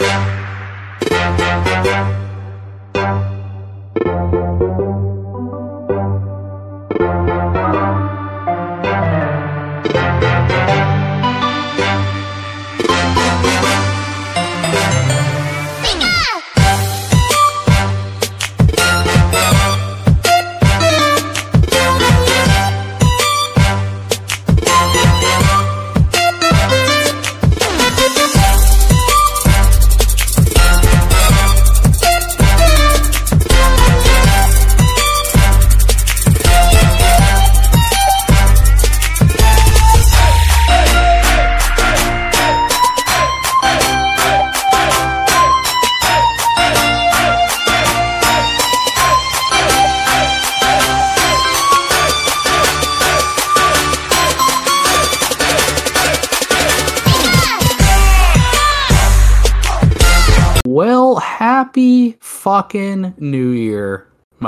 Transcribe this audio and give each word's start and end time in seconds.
Well, 0.00 0.28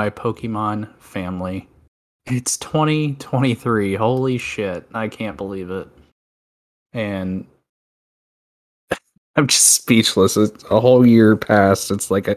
my 0.01 0.09
Pokemon 0.09 0.89
family. 0.99 1.69
It's 2.25 2.57
2023. 2.57 3.97
Holy 3.97 4.39
shit. 4.39 4.89
I 4.95 5.09
can't 5.09 5.37
believe 5.37 5.69
it. 5.71 5.89
And 6.95 7.47
I'm 9.37 9.47
just 9.47 9.75
speechless. 9.75 10.39
It's 10.39 10.65
a 10.71 10.81
whole 10.81 11.05
year 11.05 11.37
passed. 11.37 11.91
It's 11.91 12.11
like 12.11 12.29
a, 12.29 12.37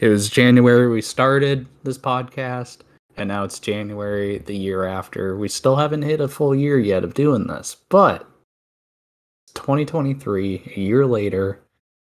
it 0.00 0.08
was 0.08 0.30
January 0.30 0.88
we 0.88 1.02
started 1.02 1.66
this 1.82 1.98
podcast, 1.98 2.78
and 3.18 3.28
now 3.28 3.44
it's 3.44 3.60
January 3.60 4.38
the 4.38 4.56
year 4.56 4.84
after. 4.86 5.36
We 5.36 5.48
still 5.48 5.76
haven't 5.76 6.00
hit 6.00 6.22
a 6.22 6.28
full 6.28 6.54
year 6.54 6.78
yet 6.78 7.04
of 7.04 7.12
doing 7.12 7.46
this, 7.46 7.76
but 7.90 8.26
2023, 9.52 10.72
a 10.76 10.80
year 10.80 11.04
later, 11.04 11.60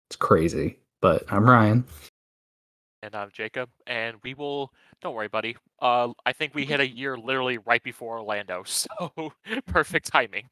it's 0.10 0.16
crazy. 0.16 0.78
But 1.02 1.26
I'm 1.30 1.44
Ryan. 1.44 1.84
And 3.02 3.16
I'm 3.16 3.32
Jacob, 3.34 3.68
and 3.86 4.16
we 4.24 4.34
will. 4.34 4.72
Don't 5.04 5.16
worry, 5.16 5.28
buddy. 5.28 5.58
Uh, 5.82 6.14
I 6.26 6.32
think 6.32 6.56
we 6.56 6.64
hit 6.64 6.80
a 6.80 6.88
year 6.88 7.18
literally 7.18 7.58
right 7.58 7.84
before 7.84 8.20
Orlando, 8.20 8.64
so 8.66 9.34
perfect 9.68 10.08
timing. 10.08 10.50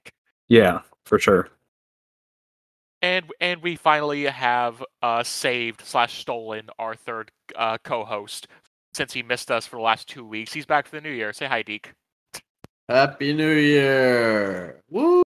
Yeah, 0.49 0.81
for 1.05 1.17
sure. 1.17 1.49
And 3.01 3.25
and 3.39 3.63
we 3.63 3.77
finally 3.77 4.25
have 4.25 4.83
uh 5.01 5.23
saved 5.23 5.81
slash 5.83 6.19
stolen 6.19 6.69
our 6.77 6.93
third 6.93 7.31
uh 7.55 7.79
co-host 7.83 8.47
since 8.93 9.13
he 9.13 9.23
missed 9.23 9.49
us 9.49 9.65
for 9.65 9.77
the 9.77 9.81
last 9.81 10.07
two 10.07 10.25
weeks. 10.25 10.53
He's 10.53 10.67
back 10.67 10.85
for 10.85 10.97
the 10.97 11.01
new 11.01 11.09
year. 11.09 11.33
Say 11.33 11.47
hi, 11.47 11.63
Deek. 11.63 11.93
Happy 12.89 13.31
New 13.31 13.53
Year! 13.53 14.81
Woo! 14.89 15.23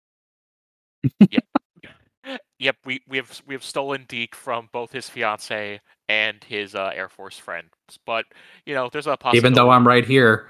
Yep, 2.58 2.76
we, 2.86 3.02
we 3.06 3.18
have 3.18 3.42
we 3.46 3.54
have 3.54 3.62
stolen 3.62 4.06
Deek 4.08 4.34
from 4.34 4.70
both 4.72 4.92
his 4.92 5.10
fiance 5.10 5.78
and 6.11 6.42
his 6.42 6.75
uh, 6.75 6.91
Air 6.92 7.08
Force 7.08 7.39
friend. 7.39 7.69
But 8.05 8.27
you 8.66 8.75
know, 8.75 8.91
there's 8.92 9.06
a 9.06 9.16
possibility. 9.16 9.39
Even 9.39 9.53
though 9.53 9.70
I'm 9.70 9.86
right 9.86 10.05
here. 10.05 10.48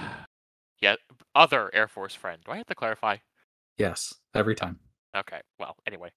yeah, 0.80 0.96
other 1.36 1.70
Air 1.72 1.86
Force 1.86 2.14
friend. 2.14 2.42
Do 2.44 2.50
I 2.50 2.56
have 2.56 2.66
to 2.66 2.74
clarify? 2.74 3.18
Yes, 3.78 4.14
every 4.34 4.56
time. 4.56 4.80
Okay. 5.16 5.40
Well, 5.60 5.76
anyway. 5.86 6.10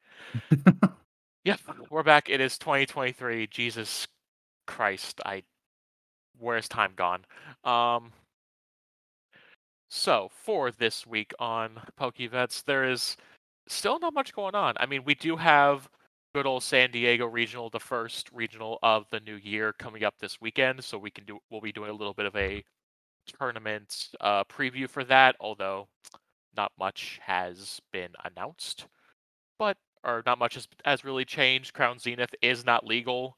yep, 1.45 1.59
we're 1.91 2.01
back. 2.01 2.29
It 2.31 2.41
is 2.41 2.57
2023. 2.57 3.47
Jesus 3.47 4.07
Christ, 4.65 5.21
I 5.23 5.43
where's 6.39 6.67
time 6.67 6.93
gone? 6.95 7.25
Um. 7.63 8.11
So 9.91 10.29
for 10.31 10.71
this 10.71 11.05
week 11.05 11.31
on 11.39 11.79
PokeVets, 11.99 12.63
there 12.65 12.89
is 12.89 13.17
still 13.67 13.99
not 13.99 14.15
much 14.15 14.33
going 14.33 14.55
on. 14.55 14.73
I 14.79 14.87
mean, 14.87 15.03
we 15.03 15.13
do 15.13 15.35
have 15.35 15.89
good 16.33 16.45
old 16.45 16.63
San 16.63 16.91
Diego 16.91 17.25
Regional, 17.25 17.69
the 17.69 17.79
first 17.79 18.29
regional 18.31 18.79
of 18.83 19.05
the 19.09 19.19
new 19.21 19.35
year, 19.35 19.73
coming 19.73 20.03
up 20.03 20.15
this 20.19 20.39
weekend. 20.39 20.83
So 20.83 20.97
we 20.97 21.11
can 21.11 21.25
do 21.25 21.39
we'll 21.49 21.61
be 21.61 21.71
doing 21.71 21.89
a 21.89 21.93
little 21.93 22.13
bit 22.13 22.25
of 22.25 22.35
a 22.35 22.63
tournament 23.39 24.09
uh, 24.21 24.43
preview 24.45 24.89
for 24.89 25.03
that. 25.05 25.35
Although 25.39 25.87
not 26.55 26.71
much 26.77 27.19
has 27.23 27.79
been 27.91 28.09
announced, 28.25 28.87
but 29.57 29.77
or 30.03 30.23
not 30.25 30.39
much 30.39 30.55
has, 30.55 30.67
has 30.85 31.03
really 31.03 31.25
changed. 31.25 31.73
Crown 31.73 31.99
Zenith 31.99 32.33
is 32.41 32.65
not 32.65 32.85
legal 32.85 33.37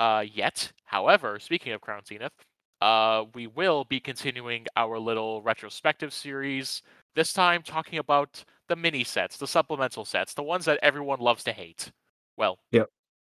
uh, 0.00 0.24
yet. 0.32 0.72
However, 0.84 1.38
speaking 1.38 1.72
of 1.72 1.80
Crown 1.80 2.02
Zenith, 2.06 2.32
uh, 2.80 3.24
we 3.34 3.46
will 3.46 3.84
be 3.84 4.00
continuing 4.00 4.66
our 4.76 4.98
little 4.98 5.42
retrospective 5.42 6.12
series. 6.12 6.82
This 7.14 7.32
time, 7.32 7.62
talking 7.62 7.98
about 7.98 8.44
the 8.68 8.76
mini 8.76 9.04
sets, 9.04 9.36
the 9.36 9.46
supplemental 9.46 10.04
sets, 10.04 10.34
the 10.34 10.42
ones 10.42 10.64
that 10.64 10.80
everyone 10.82 11.20
loves 11.20 11.44
to 11.44 11.52
hate. 11.52 11.92
Well, 12.36 12.58
Yep. 12.72 12.88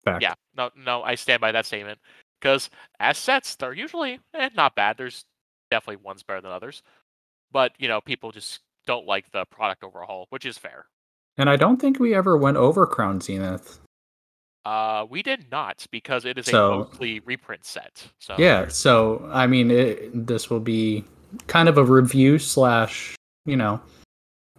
Fact. 0.04 0.22
yeah, 0.22 0.34
no, 0.56 0.70
no, 0.76 1.03
I 1.03 1.14
stand 1.14 1.41
by 1.41 1.53
that 1.53 1.66
statement 1.66 1.98
because 2.41 2.70
as 3.00 3.19
sets, 3.19 3.56
they're 3.56 3.72
usually 3.72 4.20
eh, 4.34 4.50
not 4.54 4.75
bad. 4.75 4.97
There's 4.97 5.25
definitely 5.70 6.03
ones 6.04 6.22
better 6.22 6.41
than 6.41 6.50
others, 6.53 6.82
but 7.53 7.72
you 7.78 7.88
know, 7.88 8.00
people 8.00 8.31
just 8.32 8.60
don't 8.87 9.06
like 9.06 9.31
the 9.32 9.44
product 9.47 9.84
overhaul, 9.84 10.26
which 10.31 10.47
is 10.47 10.56
fair. 10.56 10.87
And 11.37 11.48
I 11.50 11.56
don't 11.56 11.81
think 11.81 11.98
we 12.00 12.14
ever 12.14 12.37
went 12.37 12.56
over 12.56 12.87
Crown 12.87 13.20
Zenith. 13.20 13.81
Uh, 14.64 15.06
we 15.08 15.22
did 15.22 15.50
not 15.50 15.87
because 15.91 16.25
it 16.25 16.37
is 16.38 16.47
So- 16.47 16.72
a 16.72 16.78
mostly 16.78 17.20
reprint 17.20 17.64
set. 17.64 18.06
So 18.19 18.34
Yeah, 18.38 18.69
so 18.69 19.28
I 19.32 19.47
mean, 19.47 19.70
it, 19.70 20.26
this 20.26 20.50
will 20.50 20.60
be 20.60 21.04
kind 21.47 21.69
of 21.69 21.78
a 21.78 21.84
review 21.84 22.38
slash, 22.38 23.14
you 23.47 23.56
know, 23.56 23.81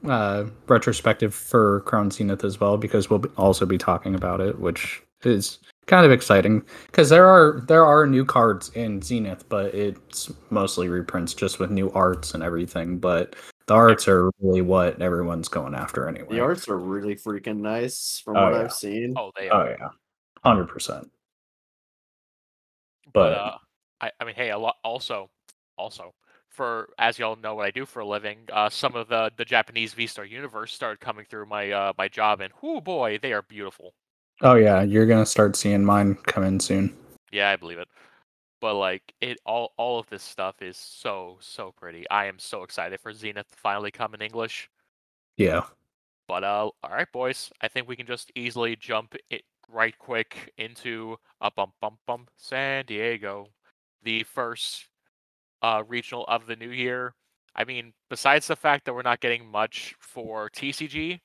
uh, 0.08 0.46
retrospective 0.68 1.34
for 1.34 1.82
Crown 1.82 2.12
Zenith 2.12 2.44
as 2.44 2.60
well 2.60 2.78
because 2.78 3.10
we'll 3.10 3.24
also 3.38 3.66
be 3.66 3.78
talking 3.78 4.16
about 4.16 4.40
it, 4.42 4.60
which 4.60 5.02
is 5.24 5.60
kind 5.88 6.06
of 6.06 6.12
exciting 6.12 6.64
because 6.86 7.10
there 7.10 7.26
are 7.28 7.62
there 7.68 7.86
are 7.86 8.06
new 8.08 8.24
cards 8.24 8.70
in 8.76 9.02
Zenith, 9.02 9.48
but 9.50 9.74
it's 9.74 10.32
mostly 10.50 10.88
reprints 10.88 11.34
just 11.34 11.60
with 11.60 11.72
new 11.72 11.92
arts 11.92 12.34
and 12.34 12.44
everything. 12.44 12.98
But 13.00 13.36
the 13.68 13.74
arts 13.74 14.08
are 14.08 14.32
really 14.42 14.62
what 14.62 15.02
everyone's 15.02 15.48
going 15.50 15.76
after 15.76 16.08
anyway. 16.08 16.28
The 16.30 16.40
arts 16.40 16.68
are 16.70 16.78
really 16.78 17.16
freaking 17.16 17.58
nice 17.58 18.22
from 18.24 18.38
Oh, 18.38 18.44
what 18.46 18.54
yeah. 18.54 18.62
I've 18.62 18.74
seen. 18.74 19.14
oh, 19.18 19.32
they 19.38 19.50
Oh 19.50 19.58
are. 19.58 19.70
yeah, 19.80 19.90
hundred 20.44 20.68
percent. 20.70 21.10
but 23.12 23.12
but- 23.14 23.34
uh, 23.38 23.58
I, 24.02 24.12
I 24.20 24.24
mean, 24.24 24.36
hey, 24.36 24.52
a 24.52 24.58
lot 24.58 24.78
also, 24.84 25.30
also 25.78 26.14
for 26.60 26.90
as 27.00 27.18
y'all 27.18 27.38
know 27.38 27.56
what 27.56 27.68
I 27.68 27.72
do 27.72 27.86
for 27.86 28.02
a 28.02 28.06
living, 28.06 28.40
uh, 28.52 28.70
some 28.70 28.94
of 28.94 29.08
the 29.08 29.32
the 29.38 29.46
Japanese 29.46 29.94
V 29.94 30.08
Star 30.08 30.26
universe 30.26 30.74
started 30.74 31.00
coming 31.00 31.26
through 31.30 31.46
my 31.46 31.72
uh 31.72 31.94
my 31.98 32.10
job, 32.10 32.42
and 32.42 32.52
whoo 32.62 32.82
boy, 32.82 33.18
they 33.22 33.32
are 33.32 33.44
beautiful. 33.44 33.94
Oh 34.42 34.56
yeah, 34.56 34.82
you're 34.82 35.06
gonna 35.06 35.26
start 35.26 35.56
seeing 35.56 35.86
mine 35.86 36.16
come 36.16 36.44
in 36.44 36.60
soon. 36.60 36.94
Yeah, 37.32 37.50
I 37.50 37.56
believe 37.56 37.78
it. 37.78 37.88
But 38.60 38.76
like 38.76 39.14
it, 39.22 39.38
all 39.46 39.72
all 39.78 40.00
of 40.00 40.10
this 40.10 40.22
stuff 40.22 40.62
is 40.62 40.76
so 40.76 41.38
so 41.40 41.72
pretty. 41.80 42.04
I 42.10 42.26
am 42.26 42.38
so 42.38 42.64
excited 42.64 43.00
for 43.00 43.14
Zenith 43.14 43.50
to 43.52 43.58
finally 43.58 43.92
come 43.92 44.14
in 44.14 44.22
English. 44.22 44.70
Yeah. 45.38 45.62
But 46.28 46.44
uh, 46.44 46.72
all 46.84 46.92
right, 46.92 47.10
boys. 47.14 47.50
I 47.62 47.70
think 47.70 47.88
we 47.88 47.96
can 47.96 48.06
just 48.06 48.34
easily 48.36 48.76
jump 48.76 49.16
it 49.30 49.44
right 49.72 49.98
quick 49.98 50.52
into 50.58 51.16
a 51.40 51.50
bump 51.50 51.72
bump 51.80 52.00
bump 52.06 52.30
San 52.36 52.84
Diego, 52.86 53.48
the 54.04 54.24
first 54.24 54.88
uh 55.62 55.84
regional 55.88 56.26
of 56.28 56.46
the 56.48 56.56
new 56.56 56.70
year. 56.72 57.14
I 57.56 57.64
mean, 57.66 57.94
besides 58.10 58.48
the 58.48 58.56
fact 58.56 58.86
that 58.86 58.94
we're 58.94 59.02
not 59.02 59.20
getting 59.20 59.46
much 59.46 59.96
for 60.00 60.50
TCG, 60.52 61.20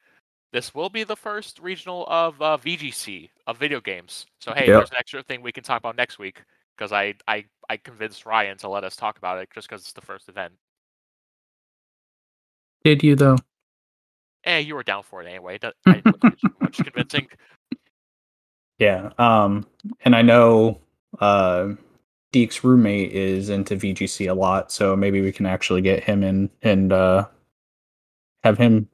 this 0.52 0.74
will 0.74 0.88
be 0.88 1.04
the 1.04 1.16
first 1.16 1.58
regional 1.60 2.04
of 2.08 2.40
uh, 2.40 2.56
VGC 2.56 3.28
of 3.46 3.58
video 3.58 3.80
games. 3.80 4.26
So 4.40 4.52
hey, 4.52 4.66
Yep. 4.66 4.76
there's 4.78 4.90
an 4.90 4.96
extra 4.98 5.22
thing 5.22 5.42
we 5.42 5.52
can 5.52 5.64
talk 5.64 5.78
about 5.78 5.96
next 5.96 6.18
week 6.18 6.42
because 6.76 6.92
I 6.92 7.14
I 7.28 7.44
I 7.68 7.76
convinced 7.76 8.26
Ryan 8.26 8.56
to 8.58 8.68
let 8.68 8.84
us 8.84 8.96
talk 8.96 9.18
about 9.18 9.38
it 9.38 9.48
just 9.54 9.68
because 9.68 9.82
it's 9.82 9.92
the 9.92 10.00
first 10.00 10.28
event. 10.28 10.52
Did 12.84 13.02
you 13.02 13.16
though? 13.16 13.36
Eh, 14.44 14.58
you 14.58 14.74
were 14.74 14.82
down 14.82 15.02
for 15.02 15.22
it 15.22 15.26
anyway. 15.26 15.58
That, 15.58 15.74
I 15.86 15.94
didn't 15.94 16.22
much 16.60 16.76
convincing. 16.84 17.28
Yeah. 18.78 19.10
Um, 19.18 19.66
and 20.04 20.14
I 20.14 20.20
know 20.22 20.80
uh, 21.20 21.70
Deek's 22.34 22.64
roommate 22.64 23.12
is 23.12 23.48
into 23.48 23.76
VGC 23.76 24.28
a 24.28 24.34
lot, 24.34 24.72
so 24.72 24.96
maybe 24.96 25.20
we 25.20 25.30
can 25.30 25.46
actually 25.46 25.80
get 25.82 26.02
him 26.02 26.24
in 26.24 26.50
and 26.62 26.92
uh, 26.92 27.28
have 28.42 28.58
him 28.58 28.88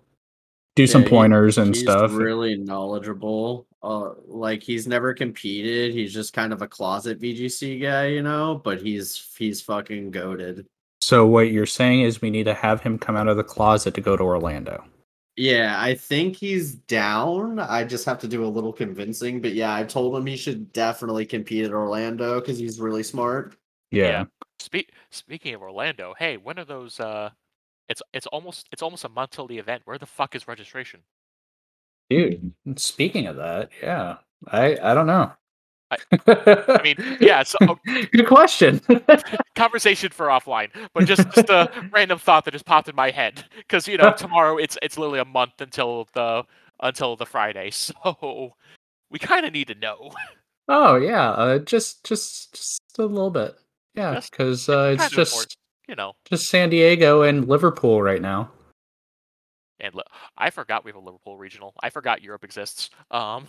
do 0.77 0.87
some 0.87 1.01
Yeah, 1.01 1.09
he- 1.09 1.11
pointers 1.17 1.57
and 1.57 1.75
He's 1.75 1.83
stuff. 1.83 2.13
really 2.13 2.59
knowledgeable 2.59 3.67
uh, 3.83 4.11
like 4.27 4.63
he's 4.63 4.87
never 4.87 5.15
competed. 5.15 5.95
He's 5.95 6.13
just 6.13 6.35
kind 6.35 6.53
of 6.53 6.61
a 6.61 6.69
closet 6.69 7.19
VGC 7.19 7.81
guy, 7.81 8.09
you 8.09 8.23
know. 8.23 8.61
But 8.63 8.83
he's 8.83 9.35
he's 9.39 9.63
fucking 9.63 10.11
goaded. 10.11 10.67
So 11.01 11.27
what 11.27 11.51
you're 11.51 11.65
saying 11.65 12.03
is 12.03 12.21
we 12.21 12.29
need 12.29 12.45
to 12.45 12.53
have 12.53 12.83
him 12.83 12.99
come 12.99 13.17
out 13.17 13.27
of 13.27 13.39
the 13.39 13.43
closet 13.43 13.95
to 13.95 14.03
go 14.03 14.19
to 14.19 14.23
Orlando. 14.23 14.85
Yeah, 15.41 15.81
I 15.81 15.95
think 15.95 16.37
he's 16.37 16.75
down. 16.75 17.61
I 17.61 17.83
just 17.83 18.05
have 18.05 18.19
to 18.19 18.29
do 18.29 18.45
a 18.45 18.47
little 18.47 18.75
convincing. 18.75 19.41
But 19.41 19.55
yeah, 19.55 19.75
I 19.75 19.85
told 19.85 20.15
him 20.15 20.27
he 20.27 20.37
should 20.37 20.71
definitely 20.75 21.25
compete 21.25 21.65
at 21.65 21.73
Orlando 21.73 22.41
because 22.41 22.59
he's 22.59 22.79
really 22.79 23.03
smart. 23.03 23.57
Yeah. 23.91 24.05
Yeah. 24.05 24.25
Spe- 24.59 24.91
speaking 25.09 25.55
of 25.55 25.63
Orlando, 25.63 26.13
hey, 26.19 26.37
when 26.37 26.59
are 26.59 26.67
those? 26.67 27.01
Uh, 27.01 27.31
it's 27.89 28.03
it's 28.13 28.27
almost 28.27 28.69
it's 28.71 28.83
almost 28.83 29.07
a 29.07 29.09
month 29.09 29.31
till 29.31 29.47
the 29.47 29.57
event. 29.57 29.81
Where 29.87 29.97
the 29.97 30.05
fuck 30.05 30.35
is 30.35 30.47
registration? 30.47 31.01
Dude, 32.11 32.53
speaking 32.77 33.27
of 33.27 33.37
that, 33.37 33.71
yeah. 33.83 34.19
I 34.47 34.77
I 34.83 34.93
don't 34.93 35.07
know. 35.07 35.33
I- 35.91 35.99
I 36.79 36.83
mean, 36.83 36.97
yeah. 37.21 37.43
So 37.43 37.59
oh, 37.63 37.79
good 38.13 38.27
question. 38.27 38.81
conversation 39.57 40.11
for 40.11 40.27
offline, 40.29 40.69
but 40.95 41.05
just 41.07 41.29
just 41.33 41.49
a 41.49 41.71
random 41.93 42.19
thought 42.19 42.45
that 42.45 42.53
just 42.53 42.65
popped 42.67 42.89
in 42.89 42.95
my 42.97 43.11
head 43.11 43.45
because 43.57 43.89
you 43.89 43.97
know 43.97 44.13
tomorrow 44.17 44.57
it's 44.57 44.79
it's 44.83 44.97
literally 44.99 45.21
a 45.21 45.25
month 45.25 45.61
until 45.61 46.09
the 46.15 46.45
until 46.81 47.17
the 47.17 47.27
Friday, 47.27 47.71
so 47.71 48.55
we 49.11 49.19
kind 49.19 49.45
of 49.47 49.53
need 49.53 49.69
to 49.69 49.75
know. 49.75 50.11
oh 50.69 50.97
yeah, 50.97 51.31
uh, 51.31 51.59
just 51.59 52.05
just 52.05 52.55
just 52.55 52.81
a 52.99 53.03
little 53.05 53.31
bit. 53.31 53.57
Yeah, 53.95 54.21
because 54.21 54.69
uh, 54.69 54.97
it's 54.99 55.11
just. 55.11 55.57
You 55.89 55.97
know, 55.97 56.13
just 56.25 56.49
San 56.49 56.71
Diego 56.71 57.23
and 57.23 57.49
Liverpool 57.49 58.01
right 58.01 58.23
now. 58.23 58.53
and 59.81 59.93
li- 59.93 60.05
I 60.39 60.51
forgot 60.51 60.85
we 60.85 60.91
have 60.91 60.97
a 60.97 61.05
Liverpool 61.05 61.37
regional. 61.37 61.75
I 61.83 61.91
forgot 61.91 62.23
Europe 62.23 62.45
exists. 62.45 62.91
Um, 63.11 63.49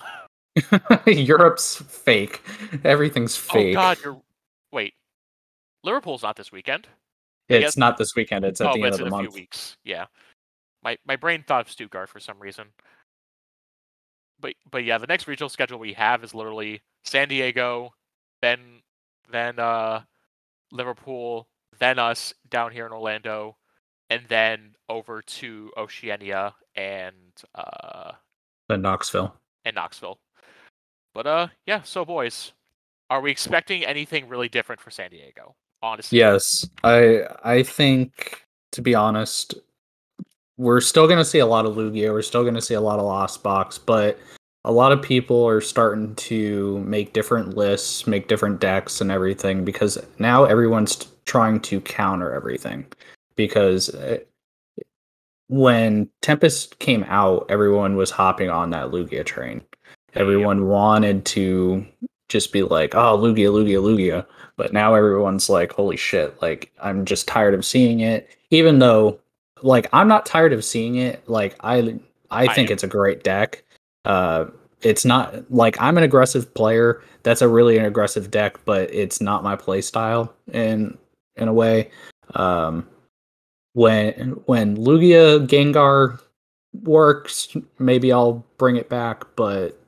Europe's 1.05 1.77
fake. 1.77 2.41
Everything's 2.83 3.35
fake. 3.35 3.75
oh 3.77 3.79
God, 3.81 3.97
you're 4.03 4.21
wait. 4.71 4.93
Liverpool's 5.83 6.23
not 6.23 6.35
this 6.35 6.51
weekend. 6.51 6.87
it's 7.49 7.63
guess- 7.65 7.77
not 7.77 7.97
this 7.97 8.15
weekend. 8.15 8.45
It's 8.45 8.61
at 8.61 8.67
oh, 8.67 8.73
the 8.73 8.79
end 8.83 8.87
it's 8.87 8.95
of 8.99 9.01
in 9.07 9.09
the 9.09 9.15
a 9.15 9.17
month. 9.17 9.31
few 9.33 9.41
weeks. 9.41 9.77
Yeah, 9.83 10.05
my 10.83 10.97
my 11.05 11.15
brain 11.15 11.43
thought 11.47 11.61
of 11.61 11.71
Stuttgart 11.71 12.09
for 12.09 12.19
some 12.19 12.39
reason. 12.39 12.67
But 14.39 14.55
but 14.71 14.83
yeah, 14.83 14.97
the 14.97 15.07
next 15.07 15.27
regional 15.27 15.49
schedule 15.49 15.79
we 15.79 15.93
have 15.93 16.23
is 16.23 16.33
literally 16.33 16.81
San 17.03 17.27
Diego, 17.29 17.93
then 18.41 18.59
then 19.31 19.57
uh 19.59 20.01
Liverpool, 20.71 21.47
then 21.79 21.99
us 21.99 22.33
down 22.49 22.71
here 22.71 22.85
in 22.85 22.91
Orlando, 22.91 23.57
and 24.09 24.23
then 24.27 24.75
over 24.89 25.21
to 25.21 25.71
Oceania 25.77 26.55
and 26.75 27.15
uh 27.55 28.11
The 28.67 28.77
Knoxville. 28.77 29.35
and 29.65 29.75
Knoxville. 29.75 30.19
But 31.13 31.27
uh 31.27 31.47
yeah, 31.65 31.81
so 31.83 32.05
boys, 32.05 32.53
are 33.09 33.21
we 33.21 33.31
expecting 33.31 33.85
anything 33.85 34.27
really 34.27 34.49
different 34.49 34.81
for 34.81 34.91
San 34.91 35.09
Diego? 35.11 35.55
Honestly. 35.81 36.17
Yes, 36.19 36.67
I 36.83 37.23
I 37.43 37.63
think 37.63 38.45
to 38.71 38.81
be 38.81 38.95
honest, 38.95 39.55
we're 40.57 40.81
still 40.81 41.07
going 41.07 41.17
to 41.17 41.25
see 41.25 41.39
a 41.39 41.45
lot 41.45 41.65
of 41.65 41.75
Lugia. 41.75 42.11
We're 42.11 42.21
still 42.21 42.43
going 42.43 42.55
to 42.55 42.61
see 42.61 42.75
a 42.75 42.81
lot 42.81 42.99
of 42.99 43.05
Lost 43.05 43.43
Box, 43.43 43.77
but 43.77 44.17
a 44.63 44.71
lot 44.71 44.91
of 44.91 45.01
people 45.01 45.43
are 45.47 45.59
starting 45.59 46.15
to 46.15 46.79
make 46.79 47.13
different 47.13 47.57
lists, 47.57 48.05
make 48.05 48.27
different 48.27 48.59
decks, 48.59 49.01
and 49.01 49.11
everything 49.11 49.65
because 49.65 49.97
now 50.19 50.45
everyone's 50.45 51.07
trying 51.25 51.59
to 51.61 51.81
counter 51.81 52.31
everything. 52.31 52.85
Because 53.35 53.89
uh, 53.95 54.19
when 55.47 56.09
Tempest 56.21 56.77
came 56.79 57.03
out, 57.05 57.45
everyone 57.49 57.95
was 57.95 58.11
hopping 58.11 58.49
on 58.49 58.69
that 58.69 58.91
Lugia 58.91 59.25
train. 59.25 59.61
Everyone 60.15 60.67
wanted 60.67 61.25
to 61.25 61.85
just 62.29 62.51
be 62.53 62.63
like, 62.63 62.95
"Oh, 62.95 63.17
Lugia, 63.17 63.49
Lugia, 63.51 63.81
Lugia." 63.81 64.25
but 64.61 64.73
now 64.73 64.93
everyone's 64.93 65.49
like 65.49 65.71
holy 65.71 65.97
shit 65.97 66.39
like 66.39 66.71
i'm 66.81 67.03
just 67.03 67.27
tired 67.27 67.55
of 67.55 67.65
seeing 67.65 68.01
it. 68.01 68.29
Even 68.51 68.77
though 68.77 69.19
like 69.63 69.87
i'm 69.91 70.07
not 70.07 70.23
tired 70.23 70.53
of 70.53 70.63
seeing 70.63 70.97
it 70.97 71.27
like 71.27 71.55
i 71.61 71.79
i 72.29 72.43
I 72.45 72.53
think 72.53 72.69
am. 72.69 72.73
it's 72.73 72.83
a 72.83 72.87
great 72.87 73.23
deck. 73.23 73.63
Uh 74.05 74.45
it's 74.81 75.03
not 75.03 75.51
like 75.51 75.81
i'm 75.81 75.97
an 75.97 76.03
aggressive 76.03 76.53
player. 76.53 77.01
That's 77.23 77.41
a 77.41 77.47
really 77.47 77.79
an 77.79 77.85
aggressive 77.85 78.29
deck 78.29 78.63
but 78.65 78.93
it's 78.93 79.19
not 79.19 79.43
my 79.43 79.55
play 79.55 79.81
style 79.81 80.31
in 80.53 80.95
in 81.37 81.47
a 81.47 81.53
way. 81.53 81.89
Um 82.35 82.87
when 83.73 84.41
when 84.45 84.77
lugia 84.77 85.47
gengar 85.47 86.19
works 86.83 87.55
maybe 87.79 88.11
i'll 88.11 88.45
bring 88.57 88.75
it 88.75 88.89
back 88.89 89.23
but 89.35 89.80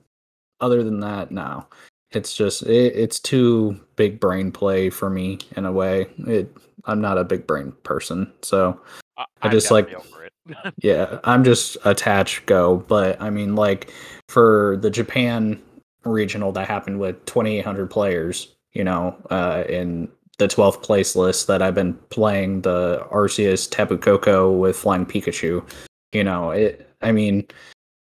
other 0.64 0.84
than 0.84 1.00
that 1.02 1.32
no. 1.32 1.66
It's 2.12 2.34
just 2.36 2.64
it, 2.64 2.96
it's 2.96 3.20
too 3.20 3.80
big 3.96 4.20
brain 4.20 4.52
play 4.52 4.90
for 4.90 5.10
me 5.10 5.40
in 5.58 5.66
a 5.66 5.72
way. 5.72 6.08
It 6.28 6.56
i'm 6.86 7.02
not 7.02 7.18
a 7.18 7.24
big 7.24 7.48
brain 7.48 7.72
person 7.84 8.32
so 8.42 8.80
I, 9.18 9.26
I 9.44 9.50
just 9.50 9.72
like- 9.72 9.86
definitely 9.90 10.10
over 10.16 10.26
it. 10.26 10.74
yeah 10.84 11.20
i'm 11.24 11.44
just 11.44 11.78
attach 11.86 12.46
go 12.46 12.78
but 12.88 13.22
i 13.22 13.30
mean 13.30 13.56
like 13.56 13.92
for 14.28 14.78
the 14.82 14.90
japan 14.90 15.62
regional 16.04 16.52
that 16.52 16.68
happened 16.68 17.00
with 17.00 17.24
2800 17.26 17.90
players 17.90 18.54
you 18.74 18.84
know 18.84 19.16
uh 19.30 19.64
in 19.70 20.10
the 20.38 20.48
12th 20.48 20.84
place 20.84 21.16
list 21.16 21.48
that 21.48 21.62
i've 21.62 21.76
been 21.76 21.94
playing 22.10 22.62
the 22.62 23.06
arceus 23.12 23.70
tapu 23.70 23.98
koko 23.98 24.52
with 24.52 24.76
flying 24.76 25.06
pikachu 25.06 25.66
you 26.12 26.24
know 26.24 26.52
it 26.52 26.90
i 27.02 27.12
mean 27.12 27.48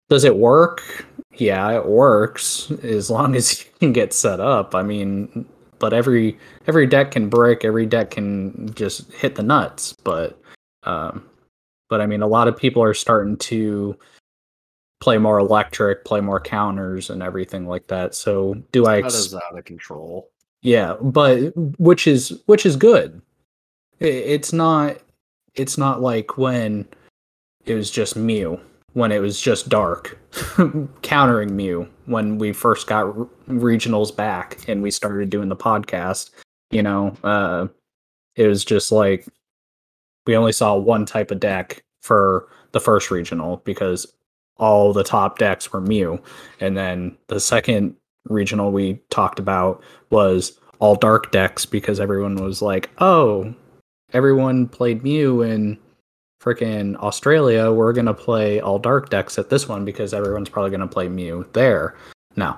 does 0.09 0.23
it 0.23 0.37
work 0.37 1.05
yeah 1.35 1.71
it 1.71 1.85
works 1.85 2.71
as 2.83 3.09
long 3.09 3.35
as 3.35 3.65
you 3.65 3.71
can 3.79 3.93
get 3.93 4.13
set 4.13 4.39
up 4.39 4.75
i 4.75 4.81
mean 4.83 5.45
but 5.79 5.93
every 5.93 6.37
every 6.67 6.85
deck 6.87 7.11
can 7.11 7.29
break 7.29 7.65
every 7.65 7.85
deck 7.85 8.11
can 8.11 8.73
just 8.73 9.11
hit 9.13 9.35
the 9.35 9.43
nuts 9.43 9.93
but 10.03 10.39
um 10.83 11.23
but 11.93 12.01
I 12.01 12.07
mean, 12.07 12.23
a 12.23 12.27
lot 12.27 12.47
of 12.47 12.57
people 12.57 12.81
are 12.81 12.95
starting 12.95 13.37
to 13.37 13.95
play 14.99 15.19
more 15.19 15.37
electric, 15.37 16.05
play 16.05 16.21
more 16.21 16.39
counters, 16.39 17.11
and 17.11 17.21
everything 17.21 17.67
like 17.67 17.85
that. 17.85 18.15
So, 18.15 18.55
do 18.71 18.87
I? 18.87 19.01
That 19.01 19.05
Ex- 19.05 19.13
is 19.13 19.35
out 19.35 19.55
of 19.55 19.63
control. 19.65 20.31
yeah, 20.63 20.95
but 20.99 21.51
which 21.77 22.07
is 22.07 22.41
which 22.47 22.65
is 22.65 22.75
good. 22.77 23.21
It's 23.99 24.51
not. 24.51 24.97
It's 25.53 25.77
not 25.77 26.01
like 26.01 26.35
when 26.35 26.87
it 27.65 27.75
was 27.75 27.91
just 27.91 28.15
Mew, 28.15 28.59
when 28.93 29.11
it 29.11 29.19
was 29.19 29.39
just 29.39 29.69
Dark, 29.69 30.17
countering 31.01 31.55
Mew 31.55 31.87
when 32.05 32.37
we 32.37 32.53
first 32.53 32.87
got 32.87 33.05
regionals 33.47 34.15
back 34.15 34.67
and 34.67 34.81
we 34.81 34.91
started 34.91 35.29
doing 35.29 35.49
the 35.49 35.55
podcast. 35.55 36.31
You 36.71 36.83
know, 36.83 37.15
uh, 37.23 37.67
it 38.35 38.47
was 38.47 38.63
just 38.63 38.91
like 38.91 39.27
we 40.25 40.35
only 40.35 40.51
saw 40.51 40.75
one 40.75 41.05
type 41.05 41.31
of 41.31 41.39
deck 41.39 41.83
for 42.01 42.47
the 42.71 42.79
first 42.79 43.11
regional 43.11 43.57
because 43.65 44.05
all 44.57 44.93
the 44.93 45.03
top 45.03 45.37
decks 45.39 45.71
were 45.71 45.81
Mew. 45.81 46.21
And 46.59 46.77
then 46.77 47.17
the 47.27 47.39
second 47.39 47.95
regional 48.29 48.71
we 48.71 48.99
talked 49.09 49.39
about 49.39 49.83
was 50.09 50.59
all 50.79 50.95
dark 50.95 51.31
decks 51.31 51.65
because 51.65 51.99
everyone 51.99 52.35
was 52.35 52.61
like, 52.61 52.89
oh, 52.99 53.53
everyone 54.13 54.67
played 54.67 55.03
Mew 55.03 55.41
in 55.41 55.77
freaking 56.43 56.95
Australia. 56.97 57.71
We're 57.71 57.93
going 57.93 58.05
to 58.05 58.13
play 58.13 58.59
all 58.59 58.79
dark 58.79 59.09
decks 59.09 59.37
at 59.39 59.49
this 59.49 59.67
one 59.67 59.85
because 59.85 60.13
everyone's 60.13 60.49
probably 60.49 60.71
going 60.71 60.81
to 60.81 60.87
play 60.87 61.07
Mew 61.07 61.47
there. 61.53 61.95
No. 62.35 62.57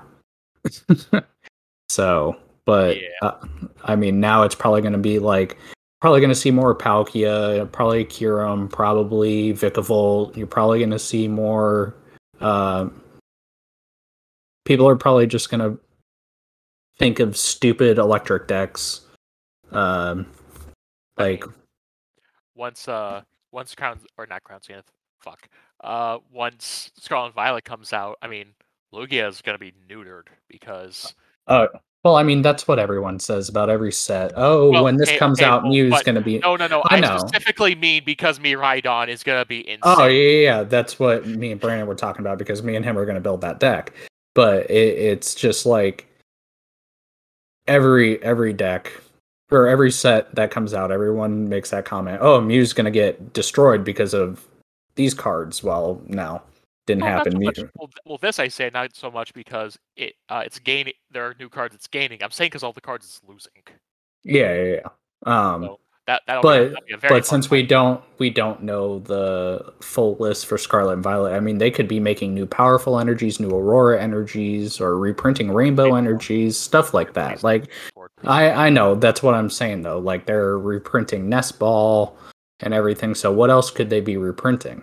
so, 1.88 2.36
but 2.64 2.96
Yeah. 2.96 3.08
uh, 3.22 3.46
I 3.84 3.96
mean, 3.96 4.18
now 4.20 4.42
it's 4.42 4.54
probably 4.54 4.80
going 4.80 4.92
to 4.92 4.98
be 4.98 5.18
like, 5.18 5.56
probably 6.00 6.20
going 6.20 6.30
to 6.30 6.34
see 6.34 6.50
more 6.50 6.74
Palkia, 6.74 7.70
probably 7.72 8.04
Kyurem, 8.04 8.70
probably 8.70 9.52
Vikavolt. 9.52 10.36
You're 10.36 10.46
probably 10.46 10.78
going 10.80 10.90
to 10.90 10.98
see 10.98 11.28
more. 11.28 11.94
Uh, 12.40 12.88
people 14.64 14.88
are 14.88 14.96
probably 14.96 15.26
just 15.26 15.50
going 15.50 15.60
to 15.60 15.78
think 16.98 17.20
of 17.20 17.36
stupid 17.36 17.98
electric 17.98 18.48
decks. 18.48 19.02
Um, 19.70 20.26
like, 21.18 21.44
once 22.54 22.88
uh 22.88 23.22
once 23.52 23.74
Crown 23.74 24.00
or 24.18 24.26
not 24.26 24.44
Crown 24.44 24.60
Zenith, 24.62 24.90
fuck. 25.20 25.48
Uh, 25.82 26.18
once 26.32 26.90
Scarlet 26.98 27.26
and 27.26 27.34
Violet 27.34 27.64
comes 27.64 27.92
out, 27.92 28.16
I 28.22 28.28
mean, 28.28 28.48
Lugia 28.94 29.28
is 29.28 29.42
gonna 29.42 29.58
be 29.58 29.72
neutered 29.88 30.26
because 30.48 31.14
oh, 31.48 31.68
well, 32.06 32.14
I 32.14 32.22
mean, 32.22 32.40
that's 32.40 32.68
what 32.68 32.78
everyone 32.78 33.18
says 33.18 33.48
about 33.48 33.68
every 33.68 33.90
set. 33.90 34.32
Oh, 34.36 34.70
Well, 34.70 34.84
when 34.84 34.96
this 34.96 35.08
okay, 35.08 35.18
comes 35.18 35.40
okay, 35.40 35.50
out, 35.50 35.64
well, 35.64 35.72
Mew's 35.72 36.02
going 36.04 36.14
to 36.14 36.20
be. 36.20 36.38
no, 36.38 36.54
no, 36.54 36.68
no. 36.68 36.80
I 36.88 36.98
I, 36.98 37.00
know. 37.00 37.18
specifically 37.18 37.74
mean 37.74 38.04
because 38.06 38.38
Miraidon 38.38 39.08
is 39.08 39.24
gonna 39.24 39.44
be 39.44 39.68
insane. 39.68 39.80
Oh 39.82 40.06
yeah, 40.06 40.20
yeah, 40.20 40.40
yeah, 40.40 40.62
that's 40.62 41.00
what 41.00 41.26
me 41.26 41.50
and 41.50 41.60
Brandon 41.60 41.88
were 41.88 41.96
talking 41.96 42.20
about 42.20 42.38
because 42.38 42.62
me 42.62 42.76
and 42.76 42.84
him 42.84 42.96
are 42.96 43.04
going 43.04 43.16
to 43.16 43.20
build 43.20 43.40
that 43.40 43.58
deck. 43.58 43.92
But 44.36 44.70
it, 44.70 44.98
it's 44.98 45.34
just 45.34 45.66
like 45.66 46.06
every 47.66 48.22
every 48.22 48.52
deck 48.52 48.92
or 49.50 49.68
every 49.68 49.90
set 49.90 50.34
that 50.34 50.50
comes 50.50 50.74
out, 50.74 50.90
everyone 50.90 51.48
makes 51.48 51.70
that 51.70 51.84
comment. 51.84 52.18
Oh, 52.20 52.40
Mew's 52.40 52.72
going 52.72 52.84
to 52.86 52.90
get 52.90 53.32
destroyed 53.32 53.84
because 53.84 54.14
of 54.14 54.46
these 54.96 55.14
cards. 55.14 55.62
Well, 55.62 56.00
no, 56.06 56.42
didn't 56.86 57.04
Well, 57.04 57.12
happen. 57.12 57.32
so 57.32 57.38
much- 57.38 57.58
well, 57.76 57.90
well, 58.04 58.18
this 58.18 58.38
I 58.38 58.48
say 58.48 58.70
not 58.72 58.94
so 58.96 59.10
much 59.10 59.32
because 59.34 59.78
it 59.96 60.14
uh, 60.28 60.42
it's 60.44 60.58
gaining. 60.58 60.94
There 61.10 61.24
are 61.26 61.34
new 61.38 61.48
cards 61.48 61.74
it's 61.74 61.86
gaining. 61.86 62.22
I'm 62.22 62.30
saying 62.30 62.48
because 62.50 62.62
all 62.62 62.72
the 62.72 62.80
cards 62.80 63.04
it's 63.06 63.20
losing. 63.28 63.52
Yeah, 64.24 64.54
yeah, 64.54 64.80
yeah. 64.82 64.88
Um, 65.52 65.62
So 65.64 65.80
that 66.06 66.22
that'll 66.26 66.42
but- 66.42 66.86
be, 66.86 66.94
be 66.94 67.08
but 67.08 67.26
since 67.26 67.50
we 67.50 67.62
don't 67.62 68.00
we 68.18 68.30
don't 68.30 68.62
know 68.62 69.00
the 69.00 69.72
full 69.80 70.16
list 70.16 70.46
for 70.46 70.56
Scarlet 70.56 70.92
and 70.94 71.02
Violet, 71.02 71.32
I 71.34 71.40
mean 71.40 71.58
they 71.58 71.70
could 71.70 71.88
be 71.88 72.00
making 72.00 72.34
new 72.34 72.46
powerful 72.46 72.98
energies, 73.00 73.40
new 73.40 73.50
Aurora 73.50 74.00
energies, 74.00 74.80
or 74.80 74.98
reprinting 74.98 75.50
Rainbow 75.52 75.84
Rainbow. 75.84 75.96
energies, 75.96 76.56
stuff 76.56 76.94
like 76.94 77.14
that. 77.14 77.42
Like 77.42 77.70
I 78.24 78.50
I 78.66 78.70
know 78.70 78.94
that's 78.94 79.22
what 79.22 79.34
I'm 79.34 79.50
saying 79.50 79.82
though. 79.82 79.98
Like 79.98 80.26
they're 80.26 80.58
reprinting 80.58 81.28
Nest 81.28 81.58
Ball 81.58 82.16
and 82.60 82.72
everything. 82.72 83.14
So 83.14 83.32
what 83.32 83.50
else 83.50 83.70
could 83.70 83.90
they 83.90 84.00
be 84.00 84.16
reprinting? 84.16 84.82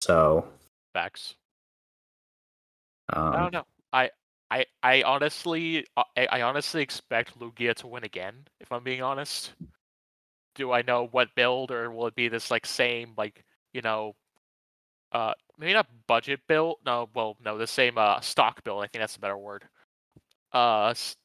So 0.00 0.46
Facts. 0.94 1.34
um, 3.12 3.34
I 3.34 3.38
don't 3.40 3.52
know. 3.52 3.64
I 3.92 4.10
I 4.50 4.64
I 4.82 5.02
honestly 5.02 5.86
uh, 5.96 6.04
I, 6.16 6.26
I 6.26 6.42
honestly 6.42 6.82
expect 6.82 7.38
Lugia 7.38 7.74
to 7.74 7.86
win 7.86 8.04
again. 8.04 8.34
If 8.60 8.72
I'm 8.72 8.82
being 8.82 9.02
honest, 9.02 9.52
do 10.54 10.72
I 10.72 10.82
know 10.82 11.06
what 11.10 11.34
build 11.34 11.70
or 11.70 11.90
will 11.90 12.06
it 12.06 12.14
be 12.14 12.28
this 12.28 12.50
like 12.50 12.66
same 12.66 13.14
like 13.16 13.44
you 13.72 13.82
know, 13.82 14.14
uh 15.12 15.34
maybe 15.58 15.72
not 15.74 15.86
budget 16.06 16.40
build? 16.48 16.78
No, 16.86 17.08
well 17.14 17.36
no, 17.44 17.58
the 17.58 17.66
same 17.66 17.98
uh 17.98 18.20
stock 18.20 18.62
build. 18.64 18.82
I 18.84 18.86
think 18.88 19.02
that's 19.02 19.16
a 19.16 19.20
better 19.20 19.38
word. 19.38 19.64
Uh, 20.52 20.88
s- 20.88 21.16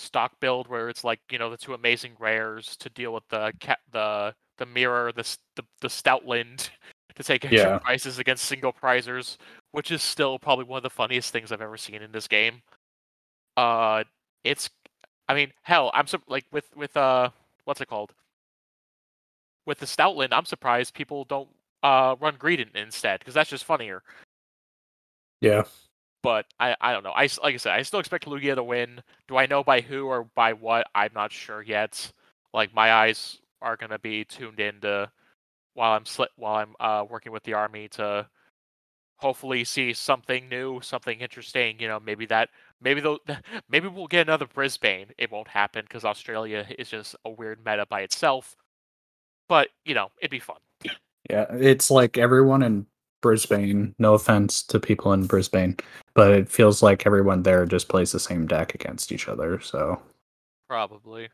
stock 0.00 0.32
build 0.40 0.68
where 0.68 0.88
it's 0.88 1.04
like 1.04 1.20
you 1.30 1.38
know 1.38 1.50
the 1.50 1.56
two 1.56 1.74
amazing 1.74 2.12
rares 2.18 2.76
to 2.78 2.90
deal 2.90 3.12
with 3.14 3.24
the 3.30 3.52
cat 3.60 3.78
the 3.92 4.34
the 4.58 4.66
mirror 4.66 5.12
the 5.12 5.24
the, 5.56 5.64
the 5.82 5.88
stoutland 5.88 6.70
to 7.16 7.22
take 7.24 7.44
extra 7.44 7.72
Yeah. 7.72 7.78
prices 7.80 8.18
against 8.18 8.44
single 8.46 8.72
prizers 8.72 9.36
which 9.72 9.90
is 9.90 10.02
still 10.02 10.38
probably 10.38 10.64
one 10.64 10.78
of 10.78 10.82
the 10.82 10.90
funniest 10.90 11.32
things 11.32 11.52
I've 11.52 11.60
ever 11.62 11.76
seen 11.76 12.02
in 12.02 12.12
this 12.12 12.28
game. 12.28 12.62
Uh, 13.56 14.04
it's, 14.44 14.70
I 15.28 15.34
mean, 15.34 15.52
hell, 15.62 15.90
I'm 15.94 16.06
so, 16.06 16.18
like 16.28 16.44
with 16.52 16.66
with 16.76 16.96
uh, 16.96 17.30
what's 17.64 17.80
it 17.80 17.88
called? 17.88 18.14
With 19.66 19.78
the 19.78 19.86
Stoutland, 19.86 20.28
I'm 20.32 20.44
surprised 20.46 20.94
people 20.94 21.24
don't 21.24 21.48
uh 21.82 22.16
run 22.20 22.36
Greedent 22.36 22.74
instead 22.76 23.20
because 23.20 23.34
that's 23.34 23.50
just 23.50 23.64
funnier. 23.64 24.02
yeah. 25.40 25.64
But 26.22 26.46
I 26.58 26.76
I 26.80 26.92
don't 26.92 27.02
know. 27.04 27.12
I 27.12 27.28
like 27.42 27.54
I 27.54 27.56
said, 27.56 27.72
I 27.72 27.82
still 27.82 28.00
expect 28.00 28.26
Lugia 28.26 28.54
to 28.54 28.62
win. 28.64 29.02
Do 29.28 29.36
I 29.36 29.46
know 29.46 29.62
by 29.64 29.80
who 29.80 30.06
or 30.06 30.24
by 30.34 30.52
what? 30.52 30.86
I'm 30.94 31.12
not 31.14 31.32
sure 31.32 31.62
yet. 31.62 32.12
Like 32.52 32.74
my 32.74 32.92
eyes 32.92 33.38
are 33.62 33.76
gonna 33.76 33.98
be 33.98 34.24
tuned 34.24 34.60
in 34.60 34.80
to 34.82 35.10
while 35.74 35.92
I'm 35.92 36.04
sli- 36.04 36.28
while 36.36 36.56
I'm 36.56 36.74
uh 36.80 37.04
working 37.08 37.32
with 37.32 37.42
the 37.44 37.54
army 37.54 37.88
to 37.90 38.28
hopefully 39.18 39.64
see 39.64 39.92
something 39.92 40.48
new, 40.48 40.80
something 40.82 41.20
interesting. 41.20 41.78
You 41.80 41.88
know, 41.88 42.00
maybe 42.00 42.26
that, 42.26 42.50
maybe 42.80 43.00
they'll, 43.00 43.18
maybe 43.70 43.88
we'll 43.88 44.06
get 44.08 44.26
another 44.28 44.46
Brisbane. 44.46 45.08
It 45.18 45.30
won't 45.30 45.48
happen 45.48 45.84
because 45.86 46.04
Australia 46.04 46.66
is 46.78 46.90
just 46.90 47.16
a 47.24 47.30
weird 47.30 47.64
meta 47.64 47.86
by 47.86 48.00
itself. 48.02 48.56
But 49.50 49.68
you 49.84 49.94
know, 49.94 50.10
it'd 50.20 50.30
be 50.30 50.38
fun. 50.38 50.56
Yeah, 51.28 51.46
it's 51.50 51.90
like 51.90 52.16
everyone 52.16 52.62
in 52.62 52.86
Brisbane. 53.20 53.94
No 53.98 54.14
offense 54.14 54.62
to 54.64 54.80
people 54.80 55.12
in 55.12 55.26
Brisbane, 55.26 55.76
but 56.14 56.30
it 56.30 56.48
feels 56.48 56.82
like 56.82 57.04
everyone 57.04 57.42
there 57.42 57.66
just 57.66 57.88
plays 57.88 58.12
the 58.12 58.20
same 58.20 58.46
deck 58.46 58.74
against 58.74 59.12
each 59.12 59.28
other. 59.28 59.60
So 59.60 60.00
Probably. 60.68 61.28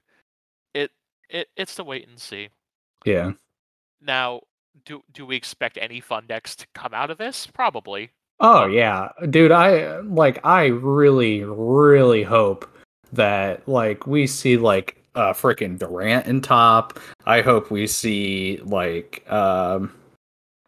It 0.75 0.91
it 1.31 1.49
it's 1.57 1.75
to 1.77 1.85
wait 1.85 2.09
and 2.09 2.19
see. 2.19 2.49
yeah, 3.05 3.33
Now, 4.01 4.41
do 4.87 5.03
do 5.13 5.27
we 5.27 5.37
expect 5.37 5.79
any 5.81 6.01
fun 6.01 6.25
decks 6.27 6.57
to 6.57 6.67
come 6.75 6.95
out 6.95 7.11
of 7.11 7.19
this? 7.19 7.47
Probably. 7.47 8.11
Oh 8.41 8.67
yeah, 8.67 9.09
dude. 9.31 9.53
I 9.53 9.99
like. 10.01 10.45
I 10.45 10.67
really, 10.67 11.45
really 11.45 12.23
hope 12.23 12.69
that 13.13 13.67
like 13.69 14.07
we 14.07 14.27
see 14.27 14.57
like 14.57 14.96
uh 15.17 15.33
freaking 15.33 15.79
Durant 15.79 16.27
in 16.27 16.41
top. 16.41 17.01
I 17.25 17.41
hope 17.41 17.71
we 17.71 17.87
see 17.87 18.61
like 18.65 19.29
um, 19.31 19.93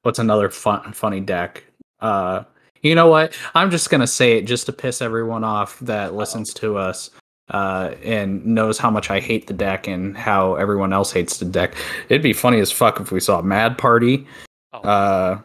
what's 0.02 0.18
another 0.18 0.50
fun 0.50 0.92
funny 0.92 1.20
deck? 1.20 1.62
Uh, 2.00 2.44
you 2.82 2.94
know 2.94 3.06
what? 3.08 3.36
I'm 3.54 3.70
just 3.70 3.90
gonna 3.90 4.06
say 4.06 4.38
it 4.38 4.42
just 4.46 4.66
to 4.66 4.72
piss 4.72 5.00
everyone 5.02 5.44
off 5.44 5.78
that 5.80 6.14
listens 6.14 6.52
to 6.54 6.76
us. 6.76 7.10
Uh, 7.50 7.94
and 8.04 8.44
knows 8.44 8.76
how 8.76 8.90
much 8.90 9.10
I 9.10 9.20
hate 9.20 9.46
the 9.46 9.54
deck 9.54 9.88
and 9.88 10.14
how 10.14 10.56
everyone 10.56 10.92
else 10.92 11.10
hates 11.10 11.38
the 11.38 11.46
deck. 11.46 11.74
It'd 12.10 12.22
be 12.22 12.34
funny 12.34 12.60
as 12.60 12.70
fuck 12.70 13.00
if 13.00 13.10
we 13.10 13.20
saw 13.20 13.40
Mad 13.40 13.78
Party. 13.78 14.26
Oh, 14.74 14.80
Uh, 14.80 15.40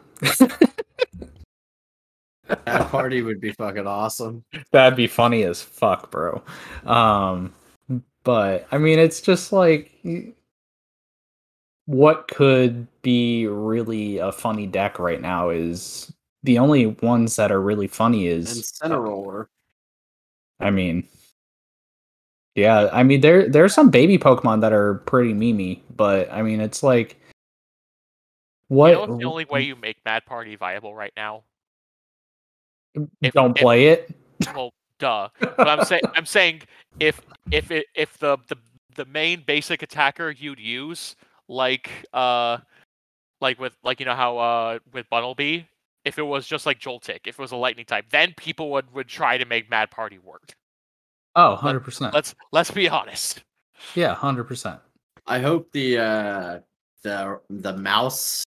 That 2.46 2.90
party 2.90 3.22
would 3.22 3.40
be 3.40 3.52
fucking 3.52 3.86
awesome. 3.86 4.44
That'd 4.70 4.96
be 4.96 5.06
funny 5.06 5.44
as 5.44 5.62
fuck, 5.62 6.10
bro. 6.10 6.42
Um, 6.84 7.54
but 8.24 8.66
I 8.72 8.78
mean, 8.78 8.98
it's 8.98 9.20
just 9.20 9.52
like, 9.52 9.92
what 11.86 12.28
could 12.28 12.86
be 13.02 13.46
really 13.46 14.18
a 14.18 14.32
funny 14.32 14.66
deck 14.66 14.98
right 14.98 15.20
now 15.20 15.50
is 15.50 16.12
the 16.42 16.58
only 16.58 16.86
ones 16.86 17.36
that 17.36 17.52
are 17.52 17.60
really 17.60 17.86
funny 17.86 18.28
And 18.28 18.42
is, 18.42 18.72
Cineroller. 18.82 19.46
I 20.60 20.70
mean, 20.70 21.06
yeah, 22.54 22.88
I 22.92 23.02
mean 23.02 23.20
there 23.20 23.48
there's 23.48 23.74
some 23.74 23.90
baby 23.90 24.18
Pokemon 24.18 24.60
that 24.62 24.72
are 24.72 24.94
pretty 25.06 25.34
memey, 25.34 25.80
but 25.94 26.32
I 26.32 26.42
mean 26.42 26.60
it's 26.60 26.82
like, 26.82 27.16
what? 28.68 28.90
you 28.90 29.06
know 29.06 29.18
the 29.18 29.24
only 29.24 29.44
way 29.44 29.62
you 29.62 29.76
make 29.76 29.96
Mad 30.04 30.24
Party 30.24 30.56
viable 30.56 30.94
right 30.94 31.12
now? 31.16 31.42
if- 33.20 33.32
don't 33.34 33.56
if- 33.56 33.62
play 33.62 33.88
it. 33.88 34.14
Well, 34.54 34.72
duh. 34.98 35.28
But 35.40 35.68
I'm 35.68 35.84
saying 35.84 36.02
I'm 36.14 36.26
saying 36.26 36.62
if 37.00 37.20
if 37.50 37.70
it 37.70 37.86
if 37.94 38.18
the 38.18 38.38
the 38.48 38.56
the 38.94 39.04
main 39.06 39.42
basic 39.46 39.82
attacker 39.82 40.30
you'd 40.30 40.60
use 40.60 41.16
like 41.48 41.90
uh 42.12 42.58
like 43.40 43.58
with 43.58 43.76
like 43.82 44.00
you 44.00 44.06
know 44.06 44.14
how 44.14 44.38
uh 44.38 44.78
with 44.92 45.08
Bunnelby 45.10 45.66
if 46.04 46.18
it 46.18 46.22
was 46.22 46.46
just 46.46 46.66
like 46.66 46.78
Joltik 46.78 47.20
if 47.26 47.38
it 47.38 47.38
was 47.38 47.52
a 47.52 47.56
lightning 47.56 47.86
type 47.86 48.06
then 48.10 48.34
people 48.36 48.70
would 48.72 48.92
would 48.94 49.08
try 49.08 49.36
to 49.36 49.44
make 49.44 49.70
Mad 49.70 49.90
Party 49.90 50.18
work. 50.18 50.54
Oh, 51.36 51.50
100 51.50 51.80
percent. 51.80 52.14
Let's 52.14 52.34
let's 52.52 52.70
be 52.70 52.88
honest. 52.88 53.42
Yeah, 53.94 54.14
hundred 54.14 54.44
percent. 54.44 54.80
I 55.26 55.40
hope 55.40 55.72
the 55.72 55.98
uh 55.98 56.58
the 57.02 57.40
the 57.50 57.76
mouse 57.76 58.44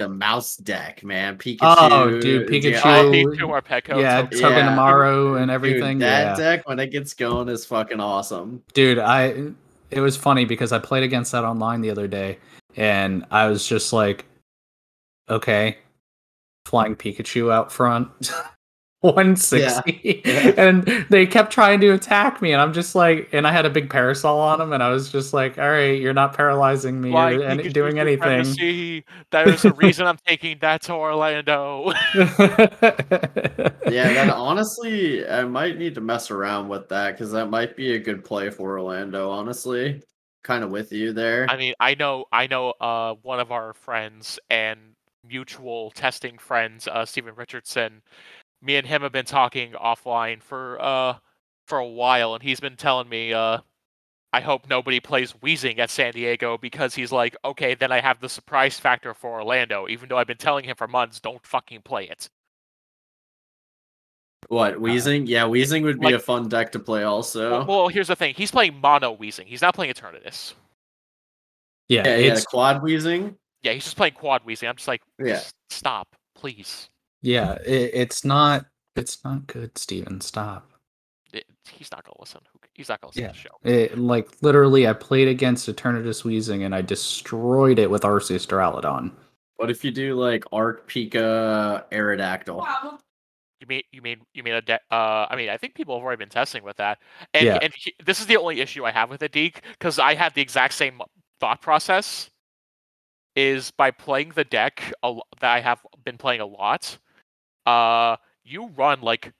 the 0.00 0.08
mouse 0.08 0.56
deck, 0.56 1.04
man. 1.04 1.36
Pikachu. 1.38 1.58
Oh, 1.60 2.20
dude, 2.20 2.48
Pikachu. 2.48 2.80
Oh, 2.84 3.10
Pikachu 3.12 3.48
or 3.48 3.60
Peko. 3.62 4.00
yeah, 4.00 4.28
so- 4.30 4.48
Yeah. 4.48 4.66
Togedemaru 4.76 5.36
and 5.36 5.46
dude, 5.48 5.54
everything. 5.54 5.98
that 5.98 6.36
yeah. 6.38 6.44
deck 6.56 6.66
when 6.68 6.78
it 6.80 6.88
gets 6.90 7.14
going 7.14 7.48
is 7.48 7.64
fucking 7.66 8.00
awesome. 8.00 8.62
dude 8.72 8.98
i 8.98 9.34
it 9.90 10.00
was 10.00 10.16
funny 10.16 10.44
because 10.44 10.72
i 10.72 10.78
played 10.78 11.02
against 11.02 11.32
that 11.32 11.44
online 11.44 11.80
the 11.82 11.90
other 11.90 12.06
day 12.08 12.38
and 12.76 13.24
i 13.30 13.46
was 13.46 13.66
just 13.66 13.92
like 13.92 14.24
okay 15.28 15.76
flying 16.66 16.94
pikachu 16.96 17.52
out 17.52 17.70
front 17.72 18.08
160 19.00 20.22
Yeah. 20.24 20.52
and 20.56 20.84
they 21.08 21.26
kept 21.26 21.52
trying 21.52 21.80
to 21.80 21.90
attack 21.90 22.42
me 22.42 22.52
and 22.52 22.60
i'm 22.60 22.72
just 22.72 22.94
like 22.94 23.28
and 23.32 23.46
i 23.46 23.52
had 23.52 23.64
a 23.64 23.70
big 23.70 23.88
parasol 23.88 24.38
on 24.38 24.58
them 24.58 24.72
and 24.72 24.82
i 24.82 24.90
was 24.90 25.10
just 25.10 25.32
like 25.32 25.58
all 25.58 25.70
right 25.70 26.00
you're 26.00 26.12
not 26.12 26.34
paralyzing 26.34 27.00
me 27.00 27.10
Flying 27.10 27.40
or 27.40 27.44
any, 27.44 27.68
doing 27.70 27.98
anything 27.98 28.44
supremacy. 28.44 29.04
There's 29.30 29.64
a 29.64 29.72
reason 29.74 30.06
I'm 30.06 30.18
taking 30.26 30.58
that 30.60 30.82
to 30.82 30.92
Orlando. 30.94 31.92
Yeah, 33.90 34.12
that 34.12 34.30
honestly, 34.34 35.26
I 35.26 35.44
might 35.44 35.78
need 35.78 35.94
to 35.96 36.00
mess 36.00 36.30
around 36.30 36.68
with 36.68 36.88
that 36.90 37.12
because 37.12 37.32
that 37.32 37.46
might 37.46 37.76
be 37.76 37.94
a 37.94 37.98
good 37.98 38.24
play 38.24 38.50
for 38.50 38.78
Orlando. 38.78 39.30
Honestly, 39.30 40.02
kind 40.44 40.62
of 40.62 40.70
with 40.70 40.92
you 40.92 41.12
there. 41.12 41.46
I 41.48 41.56
mean, 41.56 41.74
I 41.80 41.94
know, 41.94 42.26
I 42.30 42.46
know, 42.46 42.70
uh, 42.80 43.14
one 43.22 43.40
of 43.40 43.50
our 43.50 43.74
friends 43.74 44.38
and 44.48 44.78
mutual 45.26 45.90
testing 45.90 46.38
friends, 46.38 46.86
uh, 46.88 47.04
Stephen 47.04 47.34
Richardson. 47.34 48.00
Me 48.62 48.76
and 48.76 48.86
him 48.86 49.02
have 49.02 49.12
been 49.12 49.24
talking 49.24 49.72
offline 49.72 50.42
for 50.42 50.80
uh 50.80 51.14
for 51.66 51.78
a 51.78 51.86
while, 51.86 52.34
and 52.34 52.42
he's 52.42 52.60
been 52.60 52.76
telling 52.76 53.08
me, 53.08 53.32
uh, 53.32 53.58
I 54.32 54.40
hope 54.40 54.68
nobody 54.68 54.98
plays 55.00 55.30
Wheezing 55.32 55.78
at 55.78 55.88
San 55.88 56.12
Diego 56.12 56.58
because 56.58 56.94
he's 56.94 57.12
like, 57.12 57.36
okay, 57.44 57.74
then 57.74 57.92
I 57.92 58.00
have 58.00 58.20
the 58.20 58.28
surprise 58.28 58.78
factor 58.78 59.14
for 59.14 59.30
Orlando, 59.40 59.86
even 59.88 60.08
though 60.08 60.18
I've 60.18 60.26
been 60.26 60.36
telling 60.36 60.64
him 60.64 60.76
for 60.76 60.88
months, 60.88 61.20
don't 61.20 61.44
fucking 61.46 61.82
play 61.82 62.08
it. 62.08 62.28
What 64.48 64.80
Wheezing? 64.80 65.26
Yeah, 65.26 65.46
Wheezing 65.46 65.84
would 65.84 66.00
be 66.00 66.06
like- 66.06 66.14
a 66.16 66.18
fun 66.18 66.48
deck 66.48 66.72
to 66.72 66.78
play. 66.80 67.04
Also, 67.04 67.50
Well, 67.50 67.66
well, 67.66 67.88
here's 67.88 68.08
the 68.08 68.16
thing: 68.16 68.34
he's 68.34 68.50
playing 68.50 68.80
mono 68.80 69.12
Wheezing. 69.12 69.46
He's 69.46 69.62
not 69.62 69.74
playing 69.74 69.92
Eternatus. 69.94 70.54
yeah, 71.88 72.02
yeah, 72.06 72.16
yeah, 72.16 72.32
it's 72.32 72.44
quad 72.44 72.82
Wheezing. 72.82 73.36
Yeah, 73.62 73.72
he's 73.72 73.84
just 73.84 73.96
playing 73.96 74.14
quad 74.14 74.44
Wheezing. 74.44 74.68
I'm 74.68 74.76
just 74.76 74.88
like, 74.88 75.02
Yeah. 75.18 75.40
Stop, 75.70 76.08
please. 76.34 76.89
Yeah 77.22 77.54
it, 77.66 77.90
it's 77.94 78.24
not 78.24 78.66
it's 78.96 79.22
not 79.24 79.46
good 79.46 79.76
steven 79.78 80.20
stop 80.20 80.70
It- 81.32 81.46
he's 81.70 81.90
not 81.92 82.04
gonna 82.04 82.16
listen. 82.20 82.40
He's 82.74 82.88
not 82.88 83.00
gonna 83.00 83.10
listen 83.10 83.22
Yeah. 83.22 83.28
to 83.28 83.34
the 83.34 83.38
show. 83.38 83.56
It, 83.62 83.98
like 83.98 84.28
literally, 84.42 84.88
I 84.88 84.92
played 84.94 85.28
against 85.28 85.68
Eternatus 85.68 86.24
Wheezing 86.24 86.62
and 86.64 86.74
I 86.74 86.80
destroyed 86.80 87.78
it 87.78 87.90
with 87.90 88.02
Arceus 88.02 88.46
Duraludon. 88.46 89.12
What 89.56 89.70
if 89.70 89.84
you 89.84 89.90
do 89.90 90.14
like 90.14 90.44
Arc 90.52 90.88
Pika 90.88 91.84
Aerodactyl? 91.92 92.98
You 93.60 93.66
mean 93.66 93.82
you 93.92 94.00
mean 94.00 94.22
you 94.32 94.42
mean 94.42 94.54
a 94.54 94.62
de- 94.62 94.80
uh 94.90 95.26
I 95.30 95.36
mean 95.36 95.50
I 95.50 95.58
think 95.58 95.74
people 95.74 95.94
have 95.96 96.02
already 96.04 96.18
been 96.18 96.30
testing 96.30 96.64
with 96.64 96.78
that. 96.78 96.98
And 97.34 97.44
Yeah. 97.44 97.58
and 97.60 97.72
he- 97.74 97.94
this 98.04 98.18
is 98.20 98.26
the 98.26 98.38
only 98.38 98.60
issue 98.60 98.84
I 98.86 98.90
have 98.90 99.10
with 99.10 99.22
it, 99.22 99.32
Deek, 99.32 99.62
because 99.78 99.98
I 99.98 100.14
had 100.14 100.34
the 100.34 100.40
exact 100.42 100.72
same 100.74 101.00
thought 101.40 101.60
process. 101.60 102.30
Is 103.36 103.70
by 103.70 103.90
playing 103.92 104.30
the 104.30 104.44
deck 104.44 104.92
a, 105.04 105.14
that 105.40 105.52
I 105.52 105.60
have 105.60 105.80
been 106.04 106.18
playing 106.18 106.40
a 106.40 106.46
lot, 106.46 106.98
uh, 107.66 108.16
you 108.44 108.68
run 108.76 109.00
like 109.02 109.32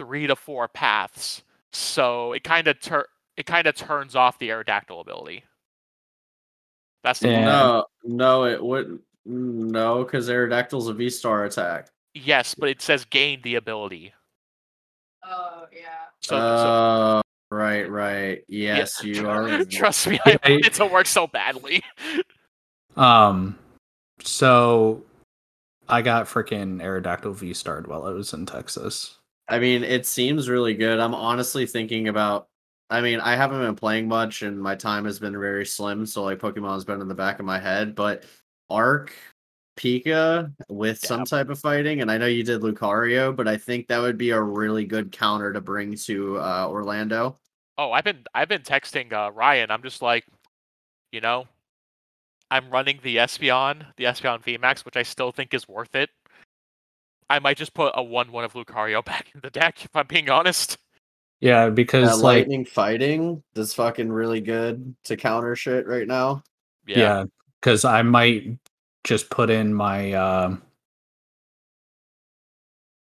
three 0.00 0.26
to 0.26 0.36
four 0.36 0.68
paths, 0.68 1.42
so 1.72 2.32
it 2.32 2.44
kind 2.44 2.68
of 2.68 2.80
tur- 2.80 3.08
it 3.36 3.46
kind 3.46 3.66
of 3.66 3.74
turns 3.74 4.14
off 4.16 4.38
the 4.38 4.48
Aerodactyl 4.50 5.00
ability. 5.00 5.44
That's 7.04 7.20
the 7.20 7.28
Yeah. 7.28 7.44
No, 7.44 7.84
no, 8.04 8.44
it 8.44 8.62
wouldn't. 8.62 9.00
No, 9.24 10.04
because 10.04 10.28
Aerodactyl's 10.28 10.88
a 10.88 10.92
V 10.94 11.10
star 11.10 11.44
attack. 11.44 11.88
yes, 12.14 12.54
but 12.54 12.68
it 12.68 12.80
says 12.82 13.04
gain 13.04 13.40
the 13.42 13.56
ability. 13.56 14.12
Oh 15.24 15.66
yeah. 15.72 16.06
So, 16.22 16.36
so 16.36 16.38
uh, 16.38 17.22
right, 17.50 17.88
right. 17.90 18.42
Yes, 18.48 19.02
you 19.04 19.28
are. 19.28 19.64
Trust 19.64 20.08
me, 20.08 20.18
I 20.24 20.30
Yeah, 20.30 20.50
want 20.50 20.66
it 20.66 20.72
to 20.74 20.86
work 20.86 21.06
so 21.06 21.26
badly. 21.26 21.82
Um, 22.96 23.56
so 24.24 25.04
I 25.88 26.02
got 26.02 26.26
freaking 26.26 26.82
Aerodactyl 26.82 27.34
V 27.34 27.54
starred 27.54 27.86
while 27.86 28.04
I 28.04 28.10
was 28.10 28.32
in 28.32 28.46
Texas. 28.46 29.18
I 29.48 29.58
mean, 29.58 29.82
it 29.82 30.06
seems 30.06 30.48
really 30.48 30.74
good. 30.74 31.00
I'm 31.00 31.14
honestly 31.14 31.66
thinking 31.66 32.08
about. 32.08 32.48
I 32.90 33.02
mean, 33.02 33.20
I 33.20 33.36
haven't 33.36 33.60
been 33.60 33.76
playing 33.76 34.08
much, 34.08 34.40
and 34.42 34.58
my 34.60 34.74
time 34.74 35.04
has 35.04 35.18
been 35.18 35.38
very 35.38 35.66
slim. 35.66 36.06
So, 36.06 36.22
like, 36.24 36.38
Pokemon's 36.38 36.86
been 36.86 37.02
in 37.02 37.08
the 37.08 37.14
back 37.14 37.38
of 37.38 37.44
my 37.44 37.58
head. 37.58 37.94
But 37.94 38.24
Arc, 38.70 39.12
Pika 39.78 40.52
with 40.68 40.98
some 40.98 41.24
type 41.24 41.50
of 41.50 41.58
fighting, 41.58 42.00
and 42.00 42.10
I 42.10 42.18
know 42.18 42.26
you 42.26 42.42
did 42.42 42.62
Lucario, 42.62 43.34
but 43.34 43.46
I 43.46 43.56
think 43.56 43.86
that 43.88 44.00
would 44.00 44.18
be 44.18 44.30
a 44.30 44.40
really 44.40 44.84
good 44.84 45.12
counter 45.12 45.52
to 45.52 45.60
bring 45.60 45.94
to 45.96 46.38
uh, 46.38 46.66
Orlando. 46.68 47.38
Oh, 47.76 47.92
I've 47.92 48.04
been 48.04 48.24
I've 48.34 48.48
been 48.48 48.62
texting 48.62 49.12
uh, 49.12 49.30
Ryan. 49.32 49.70
I'm 49.70 49.82
just 49.82 50.02
like, 50.02 50.26
you 51.12 51.20
know, 51.20 51.46
I'm 52.50 52.70
running 52.70 53.00
the 53.02 53.16
Espeon, 53.16 53.86
the 53.96 54.04
Espeon 54.04 54.42
VMAX, 54.42 54.84
which 54.84 54.96
I 54.96 55.02
still 55.02 55.32
think 55.32 55.52
is 55.54 55.68
worth 55.68 55.94
it. 55.94 56.10
I 57.30 57.38
might 57.40 57.58
just 57.58 57.74
put 57.74 57.92
a 57.94 58.02
one-one 58.02 58.44
of 58.44 58.54
Lucario 58.54 59.04
back 59.04 59.30
in 59.34 59.40
the 59.42 59.50
deck 59.50 59.84
if 59.84 59.94
I'm 59.94 60.06
being 60.06 60.30
honest. 60.30 60.78
Yeah, 61.40 61.68
because 61.68 62.18
That 62.18 62.24
like 62.24 62.38
lightning 62.38 62.64
fighting 62.64 63.42
is 63.54 63.74
fucking 63.74 64.10
really 64.10 64.40
good 64.40 64.96
to 65.04 65.16
counter 65.16 65.54
shit 65.54 65.86
right 65.86 66.06
now. 66.06 66.42
yeah, 66.86 67.24
because 67.60 67.84
I 67.84 68.02
might 68.02 68.58
just 69.04 69.30
put 69.30 69.48
in 69.48 69.72
my 69.72 70.12
um 70.14 70.62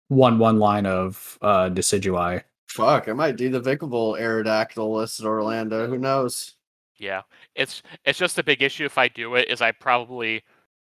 one 0.08 0.38
one 0.38 0.58
line 0.58 0.84
of 0.84 1.38
uh 1.40 1.70
Decidueye. 1.70 2.42
Fuck, 2.68 3.08
I 3.08 3.14
might 3.14 3.36
do 3.36 3.48
the 3.48 3.60
Vicable 3.60 4.12
Aerodactyl 4.12 4.94
list 4.94 5.20
at 5.20 5.26
Orlando. 5.26 5.86
Who 5.86 5.96
knows? 5.96 6.54
Yeah, 6.98 7.22
it's 7.58 7.82
it's 8.04 8.18
just 8.18 8.38
a 8.38 8.42
big 8.44 8.62
issue 8.62 8.84
if 8.86 8.96
I 8.98 9.08
do 9.08 9.34
it 9.34 9.48
is 9.50 9.60
I 9.60 9.72
probably 9.72 10.42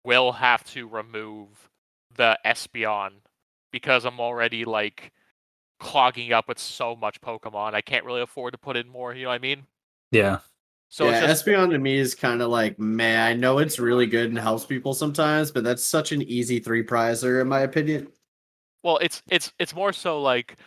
will 0.05 0.31
have 0.31 0.63
to 0.65 0.87
remove 0.87 1.69
the 2.15 2.37
Espeon 2.45 3.11
because 3.71 4.05
I'm 4.05 4.19
already 4.19 4.65
like 4.65 5.11
clogging 5.79 6.33
up 6.33 6.47
with 6.47 6.59
so 6.59 6.95
much 6.95 7.21
Pokemon. 7.21 7.73
I 7.73 7.81
can't 7.81 8.05
really 8.05 8.21
afford 8.21 8.53
to 8.53 8.57
put 8.59 8.77
in 8.77 8.87
more. 8.87 9.13
You 9.13 9.23
know 9.23 9.29
what 9.29 9.35
I 9.35 9.39
mean? 9.39 9.65
Yeah, 10.11 10.39
So 10.89 11.09
yeah, 11.09 11.11
it's 11.11 11.19
just 11.21 11.45
Espeon 11.45 11.71
to 11.71 11.79
me 11.79 11.97
is 11.97 12.15
kind 12.15 12.41
of 12.41 12.49
like, 12.49 12.79
man, 12.79 13.27
I 13.27 13.33
know 13.33 13.59
it's 13.59 13.79
really 13.79 14.07
good 14.07 14.29
and 14.29 14.39
helps 14.39 14.65
people 14.65 14.93
sometimes, 14.93 15.51
but 15.51 15.63
that's 15.63 15.83
such 15.85 16.11
an 16.11 16.21
easy 16.23 16.59
three 16.59 16.83
prizer 16.83 17.41
in 17.41 17.47
my 17.47 17.61
opinion. 17.61 18.11
well, 18.83 18.97
it's 18.97 19.21
it's 19.29 19.51
it's 19.59 19.75
more 19.75 19.93
so 19.93 20.21
like 20.21 20.57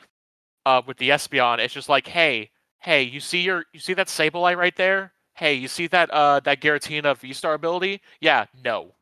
uh 0.67 0.83
with 0.87 0.99
the 0.99 1.11
Espeon, 1.11 1.59
it's 1.59 1.75
just 1.75 1.89
like, 1.89 2.07
hey, 2.07 2.51
hey, 2.81 3.03
you 3.03 3.21
see 3.21 3.41
your 3.43 3.65
you 3.73 3.81
see 3.81 3.95
that 3.95 4.09
Sableye 4.09 4.57
right 4.57 4.77
there? 4.77 5.13
Hey, 5.35 5.55
you 5.55 5.69
see 5.69 5.87
that 5.89 6.11
uh 6.11 6.41
that 6.41 6.61
Giratina 6.61 7.17
V 7.17 7.33
Star 7.33 7.55
ability? 7.55 8.01
Yeah, 8.21 8.47
no. 8.65 8.95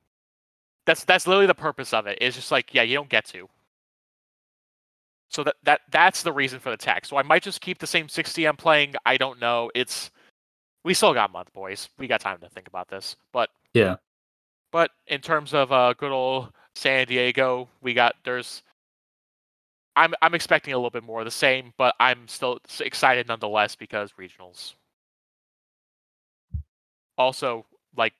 That's 0.87 1.05
that's 1.05 1.27
literally 1.27 1.47
the 1.47 1.55
purpose 1.55 1.93
of 1.93 2.07
it. 2.07 2.19
It's 2.21 2.37
just 2.37 2.51
like, 2.51 2.75
yeah, 2.75 2.83
you 2.83 2.95
don't 2.95 3.09
get 3.09 3.25
to. 3.27 3.49
So 5.29 5.45
that 5.45 5.57
that 5.65 5.81
that's 5.91 6.23
the 6.23 6.33
reason 6.33 6.59
for 6.59 6.71
the 6.71 6.77
tech. 6.77 7.05
So 7.05 7.17
I 7.17 7.23
might 7.23 7.43
just 7.43 7.61
keep 7.61 7.79
the 7.79 7.87
same 7.87 8.09
60 8.09 8.47
I'm 8.47 8.57
playing. 8.57 8.95
I 9.07 9.17
don't 9.17 9.41
know. 9.41 9.71
It's 9.75 10.11
we 10.85 10.95
still 10.95 11.15
got 11.15 11.31
a 11.31 11.33
month, 11.33 11.53
boys. 11.53 11.89
We 11.99 12.07
got 12.07 12.21
time 12.21 12.39
to 12.41 12.49
think 12.49 12.69
about 12.69 12.89
this. 12.89 13.17
But 13.33 13.51
Yeah. 13.75 13.97
But 14.73 14.91
in 15.09 15.21
terms 15.21 15.55
of 15.55 15.73
uh 15.73 15.95
good 15.95 16.13
old 16.13 16.53
San 16.75 17.07
Diego, 17.07 17.69
we 17.81 17.95
got 17.95 18.15
there's 18.25 18.63
I'm 19.97 20.15
I'm 20.23 20.35
expecting 20.35 20.73
a 20.73 20.77
little 20.77 20.91
bit 20.91 21.05
more 21.05 21.21
of 21.21 21.25
the 21.25 21.31
same, 21.31 21.73
but 21.77 21.95
I'm 22.01 22.27
still 22.29 22.59
excited 22.81 23.29
nonetheless 23.29 23.77
because 23.77 24.13
regionals. 24.19 24.75
Also, 27.21 27.67
like, 27.97 28.15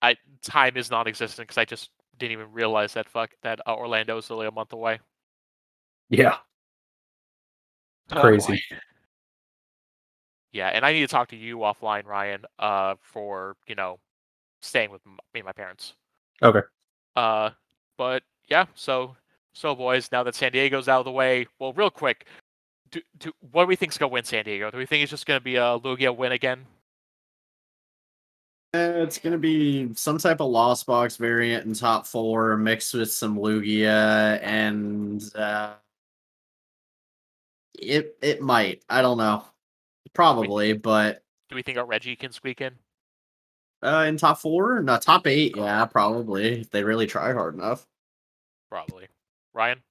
I 0.00 0.16
time 0.42 0.76
is 0.78 0.90
non-existent 0.90 1.46
because 1.46 1.58
I 1.58 1.66
just 1.66 1.90
didn't 2.18 2.32
even 2.32 2.50
realize 2.50 2.94
that 2.94 3.08
fuck 3.08 3.30
that 3.42 3.60
uh, 3.66 3.74
Orlando 3.74 4.16
is 4.16 4.30
only 4.30 4.46
a 4.46 4.50
month 4.50 4.72
away. 4.72 4.98
yeah, 6.08 6.36
Oh, 8.12 8.20
crazy. 8.22 8.52
boy. 8.70 8.76
Yeah, 10.52 10.68
and 10.68 10.86
I 10.86 10.92
need 10.94 11.00
to 11.00 11.08
talk 11.08 11.28
to 11.28 11.36
you 11.36 11.58
offline, 11.58 12.06
Ryan, 12.06 12.44
uh, 12.58 12.94
for 13.02 13.56
you 13.66 13.74
know, 13.74 13.98
staying 14.62 14.90
with 14.90 15.04
me 15.04 15.12
and 15.34 15.44
my 15.44 15.52
parents. 15.52 15.92
Okay. 16.42 16.62
Uh, 17.16 17.50
but 17.98 18.22
yeah, 18.48 18.64
so 18.74 19.14
so 19.52 19.74
boys, 19.74 20.10
now 20.10 20.22
that 20.22 20.34
San 20.34 20.52
Diego's 20.52 20.88
out 20.88 21.00
of 21.00 21.04
the 21.04 21.12
way, 21.12 21.46
well, 21.58 21.74
real 21.74 21.90
quick, 21.90 22.26
do, 22.90 23.02
do 23.18 23.30
what 23.52 23.64
do 23.64 23.66
we 23.68 23.76
think's 23.76 23.98
gonna 23.98 24.12
win 24.12 24.24
San 24.24 24.44
Diego? 24.44 24.70
Do 24.70 24.78
we 24.78 24.86
think 24.86 25.02
it's 25.02 25.10
just 25.10 25.26
gonna 25.26 25.40
be 25.40 25.56
a 25.56 25.78
Lugia 25.78 26.16
win 26.16 26.32
again? 26.32 26.64
It's 29.02 29.18
gonna 29.18 29.38
be 29.38 29.92
some 29.94 30.18
type 30.18 30.40
of 30.40 30.50
Lost 30.50 30.86
Box 30.86 31.16
variant 31.16 31.66
in 31.66 31.74
top 31.74 32.06
four, 32.06 32.56
mixed 32.56 32.94
with 32.94 33.10
some 33.10 33.36
Lugia, 33.38 34.40
and 34.42 35.22
uh, 35.34 35.74
it 37.78 38.16
it 38.22 38.40
might. 38.42 38.82
I 38.88 39.02
don't 39.02 39.18
know. 39.18 39.44
Probably, 40.14 40.72
but 40.72 41.22
Do 41.50 41.56
we 41.56 41.62
think 41.62 41.78
our 41.78 41.84
Reggie 41.86 42.16
can 42.16 42.32
squeak 42.32 42.60
in? 42.60 42.74
uh, 43.82 44.06
in 44.08 44.16
top 44.16 44.38
four, 44.38 44.82
no, 44.82 44.98
top 44.98 45.26
eight, 45.26 45.54
yeah, 45.56 45.84
probably. 45.84 46.60
If 46.60 46.70
they 46.70 46.82
really 46.82 47.06
try 47.06 47.32
hard 47.32 47.54
enough. 47.54 47.86
Probably. 48.70 49.06
Ryan? 49.54 49.82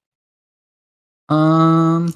Um, 1.28 2.14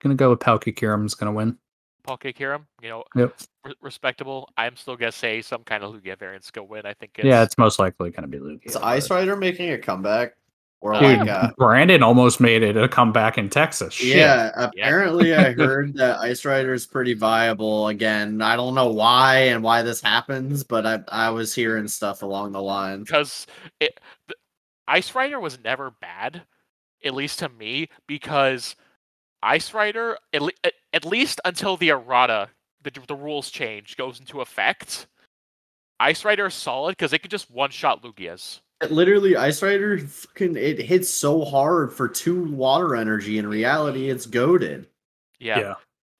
gonna 0.00 0.14
go 0.14 0.30
with 0.30 0.40
Palkikiram's 0.40 1.14
gonna 1.14 1.32
win. 1.32 1.58
Paul 2.04 2.18
Kiram? 2.18 2.66
You 2.82 2.90
know, 2.90 3.04
Yep. 3.16 3.34
re- 3.64 3.74
respectable. 3.80 4.48
I'm 4.56 4.76
still 4.76 4.96
gonna 4.96 5.10
say 5.10 5.42
some 5.42 5.64
kind 5.64 5.82
of 5.82 5.92
Lugia 5.94 6.16
variant's 6.18 6.50
gonna 6.50 6.66
win. 6.66 6.86
I 6.86 6.94
think 6.94 7.12
it's 7.18 7.24
Yeah, 7.26 7.42
it's 7.42 7.58
most 7.58 7.78
likely 7.78 8.10
gonna 8.10 8.28
be 8.28 8.38
Lugia. 8.38 8.60
Is 8.66 8.76
Ice 8.76 9.10
Rider 9.10 9.34
making 9.36 9.70
a 9.72 9.78
comeback? 9.78 10.34
Or 10.80 10.92
Dude, 11.00 11.20
like 11.20 11.28
uh, 11.30 11.50
Brandon 11.56 12.02
almost 12.02 12.40
made 12.40 12.62
it 12.62 12.76
a 12.76 12.86
comeback 12.86 13.38
in 13.38 13.48
Texas. 13.48 13.94
Shit. 13.94 14.18
Yeah, 14.18 14.50
apparently 14.54 15.34
I 15.34 15.52
heard 15.54 15.94
that 15.94 16.18
Ice 16.20 16.44
Rider 16.44 16.74
is 16.74 16.84
pretty 16.86 17.14
viable 17.14 17.88
again. 17.88 18.42
I 18.42 18.54
don't 18.54 18.74
know 18.74 18.92
why 18.92 19.36
and 19.44 19.62
why 19.62 19.80
this 19.80 20.02
happens, 20.02 20.62
but 20.62 20.84
I 20.84 21.00
I 21.08 21.30
was 21.30 21.54
hearing 21.54 21.88
stuff 21.88 22.22
along 22.22 22.52
the 22.52 22.60
lines. 22.60 23.04
because 23.08 23.46
it 23.80 23.98
the, 24.28 24.34
Ice 24.86 25.14
Rider 25.14 25.40
was 25.40 25.58
never 25.64 25.90
bad, 26.02 26.42
at 27.02 27.14
least 27.14 27.38
to 27.38 27.48
me, 27.48 27.88
because 28.06 28.76
Ice 29.42 29.72
Rider 29.72 30.18
at, 30.34 30.42
le- 30.42 30.50
at, 30.94 31.04
at 31.04 31.10
least 31.10 31.40
until 31.44 31.76
the 31.76 31.90
errata 31.90 32.48
the 32.84 32.92
the 33.08 33.16
rules 33.16 33.50
change 33.50 33.96
goes 33.96 34.20
into 34.20 34.40
effect. 34.40 35.06
Ice 36.00 36.24
Rider 36.24 36.46
is 36.46 36.54
solid 36.54 36.92
because 36.92 37.12
it 37.12 37.20
could 37.20 37.30
just 37.30 37.50
one 37.50 37.70
shot 37.70 38.02
Lugias. 38.02 38.60
Literally, 38.90 39.36
Ice 39.36 39.62
Rider 39.62 39.98
fucking 39.98 40.56
it 40.56 40.80
hits 40.80 41.08
so 41.08 41.44
hard 41.44 41.92
for 41.92 42.08
two 42.08 42.44
water 42.52 42.94
energy. 42.94 43.38
In 43.38 43.46
reality, 43.46 44.10
it's 44.10 44.26
goaded. 44.26 44.86
Yeah. 45.38 45.58
Yeah. 45.58 45.74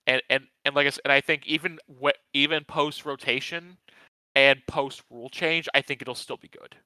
and 0.07 0.23
and 0.31 0.45
and 0.65 0.75
like 0.75 0.87
I 0.87 0.91
said, 0.91 1.03
and 1.05 1.13
I 1.13 1.21
think 1.21 1.47
even 1.47 1.79
wh- 2.03 2.17
even 2.33 2.65
post 2.65 3.05
rotation 3.05 3.77
and 4.35 4.61
post 4.67 5.03
rule 5.11 5.29
change, 5.29 5.69
I 5.75 5.83
think 5.83 6.03
it'll 6.03 6.15
still 6.15 6.39
be 6.39 6.49
good. 6.49 6.77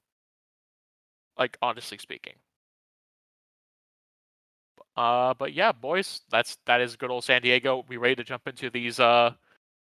Like 1.37 1.57
honestly 1.61 1.97
speaking. 1.97 2.33
Uh, 4.95 5.33
but 5.33 5.53
yeah, 5.53 5.71
boys, 5.71 6.21
that's 6.29 6.57
that 6.65 6.81
is 6.81 6.95
good 6.95 7.11
old 7.11 7.23
San 7.23 7.41
Diego. 7.41 7.85
We 7.87 7.97
ready 7.97 8.15
to 8.15 8.23
jump 8.23 8.47
into 8.47 8.69
these? 8.69 8.99
Uh, 8.99 9.31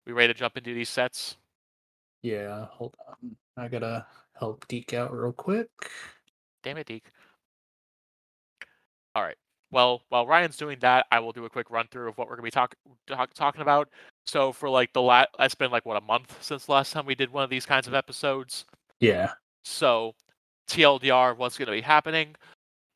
we 0.07 0.13
ready 0.13 0.33
to 0.33 0.39
jump 0.39 0.57
into 0.57 0.75
these 0.75 0.89
sets? 0.89 1.37
Yeah, 2.23 2.67
hold 2.71 2.95
on. 3.09 3.37
I 3.57 3.69
gotta 3.69 4.07
help 4.39 4.67
Deek 4.69 4.95
out 4.95 5.13
real 5.13 5.33
quick. 5.33 5.69
Damn 6.63 6.77
it, 6.77 6.87
Deek. 6.87 7.05
All 9.15 9.23
right. 9.23 9.37
Well, 9.73 10.03
while 10.09 10.27
Ryan's 10.27 10.57
doing 10.57 10.79
that, 10.81 11.07
I 11.13 11.21
will 11.21 11.33
do 11.33 11.45
a 11.45 11.51
quick 11.51 11.71
run 11.71 11.87
through 11.91 12.09
of 12.09 12.19
what 12.19 12.29
we're 12.29 12.37
gonna 12.37 12.45
be 12.45 12.51
talk, 12.51 12.75
talk 13.07 13.33
talking 13.35 13.63
about. 13.63 13.89
So 14.27 14.53
for 14.53 14.69
like 14.69 14.93
the 14.93 15.03
last, 15.03 15.29
it's 15.39 15.55
been 15.55 15.71
like 15.71 15.87
what 15.87 15.97
a 15.97 16.05
month 16.05 16.37
since 16.41 16.67
the 16.67 16.73
last 16.73 16.93
time 16.93 17.07
we 17.07 17.15
did 17.15 17.33
one 17.33 17.45
of 17.45 17.51
these 17.51 17.67
kinds 17.67 17.89
of 17.89 17.95
episodes. 17.95 18.65
Yeah. 19.01 19.33
So 19.65 20.15
TLDR, 20.69 21.37
what's 21.37 21.57
to 21.57 21.67
be 21.67 21.81
happening. 21.81 22.35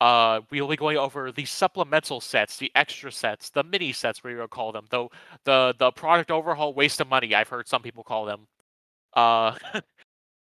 Uh, 0.05 0.41
we 0.51 0.61
will 0.61 0.67
be 0.67 0.75
going 0.75 0.97
over 0.97 1.31
the 1.31 1.45
supplemental 1.45 2.21
sets, 2.21 2.57
the 2.57 2.71
extra 2.75 3.11
sets, 3.11 3.49
the 3.49 3.63
mini 3.63 3.91
sets, 3.91 4.23
we 4.23 4.35
will 4.35 4.47
call 4.47 4.71
them. 4.71 4.85
Though 4.91 5.09
the 5.45 5.73
the 5.79 5.89
product 5.89 6.29
overhaul 6.29 6.75
waste 6.75 7.01
of 7.01 7.07
money, 7.07 7.33
I've 7.33 7.49
heard 7.49 7.67
some 7.67 7.81
people 7.81 8.03
call 8.03 8.25
them. 8.25 8.45
Uh, 9.15 9.55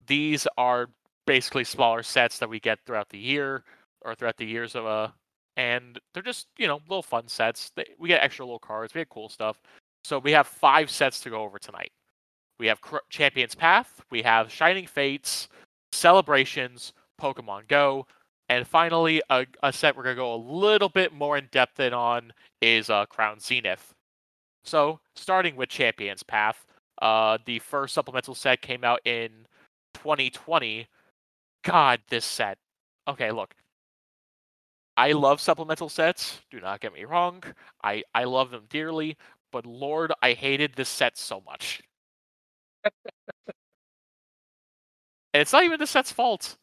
these 0.08 0.46
are 0.58 0.90
basically 1.26 1.64
smaller 1.64 2.04
sets 2.04 2.38
that 2.40 2.50
we 2.50 2.60
get 2.60 2.80
throughout 2.86 3.08
the 3.08 3.18
year 3.18 3.64
or 4.02 4.14
throughout 4.14 4.36
the 4.36 4.46
years 4.46 4.76
of 4.76 4.86
uh 4.86 5.08
and 5.56 6.02
they're 6.14 6.22
just 6.22 6.48
you 6.58 6.68
know 6.68 6.82
little 6.90 7.02
fun 7.02 7.30
sets. 7.30 7.72
They, 7.78 7.86
we 7.98 8.10
get 8.10 8.22
extra 8.22 8.44
little 8.44 8.60
cards, 8.60 8.94
we 8.94 9.00
get 9.00 9.10
cool 9.10 9.30
stuff. 9.30 9.62
So 10.04 10.20
we 10.20 10.34
have 10.34 10.48
five 10.48 10.90
sets 10.90 11.22
to 11.22 11.30
go 11.30 11.42
over 11.42 11.60
tonight. 11.60 11.94
We 12.60 12.68
have 12.68 12.82
Champions 13.10 13.56
Path, 13.56 14.04
we 14.12 14.22
have 14.24 14.52
Shining 14.52 14.86
Fates, 14.86 15.48
Celebrations, 15.94 16.92
Pokemon 17.22 17.70
Go, 17.70 18.06
and 18.50 18.68
finally 18.68 19.22
a, 19.30 19.46
a 19.64 19.74
set 19.74 19.96
we're 19.96 20.04
gonna 20.04 20.16
go 20.16 20.36
a 20.36 20.38
little 20.38 20.90
bit 20.90 21.14
more 21.14 21.38
in 21.38 21.48
depth 21.52 21.80
in 21.80 21.94
on 21.94 22.32
is 22.62 22.90
uh, 22.90 23.06
Crown 23.08 23.40
Zenith. 23.40 23.94
So 24.64 25.00
starting 25.16 25.56
with 25.56 25.70
Champions 25.70 26.24
Path, 26.24 26.66
uh, 27.02 27.38
the 27.46 27.60
first 27.60 27.94
supplemental 27.94 28.36
set 28.36 28.62
came 28.62 28.84
out 28.84 29.00
in 29.06 29.30
2020. 29.96 30.88
God, 31.64 32.02
this 32.10 32.26
set. 32.26 32.58
Okay, 33.08 33.32
look. 33.32 33.54
I 34.98 35.12
love 35.12 35.42
supplemental 35.42 35.90
sets. 35.90 36.42
Do 36.50 36.60
not 36.62 36.80
get 36.80 36.94
me 36.94 37.04
wrong. 37.06 37.44
I 37.84 38.04
I 38.14 38.24
love 38.26 38.52
them 38.52 38.66
dearly, 38.70 39.18
but 39.52 39.66
Lord, 39.66 40.14
I 40.22 40.34
hated 40.34 40.74
this 40.76 40.90
set 40.90 41.18
so 41.18 41.42
much. 41.46 41.82
and 42.86 42.94
it's 45.34 45.54
not 45.54 45.64
even 45.64 45.80
the 45.80 45.88
set's 45.88 46.12
fault. 46.12 46.58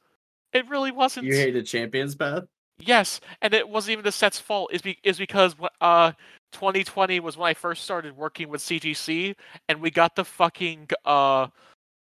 It 0.52 0.68
really 0.68 0.90
wasn't. 0.90 1.26
You 1.26 1.34
hated 1.34 1.66
Champions 1.66 2.14
Path? 2.14 2.44
Yes, 2.78 3.20
and 3.40 3.54
it 3.54 3.68
wasn't 3.68 3.92
even 3.92 4.04
the 4.04 4.12
set's 4.12 4.38
fault. 4.38 4.72
Is 4.72 4.82
be 4.82 4.98
is 5.02 5.18
because 5.18 5.54
uh 5.80 6.12
2020 6.52 7.20
was 7.20 7.36
when 7.36 7.48
I 7.48 7.54
first 7.54 7.84
started 7.84 8.16
working 8.16 8.48
with 8.48 8.60
CGC, 8.60 9.34
and 9.68 9.80
we 9.80 9.90
got 9.90 10.16
the 10.16 10.24
fucking 10.24 10.88
uh 11.04 11.46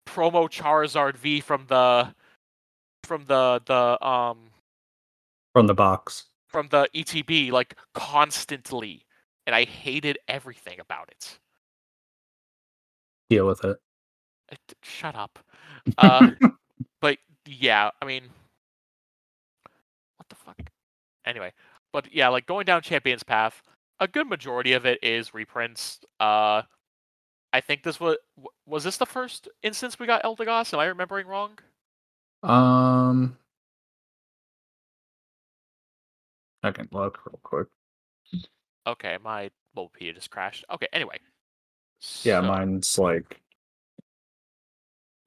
promo 0.06 0.48
Charizard 0.50 1.16
V 1.16 1.40
from 1.40 1.66
the 1.68 2.14
from 3.04 3.24
the 3.26 3.60
the 3.66 4.06
um 4.06 4.38
from 5.52 5.66
the 5.66 5.74
box 5.74 6.24
from 6.50 6.68
the 6.68 6.88
ETB 6.94 7.52
like 7.52 7.76
constantly, 7.94 9.04
and 9.46 9.54
I 9.54 9.64
hated 9.64 10.18
everything 10.28 10.80
about 10.80 11.08
it. 11.10 11.38
Deal 13.28 13.46
with 13.46 13.64
it. 13.64 13.78
Uh, 14.50 14.56
shut 14.82 15.14
up. 15.14 15.38
Uh, 15.96 16.30
but 17.00 17.18
yeah, 17.46 17.90
I 18.02 18.04
mean, 18.04 18.24
what 18.24 18.24
the 18.24 18.30
fuck? 18.30 18.39
Anyway, 21.30 21.52
but 21.92 22.12
yeah, 22.12 22.28
like 22.28 22.44
going 22.46 22.64
down 22.64 22.82
Champions 22.82 23.22
Path, 23.22 23.62
a 24.00 24.08
good 24.08 24.26
majority 24.28 24.72
of 24.72 24.84
it 24.84 24.98
is 25.00 25.32
reprints. 25.32 26.00
Uh, 26.18 26.62
I 27.52 27.60
think 27.60 27.84
this 27.84 28.00
was 28.00 28.16
was 28.66 28.82
this 28.82 28.96
the 28.96 29.06
first 29.06 29.48
instance 29.62 29.96
we 29.98 30.06
got 30.08 30.24
Eldegoss? 30.24 30.74
Am 30.74 30.80
I 30.80 30.86
remembering 30.86 31.28
wrong? 31.28 31.52
Um, 32.42 33.36
I 36.64 36.72
can 36.72 36.88
look 36.90 37.20
real 37.24 37.38
quick. 37.44 37.68
Okay, 38.88 39.16
my 39.22 39.50
Bulbapedia 39.76 40.12
just 40.14 40.30
crashed. 40.30 40.64
Okay, 40.72 40.88
anyway. 40.92 41.18
Yeah, 42.24 42.40
So- 42.40 42.46
mine's 42.48 42.98
like 42.98 43.40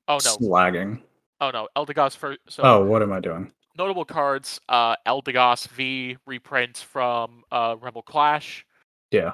Oh 0.09 0.19
no! 0.25 0.35
lagging. 0.41 1.01
Oh 1.39 1.49
no! 1.51 1.69
Eldegoss 1.77 2.17
first. 2.17 2.39
So 2.49 2.61
Oh, 2.63 2.83
what 2.83 3.01
am 3.01 3.13
I 3.13 3.21
doing? 3.21 3.53
Notable 3.77 4.05
cards: 4.05 4.59
uh, 4.69 4.95
Eldegoss 5.05 5.67
V 5.69 6.17
reprint 6.25 6.77
from 6.77 7.43
uh, 7.51 7.75
Rebel 7.79 8.01
Clash. 8.01 8.65
Yeah. 9.11 9.33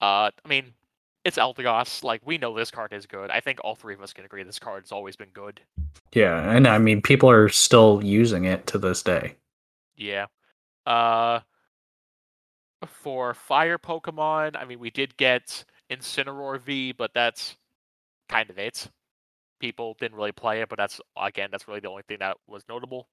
Uh, 0.00 0.30
I 0.44 0.48
mean, 0.48 0.74
it's 1.24 1.38
Eldegoss. 1.38 2.04
Like 2.04 2.20
we 2.24 2.38
know 2.38 2.56
this 2.56 2.70
card 2.70 2.92
is 2.92 3.06
good. 3.06 3.30
I 3.30 3.40
think 3.40 3.60
all 3.64 3.74
three 3.74 3.94
of 3.94 4.02
us 4.02 4.12
can 4.12 4.24
agree 4.24 4.42
this 4.42 4.58
card's 4.58 4.92
always 4.92 5.16
been 5.16 5.30
good. 5.32 5.60
Yeah, 6.12 6.50
and 6.50 6.66
I 6.66 6.78
mean 6.78 7.02
people 7.02 7.30
are 7.30 7.48
still 7.48 8.00
using 8.04 8.44
it 8.44 8.66
to 8.68 8.78
this 8.78 9.02
day. 9.02 9.36
Yeah. 9.96 10.26
Uh, 10.86 11.40
for 12.86 13.34
fire 13.34 13.78
Pokemon, 13.78 14.56
I 14.56 14.64
mean, 14.64 14.78
we 14.78 14.90
did 14.90 15.16
get 15.16 15.64
Incineroar 15.90 16.60
V, 16.60 16.92
but 16.92 17.12
that's 17.14 17.56
kind 18.28 18.50
of 18.50 18.58
it. 18.58 18.88
People 19.60 19.96
didn't 19.98 20.16
really 20.16 20.32
play 20.32 20.60
it, 20.60 20.68
but 20.68 20.76
that's 20.78 21.00
again, 21.16 21.48
that's 21.50 21.66
really 21.66 21.80
the 21.80 21.88
only 21.88 22.02
thing 22.06 22.18
that 22.20 22.36
was 22.46 22.64
notable. 22.68 23.08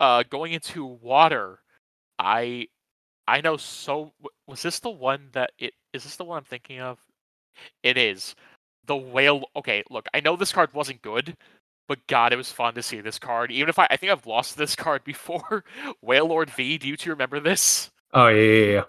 Uh, 0.00 0.22
going 0.28 0.52
into 0.52 0.84
water, 0.84 1.60
I 2.18 2.68
I 3.26 3.40
know 3.40 3.56
so. 3.56 4.12
Was 4.46 4.62
this 4.62 4.80
the 4.80 4.90
one 4.90 5.28
that 5.32 5.52
it 5.58 5.74
is? 5.92 6.04
This 6.04 6.16
the 6.16 6.24
one 6.24 6.38
I'm 6.38 6.44
thinking 6.44 6.80
of? 6.80 6.98
It 7.82 7.96
is 7.98 8.34
the 8.86 8.96
whale. 8.96 9.44
Okay, 9.56 9.82
look, 9.90 10.06
I 10.14 10.20
know 10.20 10.36
this 10.36 10.52
card 10.52 10.72
wasn't 10.74 11.02
good, 11.02 11.36
but 11.88 12.06
God, 12.08 12.32
it 12.32 12.36
was 12.36 12.52
fun 12.52 12.74
to 12.74 12.82
see 12.82 13.00
this 13.00 13.18
card. 13.18 13.50
Even 13.52 13.68
if 13.68 13.78
I, 13.78 13.86
I 13.90 13.96
think 13.96 14.12
I've 14.12 14.26
lost 14.26 14.56
this 14.56 14.76
card 14.76 15.04
before. 15.04 15.64
Wailord 16.04 16.50
V. 16.50 16.78
Do 16.78 16.88
you 16.88 16.96
two 16.96 17.10
remember 17.10 17.40
this? 17.40 17.90
Oh 18.12 18.28
yeah, 18.28 18.42
yeah, 18.42 18.72
yeah. 18.72 18.82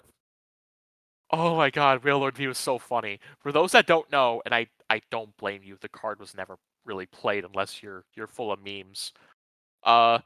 Oh 1.32 1.56
my 1.58 1.70
God, 1.70 2.04
Wailord 2.04 2.36
V 2.36 2.48
was 2.48 2.58
so 2.58 2.78
funny. 2.78 3.20
For 3.42 3.52
those 3.52 3.74
that 3.74 3.88
don't 3.88 4.10
know, 4.12 4.42
and 4.46 4.54
I, 4.56 4.68
I 4.90 5.02
don't 5.12 5.36
blame 5.38 5.62
you, 5.64 5.78
the 5.82 5.90
card 5.90 6.20
was 6.20 6.36
never 6.36 6.58
really 6.86 7.06
played 7.08 7.44
unless 7.46 7.84
you're 7.84 8.06
you're 8.16 8.28
full 8.28 8.52
of 8.52 8.64
memes. 8.64 9.12
Uh, 9.84 10.20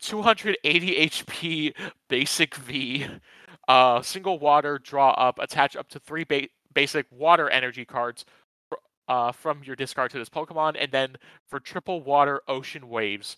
280 0.00 1.08
HP 1.08 1.74
basic 2.08 2.54
V, 2.56 3.06
uh, 3.68 4.02
single 4.02 4.38
water 4.38 4.78
draw 4.78 5.10
up, 5.10 5.38
attach 5.38 5.76
up 5.76 5.88
to 5.88 5.98
three 5.98 6.24
ba- 6.24 6.48
basic 6.74 7.06
water 7.10 7.48
energy 7.50 7.84
cards 7.84 8.24
uh, 9.08 9.32
from 9.32 9.62
your 9.64 9.76
discard 9.76 10.10
to 10.12 10.18
this 10.18 10.28
Pokemon, 10.28 10.76
and 10.78 10.92
then 10.92 11.16
for 11.48 11.60
triple 11.60 12.00
water 12.02 12.40
ocean 12.48 12.88
waves, 12.88 13.36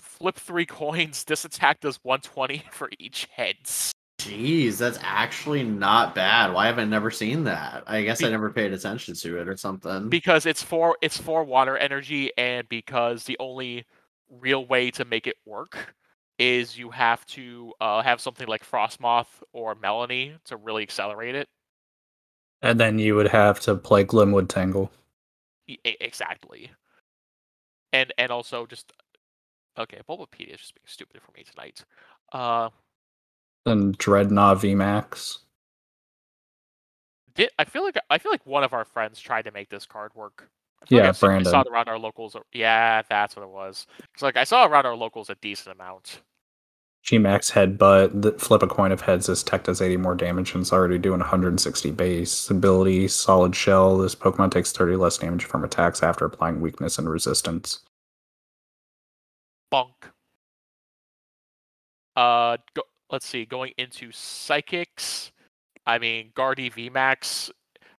flip 0.00 0.36
three 0.36 0.66
coins. 0.80 1.24
This 1.24 1.44
attack 1.44 1.80
does 1.80 1.98
120 2.02 2.64
for 2.72 2.90
each 2.98 3.28
heads. 3.34 3.90
Jeez, 4.20 4.78
that's 4.78 4.98
actually 5.02 5.64
not 5.64 6.14
bad. 6.14 6.52
Why 6.54 6.66
haven't 6.66 6.84
I 6.84 6.90
never 6.90 7.10
seen 7.10 7.44
that? 7.44 7.82
I 7.86 8.02
guess 8.02 8.22
I 8.22 8.30
never 8.30 8.48
paid 8.48 8.72
attention 8.72 9.14
to 9.16 9.38
it 9.38 9.48
or 9.48 9.56
something. 9.56 10.08
because 10.08 10.46
it's 10.46 10.62
for 10.62 10.96
it's 11.02 11.18
for 11.18 11.44
water 11.44 11.76
energy 11.76 12.30
and 12.38 12.66
because 12.68 13.24
the 13.24 13.36
only 13.38 13.84
real 14.30 14.64
way 14.64 14.90
to 14.92 15.04
make 15.04 15.26
it 15.26 15.36
work 15.44 15.94
is 16.38 16.76
you 16.78 16.90
have 16.90 17.24
to 17.26 17.72
uh, 17.80 18.02
have 18.02 18.20
something 18.20 18.48
like 18.48 18.64
Frosmoth 18.64 19.42
or 19.52 19.74
Melanie 19.74 20.36
to 20.46 20.56
really 20.56 20.82
accelerate 20.82 21.34
it. 21.34 21.48
And 22.62 22.80
then 22.80 22.98
you 22.98 23.14
would 23.14 23.28
have 23.28 23.60
to 23.60 23.76
play 23.76 24.04
Glimwood 24.04 24.48
Tangle. 24.48 24.90
E- 25.66 25.78
exactly. 26.00 26.72
And 27.92 28.12
and 28.18 28.30
also 28.30 28.66
just 28.66 28.92
okay, 29.78 30.00
Bulbapedia 30.08 30.54
is 30.54 30.60
just 30.60 30.74
being 30.74 30.86
stupid 30.86 31.22
for 31.22 31.32
me 31.32 31.44
tonight. 31.44 31.84
Uh, 32.32 32.70
And 33.66 33.98
Drednaw 33.98 34.56
VMAX. 34.56 35.40
did 37.34 37.50
I 37.58 37.64
feel 37.64 37.82
like 37.84 37.96
I 38.10 38.18
feel 38.18 38.32
like 38.32 38.46
one 38.46 38.64
of 38.64 38.72
our 38.72 38.84
friends 38.84 39.20
tried 39.20 39.42
to 39.42 39.50
make 39.50 39.68
this 39.68 39.86
card 39.86 40.14
work. 40.14 40.48
Like 40.90 41.02
Yeah, 41.02 41.08
I've 41.08 41.16
seen- 41.16 41.30
I 41.30 41.42
saw 41.42 41.50
Brandon. 41.50 41.66
it 41.66 41.74
around 41.74 41.88
our 41.88 41.98
locals. 41.98 42.36
Yeah, 42.52 43.02
that's 43.08 43.36
what 43.36 43.42
it 43.42 43.48
was. 43.48 43.86
It's 44.12 44.22
like 44.22 44.36
I 44.36 44.44
saw 44.44 44.66
around 44.66 44.86
our 44.86 44.94
locals 44.96 45.30
a 45.30 45.34
decent 45.36 45.74
amount. 45.74 46.20
Gmax 47.04 47.52
Headbutt. 47.52 48.22
The 48.22 48.32
flip 48.32 48.62
a 48.62 48.66
coin 48.66 48.90
of 48.90 49.02
heads. 49.02 49.26
This 49.26 49.42
tech 49.42 49.64
does 49.64 49.82
80 49.82 49.98
more 49.98 50.14
damage 50.14 50.54
and 50.54 50.62
it's 50.62 50.72
already 50.72 50.96
doing 50.98 51.20
160 51.20 51.90
base. 51.90 52.48
Ability 52.48 53.08
Solid 53.08 53.54
Shell. 53.54 53.98
This 53.98 54.14
Pokemon 54.14 54.50
takes 54.52 54.72
30 54.72 54.96
less 54.96 55.18
damage 55.18 55.44
from 55.44 55.64
attacks 55.64 56.02
after 56.02 56.24
applying 56.24 56.60
weakness 56.62 56.98
and 56.98 57.08
resistance. 57.10 57.80
Bonk. 59.72 59.92
Uh, 62.16 62.56
go, 62.74 62.82
let's 63.10 63.26
see. 63.26 63.44
Going 63.44 63.72
into 63.76 64.10
psychics, 64.12 65.32
I 65.86 65.98
mean, 65.98 66.30
Guardy 66.34 66.70
VMAX. 66.70 67.50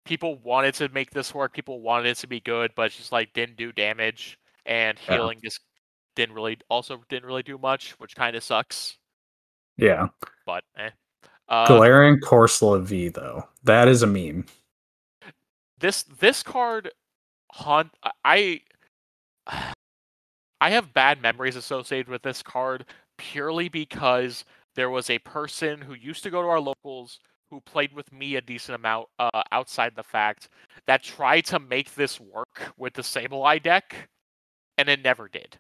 People 0.05 0.37
wanted 0.41 0.75
to 0.75 0.89
make 0.91 1.11
this 1.11 1.35
work. 1.35 1.55
People 1.55 1.81
wanted 1.81 2.07
it 2.11 2.17
to 2.19 2.27
be 2.27 2.41
good, 2.41 2.73
but 2.77 2.91
just 2.93 3.13
like 3.13 3.33
didn't 3.33 3.57
do 3.57 3.73
damage, 3.73 4.39
and 4.67 4.99
Yeah. 5.09 5.17
healing 5.17 5.41
just 5.43 5.61
didn't 6.17 6.35
really 6.35 6.59
also 6.69 7.03
didn't 7.09 7.27
really 7.27 7.43
do 7.43 7.59
much, 7.59 7.93
which 7.99 8.15
kind 8.15 8.37
of 8.37 8.43
sucks. 8.45 8.99
Yeah. 9.77 10.09
But 10.47 10.65
eh. 10.77 10.91
Uh, 11.49 11.67
Galarian 11.67 12.21
Cursola 12.21 12.83
V 12.83 13.09
though. 13.09 13.49
That 13.65 13.89
is 13.89 14.03
a 14.03 14.07
meme. 14.07 14.47
this 15.79 16.05
this 16.05 16.43
card 16.43 16.91
haunt 17.53 17.91
I 18.25 18.61
I 20.61 20.71
have 20.71 20.95
bad 20.95 21.21
memories 21.21 21.57
associated 21.57 22.09
with 22.09 22.23
this 22.23 22.43
card 22.43 22.87
purely 23.19 23.69
because 23.69 24.45
there 24.75 24.91
was 24.91 25.11
a 25.11 25.19
person 25.21 25.81
who 25.83 25.95
used 25.95 26.23
to 26.23 26.31
go 26.31 26.41
to 26.43 26.49
our 26.49 26.61
locals 26.61 27.19
who 27.51 27.61
played 27.61 27.93
with 27.93 28.13
me 28.13 28.37
a 28.37 28.41
decent 28.41 28.77
amount 28.77 29.09
uh, 29.19 29.43
outside 29.53 29.93
the 29.95 30.03
fact 30.03 30.49
that 30.87 31.03
tried 31.03 31.45
to 31.47 31.59
make 31.59 31.95
this 31.95 32.21
work 32.21 32.73
with 32.77 32.95
the 32.95 33.03
Sableye 33.03 33.63
deck 33.63 34.09
and 34.79 34.89
it 34.89 35.03
never 35.03 35.29
did. 35.29 35.59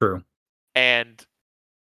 True. 0.00 0.22
And 0.74 1.24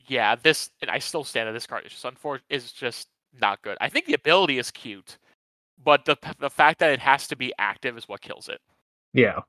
yeah, 0.06 0.34
this 0.36 0.70
and 0.80 0.90
I 0.90 0.98
still 0.98 1.24
stand 1.24 1.48
that 1.48 1.52
this 1.52 1.66
card 1.66 1.84
is 1.86 1.92
just 1.92 2.04
unfortunate 2.04 2.44
is 2.50 2.72
just 2.72 3.08
not 3.40 3.62
good. 3.62 3.76
I 3.80 3.88
think 3.88 4.06
the 4.06 4.14
ability 4.14 4.58
is 4.58 4.70
cute, 4.70 5.18
but 5.82 6.04
the 6.04 6.16
the 6.38 6.50
fact 6.50 6.78
that 6.80 6.92
it 6.92 7.00
has 7.00 7.26
to 7.28 7.36
be 7.36 7.52
active 7.58 7.96
is 7.96 8.08
what 8.08 8.20
kills 8.20 8.48
it. 8.48 8.60
Yeah. 9.12 9.40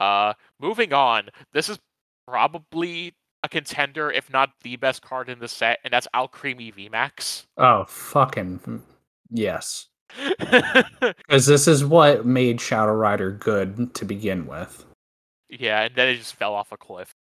Uh, 0.00 0.34
moving 0.60 0.92
on. 0.92 1.28
This 1.52 1.68
is 1.68 1.78
probably 2.26 3.14
a 3.42 3.48
contender, 3.48 4.10
if 4.10 4.30
not 4.30 4.50
the 4.62 4.76
best 4.76 5.02
card 5.02 5.28
in 5.28 5.38
the 5.38 5.48
set, 5.48 5.78
and 5.84 5.92
that's 5.92 6.08
Alcremie 6.14 6.72
VMAX. 6.74 7.46
Oh, 7.56 7.84
fucking 7.88 8.82
yes. 9.30 9.86
Because 10.38 11.46
this 11.46 11.66
is 11.66 11.84
what 11.84 12.26
made 12.26 12.60
Shadow 12.60 12.92
Rider 12.92 13.30
good 13.32 13.94
to 13.94 14.04
begin 14.04 14.46
with. 14.46 14.84
yeah, 15.48 15.82
and 15.82 15.94
then 15.94 16.08
it 16.08 16.16
just 16.16 16.34
fell 16.34 16.54
off 16.54 16.70
a 16.72 16.76
cliff. 16.76 17.14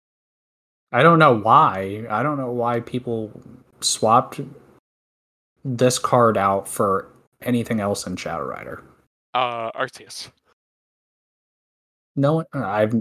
I 0.91 1.01
don't 1.03 1.19
know 1.19 1.33
why. 1.37 2.05
I 2.09 2.21
don't 2.21 2.37
know 2.37 2.51
why 2.51 2.81
people 2.81 3.31
swapped 3.79 4.41
this 5.63 5.97
card 5.99 6.37
out 6.37 6.67
for 6.67 7.07
anything 7.41 7.79
else 7.79 8.05
in 8.05 8.17
Shadow 8.17 8.43
Rider. 8.45 8.83
Uh, 9.33 9.71
Arceus. 9.71 10.29
No 12.17 12.33
one, 12.33 12.45
I've 12.53 12.93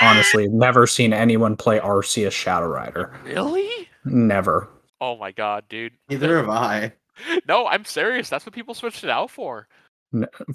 honestly 0.00 0.48
never 0.48 0.86
seen 0.86 1.12
anyone 1.12 1.56
play 1.56 1.78
Arceus 1.78 2.32
Shadow 2.32 2.66
Rider. 2.66 3.12
Really? 3.24 3.88
Never. 4.04 4.68
Oh 5.00 5.16
my 5.16 5.32
god, 5.32 5.64
dude. 5.68 5.92
Neither 6.08 6.36
have 6.38 6.48
I. 6.48 6.92
No, 7.46 7.68
I'm 7.68 7.84
serious. 7.84 8.28
That's 8.28 8.44
what 8.44 8.56
people 8.56 8.74
switched 8.74 9.04
it 9.04 9.10
out 9.10 9.30
for. 9.30 9.68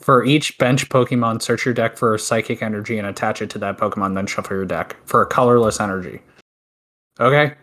For 0.01 0.25
each 0.25 0.57
bench 0.57 0.89
Pokemon, 0.89 1.41
search 1.41 1.65
your 1.65 1.73
deck 1.73 1.97
for 1.97 2.13
a 2.13 2.19
psychic 2.19 2.61
energy 2.61 2.97
and 2.97 3.07
attach 3.07 3.41
it 3.41 3.49
to 3.51 3.59
that 3.59 3.77
Pokemon, 3.77 4.15
then 4.15 4.27
shuffle 4.27 4.57
your 4.57 4.65
deck 4.65 4.97
for 5.05 5.21
a 5.21 5.25
colorless 5.25 5.79
energy. 5.79 6.21
Okay? 7.19 7.53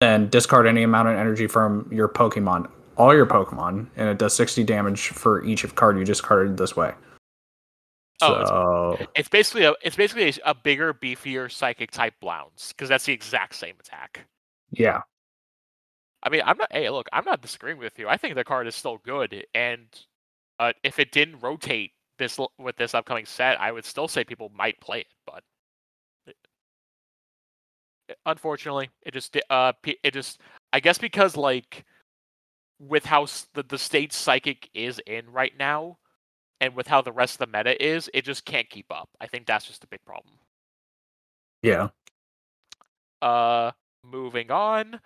Then 0.00 0.28
discard 0.28 0.66
any 0.66 0.82
amount 0.82 1.08
of 1.08 1.16
energy 1.16 1.46
from 1.46 1.88
your 1.92 2.08
Pokemon, 2.08 2.68
all 2.96 3.14
your 3.14 3.26
Pokemon, 3.26 3.88
and 3.96 4.08
it 4.08 4.18
does 4.18 4.34
60 4.34 4.64
damage 4.64 5.08
for 5.08 5.44
each 5.44 5.72
card 5.74 5.98
you 5.98 6.04
discarded 6.04 6.56
this 6.56 6.76
way. 6.76 6.92
Oh, 8.26 8.34
it's- 8.40 8.48
so, 8.48 9.06
It's 9.14 9.28
basically 9.28 9.64
a 9.64 9.74
it's 9.82 9.96
basically 9.96 10.28
a, 10.28 10.50
a 10.50 10.54
bigger, 10.54 10.94
beefier 10.94 11.50
psychic 11.50 11.90
type 11.90 12.14
Blounce 12.20 12.68
because 12.72 12.88
that's 12.88 13.04
the 13.04 13.12
exact 13.12 13.54
same 13.54 13.74
attack. 13.80 14.26
yeah. 14.70 15.02
I 16.22 16.30
mean, 16.30 16.40
I'm 16.46 16.56
not. 16.56 16.72
Hey, 16.72 16.88
look, 16.88 17.06
I'm 17.12 17.24
not 17.26 17.42
disagreeing 17.42 17.76
with 17.76 17.98
you. 17.98 18.08
I 18.08 18.16
think 18.16 18.34
the 18.34 18.44
card 18.44 18.66
is 18.66 18.74
still 18.74 18.96
good, 19.04 19.44
and 19.54 19.86
uh, 20.58 20.72
if 20.82 20.98
it 20.98 21.12
didn't 21.12 21.40
rotate 21.40 21.92
this 22.18 22.38
with 22.58 22.76
this 22.76 22.94
upcoming 22.94 23.26
set, 23.26 23.60
I 23.60 23.70
would 23.72 23.84
still 23.84 24.08
say 24.08 24.24
people 24.24 24.50
might 24.56 24.80
play 24.80 25.00
it. 25.00 25.06
But 25.26 25.42
it- 26.26 26.36
unfortunately, 28.24 28.88
it 29.02 29.12
just 29.12 29.36
uh, 29.50 29.72
it 30.02 30.14
just 30.14 30.40
I 30.72 30.80
guess 30.80 30.96
because 30.96 31.36
like 31.36 31.84
with 32.80 33.04
how 33.04 33.26
the 33.52 33.62
the 33.62 33.76
state 33.78 34.12
psychic 34.14 34.70
is 34.72 35.00
in 35.06 35.28
right 35.30 35.52
now, 35.58 35.98
and 36.60 36.74
with 36.74 36.86
how 36.86 37.02
the 37.02 37.12
rest 37.12 37.40
of 37.40 37.50
the 37.50 37.56
meta 37.56 37.84
is, 37.84 38.10
it 38.14 38.24
just 38.24 38.44
can't 38.44 38.68
keep 38.68 38.86
up. 38.90 39.08
I 39.20 39.26
think 39.26 39.46
that's 39.46 39.66
just 39.66 39.84
a 39.84 39.88
big 39.88 40.04
problem. 40.04 40.34
Yeah. 41.62 41.88
Uh, 43.22 43.72
moving 44.04 44.50
on. 44.50 45.00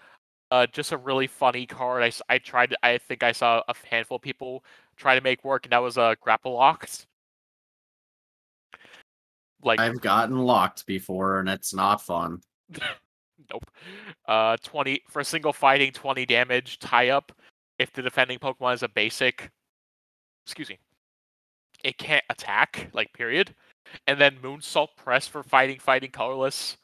Uh, 0.50 0.66
just 0.66 0.92
a 0.92 0.96
really 0.96 1.26
funny 1.26 1.66
card. 1.66 2.02
I, 2.02 2.10
I 2.34 2.38
tried. 2.38 2.74
I 2.82 2.98
think 2.98 3.22
I 3.22 3.32
saw 3.32 3.62
a 3.68 3.74
handful 3.88 4.16
of 4.16 4.22
people 4.22 4.64
try 4.96 5.14
to 5.14 5.20
make 5.20 5.44
work, 5.44 5.66
and 5.66 5.72
that 5.72 5.82
was 5.82 5.98
a 5.98 6.02
uh, 6.02 6.14
Grapploct. 6.14 7.04
Like 9.62 9.78
I've 9.78 10.00
gotten 10.00 10.38
locked 10.38 10.86
before, 10.86 11.40
and 11.40 11.48
it's 11.48 11.74
not 11.74 12.00
fun. 12.00 12.40
nope. 13.52 13.64
Uh, 14.26 14.56
twenty 14.62 15.02
for 15.08 15.20
a 15.20 15.24
single 15.24 15.52
fighting, 15.52 15.92
twenty 15.92 16.24
damage 16.24 16.78
tie 16.78 17.10
up. 17.10 17.32
If 17.78 17.92
the 17.92 18.02
defending 18.02 18.38
Pokemon 18.38 18.74
is 18.74 18.82
a 18.82 18.88
basic, 18.88 19.50
excuse 20.46 20.70
me, 20.70 20.78
it 21.84 21.98
can't 21.98 22.24
attack. 22.30 22.90
Like 22.92 23.12
period. 23.12 23.54
And 24.06 24.20
then 24.20 24.38
Moonsault 24.42 24.88
Press 24.96 25.26
for 25.26 25.42
fighting, 25.42 25.78
fighting 25.78 26.10
colorless. 26.10 26.76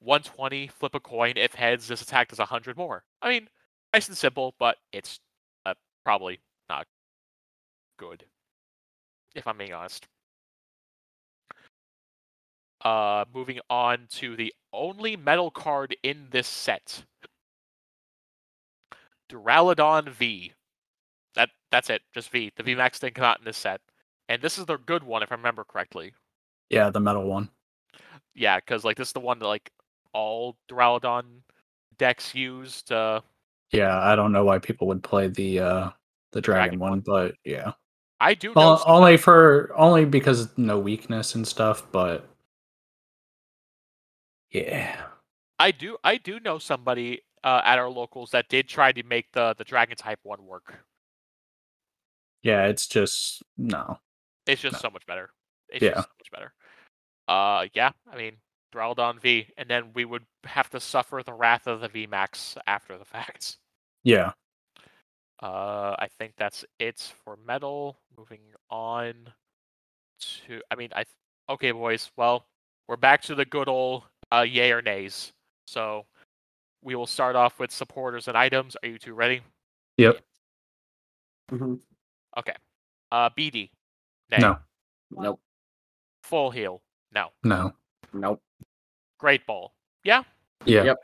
120, 0.00 0.68
flip 0.68 0.94
a 0.94 1.00
coin. 1.00 1.34
If 1.36 1.54
heads, 1.54 1.88
this 1.88 2.02
attack 2.02 2.28
does 2.28 2.38
100 2.38 2.76
more. 2.76 3.04
I 3.22 3.28
mean, 3.28 3.48
nice 3.94 4.08
and 4.08 4.16
simple, 4.16 4.54
but 4.58 4.76
it's 4.92 5.20
uh, 5.64 5.74
probably 6.04 6.40
not 6.68 6.86
good, 7.98 8.24
if 9.34 9.46
I'm 9.46 9.58
being 9.58 9.72
honest. 9.72 10.06
Uh, 12.84 13.24
moving 13.32 13.60
on 13.70 14.06
to 14.10 14.34
the 14.34 14.52
only 14.72 15.16
metal 15.16 15.52
card 15.52 15.96
in 16.02 16.26
this 16.32 16.48
set. 16.48 17.04
Duraludon 19.30 20.08
V. 20.08 20.52
That 21.34 21.50
that's 21.70 21.90
it, 21.90 22.02
just 22.12 22.30
V. 22.30 22.52
The 22.56 22.62
VMAX 22.62 23.00
didn't 23.00 23.14
come 23.14 23.24
out 23.24 23.38
in 23.38 23.44
this 23.44 23.56
set. 23.56 23.80
And 24.28 24.40
this 24.40 24.58
is 24.58 24.66
the 24.66 24.76
good 24.78 25.02
one, 25.02 25.22
if 25.22 25.32
I 25.32 25.34
remember 25.34 25.64
correctly. 25.64 26.12
Yeah, 26.70 26.90
the 26.90 27.00
metal 27.00 27.24
one. 27.24 27.48
Yeah, 28.34 28.58
because 28.60 28.84
like 28.84 28.96
this 28.96 29.08
is 29.08 29.12
the 29.12 29.20
one 29.20 29.38
that 29.38 29.46
like 29.46 29.70
all 30.12 30.56
Duraludon 30.70 31.24
decks 31.98 32.34
used. 32.34 32.92
Uh, 32.92 33.20
Yeah, 33.72 33.98
I 33.98 34.16
don't 34.16 34.32
know 34.32 34.44
why 34.44 34.58
people 34.58 34.86
would 34.88 35.02
play 35.02 35.28
the 35.28 35.60
uh 35.60 35.90
the 36.32 36.40
dragon, 36.40 36.78
Dragon 36.78 36.80
one, 36.80 37.00
but 37.00 37.34
yeah. 37.44 37.72
I 38.20 38.34
do. 38.34 38.52
Well, 38.54 38.82
only 38.86 39.16
for 39.16 39.72
only 39.76 40.04
because 40.04 40.48
no 40.56 40.78
weakness 40.78 41.34
and 41.34 41.46
stuff, 41.46 41.84
but 41.92 42.28
yeah. 44.50 44.96
I 45.58 45.72
do. 45.72 45.96
I 46.04 46.16
do 46.18 46.40
know 46.40 46.58
somebody 46.58 47.22
uh, 47.44 47.62
at 47.64 47.78
our 47.78 47.90
locals 47.90 48.30
that 48.30 48.48
did 48.48 48.68
try 48.68 48.92
to 48.92 49.02
make 49.02 49.32
the 49.32 49.54
the 49.58 49.64
dragon 49.64 49.96
type 49.96 50.20
one 50.22 50.46
work. 50.46 50.84
Yeah, 52.42 52.66
it's 52.66 52.86
just 52.88 53.42
no. 53.56 53.98
It's 54.46 54.60
just 54.60 54.74
No. 54.74 54.78
so 54.80 54.90
much 54.90 55.06
better. 55.06 55.30
It's 55.68 55.82
Yeah. 55.82 55.94
just 55.94 56.08
so 56.08 56.14
much 56.20 56.30
better. 56.32 56.52
Uh, 57.28 57.66
yeah. 57.74 57.92
I 58.10 58.16
mean, 58.16 58.36
Duraludon 58.74 59.20
V, 59.20 59.46
and 59.56 59.68
then 59.68 59.92
we 59.94 60.04
would 60.04 60.26
have 60.44 60.68
to 60.70 60.80
suffer 60.80 61.22
the 61.24 61.32
wrath 61.34 61.66
of 61.66 61.80
the 61.80 61.88
VMAX 61.88 62.56
after 62.66 62.98
the 62.98 63.04
facts. 63.04 63.58
Yeah. 64.02 64.32
Uh, 65.40 65.94
I 65.98 66.08
think 66.18 66.34
that's 66.36 66.64
it 66.78 67.12
for 67.24 67.36
metal. 67.36 67.98
Moving 68.16 68.40
on 68.70 69.32
to, 70.46 70.60
I 70.70 70.74
mean, 70.76 70.90
I 70.94 71.04
okay, 71.48 71.72
boys. 71.72 72.10
Well, 72.16 72.46
we're 72.88 72.96
back 72.96 73.22
to 73.22 73.34
the 73.34 73.44
good 73.44 73.68
old 73.68 74.04
uh, 74.32 74.42
yay 74.42 74.70
or 74.72 74.82
nays. 74.82 75.32
So 75.66 76.06
we 76.82 76.94
will 76.94 77.06
start 77.06 77.34
off 77.36 77.58
with 77.58 77.70
supporters 77.70 78.28
and 78.28 78.36
items. 78.36 78.76
Are 78.82 78.88
you 78.88 78.98
two 78.98 79.14
ready? 79.14 79.42
Yep. 79.98 80.20
Mhm. 81.50 81.80
Okay. 82.38 82.54
Uh, 83.10 83.30
Bede. 83.36 83.70
Nay. 84.30 84.38
No. 84.38 84.58
Nope. 85.10 85.40
Full 86.22 86.50
heal. 86.50 86.82
No. 87.12 87.28
No. 87.44 87.72
Nope. 88.12 88.40
Great 89.18 89.46
ball. 89.46 89.74
Yeah. 90.04 90.22
Yeah. 90.64 90.84
Yep. 90.84 90.96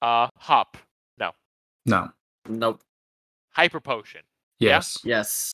Uh, 0.00 0.28
hop. 0.36 0.76
No. 1.18 1.32
No. 1.86 2.10
Nope. 2.48 2.80
Hyper 3.50 3.80
potion. 3.80 4.22
Yeah? 4.58 4.70
Yes. 4.70 4.98
Yes. 5.04 5.52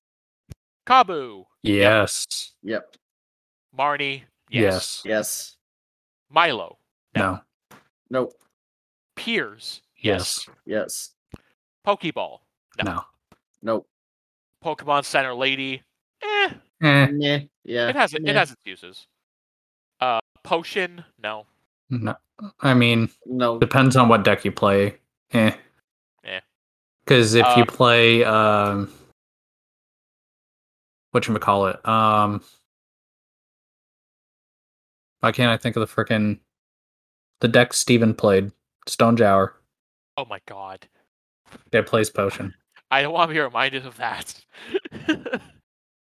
Kabu. 0.86 1.44
Yes. 1.62 2.26
Yep. 2.62 2.96
Marnie. 3.76 4.22
Yes. 4.50 5.02
Yes. 5.04 5.56
Milo. 6.30 6.78
No. 7.14 7.40
Nope. 8.10 8.34
Piers. 9.16 9.82
Yes. 9.96 10.46
Yes. 10.64 11.10
Pokeball. 11.86 12.38
No. 12.82 12.92
No. 12.92 13.04
Nope. 13.62 13.86
Pokemon 14.64 15.04
Center 15.04 15.34
Lady. 15.34 15.82
Eh. 16.22 16.50
Eh. 16.82 17.08
Yeah. 17.16 17.38
Yeah. 17.64 17.88
It 17.88 17.96
has 17.96 18.14
it 18.14 18.22
meh. 18.22 18.32
has 18.32 18.50
its 18.50 18.60
uses. 18.64 19.06
Uh, 20.00 20.20
potion. 20.42 21.04
No. 21.22 21.46
No. 21.90 22.16
I 22.60 22.74
mean, 22.74 23.08
No. 23.26 23.58
depends 23.58 23.96
on 23.96 24.08
what 24.08 24.22
deck 24.24 24.44
you 24.44 24.52
play. 24.52 24.98
Eh. 25.32 25.52
Yeah. 26.24 26.40
Because 27.04 27.34
if 27.34 27.46
you 27.56 27.62
Uh, 27.62 27.66
play 27.66 28.24
um 28.24 28.92
what 31.10 31.26
you 31.26 31.36
call 31.38 31.66
it? 31.66 31.86
Um 31.88 32.42
why 35.20 35.32
can't 35.32 35.50
I 35.50 35.56
think 35.56 35.74
of 35.76 35.80
the 35.80 35.92
frickin' 35.92 36.38
the 37.40 37.48
deck 37.48 37.72
Steven 37.72 38.14
played? 38.14 38.52
Stonjourner. 38.86 39.52
Oh 40.16 40.24
my 40.26 40.40
god. 40.46 40.86
That 41.72 41.86
plays 41.86 42.10
potion. 42.10 42.54
I 42.90 43.02
don't 43.02 43.12
want 43.12 43.30
to 43.30 43.34
be 43.34 43.40
reminded 43.40 43.84
of 43.86 43.96
that. 43.98 44.34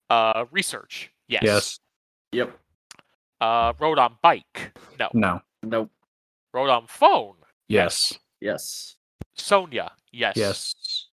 uh, 0.10 0.46
research. 0.52 1.12
Yes. 1.28 1.42
Yes. 1.44 1.80
Yep. 2.32 2.58
Uh, 3.42 3.74
Rotom 3.74 4.15
Bike. 4.22 4.78
No. 5.00 5.10
No. 5.13 5.42
Nope. 5.63 5.92
Rotom 6.56 6.88
Phone. 6.88 7.36
Yes. 7.68 8.18
Yes. 8.42 8.96
Sonia. 9.36 9.92
Yes. 10.12 10.34
Yes. 10.36 11.06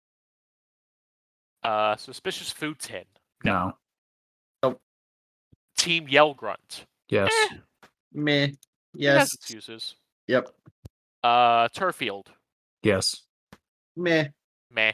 Uh, 1.63 1.95
suspicious 1.97 2.51
food 2.51 2.79
tin. 2.79 3.03
No. 3.43 3.51
no. 4.63 4.69
Nope. 4.69 4.81
Team 5.77 6.07
Yell 6.07 6.33
Grunt. 6.33 6.85
Yes. 7.09 7.31
Eh, 7.51 7.55
Meh. 8.13 8.43
It 8.43 8.49
has 8.49 8.55
Yes. 8.93 9.33
its 9.33 9.51
uses. 9.51 9.95
Yep. 10.27 10.49
Uh, 11.23 11.67
Turffield. 11.69 12.27
Yes. 12.83 13.23
Meh. 13.95 14.27
Meh. 14.71 14.93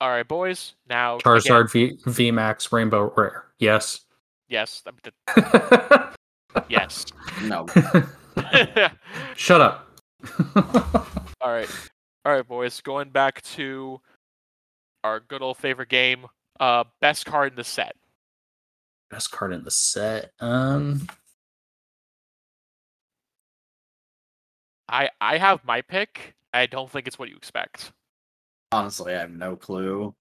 All 0.00 0.08
right, 0.10 0.26
boys. 0.26 0.74
Now 0.88 1.16
again- 1.16 1.32
Charizard 1.32 1.72
v 1.72 1.96
VMAX 2.04 2.72
Rainbow 2.72 3.12
Rare. 3.16 3.46
Yes. 3.58 4.00
yes. 4.48 4.82
I 4.86 4.90
mean, 4.90 5.00
the- 5.02 6.16
yes. 6.68 7.06
No. 7.42 7.66
Shut 9.36 9.60
up. 9.60 9.88
All 11.40 11.52
right. 11.52 11.70
All 12.24 12.32
right, 12.32 12.46
boys. 12.46 12.80
Going 12.80 13.10
back 13.10 13.40
to 13.42 14.00
our 15.04 15.20
good 15.20 15.40
old 15.42 15.56
favorite 15.56 15.88
game. 15.88 16.26
Uh, 16.60 16.84
best 17.00 17.24
card 17.26 17.52
in 17.52 17.56
the 17.56 17.64
set. 17.64 17.96
Best 19.10 19.30
card 19.30 19.52
in 19.52 19.62
the 19.64 19.70
set. 19.70 20.32
Um 20.40 21.06
I 24.88 25.10
I 25.20 25.38
have 25.38 25.64
my 25.64 25.80
pick. 25.82 26.34
I 26.52 26.66
don't 26.66 26.90
think 26.90 27.06
it's 27.06 27.18
what 27.18 27.28
you 27.28 27.36
expect. 27.36 27.92
Honestly, 28.72 29.14
I 29.14 29.20
have 29.20 29.30
no 29.30 29.56
clue. 29.56 30.14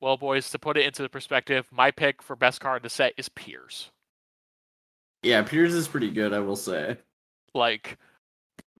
Well, 0.00 0.16
boys, 0.16 0.50
to 0.50 0.58
put 0.58 0.76
it 0.76 0.86
into 0.86 1.08
perspective, 1.08 1.68
my 1.70 1.90
pick 1.90 2.22
for 2.22 2.34
best 2.34 2.60
card 2.60 2.80
in 2.80 2.84
the 2.84 2.90
set 2.90 3.12
is 3.16 3.28
Piers. 3.28 3.90
Yeah, 5.22 5.42
Piers 5.42 5.74
is 5.74 5.88
pretty 5.88 6.10
good, 6.10 6.32
I 6.32 6.40
will 6.40 6.56
say. 6.56 6.96
Like, 7.54 7.98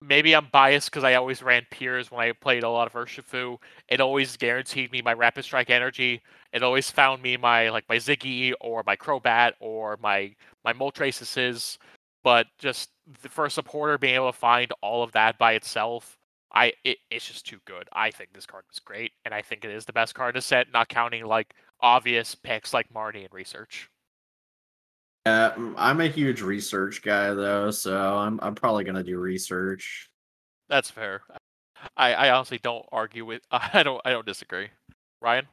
maybe 0.01 0.35
I'm 0.35 0.49
biased 0.51 0.91
because 0.91 1.05
I 1.05 1.15
always 1.15 1.43
ran 1.43 1.67
Piers 1.71 2.11
when 2.11 2.27
I 2.27 2.33
played 2.33 2.63
a 2.63 2.71
lot 2.71 2.87
of 2.87 2.95
Urshifu. 2.95 3.59
It 3.89 4.01
always 4.01 4.37
guaranteed 4.37 4.93
me 4.93 5.03
my 5.03 5.13
Rapid 5.13 5.45
Strike 5.45 5.71
energy. 5.71 6.23
It 6.53 6.63
always 6.63 6.91
found 6.91 7.23
me 7.23 7.37
my 7.37 7.69
like 7.69 7.85
my 7.89 7.97
Ziggy 7.97 8.55
or 8.61 8.83
my 8.87 8.97
Crobat 8.97 9.53
or 9.61 9.99
my 10.03 10.35
my 10.65 10.73
Moltres. 10.73 11.79
But 12.23 12.47
just 12.59 12.91
the, 13.23 13.29
for 13.29 13.47
a 13.47 13.51
supporter 13.51 13.99
being 13.99 14.15
able 14.15 14.33
to 14.33 14.39
find 14.39 14.73
all 14.83 15.03
of 15.03 15.13
that 15.13 15.39
by 15.39 15.53
itself, 15.53 16.19
I 16.53 16.73
it, 16.85 16.99
it's 17.11 17.27
just 17.27 17.47
too 17.47 17.59
good. 17.67 17.89
I 17.93 18.11
think 18.11 18.33
this 18.33 18.47
card 18.47 18.65
was 18.69 18.79
great, 18.79 19.13
and 19.25 19.33
I 19.33 19.43
think 19.43 19.65
it 19.65 19.71
is 19.71 19.85
the 19.85 19.93
best 19.93 20.15
card 20.15 20.35
in 20.35 20.39
the 20.39 20.43
set, 20.43 20.73
not 20.73 20.89
counting 20.89 21.25
like 21.25 21.55
obvious 21.81 22.35
picks 22.35 22.75
like 22.75 22.93
Marnie 22.93 23.25
and 23.25 23.33
Research. 23.33 23.89
Yeah, 25.27 25.53
mm, 25.57 25.75
I'm 25.77 26.01
a 26.01 26.09
huge 26.09 26.41
research 26.41 27.03
guy 27.03 27.35
though, 27.35 27.71
so 27.71 27.97
I'm 27.97 28.41
I'm 28.43 28.55
probably 28.55 28.85
gonna 28.85 29.05
do 29.05 29.19
research. 29.19 30.11
That's 30.69 30.91
fair. 30.91 31.23
I, 31.97 32.15
I 32.15 32.31
honestly 32.31 32.59
don't 32.63 32.85
argue 32.93 33.25
with. 33.25 33.43
I 33.51 33.83
don't 33.83 34.01
I 34.05 34.11
don't 34.11 34.27
disagree. 34.27 34.69
Ryan. 35.21 35.47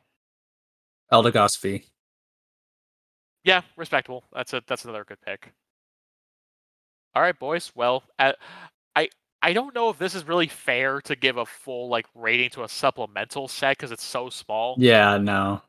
Eldegoss 1.11 1.59
V. 1.59 1.83
Yeah, 3.43 3.61
respectable. 3.77 4.23
That's 4.33 4.53
a 4.53 4.61
that's 4.67 4.83
another 4.83 5.05
good 5.05 5.21
pick. 5.21 5.53
All 7.15 7.21
right, 7.21 7.37
boys. 7.37 7.71
Well, 7.75 8.03
uh, 8.19 8.33
I 8.95 9.09
I 9.41 9.53
don't 9.53 9.75
know 9.75 9.89
if 9.89 9.97
this 9.97 10.15
is 10.15 10.27
really 10.27 10.47
fair 10.47 10.99
to 11.01 11.15
give 11.15 11.37
a 11.37 11.45
full 11.45 11.89
like 11.89 12.07
rating 12.15 12.49
to 12.51 12.63
a 12.63 12.69
supplemental 12.69 13.47
set 13.47 13.77
because 13.77 13.91
it's 13.91 14.03
so 14.03 14.29
small. 14.29 14.75
Yeah, 14.79 15.17
no. 15.17 15.61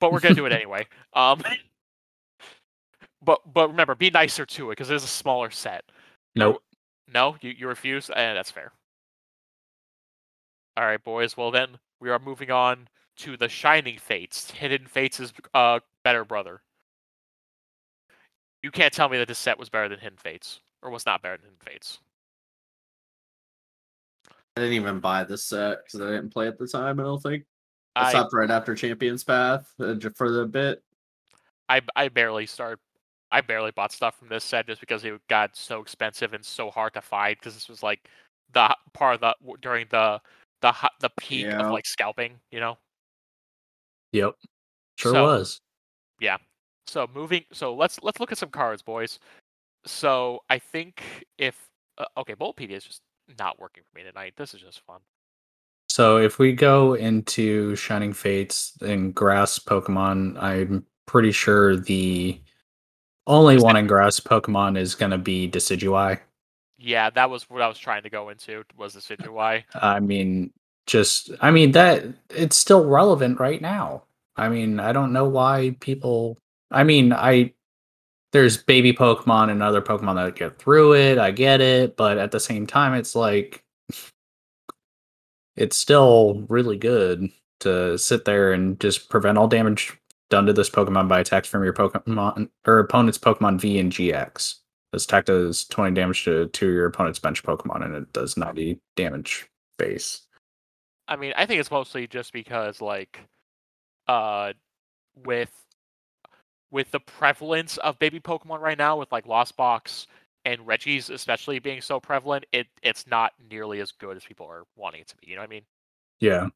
But 0.00 0.12
we're 0.12 0.20
gonna 0.20 0.34
do 0.34 0.46
it 0.46 0.52
anyway. 0.60 0.86
Um. 1.12 1.42
But 3.22 3.40
but 3.52 3.68
remember, 3.68 3.94
be 3.94 4.10
nicer 4.10 4.46
to 4.46 4.70
it 4.70 4.72
because 4.72 4.90
it 4.90 4.94
is 4.96 5.04
a 5.04 5.08
smaller 5.08 5.50
set. 5.50 5.84
Nope. 6.34 6.62
No, 7.12 7.36
you 7.40 7.50
you 7.50 7.68
refuse. 7.68 8.08
Eh, 8.10 8.34
that's 8.34 8.50
fair. 8.50 8.72
All 10.76 10.84
right, 10.86 11.02
boys. 11.02 11.36
Well 11.36 11.50
then, 11.50 11.78
we 12.00 12.08
are 12.10 12.18
moving 12.18 12.50
on 12.50 12.88
to 13.18 13.36
the 13.36 13.48
Shining 13.48 13.98
Fates. 13.98 14.50
Hidden 14.52 14.86
Fates' 14.86 15.20
is 15.20 15.32
uh 15.52 15.80
better 16.02 16.24
brother. 16.24 16.62
You 18.62 18.70
can't 18.70 18.92
tell 18.92 19.08
me 19.08 19.18
that 19.18 19.28
this 19.28 19.38
set 19.38 19.58
was 19.58 19.68
better 19.68 19.88
than 19.88 20.00
Hidden 20.00 20.18
Fates, 20.18 20.60
or 20.82 20.90
was 20.90 21.04
not 21.06 21.22
better 21.22 21.36
than 21.36 21.46
Hidden 21.50 21.72
Fates. 21.72 21.98
I 24.56 24.60
didn't 24.60 24.74
even 24.74 25.00
buy 25.00 25.24
this 25.24 25.44
set 25.44 25.84
because 25.84 26.00
I 26.00 26.10
didn't 26.10 26.30
play 26.30 26.48
at 26.48 26.58
the 26.58 26.66
time. 26.66 27.00
I 27.00 27.04
don't 27.04 27.22
think. 27.22 27.44
I 27.96 28.06
I, 28.06 28.10
stopped 28.10 28.32
right 28.32 28.50
after 28.50 28.74
Champions 28.74 29.24
Path 29.24 29.72
uh, 29.80 29.94
for 30.16 30.30
the 30.30 30.46
bit. 30.46 30.82
I 31.68 31.80
I 31.96 32.08
barely 32.08 32.46
started. 32.46 32.78
I 33.32 33.40
barely 33.40 33.70
bought 33.70 33.92
stuff 33.92 34.18
from 34.18 34.28
this 34.28 34.42
set 34.42 34.66
just 34.66 34.80
because 34.80 35.04
it 35.04 35.20
got 35.28 35.56
so 35.56 35.80
expensive 35.80 36.32
and 36.34 36.44
so 36.44 36.70
hard 36.70 36.94
to 36.94 37.00
find. 37.00 37.36
Because 37.38 37.54
this 37.54 37.68
was 37.68 37.82
like 37.82 38.00
the 38.52 38.74
part 38.92 39.14
of 39.14 39.20
the 39.20 39.34
during 39.62 39.86
the 39.90 40.20
the 40.62 40.74
the 41.00 41.10
peak 41.18 41.46
Yeah. 41.46 41.66
of 41.66 41.72
like 41.72 41.86
scalping. 41.86 42.40
You 42.50 42.60
know. 42.60 42.78
Yep. 44.12 44.34
Sure 44.96 45.12
So- 45.12 45.24
was. 45.24 45.60
Yeah. 46.20 46.36
So 46.86 47.08
moving, 47.14 47.44
so 47.52 47.72
let's 47.74 48.02
let's 48.02 48.18
look 48.18 48.32
at 48.32 48.38
some 48.38 48.48
cards, 48.48 48.82
boys. 48.82 49.20
So 49.86 50.40
I 50.50 50.58
think 50.58 51.02
if 51.38 51.56
uh, 51.98 52.04
okay, 52.16 52.34
Bulbapedia 52.34 52.72
is 52.72 52.84
just 52.84 53.02
not 53.38 53.58
working 53.58 53.82
for 53.90 53.98
me 53.98 54.04
tonight. 54.04 54.34
This 54.36 54.54
is 54.54 54.60
just 54.60 54.80
fun. 54.86 55.00
So 55.88 56.18
if 56.18 56.38
we 56.38 56.52
go 56.52 56.94
into 56.94 57.74
Shining 57.74 58.12
Fates 58.12 58.76
and 58.80 59.14
grass 59.14 59.58
Pokemon, 59.58 60.40
I'm 60.40 60.86
pretty 61.06 61.32
sure 61.32 61.76
the 61.76 62.40
only 63.26 63.58
one 63.58 63.76
in 63.76 63.86
grass 63.86 64.20
Pokemon 64.20 64.78
is 64.78 64.94
gonna 64.94 65.18
be 65.18 65.50
Decidueye. 65.50 66.20
Yeah, 66.78 67.10
that 67.10 67.28
was 67.28 67.50
what 67.50 67.60
I 67.60 67.68
was 67.68 67.78
trying 67.78 68.02
to 68.04 68.10
go 68.10 68.28
into. 68.30 68.64
Was 68.76 68.94
the 68.94 69.00
Decidueye? 69.00 69.64
I 69.74 70.00
mean, 70.00 70.52
just 70.86 71.30
I 71.40 71.50
mean 71.50 71.72
that 71.72 72.04
it's 72.30 72.56
still 72.56 72.84
relevant 72.86 73.38
right 73.38 73.60
now. 73.60 74.04
I 74.36 74.48
mean, 74.48 74.80
I 74.80 74.92
don't 74.92 75.12
know 75.12 75.28
why 75.28 75.76
people. 75.80 76.38
I 76.70 76.84
mean, 76.84 77.12
I 77.12 77.52
there's 78.32 78.56
baby 78.56 78.92
Pokemon 78.92 79.50
and 79.50 79.62
other 79.62 79.82
Pokemon 79.82 80.14
that 80.14 80.36
get 80.36 80.58
through 80.58 80.94
it. 80.94 81.18
I 81.18 81.30
get 81.30 81.60
it, 81.60 81.96
but 81.96 82.18
at 82.18 82.30
the 82.30 82.40
same 82.40 82.66
time, 82.66 82.94
it's 82.94 83.14
like 83.14 83.64
it's 85.56 85.76
still 85.76 86.44
really 86.48 86.76
good 86.76 87.28
to 87.60 87.98
sit 87.98 88.24
there 88.24 88.52
and 88.52 88.78
just 88.80 89.10
prevent 89.10 89.36
all 89.36 89.48
damage 89.48 89.96
done 90.30 90.46
to 90.46 90.52
this 90.52 90.70
Pokemon 90.70 91.08
by 91.08 91.20
attacks 91.20 91.48
from 91.48 91.64
your 91.64 91.72
Pokemon 91.72 92.48
or 92.66 92.78
opponent's 92.78 93.18
Pokemon 93.18 93.60
V 93.60 93.78
and 93.78 93.92
GX. 93.92 94.54
This 94.92 95.04
attack 95.04 95.26
does 95.26 95.64
20 95.66 95.94
damage 95.94 96.24
to, 96.24 96.48
to 96.48 96.66
your 96.66 96.86
opponent's 96.86 97.18
bench 97.18 97.42
Pokemon, 97.42 97.84
and 97.84 97.94
it 97.94 98.12
does 98.12 98.36
90 98.36 98.80
damage 98.96 99.48
base. 99.78 100.22
I 101.06 101.16
mean, 101.16 101.32
I 101.36 101.46
think 101.46 101.60
it's 101.60 101.70
mostly 101.70 102.06
just 102.06 102.32
because 102.32 102.80
like, 102.80 103.20
uh, 104.08 104.52
with 105.14 105.52
with 106.70 106.90
the 106.90 107.00
prevalence 107.00 107.76
of 107.78 107.98
baby 107.98 108.20
Pokemon 108.20 108.60
right 108.60 108.78
now, 108.78 108.98
with 108.98 109.10
like 109.12 109.26
Lost 109.26 109.56
Box 109.56 110.06
and 110.44 110.66
Reggie's 110.66 111.10
especially 111.10 111.58
being 111.58 111.80
so 111.80 112.00
prevalent, 112.00 112.46
it 112.52 112.66
it's 112.82 113.06
not 113.06 113.32
nearly 113.50 113.80
as 113.80 113.92
good 113.92 114.16
as 114.16 114.24
people 114.24 114.46
are 114.46 114.64
wanting 114.76 115.02
it 115.02 115.08
to 115.08 115.16
be. 115.16 115.28
You 115.28 115.36
know 115.36 115.42
what 115.42 115.48
I 115.48 115.50
mean? 115.50 115.64
Yeah. 116.20 116.48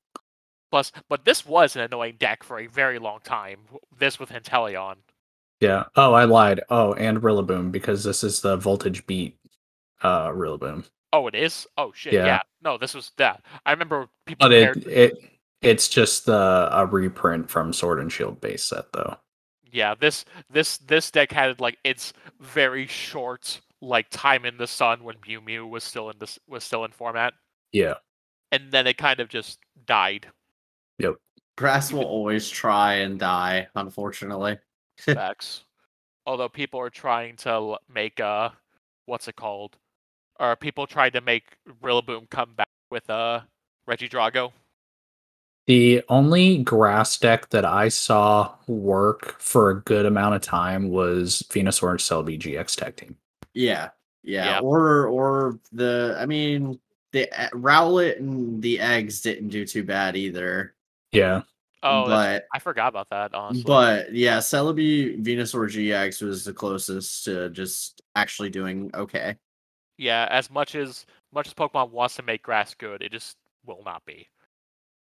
Plus, 0.70 0.92
but 1.08 1.24
this 1.24 1.46
was 1.46 1.76
an 1.76 1.82
annoying 1.82 2.16
deck 2.18 2.42
for 2.42 2.58
a 2.58 2.66
very 2.66 2.98
long 2.98 3.20
time. 3.22 3.60
This 3.98 4.18
with 4.18 4.30
Inteleon. 4.30 4.96
Yeah. 5.60 5.84
Oh, 5.96 6.12
I 6.14 6.24
lied. 6.24 6.60
Oh, 6.68 6.94
and 6.94 7.18
Rillaboom 7.22 7.70
because 7.70 8.02
this 8.04 8.24
is 8.24 8.40
the 8.40 8.56
voltage 8.56 9.06
beat 9.06 9.36
uh 10.02 10.28
Rillaboom. 10.28 10.84
Oh, 11.12 11.28
it 11.28 11.34
is. 11.34 11.66
Oh 11.76 11.92
shit. 11.94 12.12
Yeah. 12.14 12.26
Yeah. 12.26 12.40
No, 12.62 12.76
this 12.78 12.94
was 12.94 13.12
that. 13.18 13.42
I 13.64 13.70
remember 13.70 14.08
people. 14.26 14.48
But 14.48 14.52
it 14.52 14.72
compared- 14.72 14.92
it 14.92 15.30
it's 15.62 15.88
just 15.88 16.26
the 16.26 16.68
a 16.72 16.84
reprint 16.86 17.48
from 17.50 17.72
Sword 17.72 18.00
and 18.00 18.12
Shield 18.12 18.40
base 18.40 18.64
set 18.64 18.92
though. 18.92 19.16
Yeah, 19.74 19.96
this 19.98 20.24
this 20.48 20.78
this 20.78 21.10
deck 21.10 21.32
had 21.32 21.60
like 21.60 21.78
its 21.82 22.12
very 22.38 22.86
short 22.86 23.60
like 23.82 24.08
time 24.08 24.44
in 24.44 24.56
the 24.56 24.68
sun 24.68 25.02
when 25.02 25.16
Mew 25.26 25.40
Mew 25.40 25.66
was 25.66 25.82
still 25.82 26.10
in 26.10 26.18
this 26.20 26.38
was 26.46 26.62
still 26.62 26.84
in 26.84 26.92
format, 26.92 27.34
Yeah. 27.72 27.94
and 28.52 28.70
then 28.70 28.86
it 28.86 28.96
kind 28.96 29.18
of 29.18 29.28
just 29.28 29.58
died. 29.84 30.28
Yep. 31.00 31.16
Grass 31.58 31.92
will 31.92 32.04
always 32.04 32.48
try 32.48 32.94
and 32.94 33.18
die, 33.18 33.66
unfortunately. 33.74 34.58
Facts. 35.00 35.64
Although 36.24 36.48
people 36.48 36.78
are 36.78 36.88
trying 36.88 37.34
to 37.38 37.76
make 37.92 38.20
uh 38.20 38.50
what's 39.06 39.26
it 39.26 39.34
called? 39.34 39.76
Or 40.38 40.54
people 40.54 40.86
tried 40.86 41.14
to 41.14 41.20
make 41.20 41.56
Rillaboom 41.82 42.30
come 42.30 42.54
back 42.54 42.68
with 42.92 43.10
uh 43.10 43.40
Regidrago. 43.88 44.52
The 45.66 46.02
only 46.10 46.62
grass 46.62 47.18
deck 47.18 47.48
that 47.50 47.64
I 47.64 47.88
saw 47.88 48.54
work 48.66 49.40
for 49.40 49.70
a 49.70 49.80
good 49.82 50.04
amount 50.04 50.34
of 50.34 50.42
time 50.42 50.90
was 50.90 51.42
Venusaur 51.48 51.90
and 51.90 51.98
Celebi 52.00 52.38
GX 52.38 52.76
tag 52.76 52.96
team. 52.96 53.16
Yeah, 53.54 53.90
yeah, 54.22 54.44
Yeah. 54.44 54.58
Or 54.60 55.06
or 55.06 55.58
the 55.72 56.16
I 56.20 56.26
mean 56.26 56.78
the 57.12 57.24
e- 57.24 57.50
Rowlet 57.54 58.18
and 58.18 58.60
the 58.62 58.80
eggs 58.80 59.22
didn't 59.22 59.48
do 59.48 59.64
too 59.66 59.84
bad 59.84 60.16
either. 60.16 60.74
Yeah. 61.12 61.42
Oh, 61.82 62.06
but 62.06 62.46
I 62.52 62.58
forgot 62.58 62.88
about 62.88 63.10
that. 63.10 63.34
Honestly, 63.34 63.62
but 63.66 64.12
yeah, 64.12 64.38
Celebi 64.38 65.22
Venusaur 65.22 65.68
GX 65.70 66.22
was 66.22 66.44
the 66.44 66.52
closest 66.54 67.24
to 67.24 67.50
just 67.50 68.02
actually 68.16 68.50
doing 68.50 68.90
okay. 68.94 69.36
yeah, 69.98 70.26
as 70.30 70.50
much 70.50 70.74
as 70.74 71.06
much 71.32 71.46
as 71.46 71.54
Pokemon 71.54 71.90
wants 71.90 72.16
to 72.16 72.22
make 72.22 72.42
grass 72.42 72.74
good, 72.74 73.02
it 73.02 73.12
just 73.12 73.36
will 73.66 73.82
not 73.84 74.04
be. 74.06 74.28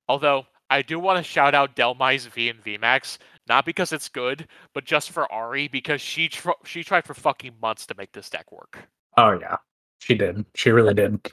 Although 0.08 0.46
I 0.70 0.82
do 0.82 0.98
want 0.98 1.18
to 1.18 1.22
shout 1.22 1.54
out 1.54 1.76
Dhelmise 1.76 2.28
V 2.28 2.48
and 2.48 2.62
VMAX, 2.62 3.18
not 3.48 3.64
because 3.64 3.92
it's 3.92 4.08
good, 4.08 4.48
but 4.74 4.84
just 4.84 5.10
for 5.10 5.30
Ari 5.32 5.68
because 5.68 6.00
she 6.00 6.28
tr- 6.28 6.50
she 6.64 6.82
tried 6.82 7.04
for 7.04 7.14
fucking 7.14 7.54
months 7.60 7.86
to 7.86 7.94
make 7.96 8.12
this 8.12 8.30
deck 8.30 8.50
work. 8.50 8.78
Oh 9.16 9.32
yeah, 9.32 9.56
she 10.00 10.14
did. 10.14 10.44
She 10.54 10.70
really 10.70 10.94
did. 10.94 11.30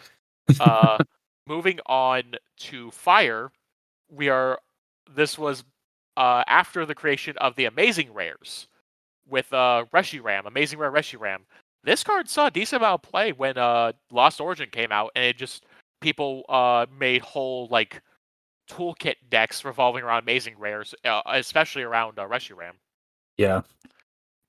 Uh, 0.59 0.97
moving 1.47 1.79
on 1.87 2.23
to 2.57 2.91
fire, 2.91 3.51
we 4.09 4.29
are. 4.29 4.59
This 5.13 5.37
was 5.37 5.63
uh, 6.17 6.43
after 6.47 6.85
the 6.85 6.95
creation 6.95 7.35
of 7.37 7.55
the 7.55 7.65
Amazing 7.65 8.13
Rares 8.13 8.67
with 9.27 9.51
uh, 9.53 9.85
Reshiram, 9.93 10.45
Amazing 10.45 10.79
Rare 10.79 10.91
Reshiram. 10.91 11.39
This 11.83 12.03
card 12.03 12.29
saw 12.29 12.47
a 12.47 12.51
decent 12.51 12.81
amount 12.81 13.03
of 13.03 13.09
play 13.09 13.31
when 13.31 13.57
uh, 13.57 13.91
Lost 14.11 14.39
Origin 14.39 14.69
came 14.71 14.91
out, 14.91 15.11
and 15.15 15.25
it 15.25 15.37
just 15.37 15.65
people 15.99 16.43
uh, 16.47 16.85
made 16.97 17.21
whole 17.21 17.67
like 17.69 18.01
toolkit 18.69 19.15
decks 19.29 19.65
revolving 19.65 20.03
around 20.03 20.23
Amazing 20.23 20.55
Rares, 20.57 20.93
uh, 21.05 21.21
especially 21.25 21.83
around 21.83 22.19
uh, 22.19 22.27
Reshiram. 22.27 22.73
Yeah. 23.37 23.61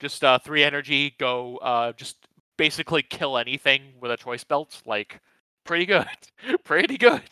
Just 0.01 0.25
uh, 0.25 0.39
three 0.39 0.63
energy, 0.63 1.15
go 1.19 1.57
uh, 1.59 1.93
just 1.93 2.17
basically 2.57 3.03
kill 3.03 3.39
anything 3.39 3.83
with 4.01 4.11
a 4.11 4.17
choice 4.17 4.45
belt. 4.45 4.83
Like 4.87 5.21
pretty 5.65 5.87
good, 5.87 6.07
pretty 6.65 6.99
good. 6.99 7.23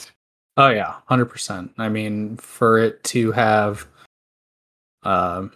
Oh 0.57 0.68
yeah, 0.68 0.97
hundred 1.07 1.26
percent. 1.26 1.72
I 1.78 1.89
mean, 1.89 2.37
for 2.37 2.78
it 2.78 3.03
to 3.05 3.33
have 3.33 3.87
um 5.03 5.53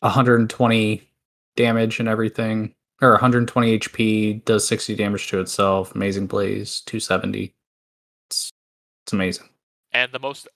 120 0.00 1.08
damage 1.56 2.00
and 2.00 2.08
everything, 2.08 2.74
or 3.00 3.12
120 3.12 3.78
HP, 3.78 4.44
does 4.44 4.66
60 4.66 4.94
damage 4.96 5.28
to 5.28 5.40
itself. 5.40 5.94
Amazing 5.94 6.26
blaze, 6.26 6.80
270. 6.86 7.52
It's 8.28 8.50
it's 9.04 9.12
amazing. 9.12 9.48
And 9.92 10.12
the 10.12 10.18
most 10.18 10.48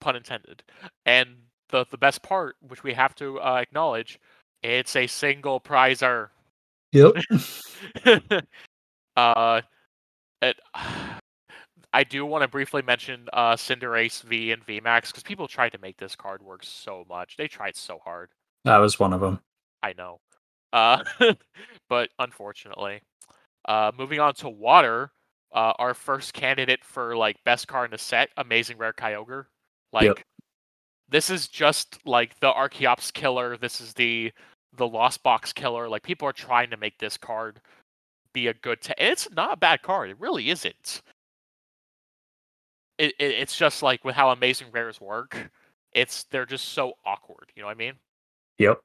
pun 0.00 0.16
intended. 0.16 0.62
And 1.06 1.36
the 1.70 1.86
the 1.90 1.98
best 1.98 2.22
part 2.22 2.56
which 2.66 2.82
we 2.82 2.94
have 2.94 3.14
to 3.16 3.40
uh, 3.40 3.56
acknowledge 3.56 4.18
it's 4.62 4.96
a 4.96 5.06
single 5.06 5.60
prizer. 5.60 6.28
Yep. 6.92 7.16
uh 9.16 9.60
it, 10.42 10.56
i 11.92 12.04
do 12.04 12.24
want 12.24 12.42
to 12.42 12.48
briefly 12.48 12.82
mention 12.82 13.26
uh 13.32 13.54
cinderace 13.54 14.22
v 14.22 14.52
and 14.52 14.66
vmax 14.66 15.08
because 15.08 15.22
people 15.22 15.48
tried 15.48 15.70
to 15.70 15.78
make 15.78 15.96
this 15.98 16.16
card 16.16 16.42
work 16.42 16.62
so 16.64 17.04
much. 17.08 17.36
They 17.36 17.48
tried 17.48 17.76
so 17.76 17.98
hard. 18.04 18.30
That 18.64 18.78
was 18.78 18.98
one 18.98 19.12
of 19.12 19.20
them. 19.20 19.40
i 19.82 19.92
know. 19.92 20.20
Uh 20.72 21.04
but 21.88 22.10
unfortunately 22.18 23.02
uh 23.66 23.92
moving 23.96 24.20
on 24.20 24.34
to 24.34 24.48
water 24.48 25.10
uh 25.52 25.72
our 25.78 25.94
first 25.94 26.32
candidate 26.34 26.84
for 26.84 27.16
like 27.16 27.36
best 27.44 27.66
card 27.68 27.86
in 27.86 27.92
the 27.92 27.98
set 27.98 28.28
amazing 28.36 28.76
rare 28.78 28.92
kyogre 28.92 29.46
like 29.92 30.04
Yep. 30.04 30.18
this 31.08 31.30
is 31.30 31.48
just 31.48 31.98
like 32.06 32.38
the 32.40 32.52
Archeops 32.52 33.12
killer. 33.12 33.56
This 33.56 33.80
is 33.80 33.94
the 33.94 34.30
the 34.76 34.86
Lost 34.86 35.22
Box 35.22 35.52
killer. 35.52 35.88
Like 35.88 36.02
people 36.02 36.28
are 36.28 36.32
trying 36.34 36.68
to 36.70 36.76
make 36.76 36.98
this 36.98 37.16
card 37.16 37.60
be 38.34 38.48
a 38.48 38.54
good. 38.54 38.82
T- 38.82 38.92
and 38.98 39.08
it's 39.12 39.30
not 39.30 39.54
a 39.54 39.56
bad 39.56 39.80
card. 39.82 40.10
It 40.10 40.20
really 40.20 40.50
isn't. 40.50 41.00
It, 42.98 43.14
it 43.18 43.30
it's 43.32 43.56
just 43.56 43.82
like 43.82 44.04
with 44.04 44.14
how 44.14 44.30
amazing 44.30 44.68
rares 44.72 45.00
work. 45.00 45.50
It's 45.92 46.24
they're 46.24 46.44
just 46.46 46.66
so 46.70 46.92
awkward. 47.06 47.50
You 47.56 47.62
know 47.62 47.68
what 47.68 47.76
I 47.76 47.78
mean? 47.78 47.94
Yep. 48.58 48.78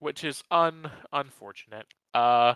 Which 0.00 0.24
is 0.24 0.42
un 0.50 0.90
unfortunate. 1.12 1.86
Uh, 2.14 2.54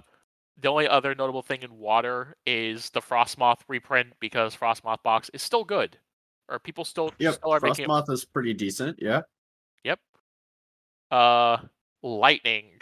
the 0.61 0.69
only 0.69 0.89
other 0.89 1.15
notable 1.15 1.43
thing 1.43 1.63
in 1.63 1.79
water 1.79 2.37
is 2.47 2.91
the 2.91 3.01
Frosmoth 3.01 3.61
reprint 3.69 4.13
because 4.21 4.55
Frosmoth 4.55 5.03
box 5.03 5.31
is 5.33 5.43
still 5.43 5.65
good, 5.65 5.99
or 6.49 6.59
people 6.59 6.85
still 6.85 7.13
Yep, 7.19 7.35
still 7.35 7.53
are 7.53 7.61
making 7.61 7.87
Frosmoth 7.87 8.11
is 8.11 8.25
pretty 8.25 8.55
decent. 8.55 8.99
Yeah. 9.01 9.23
Yep. 9.85 10.01
Uh, 11.11 11.59
lightning. 12.03 12.73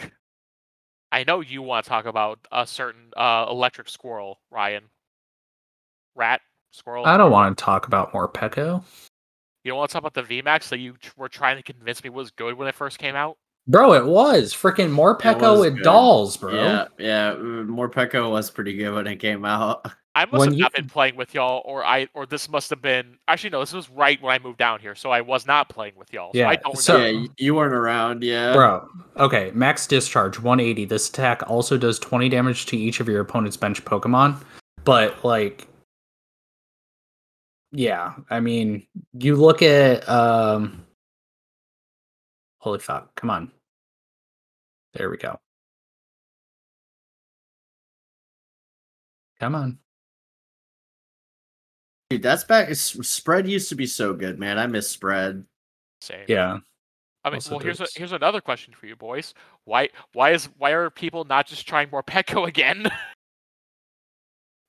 I 1.11 1.25
know 1.25 1.41
you 1.41 1.63
want 1.63 1.85
to 1.85 1.89
talk 1.89 2.05
about 2.05 2.39
a 2.53 2.67
certain 2.67 3.11
uh 3.17 3.47
electric 3.49 3.89
squirrel, 3.89 4.41
Ryan. 4.51 4.85
Rat 6.15 6.41
squirrel. 6.71 7.07
I 7.07 7.17
don't 7.17 7.31
want 7.31 7.57
to 7.57 7.65
talk 7.65 7.87
about 7.87 8.13
Morpeko. 8.13 8.83
You 9.65 9.73
don't 9.73 9.79
want 9.79 9.91
to 9.91 9.93
talk 9.93 10.05
about 10.05 10.15
the 10.15 10.43
VMAX 10.43 10.69
that 10.69 10.79
you 10.79 10.97
were 11.17 11.29
trying 11.29 11.57
to 11.57 11.63
convince 11.63 12.03
me 12.03 12.11
was 12.11 12.31
good 12.31 12.55
when 12.55 12.69
it 12.69 12.75
first 12.75 12.99
came 12.99 13.15
out. 13.17 13.39
Bro, 13.69 13.93
it 13.95 14.07
was 14.07 14.55
freaking 14.55 14.91
more 14.91 15.11
It 15.23 15.61
with 15.61 15.75
good. 15.75 15.83
dolls, 15.85 16.39
bro. 16.39 16.55
Yeah, 16.55 16.87
yeah. 16.99 17.29
uh, 17.33 17.37
Morpeko 17.37 18.31
was 18.31 18.51
pretty 18.51 18.75
good 18.75 18.95
when 18.95 19.07
it 19.07 19.17
came 19.17 19.45
out. 19.45 19.85
I 20.15 20.25
must 20.25 20.39
When 20.41 20.49
have 20.49 20.55
you- 20.55 20.63
not 20.63 20.73
been 20.73 20.89
playing 20.89 21.15
with 21.17 21.33
y'all, 21.35 21.63
or 21.65 21.85
I, 21.85 22.09
or 22.15 22.27
this 22.27 22.49
must 22.49 22.71
have 22.71 22.81
been. 22.83 23.19
Actually, 23.29 23.51
no, 23.51 23.61
this 23.61 23.73
was 23.75 23.89
right 23.91 24.21
when 24.23 24.35
I 24.35 24.39
moved 24.43 24.59
down 24.59 24.81
here, 24.81 24.95
so 24.97 25.11
I 25.11 25.21
was 25.21 25.47
not 25.47 25.69
playing 25.69 25.93
with 25.97 26.13
y'all. 26.13 26.33
So 26.35 26.41
I 26.41 26.53
Yeah, 26.53 26.57
don't 26.65 26.79
so- 26.79 27.05
yeah, 27.05 27.27
you 27.37 27.55
weren't 27.55 27.75
around. 27.75 28.25
Yeah. 28.25 28.53
Bro, 28.55 28.89
okay, 29.19 29.53
max 29.55 29.87
discharge 29.87 30.41
180. 30.41 30.87
This 30.87 31.09
attack 31.09 31.49
also 31.49 31.77
does 31.77 31.99
20 32.01 32.29
damage 32.31 32.67
to 32.67 32.77
each 32.77 32.99
of 33.01 33.07
your 33.09 33.21
opponent's 33.21 33.57
bench 33.57 33.85
Pokemon. 33.85 34.43
But 34.83 35.23
like 35.25 35.69
yeah, 37.71 38.15
I 38.31 38.41
mean, 38.41 38.87
you 39.13 39.37
look 39.37 39.61
at 39.63 40.09
um 40.09 40.85
Holy 42.61 42.79
fuck, 42.81 43.15
come 43.15 43.31
on. 43.31 43.53
There 44.95 45.11
we 45.11 45.17
go. 45.17 45.39
Come 49.41 49.55
on. 49.55 49.79
Dude, 52.11 52.23
that's 52.23 52.45
back. 52.45 52.75
Spread 52.75 53.49
used 53.49 53.69
to 53.69 53.75
be 53.75 53.87
so 53.87 54.15
good, 54.15 54.39
man. 54.39 54.59
I 54.59 54.67
miss 54.67 54.89
spread. 54.89 55.45
Same. 56.01 56.25
Yeah. 56.27 56.59
I 57.25 57.31
mean, 57.31 57.37
Also 57.37 57.51
well, 57.51 57.59
here's 57.59 57.81
a, 57.81 57.87
here's 57.95 58.13
another 58.13 58.41
question 58.41 58.73
for 58.73 58.87
you 58.87 58.97
boys. 58.97 59.35
Why 59.65 59.91
why 60.15 60.33
is 60.33 60.49
why 60.57 60.71
are 60.71 60.89
people 60.89 61.25
not 61.25 61.47
just 61.47 61.69
trying 61.69 61.89
Morpeko 61.89 62.49
again? 62.49 62.91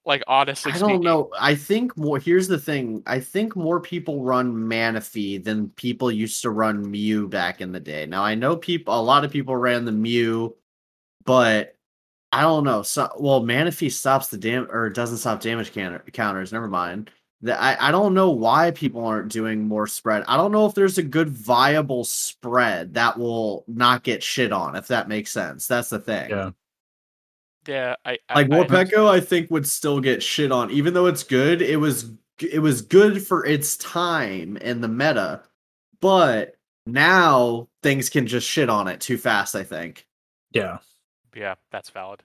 Like 0.06 0.24
honestly, 0.28 0.72
I 0.72 0.78
don't 0.80 1.04
know. 1.04 1.30
I 1.40 1.56
think 1.56 1.96
more. 1.98 2.20
Here's 2.20 2.48
the 2.48 2.58
thing. 2.58 3.04
I 3.06 3.20
think 3.20 3.56
more 3.56 3.80
people 3.80 4.24
run 4.24 4.54
Manaphy 4.54 5.44
than 5.44 5.70
people 5.70 6.12
used 6.12 6.42
to 6.42 6.50
run 6.50 6.90
Mew 6.90 7.28
back 7.28 7.62
in 7.62 7.72
the 7.72 7.80
day. 7.80 8.06
Now 8.06 8.24
I 8.24 8.36
know 8.36 8.56
people. 8.56 9.00
A 9.00 9.02
lot 9.02 9.26
of 9.26 9.32
people 9.32 9.56
ran 9.56 9.86
the 9.86 9.92
Mew, 9.92 10.56
but 11.26 11.76
I 12.32 12.42
don't 12.42 12.64
know. 12.64 12.82
So 12.82 13.10
well, 13.20 13.42
Manaphy 13.42 13.92
stops 13.92 14.28
the 14.28 14.38
dam 14.38 14.68
or 14.72 14.90
doesn't 14.90 15.18
stop 15.18 15.42
damage 15.42 15.74
counter- 15.74 16.04
counters. 16.14 16.54
Never 16.54 16.68
mind. 16.68 17.12
That 17.42 17.62
I, 17.62 17.90
I 17.90 17.92
don't 17.92 18.14
know 18.14 18.32
why 18.32 18.72
people 18.72 19.06
aren't 19.06 19.32
doing 19.32 19.68
more 19.68 19.88
spread. 19.88 20.24
I 20.28 20.38
don't 20.38 20.52
know 20.52 20.66
if 20.66 20.76
there's 20.76 20.98
a 20.98 21.04
good 21.04 21.30
viable 21.30 22.04
spread 22.04 22.96
that 22.96 23.18
will 23.18 23.64
not 23.68 24.04
get 24.04 24.24
shit 24.24 24.52
on. 24.52 24.76
If 24.76 24.88
that 24.88 25.08
makes 25.08 25.32
sense. 25.32 25.68
That's 25.68 25.90
the 25.90 26.00
thing. 26.00 26.32
Yeah. 26.32 26.52
Yeah, 27.70 27.96
I 28.04 28.18
I- 28.28 28.42
like 28.42 28.96
I, 28.96 29.08
I 29.08 29.20
think 29.20 29.52
would 29.52 29.68
still 29.68 30.00
get 30.00 30.24
shit 30.24 30.52
on, 30.52 30.72
even 30.72 30.96
though 30.96 31.06
it's 31.06 31.24
good. 31.24 31.62
It 31.62 31.78
was 31.78 32.12
it 32.42 32.60
was 32.60 32.82
good 32.82 33.26
for 33.26 33.46
its 33.46 33.78
time 33.78 34.58
in 34.58 34.82
the 34.82 34.88
meta, 34.88 35.44
but 36.02 36.56
now 36.88 37.68
things 37.84 38.10
can 38.10 38.26
just 38.26 38.48
shit 38.48 38.72
on 38.72 38.88
it 38.88 39.00
too 39.00 39.20
fast. 39.20 39.56
I 39.56 39.62
think. 39.64 40.08
Yeah. 40.52 40.80
yeah, 41.36 41.54
that's 41.72 41.92
valid. 41.92 42.24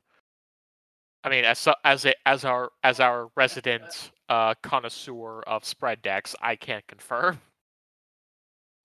I 1.25 1.29
mean, 1.29 1.45
as 1.45 1.69
as 1.85 2.07
a, 2.07 2.15
as 2.27 2.47
our 2.47 2.71
as 2.83 2.99
our 2.99 3.29
resident 3.37 4.13
uh, 4.31 4.55
connoisseur 4.63 5.43
of 5.43 5.63
spread 5.67 6.01
decks, 6.01 6.35
I 6.41 6.57
can't 6.57 6.87
confirm. 6.87 7.39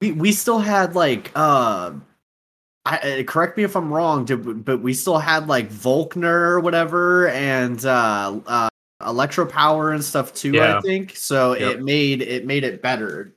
We 0.01 0.11
we 0.11 0.33
still 0.33 0.59
had 0.59 0.93
like 0.93 1.31
uh, 1.35 1.91
I 2.85 2.97
uh, 2.97 3.23
correct 3.23 3.57
me 3.57 3.63
if 3.63 3.75
I'm 3.75 3.91
wrong, 3.91 4.25
did, 4.25 4.65
but 4.65 4.81
we 4.81 4.93
still 4.93 5.17
had 5.17 5.47
like 5.47 5.69
Volkner 5.69 6.23
or 6.23 6.59
whatever 6.59 7.27
and 7.29 7.83
uh, 7.85 8.39
uh 8.45 8.69
Electro 9.05 9.45
Power 9.45 9.91
and 9.91 10.03
stuff 10.03 10.33
too. 10.33 10.51
Yeah. 10.51 10.77
I 10.77 10.81
think 10.81 11.15
so. 11.15 11.55
Yep. 11.55 11.75
It 11.75 11.83
made 11.83 12.21
it 12.21 12.45
made 12.45 12.63
it 12.63 12.81
better. 12.81 13.35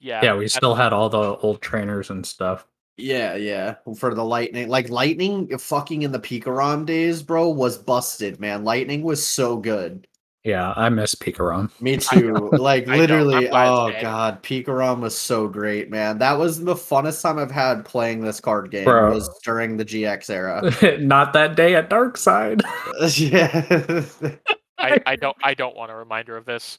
Yeah, 0.00 0.20
Yeah, 0.22 0.34
we 0.34 0.44
I- 0.44 0.48
still 0.48 0.74
had 0.74 0.92
all 0.92 1.08
the 1.08 1.36
old 1.36 1.60
trainers 1.60 2.10
and 2.10 2.24
stuff. 2.24 2.66
Yeah, 2.96 3.34
yeah. 3.36 3.76
For 3.96 4.14
the 4.14 4.24
lightning, 4.24 4.68
like 4.68 4.90
lightning, 4.90 5.56
fucking 5.56 6.02
in 6.02 6.12
the 6.12 6.20
Pikarom 6.20 6.84
days, 6.84 7.22
bro, 7.22 7.48
was 7.48 7.78
busted, 7.78 8.38
man. 8.38 8.62
Lightning 8.62 9.02
was 9.02 9.26
so 9.26 9.56
good. 9.56 10.06
Yeah, 10.44 10.72
I 10.74 10.88
miss 10.88 11.14
Pikarom. 11.14 11.70
Me 11.82 11.96
too. 11.98 12.48
like 12.52 12.88
I 12.88 13.02
know, 13.06 13.18
I'm 13.18 13.26
literally, 13.26 13.48
glad 13.48 13.68
it's 13.68 13.80
oh 13.80 13.90
dead. 13.90 14.02
god, 14.02 14.42
Pikarom 14.42 15.00
was 15.00 15.16
so 15.16 15.48
great, 15.48 15.90
man. 15.90 16.18
That 16.18 16.38
was 16.38 16.60
the 16.64 16.74
funnest 16.74 17.20
time 17.22 17.38
I've 17.38 17.50
had 17.50 17.84
playing 17.84 18.22
this 18.22 18.40
card 18.40 18.70
game. 18.70 18.84
Bro. 18.84 19.12
Was 19.14 19.28
during 19.44 19.76
the 19.76 19.84
GX 19.84 20.30
era. 20.30 20.98
Not 20.98 21.34
that 21.34 21.56
day 21.56 21.74
at 21.74 21.90
Dark 21.90 22.16
Side. 22.16 22.62
yeah. 23.16 24.04
I, 24.78 24.98
I 25.04 25.16
don't 25.16 25.36
I 25.42 25.52
don't 25.52 25.76
want 25.76 25.90
a 25.90 25.94
reminder 25.94 26.36
of 26.38 26.46
this. 26.46 26.78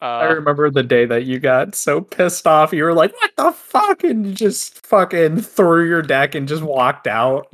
I 0.00 0.26
Uh, 0.28 0.34
remember 0.34 0.70
the 0.70 0.82
day 0.84 1.04
that 1.06 1.24
you 1.24 1.40
got 1.40 1.74
so 1.74 2.00
pissed 2.00 2.46
off. 2.46 2.72
You 2.72 2.84
were 2.84 2.94
like, 2.94 3.12
"What 3.14 3.32
the 3.36 3.50
fuck?" 3.52 4.04
and 4.04 4.24
you 4.26 4.32
just 4.32 4.86
fucking 4.86 5.40
threw 5.40 5.88
your 5.88 6.02
deck 6.02 6.36
and 6.36 6.46
just 6.46 6.62
walked 6.62 7.08
out. 7.08 7.48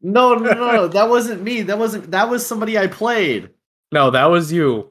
no, 0.00 0.34
no, 0.34 0.52
no, 0.52 0.72
no, 0.72 0.88
that 0.88 1.08
wasn't 1.08 1.42
me. 1.42 1.62
That 1.62 1.78
wasn't. 1.78 2.10
That 2.10 2.28
was 2.28 2.44
somebody 2.46 2.76
I 2.76 2.88
played. 2.88 3.50
No, 3.92 4.10
that 4.10 4.26
was 4.26 4.52
you. 4.52 4.90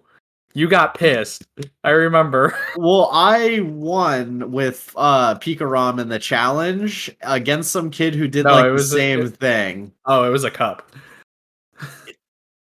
You 0.53 0.67
got 0.67 0.97
pissed. 0.97 1.45
I 1.83 1.91
remember. 1.91 2.57
Well, 2.77 3.09
I 3.11 3.59
won 3.61 4.51
with 4.51 4.91
uh 4.95 5.35
Pikarom 5.35 5.99
in 5.99 6.09
the 6.09 6.19
challenge 6.19 7.15
against 7.21 7.71
some 7.71 7.89
kid 7.91 8.13
who 8.15 8.27
did 8.27 8.45
No, 8.45 8.51
like 8.53 8.63
the 8.65 8.73
a- 8.75 8.79
same 8.79 9.21
it- 9.21 9.37
thing. 9.37 9.91
Oh, 10.05 10.23
it 10.23 10.29
was 10.29 10.43
a 10.43 10.51
cup. 10.51 10.91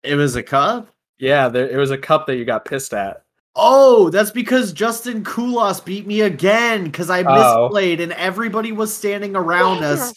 It 0.03 0.14
was 0.14 0.35
a 0.37 0.43
cup. 0.43 0.89
Yeah, 1.18 1.49
there, 1.49 1.68
it 1.68 1.76
was 1.76 1.91
a 1.91 1.99
cup 1.99 2.26
that 2.26 2.37
you 2.37 2.45
got 2.45 2.64
pissed 2.64 2.95
at. 2.95 3.22
Oh, 3.62 4.08
that's 4.08 4.30
because 4.30 4.72
Justin 4.72 5.22
Kulas 5.22 5.84
beat 5.84 6.06
me 6.06 6.22
again 6.22 6.84
because 6.84 7.11
I 7.11 7.20
Oh. 7.20 7.68
misplayed 7.70 8.00
and 8.00 8.12
everybody 8.12 8.72
was 8.72 8.92
standing 8.92 9.36
around 9.36 9.84
us. 9.84 10.14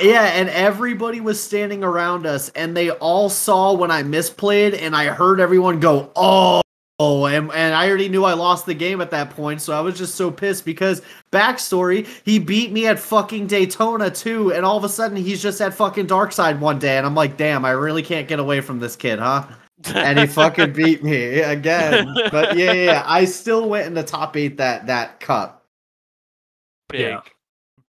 Yeah, 0.00 0.22
and 0.26 0.48
everybody 0.50 1.20
was 1.20 1.40
standing 1.42 1.82
around 1.82 2.24
us, 2.26 2.50
and 2.54 2.76
they 2.76 2.90
all 2.90 3.28
saw 3.28 3.72
when 3.72 3.90
I 3.90 4.02
misplayed, 4.04 4.80
and 4.80 4.94
I 4.94 5.06
heard 5.06 5.40
everyone 5.40 5.80
go, 5.80 6.10
"Oh." 6.14 6.60
Oh, 7.00 7.26
and, 7.26 7.50
and 7.52 7.74
I 7.74 7.88
already 7.88 8.08
knew 8.08 8.24
I 8.24 8.34
lost 8.34 8.66
the 8.66 8.74
game 8.74 9.00
at 9.00 9.10
that 9.10 9.30
point, 9.30 9.60
so 9.60 9.72
I 9.76 9.80
was 9.80 9.98
just 9.98 10.14
so 10.14 10.30
pissed 10.30 10.64
because 10.64 11.02
backstory, 11.32 12.06
he 12.24 12.38
beat 12.38 12.70
me 12.70 12.86
at 12.86 13.00
fucking 13.00 13.48
Daytona 13.48 14.10
too, 14.10 14.52
and 14.52 14.64
all 14.64 14.76
of 14.76 14.84
a 14.84 14.88
sudden 14.88 15.16
he's 15.16 15.42
just 15.42 15.60
at 15.60 15.74
fucking 15.74 16.06
Darkside 16.06 16.60
one 16.60 16.78
day, 16.78 16.96
and 16.96 17.04
I'm 17.04 17.16
like, 17.16 17.36
damn, 17.36 17.64
I 17.64 17.72
really 17.72 18.02
can't 18.02 18.28
get 18.28 18.38
away 18.38 18.60
from 18.60 18.78
this 18.78 18.94
kid, 18.94 19.18
huh? 19.18 19.42
And 19.94 20.18
he 20.18 20.26
fucking 20.26 20.72
beat 20.72 21.02
me 21.04 21.40
again. 21.40 22.14
But 22.30 22.56
yeah, 22.56 22.72
yeah, 22.72 22.84
yeah, 22.84 23.02
I 23.06 23.24
still 23.24 23.68
went 23.68 23.86
in 23.86 23.94
the 23.94 24.02
top 24.02 24.36
eight 24.36 24.56
that 24.58 24.86
that 24.86 25.20
cup. 25.20 25.64
big, 26.88 27.00
Yeah. 27.00 27.20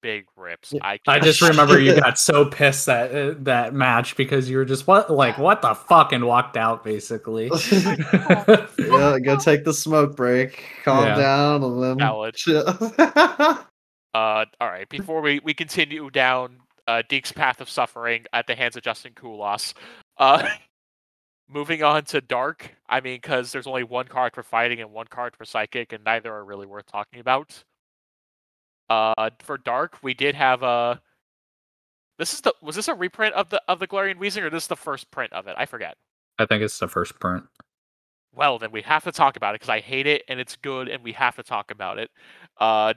big 0.03 0.25
rips. 0.37 0.73
I, 0.83 0.99
I 1.07 1.19
just 1.21 1.41
remember 1.43 1.79
you 1.79 1.95
got 2.01 2.19
so 2.19 2.45
pissed 2.47 2.87
that 2.87 3.15
uh, 3.15 3.35
that 3.41 3.75
match 3.75 4.17
because 4.17 4.49
you 4.49 4.57
were 4.57 4.65
just 4.65 4.87
what 4.87 5.11
like 5.11 5.39
what 5.39 5.63
the 5.63 5.75
fuck 5.75 6.13
and 6.13 6.25
walked 6.27 6.57
out 6.57 6.85
basically. 6.85 7.51
Yeah, 8.79 9.19
go 9.19 9.37
take 9.37 9.65
the 9.65 9.73
smoke 9.75 10.17
break, 10.17 10.65
calm 10.85 11.05
Yeah. 11.07 11.15
down, 11.17 11.63
and 11.65 11.83
then 11.83 11.99
Valid. 11.99 12.35
chill. 12.35 12.65
Uh, 14.15 14.45
all 14.61 14.69
right. 14.69 14.89
Before 14.91 15.23
we, 15.23 15.41
we 15.43 15.55
continue 15.55 16.11
down 16.11 16.59
uh, 16.87 17.03
Deek's 17.09 17.33
path 17.33 17.61
of 17.63 17.71
suffering 17.71 18.27
at 18.35 18.47
the 18.47 18.55
hands 18.55 18.77
of 18.77 18.83
Justin 18.83 19.13
Kulas, 19.15 19.73
uh, 20.19 20.47
moving 21.53 21.83
on 21.83 22.05
to 22.07 22.21
Dark. 22.21 22.75
I 22.89 23.01
mean, 23.01 23.17
because 23.17 23.53
there's 23.53 23.67
only 23.67 23.85
one 23.85 24.07
card 24.07 24.35
for 24.35 24.43
fighting 24.43 24.81
and 24.81 24.93
one 24.93 25.07
card 25.07 25.37
for 25.37 25.45
psychic, 25.45 25.93
and 25.93 26.05
neither 26.05 26.33
are 26.33 26.45
really 26.45 26.67
worth 26.67 26.87
talking 26.87 27.21
about. 27.21 27.65
Uh, 28.89 29.31
for 29.41 29.59
Dark, 29.59 29.99
we 30.03 30.15
did 30.15 30.35
have 30.35 30.63
a. 30.63 31.01
This 32.19 32.35
is 32.35 32.41
the 32.43 32.55
was 32.61 32.77
this 32.77 32.89
a 32.89 32.95
reprint 32.95 33.35
of 33.35 33.49
the 33.49 33.61
of 33.69 33.79
the 33.79 33.87
Galarian 33.87 34.19
Weezing 34.19 34.43
or 34.43 34.51
this 34.51 34.65
is 34.65 34.69
the 34.69 34.77
first 34.77 35.11
print 35.11 35.33
of 35.33 35.47
it? 35.47 35.55
I 35.57 35.67
forget. 35.67 35.97
I 36.39 36.47
think 36.47 36.63
it's 36.63 36.79
the 36.79 36.89
first 36.89 37.19
print. 37.19 37.45
Well, 38.35 38.59
then 38.59 38.71
we 38.71 38.83
have 38.83 39.05
to 39.05 39.13
talk 39.13 39.37
about 39.37 39.55
it 39.55 39.61
because 39.61 39.69
I 39.69 39.81
hate 39.81 40.07
it 40.07 40.23
and 40.29 40.41
it's 40.41 40.57
good 40.57 40.89
and 40.89 41.03
we 41.03 41.13
have 41.13 41.37
to 41.37 41.43
talk 41.43 41.71
about 41.71 41.99
it. 41.99 42.11
Uh, 42.59 42.95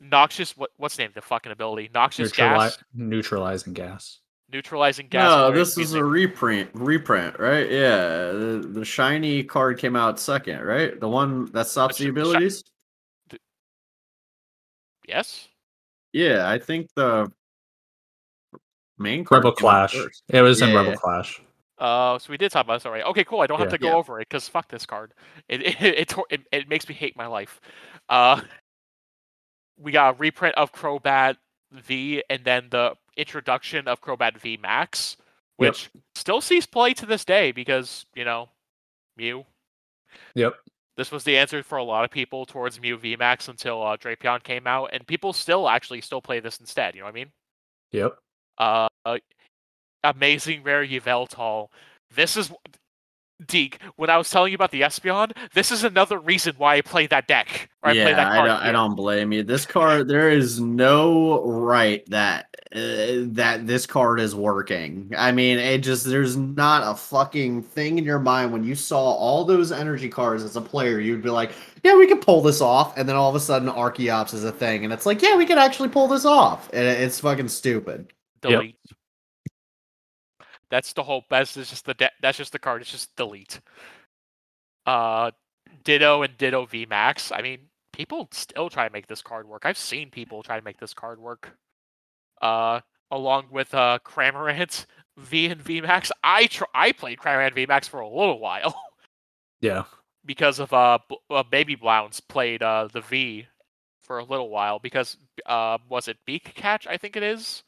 noxious. 0.00 0.56
What 0.56 0.70
what's 0.76 0.96
the 0.96 1.02
name 1.02 1.10
of 1.10 1.14
the 1.14 1.22
fucking 1.22 1.52
ability? 1.52 1.90
Noxious 1.92 2.32
Neutrali- 2.32 2.70
gas, 2.70 2.84
neutralizing 2.94 3.72
gas. 3.72 4.20
Neutralizing 4.52 5.08
gas. 5.08 5.24
no, 5.30 5.50
this 5.50 5.78
is 5.78 5.94
a 5.94 6.04
reprint. 6.04 6.70
Reprint, 6.74 7.38
right? 7.38 7.70
Yeah, 7.70 8.32
the, 8.32 8.68
the 8.72 8.84
shiny 8.84 9.42
card 9.44 9.78
came 9.78 9.96
out 9.96 10.20
second, 10.20 10.60
right? 10.62 10.98
The 11.00 11.08
one 11.08 11.46
that 11.52 11.66
stops 11.66 11.98
The 11.98 12.04
the 12.04 12.10
sh- 12.10 12.14
the 12.14 12.20
shi- 12.20 12.20
abilities. 12.30 12.64
yes. 15.08 15.48
Yeah, 16.12 16.48
I 16.48 16.58
think 16.58 16.88
the 16.94 17.30
main 18.98 19.24
card 19.24 19.44
Rebel 19.44 19.52
Clash. 19.56 19.96
It 20.28 20.42
was 20.42 20.60
in 20.60 20.70
Yeah. 20.70 20.76
Rebel 20.76 20.96
Clash. 20.96 21.40
Uh, 21.78 22.18
so 22.18 22.30
we 22.30 22.36
did 22.36 22.52
talk 22.52 22.64
about 22.64 22.74
this 22.74 22.86
already. 22.86 23.02
Okay, 23.04 23.24
cool. 23.24 23.40
I 23.40 23.46
don't 23.46 23.58
have 23.58 23.68
Yeah. 23.68 23.72
to 23.72 23.78
go 23.78 23.88
Yeah. 23.88 23.94
over 23.94 24.20
it 24.20 24.28
because 24.28 24.46
fuck 24.48 24.68
this 24.68 24.86
card. 24.86 25.14
It 25.48 25.62
it 25.82 25.82
it, 25.82 26.14
it 26.30 26.40
it 26.52 26.68
makes 26.68 26.88
me 26.88 26.94
hate 26.94 27.16
my 27.16 27.26
life. 27.26 27.60
Uh, 28.08 28.40
we 29.78 29.90
got 29.90 30.14
a 30.14 30.18
reprint 30.18 30.54
of 30.56 30.72
Crobat 30.72 31.36
V 31.72 32.22
and 32.30 32.44
then 32.44 32.68
the 32.70 32.94
introduction 33.16 33.88
of 33.88 34.00
Crobat 34.00 34.38
V 34.38 34.58
Max, 34.60 35.16
Yep. 35.58 35.68
which 35.68 35.90
still 36.14 36.40
sees 36.40 36.66
play 36.66 36.94
to 36.94 37.06
this 37.06 37.24
day 37.24 37.52
because 37.52 38.06
you 38.14 38.24
know, 38.24 38.48
Mew. 39.16 39.44
Yep. 40.34 40.54
This 40.96 41.10
was 41.10 41.24
the 41.24 41.38
answer 41.38 41.62
for 41.62 41.78
a 41.78 41.82
lot 41.84 42.04
of 42.04 42.10
people 42.10 42.44
towards 42.44 42.80
Mew 42.80 42.96
V 42.98 43.16
Max 43.16 43.48
until 43.48 43.82
uh, 43.82 43.96
Drapion 43.96 44.42
came 44.42 44.66
out, 44.66 44.90
and 44.92 45.06
people 45.06 45.32
still 45.32 45.68
actually 45.68 46.00
still 46.00 46.20
play 46.20 46.40
this 46.40 46.58
instead. 46.58 46.94
You 46.94 47.00
know 47.00 47.06
what 47.06 47.12
I 47.12 47.14
mean? 47.14 47.32
Yep. 47.92 48.18
uh, 48.58 48.88
amazing 50.04 50.62
rare 50.62 50.84
Yveltal. 50.86 51.68
This 52.14 52.36
is 52.36 52.52
Deek. 53.46 53.78
When 53.96 54.10
I 54.10 54.16
was 54.16 54.30
telling 54.30 54.52
you 54.52 54.56
about 54.56 54.70
the 54.70 54.82
Espeon, 54.82 55.32
this 55.54 55.70
is 55.70 55.84
another 55.84 56.18
reason 56.18 56.54
why 56.58 56.76
I 56.76 56.80
play 56.80 57.06
that 57.08 57.26
deck. 57.26 57.68
Or 57.82 57.90
I 57.90 57.92
play 57.92 58.00
yeah, 58.00 58.14
that 58.14 58.26
I 58.28 58.46
don't. 58.46 58.62
I 58.62 58.72
don't 58.72 58.94
blame 58.94 59.32
you. 59.32 59.42
This 59.42 59.66
card, 59.66 60.08
there 60.08 60.30
is 60.30 60.60
no 60.60 61.42
right 61.44 62.04
that 62.10 62.46
uh, 62.72 63.26
that 63.34 63.66
this 63.66 63.86
card 63.86 64.20
is 64.20 64.34
working. 64.34 65.12
I 65.16 65.32
mean, 65.32 65.58
it 65.58 65.78
just 65.78 66.04
there's 66.04 66.36
not 66.36 66.90
a 66.90 66.96
fucking 66.96 67.62
thing 67.62 67.98
in 67.98 68.04
your 68.04 68.20
mind 68.20 68.52
when 68.52 68.64
you 68.64 68.74
saw 68.74 69.00
all 69.00 69.44
those 69.44 69.72
energy 69.72 70.08
cards 70.08 70.44
as 70.44 70.56
a 70.56 70.60
player. 70.60 71.00
You'd 71.00 71.22
be 71.22 71.30
like, 71.30 71.52
yeah, 71.82 71.96
we 71.96 72.06
could 72.06 72.22
pull 72.22 72.40
this 72.40 72.60
off, 72.60 72.96
and 72.96 73.08
then 73.08 73.16
all 73.16 73.28
of 73.28 73.34
a 73.34 73.40
sudden, 73.40 73.68
Archeops 73.68 74.32
is 74.32 74.44
a 74.44 74.52
thing, 74.52 74.84
and 74.84 74.92
it's 74.92 75.06
like, 75.06 75.20
yeah, 75.20 75.36
we 75.36 75.44
could 75.46 75.58
actually 75.58 75.88
pull 75.88 76.06
this 76.06 76.24
off, 76.24 76.70
and 76.72 76.86
it- 76.86 77.00
it's 77.00 77.18
fucking 77.20 77.48
stupid. 77.48 78.12
Yep. 78.44 78.60
That's 80.72 80.92
the 80.94 81.04
whole. 81.04 81.24
That's 81.30 81.54
just 81.54 81.84
the. 81.84 81.94
De- 81.94 82.10
that's 82.20 82.38
just 82.38 82.50
the 82.50 82.58
card. 82.58 82.80
It's 82.82 82.90
just 82.90 83.14
delete. 83.14 83.60
Uh, 84.86 85.30
Ditto 85.84 86.22
and 86.22 86.36
Ditto 86.36 86.66
V 86.66 86.86
Max. 86.86 87.30
I 87.30 87.42
mean, 87.42 87.60
people 87.92 88.26
still 88.32 88.68
try 88.70 88.88
to 88.88 88.92
make 88.92 89.06
this 89.06 89.22
card 89.22 89.46
work. 89.46 89.62
I've 89.64 89.78
seen 89.78 90.10
people 90.10 90.42
try 90.42 90.58
to 90.58 90.64
make 90.64 90.78
this 90.80 90.94
card 90.94 91.20
work. 91.20 91.56
Uh, 92.40 92.80
along 93.12 93.46
with 93.50 93.72
uh 93.74 93.98
Cramorant 94.04 94.86
V 95.18 95.46
and 95.46 95.60
V 95.62 95.80
Max. 95.82 96.10
I 96.24 96.46
tr- 96.46 96.64
I 96.74 96.90
played 96.92 97.18
Cramorant 97.18 97.54
V 97.54 97.66
Max 97.66 97.86
for 97.86 98.00
a 98.00 98.08
little 98.08 98.40
while. 98.40 98.74
Yeah. 99.60 99.84
because 100.26 100.58
of 100.58 100.72
uh, 100.72 100.98
B- 101.08 101.18
uh 101.30 101.44
baby 101.44 101.76
Blounce 101.76 102.18
played 102.18 102.64
uh 102.64 102.88
the 102.92 103.00
V 103.00 103.46
for 104.02 104.18
a 104.18 104.24
little 104.24 104.48
while 104.48 104.80
because 104.80 105.16
uh 105.46 105.78
was 105.88 106.08
it 106.08 106.16
Beak 106.26 106.52
Catch 106.56 106.88
I 106.88 106.96
think 106.96 107.14
it 107.16 107.22
is 107.22 107.62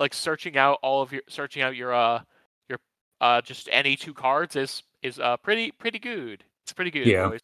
like 0.00 0.12
searching 0.14 0.56
out 0.56 0.78
all 0.82 1.02
of 1.02 1.12
your 1.12 1.22
searching 1.28 1.62
out 1.62 1.76
your 1.76 1.94
uh 1.94 2.20
your 2.68 2.80
uh 3.20 3.40
just 3.42 3.68
any 3.70 3.94
two 3.94 4.12
cards 4.14 4.56
is 4.56 4.82
is 5.02 5.20
uh 5.20 5.36
pretty 5.36 5.70
pretty 5.70 5.98
good 6.00 6.42
it's 6.64 6.72
pretty 6.72 6.90
good 6.90 7.06
Yeah. 7.06 7.28
boys 7.28 7.40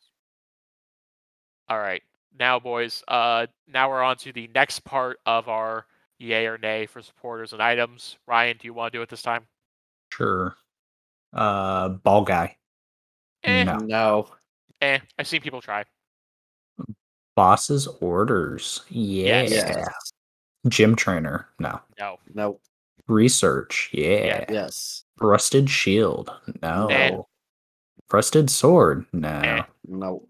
all 1.68 1.78
right 1.78 2.02
now 2.38 2.58
boys 2.58 3.04
uh 3.08 3.46
now 3.68 3.88
we're 3.90 4.02
on 4.02 4.16
to 4.16 4.32
the 4.32 4.48
next 4.54 4.80
part 4.80 5.20
of 5.26 5.48
our 5.48 5.86
yay 6.18 6.46
or 6.46 6.56
nay 6.58 6.86
for 6.86 7.02
supporters 7.02 7.52
and 7.52 7.62
items 7.62 8.16
Ryan 8.26 8.56
do 8.58 8.66
you 8.66 8.74
want 8.74 8.92
to 8.92 8.98
do 8.98 9.02
it 9.02 9.08
this 9.08 9.22
time 9.22 9.46
Sure. 10.12 10.56
Uh, 11.34 11.88
ball 11.90 12.22
guy. 12.22 12.56
eh, 13.42 13.64
No. 13.64 13.76
No. 13.78 14.28
eh 14.80 14.98
I've 15.18 15.26
seen 15.26 15.42
people 15.42 15.60
try 15.60 15.84
Boss's 17.34 17.86
orders. 18.00 18.82
Yeah. 18.88 19.42
Yes. 19.42 20.12
Yes. 20.66 20.74
Gym 20.74 20.96
trainer. 20.96 21.48
No. 21.58 21.80
no 21.98 22.18
No. 22.34 22.60
Research. 23.08 23.90
Yeah. 23.92 24.44
Yes. 24.48 25.04
Rusted 25.20 25.70
shield. 25.70 26.30
No. 26.62 26.88
Eh. 26.88 27.16
Rusted 28.12 28.50
sword. 28.50 29.06
No. 29.12 29.28
Eh. 29.28 29.62
No. 29.86 30.26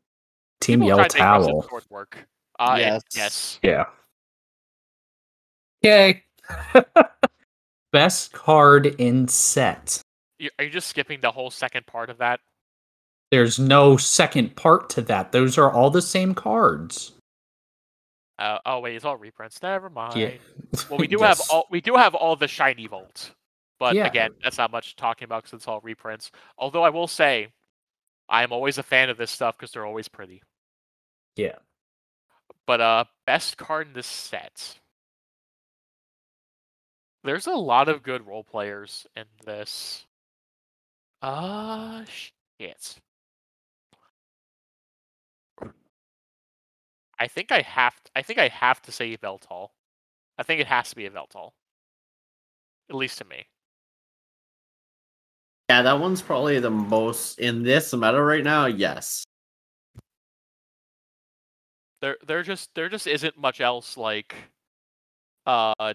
Team 0.60 0.80
People 0.80 0.88
Yell 0.88 0.96
tried 0.98 1.10
to 1.10 1.18
make 1.18 1.24
Rusted 1.24 1.50
Towel. 1.52 1.62
Sword 1.68 1.84
work. 1.90 2.28
Uh, 2.58 2.76
yes. 2.78 3.02
Yes. 3.14 3.58
yes. 3.62 3.62
Yeah. 3.62 3.84
Yay. 5.82 6.24
Best 7.92 8.32
card 8.32 8.86
in 8.98 9.28
set. 9.28 10.02
Are 10.58 10.64
you 10.64 10.70
just 10.70 10.88
skipping 10.88 11.20
the 11.20 11.30
whole 11.30 11.50
second 11.50 11.86
part 11.86 12.10
of 12.10 12.18
that? 12.18 12.40
There's 13.30 13.58
no 13.58 13.96
second 13.96 14.54
part 14.54 14.90
to 14.90 15.02
that. 15.02 15.32
Those 15.32 15.58
are 15.58 15.70
all 15.70 15.90
the 15.90 16.02
same 16.02 16.34
cards. 16.34 17.12
Uh, 18.38 18.58
oh 18.66 18.80
wait, 18.80 18.94
it's 18.96 19.04
all 19.04 19.16
reprints. 19.16 19.62
Never 19.62 19.88
mind. 19.90 20.16
Yeah. 20.16 20.30
Well, 20.90 20.98
we 20.98 21.06
do 21.06 21.18
have 21.20 21.40
all 21.50 21.66
we 21.70 21.80
do 21.80 21.94
have 21.96 22.14
all 22.14 22.36
the 22.36 22.48
shiny 22.48 22.86
vault, 22.86 23.32
but 23.78 23.94
Yeah. 23.94 24.06
again, 24.06 24.32
that's 24.42 24.58
not 24.58 24.70
much 24.70 24.94
talking 24.94 25.24
about 25.24 25.44
because 25.44 25.56
it's 25.56 25.66
all 25.68 25.80
reprints. 25.80 26.30
Although 26.58 26.82
I 26.82 26.90
will 26.90 27.06
say, 27.06 27.48
I 28.28 28.42
am 28.42 28.52
always 28.52 28.76
a 28.76 28.82
fan 28.82 29.08
of 29.08 29.16
this 29.16 29.30
stuff 29.30 29.56
because 29.56 29.72
they're 29.72 29.86
always 29.86 30.06
pretty. 30.08 30.42
Yeah. 31.34 31.54
But 32.66 32.80
uh, 32.82 33.04
best 33.26 33.56
card 33.56 33.86
in 33.86 33.92
this 33.94 34.06
set. 34.06 34.78
There's 37.24 37.46
a 37.46 37.52
lot 37.52 37.88
of 37.88 38.02
good 38.02 38.26
role 38.26 38.44
players 38.44 39.06
in 39.16 39.24
this. 39.44 40.04
Uh, 41.22 42.04
shit. 42.04 42.96
I 47.18 47.28
think 47.28 47.52
I 47.52 47.62
have. 47.62 47.94
To, 48.04 48.10
I 48.14 48.22
think 48.22 48.38
I 48.38 48.48
have 48.48 48.82
to 48.82 48.92
say 48.92 49.16
Yveltal. 49.16 49.70
I 50.38 50.42
think 50.42 50.60
it 50.60 50.66
has 50.66 50.90
to 50.90 50.96
be 50.96 51.06
a 51.06 51.10
Yveltal. 51.10 51.52
At 52.90 52.96
least 52.96 53.18
to 53.18 53.24
me. 53.24 53.46
Yeah, 55.70 55.82
that 55.82 55.98
one's 55.98 56.22
probably 56.22 56.60
the 56.60 56.70
most 56.70 57.40
in 57.40 57.62
this 57.62 57.92
meta 57.92 58.22
right 58.22 58.44
now. 58.44 58.66
Yes. 58.66 59.24
There, 62.02 62.16
there 62.26 62.42
just 62.42 62.74
there 62.74 62.88
just 62.88 63.06
isn't 63.06 63.36
much 63.36 63.60
else 63.60 63.96
like, 63.96 64.34
uh, 65.46 65.94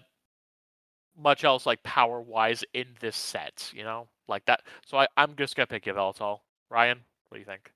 much 1.16 1.44
else 1.44 1.64
like 1.64 1.82
power 1.84 2.20
wise 2.20 2.64
in 2.74 2.86
this 3.00 3.16
set. 3.16 3.70
You 3.74 3.84
know. 3.84 4.08
like 4.28 4.44
that. 4.46 4.62
So 4.86 4.98
I, 4.98 5.06
I'm 5.16 5.36
just 5.36 5.56
gonna 5.56 5.66
pick 5.66 5.84
Yveltal. 5.84 6.40
Ryan, 6.70 6.98
what 7.28 7.36
do 7.36 7.38
you 7.38 7.46
think? 7.46 7.70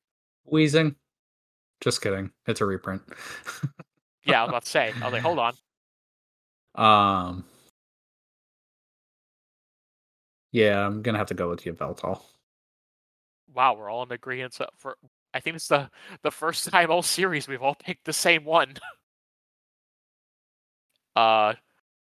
Wheezing. 0.45 0.97
Just 1.81 2.01
kidding. 2.03 2.31
It's 2.47 2.61
a 2.61 2.67
reprint. 2.67 3.03
Yeah, 4.29 4.41
I 4.41 4.43
was 4.43 4.49
about 4.49 4.65
to 4.65 4.69
say. 4.71 4.93
I 5.01 5.05
was 5.05 5.13
like, 5.13 5.23
hold 5.23 5.39
on. 5.39 5.55
um. 6.75 7.45
Yeah, 10.51 10.85
I'm 10.85 11.03
gonna 11.03 11.19
have 11.19 11.29
to 11.29 11.35
go 11.35 11.49
with 11.49 11.65
you, 11.65 11.73
Yveltal. 11.73 12.21
Wow, 13.55 13.75
we're 13.77 13.89
all 13.89 14.03
in 14.03 14.11
agreement 14.11 14.55
so- 14.55 14.69
for. 14.77 14.97
I 15.33 15.39
think 15.39 15.55
it's 15.57 15.69
the 15.69 15.91
the 16.23 16.33
first 16.33 16.69
time 16.71 16.91
all 16.91 17.03
series 17.03 17.47
we've 17.47 17.63
all 17.63 17.77
picked 17.77 18.05
the 18.05 18.13
same 18.13 18.45
one. 18.45 18.75
uh, 21.15 21.55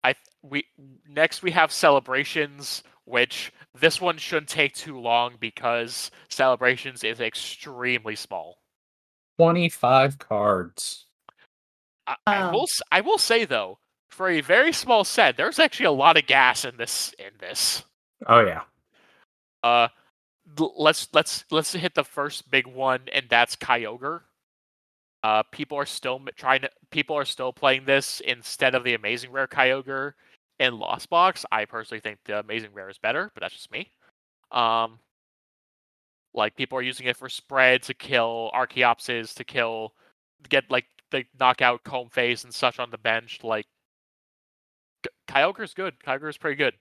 I 0.04 0.14
we 0.42 0.66
next 1.08 1.42
we 1.42 1.52
have 1.52 1.72
celebrations, 1.72 2.82
which 3.04 3.52
this 3.78 3.98
one 3.98 4.18
shouldn't 4.18 4.48
take 4.50 4.74
too 4.74 4.98
long 5.00 5.36
because 5.40 6.10
celebrations 6.28 7.02
is 7.02 7.18
extremely 7.20 8.14
small. 8.14 8.59
Twenty-five 9.40 10.18
cards. 10.18 11.06
I, 12.06 12.16
I 12.26 12.42
Oh. 12.42 12.52
will 12.52 12.62
s- 12.64 12.82
I 12.92 13.00
will 13.00 13.16
say 13.18 13.46
though, 13.46 13.78
for 14.10 14.28
a 14.28 14.42
very 14.42 14.72
small 14.72 15.02
set, 15.02 15.36
there's 15.38 15.58
actually 15.58 15.86
a 15.86 15.92
lot 15.92 16.18
of 16.18 16.26
gas 16.26 16.64
in 16.66 16.76
this 16.76 17.14
in 17.18 17.30
this. 17.38 17.82
Oh 18.26 18.40
yeah. 18.40 18.62
Uh, 19.62 19.88
let's 20.58 21.08
let's 21.14 21.44
let's 21.50 21.72
hit 21.72 21.94
the 21.94 22.04
first 22.04 22.50
big 22.50 22.66
one, 22.66 23.00
and 23.12 23.26
that's 23.30 23.56
Kyogre. 23.56 24.20
Uh, 25.22 25.42
people 25.52 25.78
are 25.78 25.86
still 25.86 26.20
trying 26.36 26.60
to. 26.60 26.70
People 26.90 27.16
are 27.16 27.24
still 27.24 27.52
playing 27.52 27.86
this 27.86 28.20
instead 28.20 28.74
of 28.74 28.84
the 28.84 28.94
Amazing 28.94 29.32
Rare 29.32 29.46
Kyogre 29.46 30.12
in 30.58 30.78
Lost 30.78 31.08
Box. 31.08 31.46
I 31.50 31.64
personally 31.64 32.00
think 32.00 32.18
the 32.26 32.40
Amazing 32.40 32.74
Rare 32.74 32.90
is 32.90 32.98
better, 32.98 33.30
but 33.34 33.40
that's 33.40 33.54
just 33.54 33.72
me. 33.72 33.90
Um, 34.50 34.98
like 36.34 36.56
people 36.56 36.78
are 36.78 36.82
using 36.82 37.06
it 37.06 37.16
for 37.16 37.28
spread 37.28 37.82
to 37.84 37.94
kill 37.94 38.50
Archeopsis, 38.54 39.34
to 39.34 39.44
kill, 39.44 39.94
get 40.48 40.64
like 40.70 40.86
the 41.10 41.24
knockout 41.38 41.84
Comfeys 41.84 42.44
and 42.44 42.54
such 42.54 42.78
on 42.78 42.90
the 42.90 42.98
bench. 42.98 43.40
Like, 43.42 43.66
Kyogre's 45.28 45.74
good. 45.74 45.94
Kyogre's 46.04 46.36
pretty 46.38 46.56
good. 46.56 46.74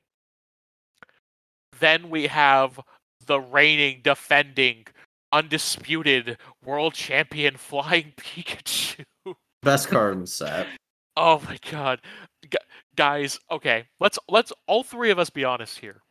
Then 1.80 2.10
we 2.10 2.28
have 2.28 2.80
the 3.26 3.40
reigning, 3.40 4.02
defending, 4.04 4.86
undisputed 5.32 6.38
world 6.64 6.94
champion 6.94 7.58
Flying 7.58 8.14
Pikachu. 8.18 9.06
Best 9.62 9.90
card 9.90 10.14
in 10.14 10.22
the 10.22 10.28
set. 10.28 10.68
Oh 11.18 11.42
my 11.46 11.58
god. 11.70 12.00
Gu- 12.50 12.58
guys, 12.96 13.40
okay. 13.52 13.86
Let's 14.00 14.18
let's 14.30 14.54
all 14.68 14.84
three 14.84 15.12
of 15.12 15.20
us 15.20 15.30
be 15.30 15.44
honest 15.44 15.80
here. 15.80 16.02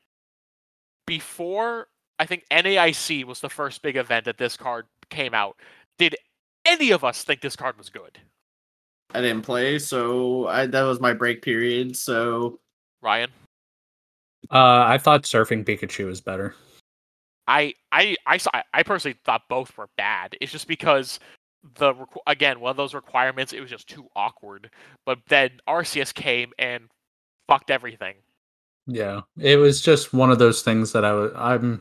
Before 1.06 1.88
I 2.18 2.26
think 2.26 2.44
NAIC 2.50 3.24
was 3.24 3.40
the 3.40 3.48
first 3.48 3.82
big 3.82 3.96
event 3.96 4.24
that 4.24 4.38
this 4.38 4.56
card 4.56 4.86
came 5.10 5.34
out. 5.34 5.56
Did 5.98 6.16
any 6.64 6.90
of 6.90 7.04
us 7.04 7.22
think 7.24 7.40
this 7.40 7.56
card 7.56 7.78
was 7.78 7.88
good? 7.88 8.18
I 9.14 9.20
didn't 9.20 9.42
play, 9.42 9.78
so 9.78 10.46
I, 10.48 10.66
that 10.66 10.82
was 10.82 11.00
my 11.00 11.14
break 11.14 11.42
period. 11.42 11.96
So 11.96 12.58
Ryan? 13.00 13.30
Uh, 14.50 14.84
I 14.86 14.98
thought 14.98 15.22
Surfing 15.22 15.64
Pikachu 15.64 16.06
was 16.06 16.20
better. 16.20 16.54
I 17.46 17.74
I 17.90 18.16
I 18.26 18.36
saw 18.36 18.50
I 18.74 18.82
personally 18.82 19.18
thought 19.24 19.42
both 19.48 19.76
were 19.76 19.88
bad. 19.96 20.36
It's 20.40 20.52
just 20.52 20.68
because 20.68 21.18
the 21.78 21.94
again 22.26 22.60
one 22.60 22.70
of 22.70 22.76
those 22.76 22.94
requirements 22.94 23.52
it 23.52 23.60
was 23.60 23.70
just 23.70 23.88
too 23.88 24.06
awkward. 24.14 24.70
But 25.06 25.20
then 25.28 25.52
RCS 25.66 26.12
came 26.12 26.52
and 26.58 26.84
fucked 27.48 27.70
everything. 27.70 28.16
Yeah, 28.86 29.22
it 29.38 29.56
was 29.56 29.80
just 29.80 30.12
one 30.12 30.30
of 30.30 30.38
those 30.38 30.62
things 30.62 30.92
that 30.92 31.04
I 31.04 31.12
was. 31.12 31.32
I'm 31.34 31.80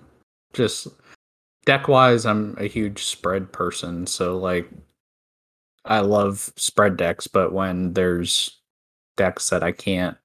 just 0.58 0.88
deck 1.66 1.88
wise. 1.88 2.26
I'm 2.26 2.56
a 2.60 2.68
huge 2.68 3.04
spread 3.04 3.52
person, 3.54 4.08
so 4.08 4.38
like 4.38 4.70
I 5.86 6.00
love 6.02 6.52
spread 6.58 6.98
decks. 6.98 7.28
But 7.28 7.54
when 7.54 7.94
there's 7.94 8.60
decks 9.16 9.50
that 9.50 9.64
I 9.64 9.72
can't 9.72 10.18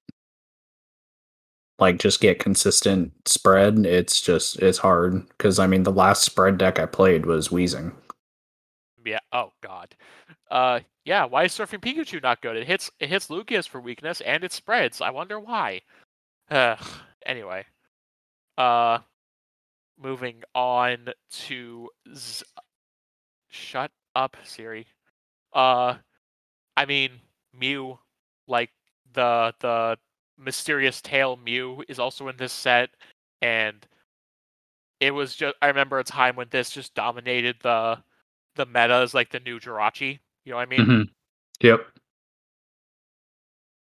like 1.79 1.99
just 1.99 2.21
get 2.21 2.39
consistent 2.39 3.13
spread, 3.27 3.87
it's 3.87 4.21
just 4.21 4.59
it's 4.61 4.79
hard 4.79 5.29
because 5.29 5.59
I 5.59 5.67
mean 5.67 5.85
the 5.85 5.93
last 5.93 6.23
spread 6.25 6.59
deck 6.59 6.79
I 6.81 6.87
played 6.87 7.27
was 7.27 7.49
Weezing. 7.51 7.93
Yeah. 9.05 9.21
Oh 9.33 9.53
God. 9.63 9.95
Uh. 10.51 10.81
Yeah. 11.05 11.25
Why 11.25 11.45
is 11.45 11.53
Surfing 11.53 11.81
Pikachu 11.81 12.23
not 12.23 12.41
good? 12.41 12.57
It 12.57 12.67
hits. 12.67 12.91
It 13.01 13.09
hits 13.09 13.31
Lucius 13.31 13.67
for 13.67 13.81
weakness, 13.81 14.21
and 14.23 14.45
it 14.45 14.53
spreads. 14.53 15.01
I 15.01 15.11
wonder 15.11 15.41
why. 15.41 15.83
Uh. 16.51 16.77
Anyway. 17.27 17.65
Uh. 18.59 18.99
Moving 20.01 20.43
on 20.55 21.09
to. 21.47 21.89
Z- 22.15 22.45
Shut 23.49 23.91
up, 24.15 24.37
Siri. 24.45 24.87
Uh. 25.53 25.97
I 26.77 26.87
mean, 26.87 27.21
Mew, 27.53 27.99
like 28.49 28.71
the 29.13 29.53
the 29.61 29.99
mysterious 30.39 31.03
tail 31.03 31.37
Mew, 31.37 31.85
is 31.89 31.99
also 31.99 32.29
in 32.29 32.37
this 32.39 32.53
set, 32.53 32.91
and 33.43 33.87
it 35.01 35.11
was 35.11 35.37
just. 35.37 35.55
I 35.61 35.67
remember 35.67 35.99
a 35.99 36.05
time 36.05 36.35
when 36.37 36.49
this 36.51 36.71
just 36.71 36.95
dominated 36.95 37.57
the 37.63 38.03
the 38.57 38.67
meta 38.67 39.03
is 39.03 39.13
like 39.15 39.31
the 39.31 39.41
new 39.41 39.61
Jirachi. 39.61 40.19
You 40.45 40.53
know 40.53 40.57
what 40.57 40.63
I 40.63 40.77
mean? 40.79 40.87
Mhm. 40.87 41.09
Yep. 41.61 41.87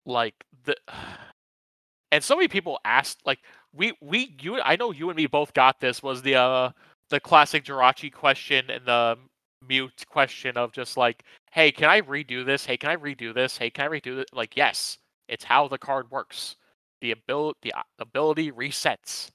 Like 0.06 0.34
the 0.64 0.76
and 2.12 2.24
so 2.24 2.34
many 2.34 2.48
people 2.48 2.80
asked 2.84 3.24
like 3.24 3.38
we 3.74 3.92
we 4.00 4.34
you 4.40 4.60
I 4.60 4.76
know 4.76 4.92
you 4.92 5.10
and 5.10 5.16
me 5.16 5.26
both 5.26 5.52
got 5.54 5.80
this 5.80 6.02
was 6.02 6.22
the 6.22 6.36
uh 6.36 6.70
the 7.10 7.20
classic 7.20 7.64
Jirachi 7.64 8.12
question 8.12 8.70
and 8.70 8.84
the 8.86 9.18
mute 9.66 10.04
question 10.08 10.56
of 10.56 10.72
just 10.72 10.96
like, 10.96 11.24
hey, 11.50 11.70
can 11.72 11.90
I 11.90 12.00
redo 12.00 12.44
this? 12.46 12.64
Hey, 12.64 12.76
can 12.76 12.90
I 12.90 12.96
redo 12.96 13.34
this? 13.34 13.58
Hey, 13.58 13.70
can 13.70 13.86
I 13.86 13.88
redo 13.88 14.16
this? 14.16 14.26
Like, 14.32 14.56
yes, 14.56 14.98
it's 15.28 15.44
how 15.44 15.68
the 15.68 15.78
card 15.78 16.10
works. 16.10 16.56
The 17.00 17.12
ability 17.12 17.58
the 17.62 17.72
ability 17.98 18.52
resets. 18.52 19.30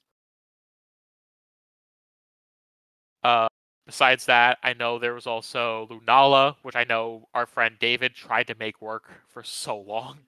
Uh 3.24 3.48
besides 3.86 4.26
that, 4.26 4.58
I 4.62 4.74
know 4.74 4.98
there 4.98 5.14
was 5.14 5.26
also 5.26 5.86
Lunala, 5.90 6.56
which 6.62 6.76
I 6.76 6.84
know 6.84 7.28
our 7.34 7.46
friend 7.46 7.76
David 7.78 8.14
tried 8.14 8.48
to 8.48 8.54
make 8.58 8.80
work 8.82 9.10
for 9.28 9.42
so 9.42 9.78
long. 9.78 10.18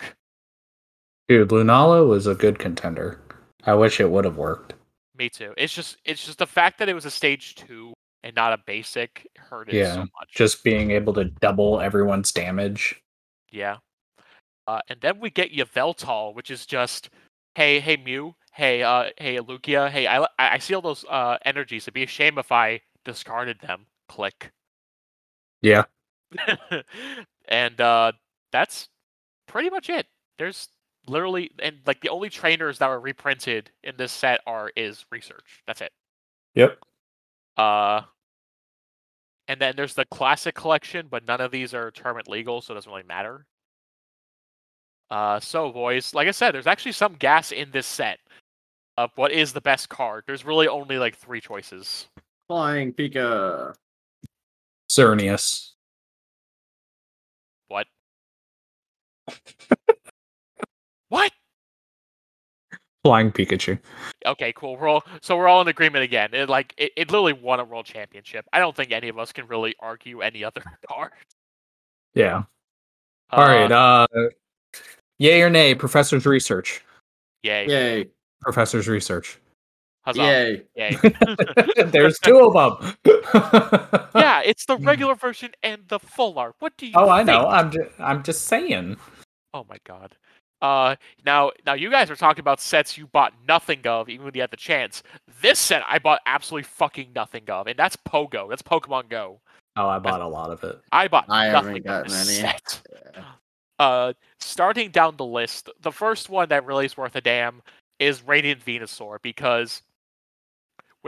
Dude, 1.28 1.50
Lunala 1.50 2.08
was 2.08 2.26
a 2.26 2.34
good 2.34 2.58
contender. 2.58 3.20
I 3.64 3.74
wish 3.74 4.00
it 4.00 4.10
would 4.10 4.24
have 4.24 4.36
worked. 4.36 4.74
Me 5.16 5.28
too. 5.28 5.52
It's 5.56 5.72
just 5.74 5.96
it's 6.04 6.24
just 6.24 6.38
the 6.38 6.46
fact 6.46 6.78
that 6.78 6.88
it 6.88 6.94
was 6.94 7.04
a 7.04 7.10
stage 7.10 7.54
two 7.56 7.92
and 8.22 8.34
not 8.34 8.52
a 8.52 8.58
basic 8.66 9.26
hurt 9.36 9.68
it 9.68 9.74
Yeah, 9.74 9.94
so 9.94 10.00
much. 10.00 10.30
Just 10.30 10.62
being 10.64 10.90
able 10.92 11.12
to 11.14 11.24
double 11.24 11.80
everyone's 11.80 12.32
damage. 12.32 13.02
yeah. 13.50 13.78
Uh, 14.66 14.80
and 14.90 15.00
then 15.00 15.18
we 15.18 15.30
get 15.30 15.50
Yveltal, 15.52 16.34
which 16.34 16.50
is 16.50 16.66
just, 16.66 17.08
hey, 17.54 17.80
hey 17.80 17.96
Mew, 17.96 18.34
hey, 18.52 18.82
uh, 18.82 19.10
hey 19.16 19.38
Lugia, 19.38 19.88
hey, 19.90 20.06
I, 20.06 20.22
I 20.24 20.28
I 20.38 20.58
see 20.58 20.74
all 20.74 20.82
those 20.82 21.04
uh 21.08 21.38
energies. 21.44 21.84
It'd 21.84 21.94
be 21.94 22.02
a 22.04 22.06
shame 22.06 22.38
if 22.38 22.52
I 22.52 22.80
discarded 23.04 23.58
them. 23.60 23.86
Click. 24.08 24.52
Yeah. 25.62 25.84
and 27.48 27.80
uh, 27.80 28.12
that's 28.52 28.88
pretty 29.46 29.70
much 29.70 29.88
it. 29.90 30.06
There's 30.38 30.68
literally 31.08 31.50
and 31.58 31.76
like 31.86 32.00
the 32.00 32.08
only 32.08 32.28
trainers 32.30 32.78
that 32.78 32.88
were 32.88 33.00
reprinted 33.00 33.70
in 33.82 33.96
this 33.96 34.12
set 34.12 34.40
are 34.46 34.70
is 34.76 35.04
research. 35.10 35.62
That's 35.66 35.80
it. 35.80 35.92
Yep. 36.54 36.78
Uh, 37.56 38.02
and 39.48 39.60
then 39.60 39.74
there's 39.76 39.94
the 39.94 40.04
classic 40.06 40.54
collection, 40.54 41.06
but 41.10 41.26
none 41.26 41.40
of 41.40 41.50
these 41.50 41.74
are 41.74 41.90
tournament 41.90 42.28
legal, 42.28 42.60
so 42.60 42.72
it 42.72 42.76
doesn't 42.76 42.90
really 42.90 43.04
matter. 43.04 43.46
Uh, 45.10 45.40
so 45.40 45.72
boys, 45.72 46.12
like 46.12 46.28
I 46.28 46.32
said, 46.32 46.52
there's 46.52 46.66
actually 46.66 46.92
some 46.92 47.14
gas 47.14 47.50
in 47.52 47.70
this 47.70 47.86
set. 47.86 48.18
Of 48.98 49.10
what 49.14 49.30
is 49.30 49.52
the 49.52 49.60
best 49.60 49.88
card? 49.88 50.24
There's 50.26 50.44
really 50.44 50.66
only 50.66 50.98
like 50.98 51.16
three 51.16 51.40
choices. 51.40 52.08
flying 52.48 52.92
Pika. 52.92 53.74
Xerneas. 54.90 55.70
What? 57.68 57.86
what? 61.08 61.32
Flying 63.04 63.30
Pikachu. 63.32 63.78
Okay, 64.26 64.52
cool. 64.56 64.76
We're 64.76 64.88
all 64.88 65.04
so 65.22 65.36
we're 65.36 65.48
all 65.48 65.60
in 65.62 65.68
agreement 65.68 66.04
again. 66.04 66.30
It 66.34 66.48
like 66.48 66.74
it, 66.76 66.92
it 66.96 67.10
literally 67.10 67.32
won 67.32 67.60
a 67.60 67.64
world 67.64 67.86
championship. 67.86 68.44
I 68.52 68.58
don't 68.58 68.74
think 68.76 68.90
any 68.92 69.08
of 69.08 69.18
us 69.18 69.32
can 69.32 69.46
really 69.46 69.74
argue 69.80 70.20
any 70.20 70.44
other 70.44 70.62
card. 70.88 71.12
Yeah. 72.14 72.42
All 73.30 73.46
right. 73.46 73.70
Uh, 73.70 74.06
Uh 74.14 74.28
Yay 75.18 75.42
or 75.42 75.50
nay, 75.50 75.74
professor's 75.74 76.26
research. 76.26 76.80
yay. 77.42 77.66
Yay! 77.66 78.06
Professor's 78.40 78.86
research. 78.86 79.38
Huzzah. 80.02 80.22
Yay! 80.22 80.62
Yay. 80.76 80.96
There's 81.86 82.18
two 82.20 82.38
of 82.38 82.52
them. 82.54 82.94
yeah, 84.14 84.42
it's 84.44 84.64
the 84.66 84.76
regular 84.76 85.16
version 85.16 85.50
and 85.64 85.82
the 85.88 85.98
full 85.98 86.38
art. 86.38 86.54
What 86.60 86.76
do 86.76 86.86
you 86.86 86.92
Oh, 86.94 87.08
I 87.08 87.24
know. 87.24 87.48
I'm 87.48 87.70
just, 87.72 87.90
I'm 87.98 88.22
just 88.22 88.42
saying. 88.46 88.96
Oh 89.54 89.66
my 89.68 89.78
god. 89.84 90.16
Uh, 90.60 90.96
now, 91.24 91.52
now 91.64 91.74
you 91.74 91.90
guys 91.90 92.10
are 92.10 92.16
talking 92.16 92.40
about 92.40 92.60
sets 92.60 92.98
you 92.98 93.06
bought 93.06 93.32
nothing 93.46 93.86
of, 93.86 94.08
even 94.08 94.24
when 94.24 94.34
you 94.34 94.40
had 94.40 94.50
the 94.50 94.56
chance. 94.56 95.02
This 95.40 95.58
set 95.58 95.82
I 95.88 95.98
bought 95.98 96.20
absolutely 96.26 96.64
fucking 96.64 97.10
nothing 97.14 97.44
of, 97.48 97.66
and 97.66 97.78
that's 97.78 97.96
Pogo. 97.96 98.48
That's 98.48 98.62
Pokemon 98.62 99.08
Go. 99.08 99.40
Oh, 99.76 99.88
I 99.88 99.98
bought 100.00 100.20
a 100.20 100.26
lot 100.26 100.50
of 100.50 100.64
it. 100.64 100.80
I 100.90 101.06
bought 101.06 101.26
I 101.28 101.52
nothing 101.52 101.54
haven't 101.54 101.76
of 101.76 101.84
gotten 101.84 102.12
this 102.12 102.28
any. 102.28 102.40
set. 102.40 102.82
Uh, 103.78 104.12
starting 104.40 104.90
down 104.90 105.16
the 105.16 105.24
list, 105.24 105.70
the 105.82 105.92
first 105.92 106.28
one 106.28 106.48
that 106.48 106.66
really 106.66 106.84
is 106.84 106.96
worth 106.96 107.14
a 107.14 107.20
damn 107.20 107.62
is 108.00 108.26
Radiant 108.26 108.64
Venusaur 108.64 109.18
because 109.22 109.82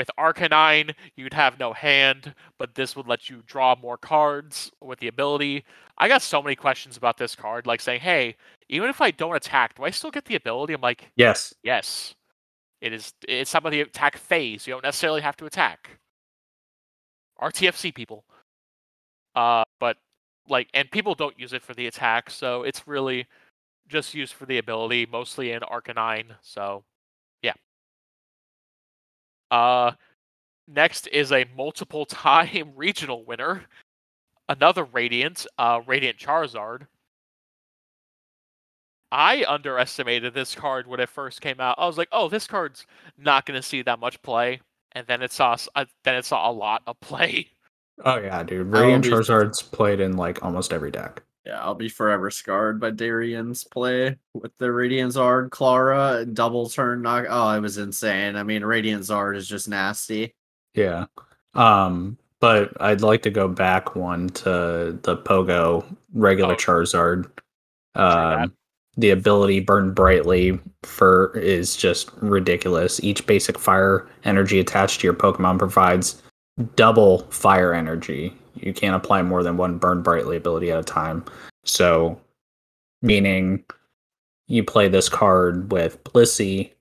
with 0.01 0.11
Arcanine, 0.19 0.95
you'd 1.15 1.35
have 1.35 1.59
no 1.59 1.75
hand, 1.75 2.35
but 2.59 2.75
this 2.75 2.97
would 2.97 3.07
let 3.07 3.29
you 3.29 3.43
draw 3.47 3.77
more 3.77 3.99
cards 3.99 4.73
with 4.81 4.99
the 4.99 5.09
ability. 5.09 5.63
I 5.99 6.09
got 6.09 6.23
so 6.23 6.43
many 6.43 6.57
questions 6.57 6.97
about 6.97 7.19
this 7.19 7.37
card, 7.37 7.67
like 7.67 7.83
saying, 7.83 8.01
"Hey, 8.01 8.37
even 8.71 8.89
if 8.89 9.03
I 9.03 9.11
don't 9.11 9.37
attack, 9.37 9.75
do 9.75 9.85
I 9.85 9.91
still 9.91 10.11
get 10.11 10.25
the 10.25 10.37
ability?" 10.37 10.73
I'm 10.73 10.81
like, 10.81 11.11
Yes. 11.17 11.53
"Yes." 11.63 12.15
It 12.81 12.95
is. 12.95 13.13
It's 13.29 13.51
some 13.51 13.67
of 13.67 13.73
the 13.73 13.83
attack 13.83 14.17
phase. 14.17 14.67
You 14.67 14.73
don't 14.73 14.85
necessarily 14.85 15.21
have 15.21 15.37
to 15.37 15.45
attack. 15.45 15.99
RTFC 17.39 17.93
people. 17.95 18.25
Uh, 19.35 19.65
but 19.81 19.99
like, 20.49 20.69
and 20.73 20.91
people 20.91 21.15
don't 21.15 21.39
use 21.39 21.53
it 21.53 21.63
for 21.63 21.75
the 21.75 21.87
attack, 21.89 22.31
so 22.31 22.63
it's 22.63 22.89
really 22.89 23.27
just 23.89 24.15
used 24.15 24.33
for 24.33 24.47
the 24.47 24.57
ability, 24.59 25.07
mostly 25.13 25.53
in 25.53 25.61
Arcanine. 25.61 26.37
So. 26.41 26.85
Uh, 29.51 29.93
next 30.69 31.07
is 31.09 31.33
a 31.33 31.47
multiple 31.57 32.05
time 32.07 32.73
regional 32.77 33.25
winner, 33.25 33.63
another 34.49 34.85
Radiant, 34.85 35.47
uh, 35.59 35.81
Radiant 35.87 36.19
Charizard. 36.19 36.87
I 39.13 39.45
underestimated 39.49 40.35
this 40.35 40.55
card 40.55 40.87
when 40.87 41.01
it 41.01 41.09
first 41.09 41.41
came 41.41 41.61
out. 41.61 41.75
I 41.79 41.87
was 41.87 41.99
like, 41.99 42.09
"Oh, 42.13 42.29
this 42.29 42.47
card's 42.47 42.87
not 43.19 43.45
going 43.45 43.61
to 43.61 43.67
see 43.67 43.83
that 43.83 43.99
much 43.99 44.23
play," 44.23 44.61
and 44.93 45.07
then 45.07 45.21
it 45.23 45.33
saw, 45.33 45.57
uh, 45.75 45.87
then 46.05 46.15
it 46.15 46.25
saw 46.25 46.49
a 46.49 46.53
lot 46.53 46.83
of 46.87 47.01
play. 47.01 47.49
Oh 48.05 48.19
yeah, 48.19 48.43
dude. 48.43 48.69
Radiant 48.69 49.05
Charizard's 49.05 49.63
played 49.63 50.01
in 50.01 50.17
like 50.17 50.45
almost 50.45 50.73
every 50.73 50.91
deck. 50.91 51.23
Yeah, 51.47 51.61
I'll 51.61 51.75
be 51.75 51.89
forever 51.89 52.31
scarred 52.31 52.79
by 52.79 52.91
Darian's 52.91 53.65
play 53.65 54.17
with 54.35 54.53
the 54.59 54.71
Radiant 54.71 55.15
Zard, 55.15 55.49
Klara, 55.49 56.33
double 56.35 56.69
turn 56.69 57.01
knock. 57.03 57.27
Oh, 57.29 57.51
it 57.51 57.61
was 57.61 57.79
insane. 57.79 58.37
I 58.37 58.43
mean, 58.43 58.63
Radiant 58.63 59.03
Zard 59.05 59.37
is 59.37 59.49
just 59.49 59.69
nasty. 59.69 60.35
Yeah. 60.75 61.07
Um, 61.55 62.19
but 62.41 62.73
I'd 62.81 63.01
like 63.01 63.23
to 63.23 63.31
go 63.31 63.49
back 63.49 63.97
one 63.97 64.29
to 64.31 64.99
the 65.03 65.17
Pogo 65.17 65.85
regular 66.13 66.55
Oh. 66.55 66.57
Charizard. 66.57 67.31
Um, 67.95 68.53
the 68.97 69.11
ability 69.11 69.61
burn 69.61 69.95
brightly 69.95 70.59
for 70.83 71.37
is 71.39 71.75
just 71.75 72.11
ridiculous. 72.21 73.03
Each 73.03 73.27
basic 73.27 73.59
fire 73.59 74.07
energy 74.25 74.61
attached 74.61 75.01
to 75.01 75.07
your 75.07 75.15
Pokemon 75.15 75.59
provides 75.59 76.23
double 76.77 77.21
fire 77.31 77.73
energy. 77.73 78.35
You 78.55 78.73
can't 78.73 78.97
apply 78.97 79.23
more 79.23 79.43
than 79.43 79.57
one 79.57 79.79
burn 79.79 80.03
brightly 80.03 80.37
ability 80.37 80.71
at 80.71 80.79
a 80.79 80.83
time. 80.85 81.25
So, 81.65 82.21
meaning 83.03 83.65
you 84.49 84.65
play 84.65 84.89
this 84.89 85.09
card 85.09 85.71
with 85.73 86.03
Blissey, 86.05 86.73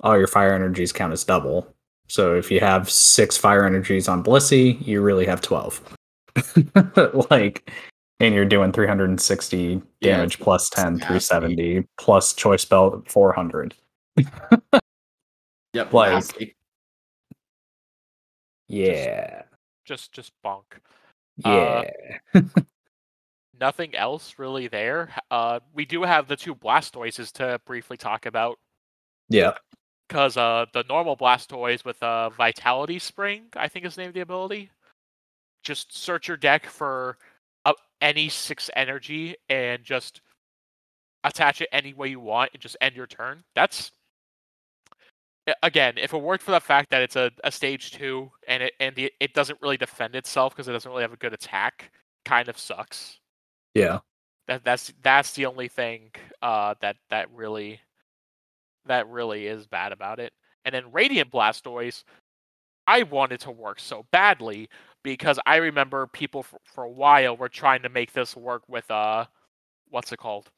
all 0.00 0.18
your 0.18 0.26
fire 0.26 0.54
energies 0.54 0.92
count 0.92 1.12
as 1.12 1.24
double. 1.24 1.72
So 2.08 2.34
if 2.34 2.50
you 2.50 2.58
have 2.60 2.90
six 2.90 3.36
fire 3.36 3.64
energies 3.64 4.08
on 4.08 4.24
Blissey, 4.24 4.84
you 4.84 5.00
really 5.00 5.24
have 5.26 5.40
12. 5.40 5.80
like, 7.30 7.70
and 8.18 8.34
you're 8.34 8.44
doing 8.44 8.72
360 8.72 9.80
Yeah, 10.00 10.16
damage 10.16 10.40
plus 10.40 10.68
10, 10.70 10.94
nasty. 10.94 11.06
370 11.06 11.86
plus 11.98 12.32
choice 12.32 12.64
belt 12.64 13.08
400. 13.08 13.74
Yep, 14.16 14.32
Like- 15.92 16.12
nasty. 16.12 16.56
Yeah. 18.68 19.42
Just, 19.84 20.12
just 20.12 20.32
bunk. 20.42 20.80
Yeah. 21.38 21.84
Uh, 22.34 22.40
Nothing 23.60 23.94
else 23.94 24.34
really 24.38 24.68
there. 24.68 25.10
Uh, 25.30 25.60
we 25.74 25.84
do 25.84 26.02
have 26.02 26.26
the 26.28 26.36
two 26.36 26.54
Blastoises 26.54 27.30
to 27.32 27.60
briefly 27.66 27.96
talk 27.96 28.24
about. 28.26 28.58
yeah. 29.28 29.52
because 30.08 30.36
uh, 30.36 30.64
the 30.72 30.84
normal 30.88 31.16
Blastoise 31.16 31.84
with 31.84 32.02
uh, 32.02 32.30
Vitality 32.30 32.98
Spring, 32.98 33.44
I 33.54 33.68
think 33.68 33.84
is 33.84 33.94
the 33.94 34.02
name 34.02 34.08
of 34.08 34.14
the 34.14 34.20
ability. 34.20 34.70
Just 35.62 35.96
search 35.96 36.26
your 36.26 36.36
deck 36.38 36.66
for 36.66 37.18
uh, 37.66 37.74
any 38.00 38.28
six 38.30 38.70
energy 38.74 39.36
and 39.50 39.84
just 39.84 40.22
attach 41.24 41.60
it 41.60 41.68
any 41.70 41.92
way 41.92 42.08
you 42.08 42.18
want 42.20 42.50
and 42.54 42.62
just 42.62 42.78
end 42.80 42.96
your 42.96 43.06
turn. 43.06 43.44
That's 43.54 43.92
again, 45.62 45.94
if 45.96 46.12
it 46.12 46.18
worked 46.18 46.42
for 46.42 46.50
the 46.52 46.60
fact 46.60 46.90
that 46.90 47.02
it's 47.02 47.16
a, 47.16 47.30
a 47.44 47.52
stage 47.52 47.92
two 47.92 48.30
and 48.46 48.62
it 48.62 48.74
and 48.80 48.94
the, 48.94 49.12
it 49.20 49.34
doesn't 49.34 49.60
really 49.62 49.76
defend 49.76 50.14
itself 50.14 50.54
because 50.54 50.68
it 50.68 50.72
doesn't 50.72 50.90
really 50.90 51.02
have 51.02 51.12
a 51.12 51.16
good 51.16 51.32
attack, 51.34 51.90
kind 52.24 52.48
of 52.48 52.58
sucks. 52.58 53.18
Yeah. 53.74 54.00
That 54.48 54.64
that's 54.64 54.92
that's 55.02 55.32
the 55.32 55.46
only 55.46 55.68
thing 55.68 56.10
uh, 56.42 56.74
that 56.80 56.96
that 57.10 57.32
really 57.32 57.80
that 58.86 59.08
really 59.08 59.46
is 59.46 59.66
bad 59.66 59.92
about 59.92 60.18
it. 60.18 60.32
And 60.64 60.74
then 60.74 60.92
Radiant 60.92 61.30
Blastoise, 61.30 62.04
I 62.86 63.04
wanted 63.04 63.40
to 63.40 63.50
work 63.50 63.80
so 63.80 64.06
badly 64.10 64.68
because 65.02 65.38
I 65.46 65.56
remember 65.56 66.06
people 66.06 66.42
for, 66.42 66.58
for 66.64 66.84
a 66.84 66.90
while 66.90 67.36
were 67.36 67.48
trying 67.48 67.82
to 67.82 67.88
make 67.88 68.12
this 68.12 68.36
work 68.36 68.62
with 68.68 68.90
uh, 68.90 69.26
what's 69.88 70.12
it 70.12 70.18
called, 70.18 70.50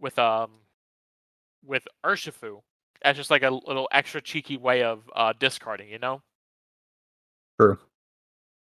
with 0.00 0.18
um, 0.18 0.50
with 1.64 1.86
Urshifu. 2.04 2.60
As 3.02 3.16
just 3.16 3.30
like 3.30 3.42
a 3.42 3.50
little 3.50 3.88
extra 3.92 4.20
cheeky 4.20 4.56
way 4.56 4.82
of 4.82 5.08
uh, 5.14 5.32
discarding, 5.38 5.88
you 5.88 5.98
know. 5.98 6.22
True. 7.60 7.78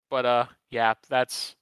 But 0.09 0.25
uh, 0.25 0.45
yeah, 0.69 0.93
that's 1.09 1.55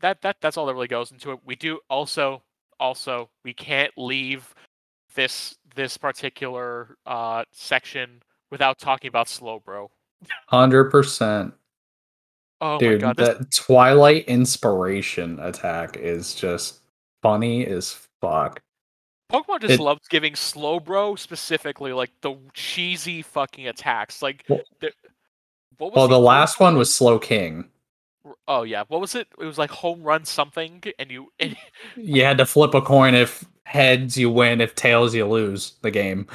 that 0.00 0.20
that 0.22 0.36
that's 0.40 0.56
all 0.56 0.66
that 0.66 0.74
really 0.74 0.88
goes 0.88 1.10
into 1.10 1.32
it. 1.32 1.40
We 1.44 1.56
do 1.56 1.80
also 1.88 2.42
also 2.78 3.30
we 3.44 3.54
can't 3.54 3.92
leave 3.96 4.54
this 5.14 5.56
this 5.74 5.96
particular 5.96 6.96
uh 7.06 7.44
section 7.52 8.22
without 8.50 8.78
talking 8.78 9.08
about 9.08 9.26
Slowbro. 9.26 9.88
100%. 10.52 11.52
Oh 12.60 12.78
Dude, 12.78 13.02
my 13.02 13.08
god, 13.08 13.16
this, 13.16 13.28
that 13.28 13.50
Twilight 13.50 14.26
Inspiration 14.26 15.40
attack 15.40 15.96
is 15.96 16.34
just 16.34 16.80
funny 17.22 17.66
as 17.66 18.06
fuck. 18.20 18.62
Pokemon 19.32 19.60
just 19.62 19.74
it- 19.74 19.80
loves 19.80 20.06
giving 20.08 20.34
Slowbro 20.34 21.18
specifically 21.18 21.92
like 21.92 22.10
the 22.20 22.36
cheesy 22.54 23.22
fucking 23.22 23.66
attacks. 23.68 24.22
Like, 24.22 24.44
Well- 24.48 24.60
the- 24.80 24.92
what 25.78 25.92
was 25.92 25.96
Well, 25.96 26.08
the 26.08 26.14
other 26.16 26.24
last 26.24 26.60
one 26.60 26.74
one? 26.74 26.78
was 26.78 26.94
Slowking. 26.94 27.68
Oh 28.46 28.62
yeah, 28.62 28.84
what 28.88 29.00
was 29.00 29.14
it? 29.16 29.26
It 29.40 29.44
was 29.44 29.58
like 29.58 29.70
home 29.70 30.02
run 30.02 30.24
something, 30.24 30.82
and 30.98 31.10
you 31.10 31.32
and 31.40 31.56
You 31.96 32.22
had 32.24 32.38
to 32.38 32.46
flip 32.46 32.74
a 32.74 32.80
coin. 32.80 33.14
If 33.14 33.44
heads, 33.64 34.16
you 34.16 34.30
win. 34.30 34.60
If 34.60 34.74
tails, 34.76 35.14
you 35.14 35.26
lose 35.26 35.72
the 35.82 35.90
game. 35.90 36.26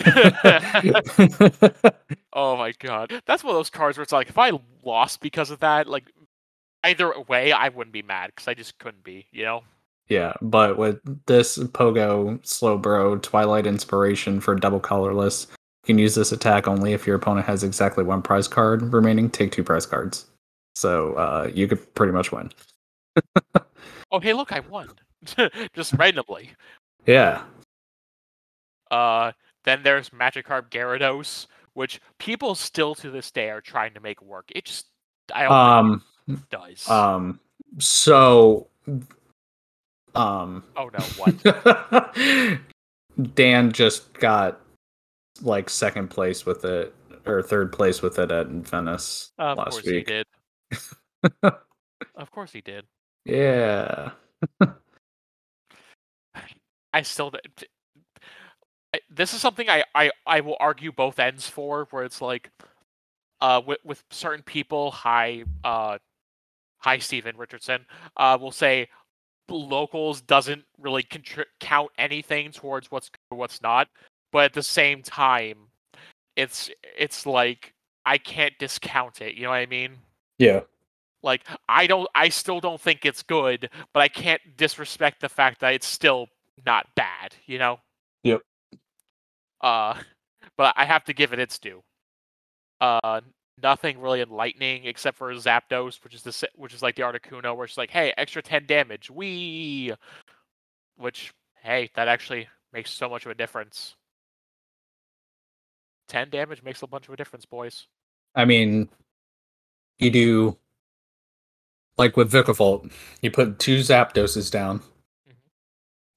Oh 2.36 2.56
my 2.56 2.72
god. 2.80 3.22
That's 3.26 3.44
one 3.44 3.52
of 3.54 3.58
those 3.58 3.70
cards 3.70 3.96
where 3.96 4.02
it's 4.02 4.12
like 4.12 4.28
if 4.28 4.38
I 4.38 4.52
lost 4.84 5.20
because 5.20 5.50
of 5.50 5.60
that, 5.60 5.86
like 5.86 6.04
either 6.82 7.12
way 7.28 7.52
I 7.52 7.68
wouldn't 7.68 7.92
be 7.92 8.02
mad 8.02 8.30
because 8.34 8.48
I 8.48 8.54
just 8.54 8.76
couldn't 8.78 9.04
be, 9.04 9.26
you 9.30 9.44
know? 9.44 9.62
Yeah, 10.08 10.34
but 10.42 10.76
with 10.76 11.00
this 11.26 11.56
Pogo 11.58 12.38
Slowbro 12.42 13.22
Twilight 13.22 13.66
Inspiration 13.66 14.40
for 14.40 14.54
double 14.54 14.80
colorless, 14.80 15.46
you 15.50 15.86
can 15.86 15.98
use 15.98 16.14
this 16.14 16.30
attack 16.32 16.68
only 16.68 16.92
if 16.92 17.06
your 17.06 17.16
opponent 17.16 17.46
has 17.46 17.62
exactly 17.62 18.04
one 18.04 18.20
prize 18.22 18.46
card 18.46 18.92
remaining. 18.92 19.30
Take 19.30 19.52
two 19.52 19.64
prize 19.64 19.86
cards. 19.86 20.26
So 20.74 21.14
uh, 21.14 21.50
you 21.54 21.66
could 21.68 21.94
pretty 21.94 22.12
much 22.12 22.32
win. 22.32 22.50
Oh 24.12 24.20
hey 24.20 24.32
look, 24.32 24.52
I 24.52 24.60
won. 24.60 24.90
just 25.74 25.94
randomly. 25.94 26.50
Yeah. 27.04 27.42
Uh 28.90 29.32
then 29.64 29.82
there's 29.82 30.10
Magikarp 30.10 30.70
Gyarados, 30.70 31.46
which 31.72 32.00
people 32.18 32.54
still 32.54 32.94
to 32.96 33.10
this 33.10 33.32
day 33.32 33.50
are 33.50 33.60
trying 33.60 33.92
to 33.94 34.00
make 34.00 34.22
work. 34.22 34.52
It 34.54 34.66
just 34.66 34.86
I 35.34 35.46
Um. 35.46 36.04
does. 36.50 36.88
Um. 36.88 37.40
So. 37.78 38.68
Um. 40.14 40.62
oh 40.76 40.90
no, 40.92 41.04
what? 41.16 42.60
Dan 43.34 43.72
just 43.72 44.12
got 44.14 44.60
like 45.42 45.68
second 45.68 46.08
place 46.08 46.46
with 46.46 46.64
it 46.64 46.94
or 47.26 47.42
third 47.42 47.72
place 47.72 48.02
with 48.02 48.18
it 48.18 48.30
at 48.30 48.46
Venice 48.48 49.32
of 49.38 49.58
last 49.58 49.70
course 49.70 49.84
week. 49.86 50.08
he 50.08 50.14
did. 50.14 50.26
of 52.14 52.30
course 52.30 52.52
he 52.52 52.60
did. 52.60 52.84
Yeah. 53.24 54.10
I 56.92 57.02
still 57.02 57.30
d- 57.30 57.38
d- 57.56 57.66
I- 58.94 59.00
this 59.10 59.34
is 59.34 59.40
something 59.40 59.68
I, 59.68 59.84
I 59.94 60.10
I 60.26 60.40
will 60.40 60.56
argue 60.60 60.92
both 60.92 61.18
ends 61.18 61.48
for 61.48 61.88
where 61.90 62.04
it's 62.04 62.20
like 62.20 62.50
uh 63.40 63.60
with, 63.66 63.78
with 63.84 64.04
certain 64.10 64.44
people 64.44 64.92
hi 64.92 65.42
uh 65.64 65.98
hi 66.78 66.98
Steven 66.98 67.36
Richardson 67.36 67.86
uh 68.16 68.38
will 68.40 68.52
say 68.52 68.88
locals 69.48 70.20
doesn't 70.20 70.64
really 70.78 71.02
contri- 71.02 71.44
count 71.60 71.90
anything 71.98 72.52
towards 72.52 72.90
what's 72.90 73.08
good 73.08 73.18
or 73.30 73.38
what's 73.38 73.62
not. 73.62 73.88
But 74.32 74.44
at 74.44 74.52
the 74.52 74.62
same 74.62 75.02
time, 75.02 75.56
it's 76.36 76.70
it's 76.98 77.26
like 77.26 77.74
I 78.04 78.18
can't 78.18 78.54
discount 78.58 79.20
it. 79.20 79.34
You 79.34 79.44
know 79.44 79.50
what 79.50 79.56
I 79.56 79.66
mean? 79.66 79.98
Yeah. 80.38 80.60
Like 81.22 81.42
I 81.68 81.86
don't, 81.86 82.08
I 82.14 82.28
still 82.28 82.60
don't 82.60 82.80
think 82.80 83.04
it's 83.04 83.22
good, 83.22 83.70
but 83.92 84.00
I 84.00 84.08
can't 84.08 84.40
disrespect 84.56 85.20
the 85.20 85.28
fact 85.28 85.60
that 85.60 85.74
it's 85.74 85.86
still 85.86 86.28
not 86.66 86.86
bad. 86.94 87.34
You 87.46 87.58
know? 87.58 87.80
Yep. 88.24 88.42
Uh, 89.60 89.94
but 90.56 90.74
I 90.76 90.84
have 90.84 91.04
to 91.04 91.14
give 91.14 91.32
it 91.32 91.38
its 91.38 91.58
due. 91.58 91.82
Uh, 92.80 93.20
nothing 93.62 94.00
really 94.00 94.20
enlightening 94.20 94.84
except 94.84 95.16
for 95.16 95.32
Zapdos, 95.34 96.02
which 96.02 96.14
is 96.14 96.22
the 96.22 96.48
which 96.56 96.74
is 96.74 96.82
like 96.82 96.96
the 96.96 97.02
Articuno, 97.02 97.56
where 97.56 97.64
it's 97.64 97.78
like, 97.78 97.90
hey, 97.90 98.12
extra 98.16 98.42
ten 98.42 98.66
damage, 98.66 99.10
we, 99.10 99.92
which 100.96 101.32
hey, 101.62 101.90
that 101.94 102.08
actually 102.08 102.48
makes 102.72 102.90
so 102.90 103.08
much 103.08 103.24
of 103.24 103.30
a 103.30 103.34
difference. 103.34 103.96
Ten 106.08 106.28
damage 106.30 106.62
makes 106.62 106.82
a 106.82 106.86
bunch 106.86 107.08
of 107.08 107.14
a 107.14 107.16
difference, 107.16 107.46
boys. 107.46 107.86
I 108.34 108.44
mean, 108.44 108.88
you 109.98 110.10
do 110.10 110.58
like 111.96 112.16
with 112.16 112.32
Vikavolt, 112.32 112.90
you 113.22 113.30
put 113.30 113.58
two 113.58 113.78
Zapdoses 113.78 114.50
down, 114.50 114.80
Mhm. 115.28 115.34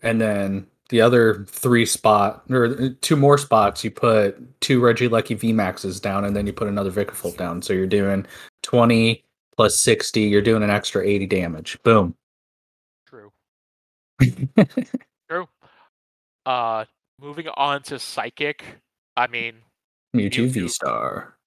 and 0.01 0.19
then 0.19 0.67
the 0.89 1.01
other 1.01 1.45
three 1.49 1.85
spot 1.85 2.43
or 2.49 2.89
two 3.01 3.15
more 3.15 3.37
spots, 3.37 3.83
you 3.83 3.91
put 3.91 4.37
two 4.61 4.79
Regieleki 4.81 5.37
VMAXs 5.39 6.01
down, 6.01 6.25
and 6.25 6.35
then 6.35 6.47
you 6.47 6.53
put 6.53 6.67
another 6.67 6.91
Vikavolt 6.91 7.37
down. 7.37 7.61
So 7.61 7.73
you're 7.73 7.87
doing 7.87 8.25
twenty 8.63 9.23
plus 9.55 9.77
sixty. 9.77 10.21
You're 10.21 10.41
doing 10.41 10.63
an 10.63 10.69
extra 10.69 11.05
eighty 11.05 11.25
damage. 11.27 11.77
Boom. 11.83 12.15
True. 13.07 13.31
True. 15.29 15.47
Uh, 16.45 16.85
moving 17.19 17.47
on 17.55 17.83
to 17.83 17.99
Psychic. 17.99 18.63
I 19.17 19.27
mean, 19.27 19.55
Mewtwo 20.15 20.47
Mewtwo. 20.47 20.49
V 20.51 20.67
Star. 20.69 21.37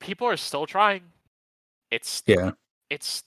people 0.00 0.26
are 0.28 0.36
still 0.36 0.66
trying. 0.66 1.02
It's 1.90 2.22
Yeah. 2.26 2.50
it's 2.90 3.22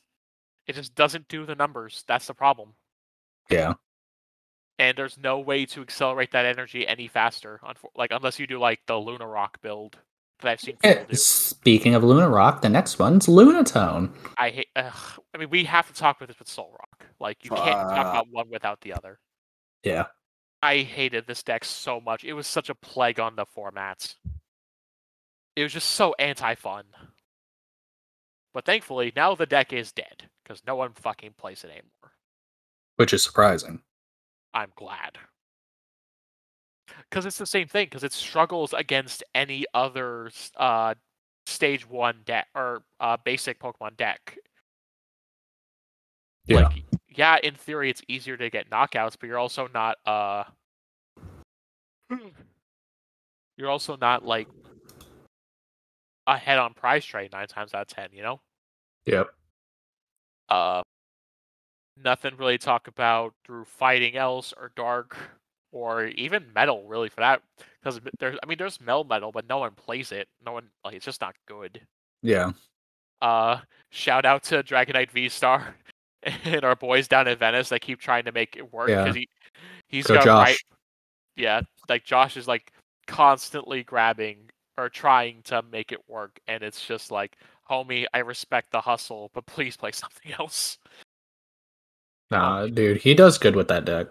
it 0.68 0.74
just 0.76 0.94
doesn't 0.94 1.28
do 1.28 1.46
the 1.48 1.56
numbers. 1.56 2.04
That's 2.08 2.28
the 2.28 2.34
problem. 2.36 2.74
Yeah. 3.50 3.74
And 4.80 4.98
there's 4.98 5.18
no 5.18 5.40
way 5.40 5.66
to 5.68 5.82
accelerate 5.82 6.32
that 6.32 6.46
energy 6.46 6.88
any 6.88 7.08
faster. 7.08 7.60
unfo- 7.64 7.92
Like 7.96 8.12
unless 8.12 8.40
you 8.40 8.48
do 8.48 8.58
like 8.60 8.80
the 8.88 8.98
Luna 8.98 9.28
Rock 9.28 9.62
build 9.62 9.98
that 10.40 10.50
I've 10.52 10.62
seen 10.62 10.78
people 10.78 11.02
Eh, 11.02 11.06
do. 11.06 11.16
Speaking 11.18 11.96
of 11.96 12.04
Luna 12.04 12.30
Rock, 12.30 12.62
the 12.62 12.70
next 12.70 12.98
one's 12.98 13.28
Lunatone. 13.28 14.14
I 14.38 14.50
hate. 14.52 14.68
Ugh, 14.78 14.94
I 15.34 15.38
mean, 15.38 15.50
we 15.50 15.66
have 15.66 15.88
to 15.88 15.94
talk 15.94 16.16
about 16.18 16.28
this 16.30 16.40
with 16.40 16.48
Solrock. 16.48 17.06
Like 17.20 17.44
you 17.44 17.52
can't 17.52 17.90
talk 17.90 17.92
about 18.08 18.28
one 18.32 18.50
without 18.50 18.80
the 18.82 18.94
other. 18.94 19.20
Yeah. 19.84 20.06
I 20.64 20.78
hated 20.78 21.28
this 21.28 21.44
deck 21.44 21.64
so 21.66 22.00
much. 22.00 22.24
It 22.24 22.34
was 22.34 22.48
such 22.48 22.70
a 22.70 22.76
plague 22.76 23.20
on 23.20 23.36
the 23.36 23.46
formats. 23.46 24.16
It 25.58 25.64
was 25.64 25.74
just 25.74 25.90
so 25.92 26.16
anti-fun. 26.20 26.84
But 28.54 28.66
thankfully, 28.66 29.12
now 29.16 29.36
the 29.36 29.46
deck 29.46 29.74
is 29.74 29.92
dead 29.92 30.30
because 30.44 30.62
no 30.66 30.76
one 30.76 30.94
fucking 30.94 31.34
plays 31.38 31.64
it 31.64 31.68
anymore. 31.72 32.14
Which 32.96 33.14
is 33.14 33.24
surprising. 33.24 33.82
I'm 34.54 34.72
glad. 34.76 35.18
Because 37.10 37.26
it's 37.26 37.38
the 37.38 37.46
same 37.46 37.68
thing. 37.68 37.86
Because 37.86 38.04
it 38.04 38.14
struggles 38.14 38.74
against 38.74 39.24
any 39.36 39.66
other 39.74 40.32
uh, 40.58 40.96
stage 41.46 41.88
one 41.88 42.22
deck 42.26 42.48
or 42.56 42.84
uh, 43.00 43.18
basic 43.24 43.60
Pokemon 43.60 43.98
deck. 43.98 44.38
Yeah. 46.46 46.62
Like, 46.62 46.84
yeah, 47.10 47.38
in 47.44 47.56
theory, 47.56 47.90
it's 47.90 48.02
easier 48.08 48.38
to 48.38 48.50
get 48.50 48.70
knockouts, 48.70 49.16
but 49.20 49.28
you're 49.28 49.38
also 49.38 49.70
not. 49.74 49.98
Uh, 50.06 50.44
you're 53.58 53.70
also 53.70 53.98
not 53.98 54.26
like 54.26 54.48
ahead 56.26 56.58
on 56.60 56.74
prize 56.74 57.06
trade 57.06 57.32
nine 57.32 57.48
times 57.48 57.74
out 57.74 57.82
of 57.82 57.88
ten. 57.88 58.10
You 58.14 58.24
know. 58.24 58.42
Yep. 59.06 59.30
Uh, 60.50 60.82
nothing 62.04 62.36
really 62.38 62.58
to 62.58 62.66
talk 62.66 62.88
about 62.88 63.34
through 63.46 63.66
fighting 63.66 64.16
else 64.16 64.54
or 64.58 64.72
dark 64.76 65.18
or 65.72 66.06
even 66.08 66.46
metal 66.56 66.84
really 66.88 67.10
for 67.10 67.22
that 67.22 67.42
because 67.82 68.00
there's 68.20 68.38
I 68.44 68.46
mean 68.48 68.58
there's 68.58 68.80
Melmetal 68.80 69.32
but 69.32 69.48
no 69.48 69.60
one 69.60 69.72
plays 69.72 70.12
it 70.12 70.28
no 70.46 70.54
one 70.54 70.66
like 70.84 70.96
it's 70.96 71.06
just 71.06 71.22
not 71.22 71.36
good. 71.48 71.82
Yeah. 72.24 72.52
Uh, 73.22 73.60
shout 73.92 74.26
out 74.26 74.44
to 74.44 74.64
Dragonite 74.64 75.12
V 75.12 75.30
Star 75.30 75.76
and 76.46 76.64
our 76.64 76.76
boys 76.76 77.08
down 77.08 77.28
in 77.28 77.38
Venice 77.38 77.70
that 77.70 77.82
keep 77.82 78.00
trying 78.00 78.24
to 78.26 78.32
make 78.32 78.56
it 78.58 78.74
work 78.74 78.90
Yeah. 78.90 79.04
because 79.04 79.16
he 79.16 79.30
he's 79.88 80.08
Go 80.08 80.16
got 80.16 80.26
Josh. 80.26 80.48
right 80.48 80.58
yeah 81.36 81.62
like 81.88 82.04
Josh 82.04 82.36
is 82.38 82.48
like 82.48 82.72
constantly 83.08 83.84
grabbing 83.84 84.38
or 84.78 84.90
trying 84.90 85.42
to 85.44 85.62
make 85.72 85.92
it 85.92 86.00
work 86.08 86.40
and 86.48 86.64
it's 86.64 86.86
just 86.86 87.12
like 87.12 87.38
homie 87.70 88.06
I 88.14 88.20
respect 88.20 88.72
the 88.72 88.82
hustle 88.82 89.30
but 89.34 89.46
please 89.46 89.78
play 89.78 89.92
something 89.94 90.32
else. 90.40 90.78
Nah, 92.32 92.68
dude, 92.68 92.98
he 92.98 93.14
does 93.14 93.38
good 93.38 93.56
with 93.56 93.68
that 93.70 93.86
deck. 93.86 94.08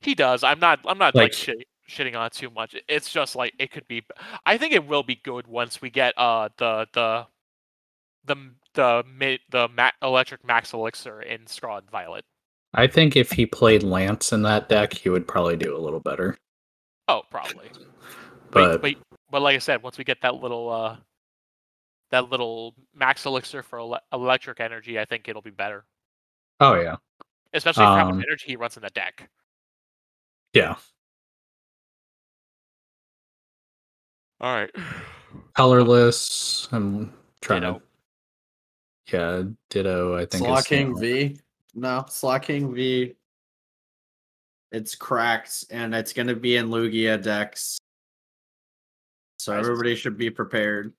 He 0.00 0.14
does. 0.14 0.44
I'm 0.44 0.60
not. 0.60 0.80
I'm 0.86 0.98
not 0.98 1.14
like, 1.14 1.24
Like- 1.24 1.32
shit, 1.32 1.66
shitting 1.88 2.16
on 2.18 2.26
it 2.26 2.32
too 2.32 2.50
much. 2.50 2.76
It's 2.88 3.10
just 3.10 3.34
like 3.36 3.54
it 3.58 3.70
could 3.70 3.88
be. 3.88 4.04
I 4.44 4.58
think 4.58 4.72
it 4.74 4.86
will 4.86 5.02
be 5.02 5.16
good 5.24 5.46
once 5.46 5.80
we 5.80 5.90
get 5.90 6.12
uh 6.18 6.48
the 6.58 6.86
the 6.92 7.26
the 8.26 8.36
the 8.74 9.04
mid 9.16 9.40
the 9.50 9.68
ma- 9.68 9.90
electric 10.02 10.44
max 10.44 10.72
elixir 10.74 11.22
in 11.22 11.46
Scarlet 11.46 11.84
and 11.84 11.90
Violet. 11.90 12.24
I 12.74 12.86
think 12.86 13.16
if 13.16 13.30
he 13.32 13.46
played 13.46 13.82
Lance 13.82 14.32
in 14.32 14.42
that 14.42 14.68
deck, 14.68 14.92
he 14.92 15.08
would 15.08 15.26
probably 15.26 15.56
do 15.56 15.74
a 15.74 15.78
little 15.80 16.00
better. 16.00 16.36
Oh, 17.08 17.22
probably. 17.30 17.70
But 18.50 18.82
but 18.82 18.96
but 19.30 19.40
like 19.40 19.56
I 19.56 19.60
said, 19.60 19.82
once 19.82 19.96
we 19.96 20.04
get 20.04 20.20
that 20.22 20.34
little 20.34 20.70
uh 20.70 20.96
that 22.10 22.28
little 22.30 22.74
max 22.94 23.24
elixir 23.24 23.62
for 23.62 23.78
ele- 23.78 24.00
electric 24.12 24.60
energy, 24.60 24.98
I 24.98 25.06
think 25.06 25.26
it'll 25.28 25.40
be 25.42 25.50
better. 25.50 25.84
oh 26.60 26.74
yeah, 26.74 26.96
Especially 27.56 27.84
for 27.84 27.98
how 27.98 28.10
much 28.10 28.24
energy 28.28 28.44
he 28.48 28.56
runs 28.56 28.76
in 28.76 28.82
the 28.82 28.90
deck. 28.90 29.28
yeah. 30.52 30.76
All 34.40 34.54
right. 34.54 34.70
Colorless. 35.54 36.68
I'm 36.70 37.12
trying 37.40 37.62
Ditto. 37.62 37.82
to. 39.08 39.16
Yeah, 39.16 39.42
Ditto. 39.70 40.16
I 40.16 40.26
think. 40.26 40.44
Slaking 40.44 40.98
V. 40.98 41.38
No, 41.74 42.04
Slaking 42.08 42.74
V. 42.74 43.14
It's 44.72 44.94
cracked 44.94 45.64
and 45.70 45.94
it's 45.94 46.12
gonna 46.12 46.34
be 46.34 46.56
in 46.56 46.68
Lugia 46.68 47.22
decks. 47.22 47.78
So 49.38 49.52
Price 49.52 49.64
everybody 49.64 49.94
should 49.94 50.18
be 50.18 50.28
prepared. 50.28 50.92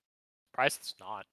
Price 0.53 0.77
it's 0.77 0.95
not. 0.99 1.25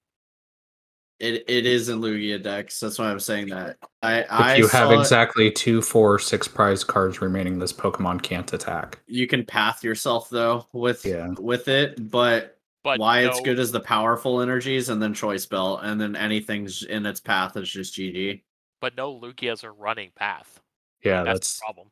It 1.19 1.45
it 1.47 1.65
is 1.65 1.87
in 1.89 2.01
Lugia 2.01 2.41
decks. 2.41 2.79
That's 2.79 2.99
why 2.99 3.09
I'm 3.09 3.19
saying 3.21 3.47
that. 3.49 3.77
I 4.03 4.19
If 4.19 4.25
I 4.31 4.55
you 4.55 4.63
have 4.67 4.89
saw 4.89 4.91
it- 4.91 4.99
exactly 4.99 5.49
two, 5.51 5.81
four, 5.81 6.19
six 6.19 6.47
prize 6.47 6.83
cards 6.83 7.21
remaining, 7.21 7.57
this 7.57 7.71
Pokemon 7.71 8.21
can't 8.21 8.51
attack. 8.51 8.99
you 9.07 9.25
can 9.27 9.45
path 9.45 9.83
yourself 9.83 10.29
though 10.29 10.67
with 10.73 11.05
Yeah. 11.05 11.29
with 11.39 11.67
it, 11.69 12.11
but, 12.11 12.57
But 12.83 12.99
why 12.99 13.21
it's 13.21 13.39
good 13.41 13.59
is 13.59 13.71
the 13.71 13.79
powerful 13.79 14.41
energies 14.41 14.89
and 14.89 15.01
then 15.01 15.13
choice 15.13 15.45
belt, 15.45 15.79
and 15.83 15.99
then 16.01 16.15
anything's 16.17 16.83
in 16.83 17.05
its 17.05 17.21
path 17.21 17.55
is 17.55 17.69
just 17.69 17.95
GG. 17.95 18.43
But 18.81 18.95
no 18.97 19.17
Lugias 19.17 19.63
are 19.63 19.73
running 19.73 20.11
path. 20.15 20.59
Yeah, 21.03 21.23
That's, 21.23 21.39
that's 21.39 21.59
the 21.59 21.63
problem. 21.63 21.87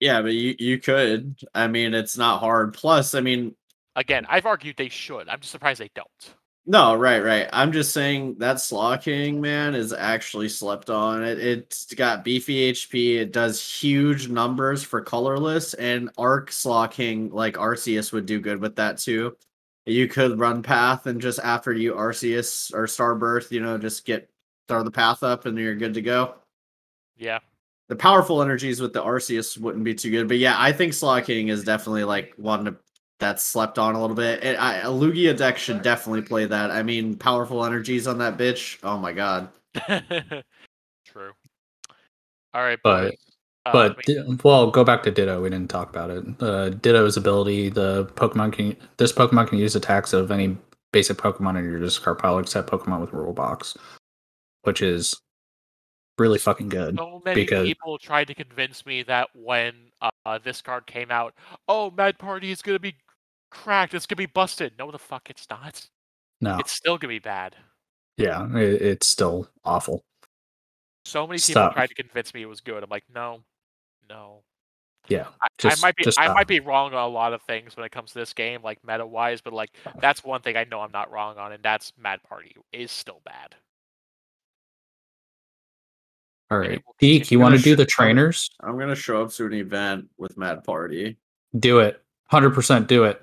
Yeah, 0.00 0.20
but 0.22 0.32
you 0.32 0.56
you 0.58 0.78
could. 0.78 1.36
I 1.54 1.68
mean, 1.68 1.94
it's 1.94 2.18
not 2.18 2.40
hard. 2.40 2.74
Plus, 2.74 3.14
I 3.14 3.20
mean, 3.20 3.54
Again, 3.96 4.26
I've 4.28 4.46
argued 4.46 4.76
they 4.76 4.88
should. 4.88 5.28
I'm 5.28 5.40
just 5.40 5.50
surprised 5.52 5.80
they 5.80 5.90
don't. 5.94 6.34
No, 6.70 6.94
right, 6.94 7.24
right. 7.24 7.48
I'm 7.50 7.72
just 7.72 7.94
saying 7.94 8.34
that 8.40 8.60
Slaking 8.60 9.40
man 9.40 9.74
is 9.74 9.94
actually 9.94 10.50
slept 10.50 10.90
on. 10.90 11.24
It 11.24 11.38
it's 11.38 11.94
got 11.94 12.22
beefy 12.22 12.70
HP. 12.70 13.16
It 13.16 13.32
does 13.32 13.58
huge 13.58 14.28
numbers 14.28 14.82
for 14.82 15.00
colorless, 15.00 15.72
and 15.72 16.10
Arc 16.18 16.52
Slaking 16.52 17.30
like 17.30 17.54
Arceus 17.54 18.12
would 18.12 18.26
do 18.26 18.38
good 18.38 18.60
with 18.60 18.76
that 18.76 18.98
too. 18.98 19.34
You 19.86 20.08
could 20.08 20.38
run 20.38 20.62
path 20.62 21.06
and 21.06 21.22
just 21.22 21.38
after 21.38 21.72
you 21.72 21.94
Arceus 21.94 22.70
or 22.74 22.84
Starbirth, 22.84 23.50
you 23.50 23.60
know, 23.60 23.78
just 23.78 24.04
get 24.04 24.28
throw 24.68 24.82
the 24.82 24.90
path 24.90 25.22
up 25.22 25.46
and 25.46 25.56
you're 25.56 25.74
good 25.74 25.94
to 25.94 26.02
go. 26.02 26.34
Yeah. 27.16 27.38
The 27.88 27.96
powerful 27.96 28.42
energies 28.42 28.78
with 28.78 28.92
the 28.92 29.02
Arceus 29.02 29.56
wouldn't 29.56 29.84
be 29.84 29.94
too 29.94 30.10
good, 30.10 30.28
but 30.28 30.36
yeah, 30.36 30.56
I 30.58 30.72
think 30.72 30.92
Slaking 30.92 31.48
is 31.48 31.64
definitely 31.64 32.04
like 32.04 32.34
one 32.36 32.66
to 32.66 32.76
that's 33.18 33.42
slept 33.42 33.78
on 33.78 33.94
a 33.94 34.00
little 34.00 34.16
bit. 34.16 34.42
It, 34.44 34.56
I, 34.60 34.76
a 34.78 34.86
Lugia 34.88 35.36
deck 35.36 35.58
should 35.58 35.82
definitely 35.82 36.22
play 36.22 36.44
that. 36.46 36.70
I 36.70 36.82
mean, 36.82 37.16
powerful 37.16 37.64
energies 37.64 38.06
on 38.06 38.18
that 38.18 38.36
bitch. 38.38 38.78
Oh 38.82 38.96
my 38.98 39.12
god. 39.12 39.48
True. 41.06 41.32
All 42.54 42.62
right, 42.62 42.78
But- 42.82 43.10
boys. 43.10 43.18
Uh, 43.66 43.72
but 43.72 43.96
wait, 43.98 44.06
Di- 44.06 44.38
well, 44.44 44.70
go 44.70 44.82
back 44.82 45.02
to 45.02 45.10
Ditto. 45.10 45.42
We 45.42 45.50
didn't 45.50 45.68
talk 45.68 45.90
about 45.90 46.10
it. 46.10 46.24
Uh, 46.40 46.70
Ditto's 46.70 47.18
ability: 47.18 47.68
the 47.68 48.06
Pokemon 48.14 48.52
can 48.54 48.74
this 48.96 49.12
Pokemon 49.12 49.48
can 49.48 49.58
use 49.58 49.76
attacks 49.76 50.14
of 50.14 50.30
any 50.30 50.56
basic 50.92 51.18
Pokemon 51.18 51.58
in 51.58 51.64
your 51.64 51.78
discard 51.78 52.18
pile 52.18 52.38
except 52.38 52.70
Pokemon 52.70 53.00
with 53.02 53.12
Rule 53.12 53.34
Box, 53.34 53.76
which 54.62 54.80
is 54.80 55.20
really 56.16 56.38
fucking 56.38 56.70
good. 56.70 56.96
So 56.96 57.20
many 57.26 57.42
because- 57.44 57.66
people 57.66 57.98
tried 57.98 58.28
to 58.28 58.34
convince 58.34 58.86
me 58.86 59.02
that 59.02 59.28
when 59.34 59.74
uh, 60.00 60.38
this 60.38 60.62
card 60.62 60.86
came 60.86 61.10
out, 61.10 61.34
oh, 61.68 61.90
Mad 61.90 62.16
Party 62.18 62.50
is 62.50 62.62
gonna 62.62 62.78
be 62.78 62.94
cracked. 63.50 63.94
It's 63.94 64.06
gonna 64.06 64.16
be 64.18 64.26
busted. 64.26 64.72
No, 64.78 64.90
the 64.90 64.98
fuck, 64.98 65.30
it's 65.30 65.46
not. 65.50 65.86
No, 66.40 66.58
It's 66.58 66.72
still 66.72 66.98
gonna 66.98 67.12
be 67.12 67.18
bad. 67.18 67.56
yeah, 68.16 68.46
it, 68.56 68.82
it's 68.82 69.06
still 69.06 69.48
awful. 69.64 70.04
So 71.04 71.26
many 71.26 71.38
people 71.38 71.52
Stop. 71.52 71.74
tried 71.74 71.88
to 71.88 71.94
convince 71.94 72.34
me 72.34 72.42
it 72.42 72.46
was 72.46 72.60
good. 72.60 72.82
I'm 72.82 72.90
like, 72.90 73.04
no, 73.12 73.42
no. 74.08 74.42
Yeah, 75.08 75.26
I, 75.42 75.46
just 75.56 75.82
I 75.82 75.86
might 75.86 75.96
be 75.96 76.04
just 76.04 76.18
I 76.18 76.24
stop. 76.24 76.36
might 76.36 76.46
be 76.46 76.60
wrong 76.60 76.92
on 76.92 77.02
a 77.02 77.08
lot 77.08 77.32
of 77.32 77.40
things 77.42 77.74
when 77.76 77.86
it 77.86 77.92
comes 77.92 78.12
to 78.12 78.18
this 78.18 78.34
game, 78.34 78.60
like 78.62 78.78
meta 78.86 79.06
wise, 79.06 79.40
but 79.40 79.54
like 79.54 79.70
that's 80.00 80.22
one 80.22 80.42
thing 80.42 80.56
I 80.56 80.64
know 80.64 80.80
I'm 80.80 80.92
not 80.92 81.10
wrong 81.10 81.38
on, 81.38 81.52
and 81.52 81.62
that's 81.62 81.92
Mad 81.98 82.22
Party 82.22 82.54
is 82.74 82.90
still 82.92 83.22
bad. 83.24 83.54
All 86.50 86.58
right, 86.58 86.64
and 86.66 86.74
it 86.74 86.76
right, 86.76 86.84
will 86.86 86.94
Deek, 87.00 87.30
you 87.30 87.38
want 87.40 87.54
to 87.54 87.58
to 87.58 87.64
do 87.64 87.74
the 87.76 87.86
trainers? 87.86 88.50
I'm 88.60 88.78
gonna 88.78 88.94
show 88.94 89.22
up 89.22 89.32
to 89.32 89.46
an 89.46 89.54
event 89.54 90.08
with 90.18 90.36
Mad 90.36 90.62
Party. 90.64 91.16
Do 91.58 91.78
it, 91.80 92.02
hundred 92.26 92.50
percent. 92.50 92.86
Do 92.88 93.04
it. 93.04 93.22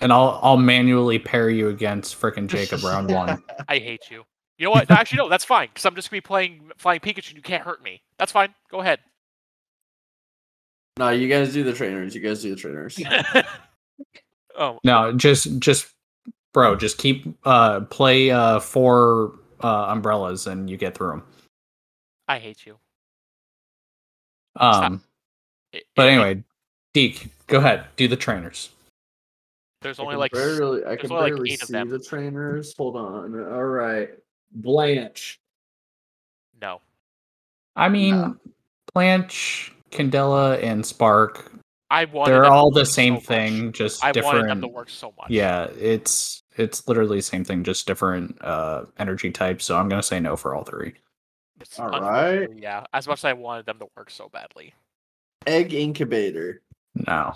And 0.00 0.12
I'll 0.12 0.38
I'll 0.42 0.56
manually 0.56 1.18
pair 1.18 1.50
you 1.50 1.68
against 1.68 2.18
frickin' 2.20 2.46
Jacob 2.46 2.82
round 2.82 3.10
one. 3.14 3.42
I 3.68 3.78
hate 3.78 4.10
you. 4.10 4.24
You 4.56 4.64
know 4.66 4.70
what? 4.72 4.88
No, 4.90 4.96
Actually, 4.96 5.18
no, 5.18 5.28
that's 5.28 5.44
fine 5.44 5.68
because 5.68 5.84
I'm 5.86 5.94
just 5.94 6.10
gonna 6.10 6.18
be 6.18 6.26
playing 6.26 6.70
flying 6.78 7.00
Pikachu. 7.00 7.28
and 7.28 7.36
You 7.36 7.42
can't 7.42 7.62
hurt 7.62 7.82
me. 7.82 8.02
That's 8.18 8.32
fine. 8.32 8.54
Go 8.70 8.80
ahead. 8.80 9.00
No, 10.98 11.10
you 11.10 11.28
guys 11.28 11.52
do 11.52 11.62
the 11.62 11.72
trainers. 11.72 12.14
You 12.14 12.20
guys 12.20 12.42
do 12.42 12.50
the 12.54 12.56
trainers. 12.60 12.98
oh, 14.58 14.78
No, 14.84 15.12
just 15.12 15.58
just 15.60 15.88
bro, 16.52 16.76
just 16.76 16.98
keep 16.98 17.26
uh 17.44 17.80
play 17.82 18.30
uh 18.30 18.60
four 18.60 19.32
uh 19.62 19.86
umbrellas 19.88 20.46
and 20.46 20.68
you 20.68 20.76
get 20.76 20.94
through 20.96 21.10
them. 21.10 21.22
I 22.28 22.38
hate 22.38 22.64
you. 22.66 22.76
Um, 24.56 25.02
It- 25.72 25.84
but 25.96 26.08
anyway, 26.08 26.42
Deek, 26.92 27.28
go 27.46 27.58
ahead, 27.58 27.84
do 27.96 28.08
the 28.08 28.16
trainers. 28.16 28.70
There's 29.80 29.98
only 29.98 30.12
can 30.14 30.20
like 30.20 30.34
s- 30.34 30.38
barely, 30.38 30.84
I 30.84 30.96
can 30.96 31.10
only 31.12 31.22
like 31.24 31.32
barely 31.34 31.52
eight 31.52 31.60
see 31.60 31.84
the 31.84 31.98
trainers. 31.98 32.74
Hold 32.76 32.96
on. 32.96 33.34
All 33.52 33.64
right, 33.64 34.10
Blanche. 34.52 35.40
no. 36.60 36.80
I 37.76 37.88
mean, 37.88 38.14
No. 38.16 38.36
Blanche, 38.94 39.72
Candela, 39.90 40.62
and 40.62 40.84
Spark, 40.84 41.50
I 41.90 42.04
wanted. 42.04 42.32
they're 42.32 42.42
them 42.42 42.50
to 42.50 42.54
all 42.54 42.70
the 42.70 42.84
same 42.84 43.14
so 43.14 43.18
much. 43.20 43.24
thing, 43.26 43.72
just 43.72 44.04
I 44.04 44.12
different. 44.12 44.34
wanted 44.38 44.50
them 44.50 44.60
to 44.62 44.68
work 44.68 44.90
so 44.90 45.14
much. 45.18 45.30
Yeah, 45.30 45.64
it's 45.78 46.42
it's 46.56 46.86
literally 46.88 47.18
the 47.18 47.22
same 47.22 47.44
thing, 47.44 47.64
just 47.64 47.86
different 47.86 48.36
uh 48.42 48.84
energy 48.98 49.30
types. 49.30 49.64
So 49.64 49.78
I'm 49.78 49.88
gonna 49.88 50.02
say 50.02 50.20
no 50.20 50.36
for 50.36 50.54
all 50.54 50.64
three. 50.64 50.94
It's 51.60 51.78
All 51.78 51.88
right. 51.90 52.48
Yeah, 52.56 52.84
as 52.92 53.06
much 53.06 53.20
as 53.20 53.24
I 53.26 53.34
wanted 53.34 53.66
them 53.66 53.78
to 53.80 53.86
work 53.96 54.10
so 54.10 54.28
badly. 54.30 54.74
Egg 55.46 55.72
incubator. 55.74 56.62
No, 57.06 57.34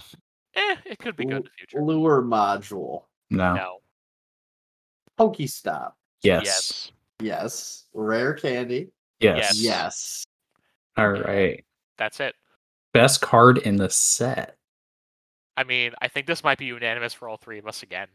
Eh, 0.56 0.76
it 0.86 0.98
could 0.98 1.16
be 1.16 1.24
good 1.24 1.36
in 1.38 1.42
the 1.42 1.50
future. 1.58 1.82
Lure 1.82 2.22
module. 2.22 3.04
no, 3.30 3.54
No. 3.54 3.78
Pokestop. 5.18 5.92
yes, 6.22 6.44
Yes. 6.44 6.92
Yes. 7.20 7.84
Rare 7.94 8.34
candy. 8.34 8.90
yes, 9.20 9.38
Yes. 9.38 9.60
Yes. 9.62 10.24
All 10.96 11.10
right, 11.10 11.64
That's 11.98 12.20
it. 12.20 12.34
best 12.92 13.20
card 13.20 13.58
in 13.58 13.76
the 13.76 13.90
set. 13.90 14.56
I 15.56 15.64
mean, 15.64 15.92
I 16.02 16.08
think 16.08 16.26
this 16.26 16.42
might 16.44 16.58
be 16.58 16.66
unanimous 16.66 17.14
for 17.14 17.28
all 17.28 17.36
three 17.36 17.58
of 17.58 17.66
us 17.66 17.82
again. 17.82 18.08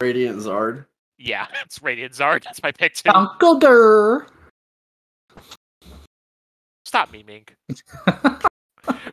Radiant 0.00 0.38
Zard. 0.38 0.86
Yeah, 1.18 1.46
it's 1.64 1.80
Radiant 1.82 2.12
Zard. 2.14 2.42
That's 2.44 2.62
my 2.62 2.72
pick 2.72 2.94
too. 2.94 3.10
Uncle 3.14 3.58
Durr. 3.58 4.26
Stop 6.84 7.10
memeing. 7.12 7.48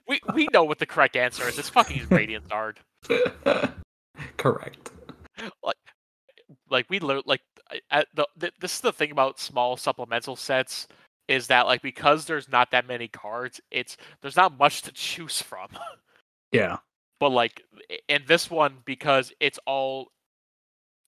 We 0.08 0.20
we 0.34 0.48
know 0.54 0.64
what 0.64 0.80
the 0.80 0.86
correct 0.86 1.16
answer 1.16 1.48
is. 1.48 1.58
It's 1.60 1.70
fucking 1.70 2.08
Radiant 2.10 2.48
Zard. 2.50 2.78
Correct. 4.38 4.92
Like 5.64 5.78
like 6.70 6.86
we 6.90 7.00
learned, 7.00 7.24
like 7.26 7.42
the, 8.14 8.28
th- 8.40 8.54
this 8.60 8.74
is 8.76 8.82
the 8.82 8.92
thing 8.92 9.12
about 9.12 9.40
small 9.40 9.78
supplemental 9.78 10.36
sets 10.36 10.88
is 11.28 11.48
that 11.48 11.68
like 11.68 11.82
because 11.84 12.26
there's 12.26 12.50
not 12.50 12.72
that 12.72 12.88
many 12.88 13.08
cards, 13.08 13.62
it's 13.72 13.98
there's 14.22 14.36
not 14.36 14.58
much 14.58 14.82
to 14.84 14.92
choose 14.92 15.42
from. 15.42 15.68
Yeah. 16.52 16.78
but 17.20 17.30
like 17.30 17.62
in 18.08 18.24
this 18.28 18.50
one 18.50 18.78
because 18.84 19.32
it's 19.40 19.60
all 19.68 20.08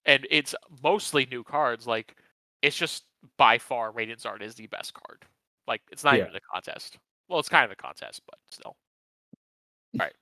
and 0.04 0.24
it's 0.30 0.54
mostly 0.80 1.26
new 1.26 1.42
cards 1.42 1.84
like 1.84 2.14
it's 2.62 2.76
just 2.76 3.02
by 3.38 3.58
far 3.58 3.90
radiant 3.90 4.20
zard 4.20 4.40
is 4.40 4.54
the 4.54 4.68
best 4.68 4.94
card 4.94 5.24
like 5.66 5.80
it's 5.90 6.04
not 6.04 6.14
Yeah. 6.14 6.22
even 6.26 6.36
a 6.36 6.40
contest 6.52 6.96
well 7.32 7.40
it's 7.40 7.48
kind 7.48 7.64
of 7.64 7.70
a 7.72 7.76
contest 7.76 8.22
but 8.26 8.38
still 8.50 8.76
all 9.94 10.00
right 10.00 10.14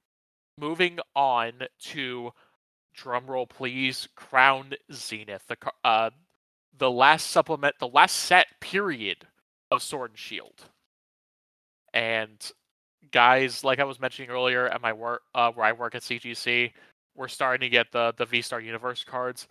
moving 0.58 0.98
on 1.14 1.52
to 1.78 2.30
drumroll 2.96 3.48
please 3.48 4.08
crown 4.16 4.72
zenith 4.92 5.44
the 5.48 5.56
uh 5.84 6.10
the 6.78 6.90
last 6.90 7.28
supplement 7.28 7.74
the 7.80 7.88
last 7.88 8.16
set 8.16 8.46
period 8.60 9.26
of 9.70 9.82
sword 9.82 10.10
and 10.12 10.18
shield 10.18 10.64
and 11.92 12.52
guys, 13.10 13.64
like 13.64 13.78
I 13.78 13.84
was 13.84 14.00
mentioning 14.00 14.30
earlier 14.30 14.66
at 14.68 14.80
my 14.82 14.92
work, 14.92 15.22
uh, 15.34 15.50
where 15.52 15.66
I 15.66 15.72
work 15.72 15.94
at 15.94 16.02
CGC, 16.02 16.72
we're 17.16 17.28
starting 17.28 17.60
to 17.66 17.68
get 17.68 17.92
the 17.92 18.14
the 18.16 18.26
V 18.26 18.42
Star 18.42 18.60
Universe 18.60 19.04
cards. 19.04 19.48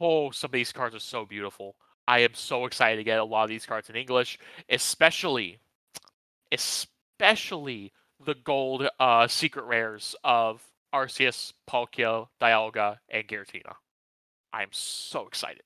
Oh, 0.00 0.30
some 0.30 0.48
of 0.48 0.52
these 0.52 0.72
cards 0.72 0.94
are 0.94 1.00
so 1.00 1.24
beautiful. 1.24 1.76
I 2.06 2.20
am 2.20 2.34
so 2.34 2.66
excited 2.66 2.96
to 2.96 3.04
get 3.04 3.18
a 3.18 3.24
lot 3.24 3.44
of 3.44 3.48
these 3.48 3.64
cards 3.64 3.88
in 3.88 3.96
English, 3.96 4.38
especially, 4.68 5.58
especially 6.54 7.92
the 8.24 8.34
gold 8.34 8.88
uh, 8.98 9.26
secret 9.28 9.64
rares 9.64 10.14
of 10.24 10.62
Arceus, 10.94 11.52
Palkia, 11.68 12.28
Dialga, 12.40 12.98
and 13.08 13.26
Giratina. 13.26 13.74
I 14.52 14.62
am 14.62 14.68
so 14.70 15.26
excited. 15.26 15.64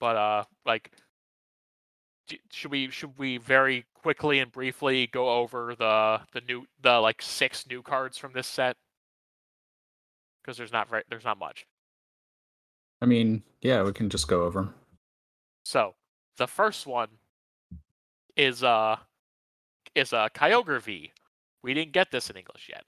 But 0.00 0.16
uh, 0.16 0.44
like 0.64 0.90
should 2.50 2.70
we 2.70 2.90
should 2.90 3.18
we 3.18 3.38
very 3.38 3.84
quickly 3.94 4.40
and 4.40 4.50
briefly 4.50 5.06
go 5.06 5.30
over 5.30 5.74
the 5.74 6.20
the 6.32 6.40
new 6.42 6.66
the 6.80 6.98
like 6.98 7.22
six 7.22 7.66
new 7.68 7.82
cards 7.82 8.18
from 8.18 8.32
this 8.32 8.46
set 8.46 8.76
because 10.42 10.56
there's 10.56 10.72
not 10.72 10.88
very 10.88 11.02
there's 11.08 11.24
not 11.24 11.38
much 11.38 11.66
I 13.02 13.04
mean, 13.04 13.42
yeah, 13.60 13.82
we 13.82 13.92
can 13.92 14.08
just 14.08 14.26
go 14.26 14.44
over 14.44 14.60
'em. 14.60 14.74
so 15.64 15.94
the 16.36 16.46
first 16.46 16.86
one 16.86 17.08
is 18.36 18.62
uh 18.62 18.96
is 19.94 20.12
a 20.12 20.18
uh, 20.18 20.28
Kyogre 20.30 20.80
V. 20.82 21.10
We 21.62 21.74
didn't 21.74 21.92
get 21.92 22.10
this 22.10 22.28
in 22.30 22.36
English 22.36 22.68
yet. 22.68 22.84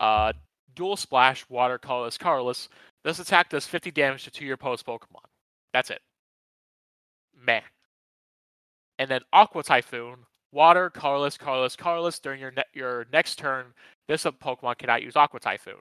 Uh, 0.00 0.32
dual 0.74 0.96
splash, 0.96 1.44
water 1.48 1.76
colorless, 1.78 2.16
colorless. 2.16 2.68
This 3.04 3.18
attack 3.18 3.50
does 3.50 3.66
50 3.66 3.90
damage 3.90 4.24
to 4.24 4.30
two 4.30 4.44
your 4.44 4.56
post 4.56 4.86
Pokemon. 4.86 5.24
That's 5.72 5.90
it. 5.90 6.00
Meh. 7.36 7.60
And 8.98 9.10
then 9.10 9.22
Aqua 9.32 9.64
Typhoon, 9.64 10.18
water, 10.52 10.88
colorless, 10.88 11.36
colorless, 11.36 11.74
colorless. 11.76 12.20
During 12.20 12.40
your 12.40 12.52
ne- 12.52 12.62
your 12.72 13.06
next 13.12 13.36
turn, 13.36 13.66
this 14.06 14.22
Pokemon 14.24 14.78
cannot 14.78 15.02
use 15.02 15.16
Aqua 15.16 15.40
Typhoon. 15.40 15.74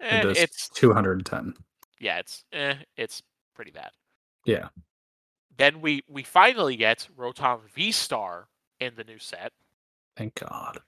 It 0.00 0.24
Eh, 0.24 0.32
it's 0.36 0.68
210. 0.70 1.54
yeah, 2.00 2.18
it's 2.18 2.44
eh, 2.52 2.74
it's 2.96 3.22
pretty 3.54 3.70
bad. 3.70 3.90
Yeah. 4.46 4.68
Then 5.56 5.80
we 5.80 6.02
we 6.08 6.22
finally 6.22 6.76
get 6.76 7.08
Rotom 7.16 7.60
V 7.74 7.92
Star 7.92 8.48
in 8.80 8.94
the 8.96 9.04
new 9.04 9.18
set. 9.18 9.52
Thank 10.16 10.34
God. 10.36 10.80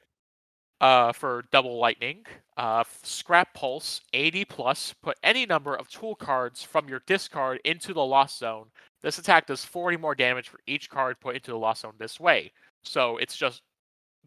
Uh, 0.79 1.11
for 1.11 1.45
double 1.53 1.79
lightning, 1.79 2.27
uh, 2.59 2.85
scrap 3.03 3.55
pulse, 3.55 4.03
80 4.13 4.45
plus. 4.45 4.95
Put 5.03 5.17
any 5.23 5.47
number 5.47 5.75
of 5.75 5.89
tool 5.89 6.15
cards 6.15 6.63
from 6.63 6.87
your 6.87 7.01
discard 7.07 7.61
into 7.65 7.95
the 7.95 8.05
lost 8.05 8.39
zone. 8.39 8.67
This 9.03 9.19
attack 9.19 9.47
does 9.47 9.65
40 9.65 9.97
more 9.97 10.15
damage 10.15 10.51
for 10.51 10.61
each 10.67 10.91
card 10.91 11.19
put 11.19 11.35
into 11.35 11.51
the 11.51 11.57
lost 11.57 11.81
zone 11.81 11.95
this 11.99 12.21
way. 12.21 12.53
So 12.83 13.17
it's 13.17 13.37
just 13.37 13.63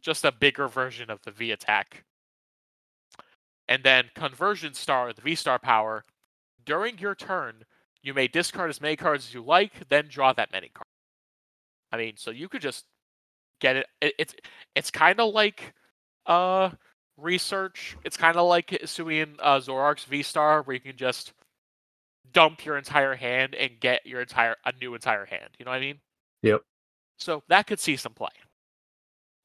just 0.01 0.25
a 0.25 0.31
bigger 0.31 0.67
version 0.67 1.11
of 1.11 1.21
the 1.21 1.31
V 1.31 1.51
attack. 1.51 2.03
And 3.67 3.83
then 3.83 4.05
conversion 4.15 4.73
star, 4.73 5.13
the 5.13 5.21
V 5.21 5.35
star 5.35 5.59
power. 5.59 6.03
During 6.65 6.97
your 6.97 7.13
turn, 7.13 7.65
you 8.03 8.13
may 8.13 8.27
discard 8.27 8.69
as 8.69 8.81
many 8.81 8.95
cards 8.95 9.27
as 9.27 9.33
you 9.33 9.43
like, 9.43 9.87
then 9.89 10.07
draw 10.09 10.33
that 10.33 10.51
many 10.51 10.69
cards. 10.73 10.89
I 11.91 11.97
mean, 11.97 12.13
so 12.17 12.31
you 12.31 12.47
could 12.47 12.61
just 12.61 12.85
get 13.59 13.75
it. 13.77 13.87
it 14.01 14.13
it's 14.17 14.35
it's 14.75 14.91
kind 14.91 15.19
of 15.19 15.33
like 15.33 15.73
uh 16.25 16.69
research. 17.17 17.97
It's 18.03 18.17
kind 18.17 18.37
of 18.37 18.47
like 18.47 18.67
Hisuian 18.67 19.35
uh, 19.39 19.59
Zoroark's 19.59 20.05
V 20.05 20.23
Star, 20.23 20.61
where 20.63 20.75
you 20.75 20.79
can 20.79 20.97
just 20.97 21.33
dump 22.31 22.65
your 22.65 22.77
entire 22.77 23.15
hand 23.15 23.55
and 23.55 23.79
get 23.79 24.05
your 24.05 24.21
entire 24.21 24.55
a 24.65 24.73
new 24.79 24.93
entire 24.93 25.25
hand. 25.25 25.49
You 25.57 25.65
know 25.65 25.71
what 25.71 25.77
I 25.77 25.81
mean? 25.81 25.99
Yep. 26.43 26.61
So 27.17 27.43
that 27.49 27.67
could 27.67 27.79
see 27.79 27.97
some 27.97 28.13
play. 28.13 28.29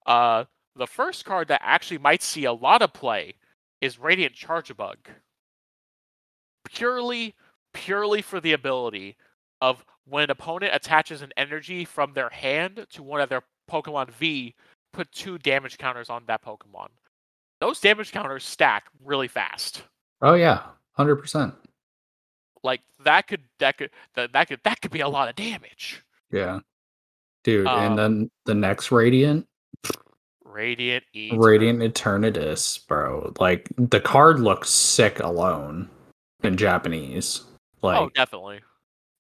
Uh, 0.07 0.45
the 0.77 0.87
first 0.87 1.25
card 1.25 1.49
that 1.49 1.63
actually 1.65 1.99
might 1.99 2.23
see 2.23 2.45
a 2.45 2.53
lot 2.53 2.83
of 2.83 2.93
play 2.93 3.35
is 3.81 3.99
Radiant 3.99 4.35
Charjabug. 4.35 4.97
Purely, 6.65 7.35
purely 7.75 8.23
for 8.23 8.41
the 8.41 8.53
ability 8.53 9.17
of 9.61 9.85
when 10.07 10.25
an 10.25 10.31
opponent 10.31 10.75
attaches 10.75 11.23
an 11.23 11.33
energy 11.37 11.85
from 11.85 12.13
their 12.13 12.31
hand 12.31 12.87
to 12.91 13.03
one 13.03 13.21
of 13.21 13.29
their 13.29 13.43
Pokemon 13.71 14.11
V, 14.11 14.55
put 14.93 15.11
two 15.13 15.39
damage 15.39 15.79
counters 15.79 16.09
on 16.09 16.23
that 16.27 16.43
Pokemon. 16.43 16.89
Those 17.61 17.81
damage 17.81 18.13
counters 18.13 18.45
stack 18.45 18.87
really 19.05 19.29
fast. 19.29 19.83
Oh 20.23 20.35
yeah, 20.35 20.63
hundred 20.93 21.17
percent. 21.17 21.55
Like 22.63 22.81
that 23.05 23.27
could 23.27 23.43
that 23.59 23.77
could 23.79 23.91
that, 24.15 24.33
that 24.33 24.49
could 24.49 24.61
that 24.65 24.81
could 24.81 24.91
be 24.91 25.01
a 25.01 25.09
lot 25.09 25.29
of 25.29 25.37
damage. 25.37 26.03
Yeah, 26.31 26.61
dude. 27.43 27.67
Um, 27.67 27.79
and 27.79 27.99
then 27.99 28.31
the 28.45 28.55
next 28.55 28.91
Radiant, 28.91 29.47
Radiant 30.45 31.05
E. 31.15 31.31
Radiant 31.35 31.81
Eternatus, 31.81 32.87
bro. 32.87 33.33
Like 33.39 33.69
the 33.77 34.01
card 34.01 34.41
looks 34.41 34.71
sick 34.71 35.21
alone 35.21 35.89
in 36.43 36.57
Japanese. 36.57 37.45
Like, 37.85 37.99
Oh, 38.01 38.09
definitely. 38.15 38.61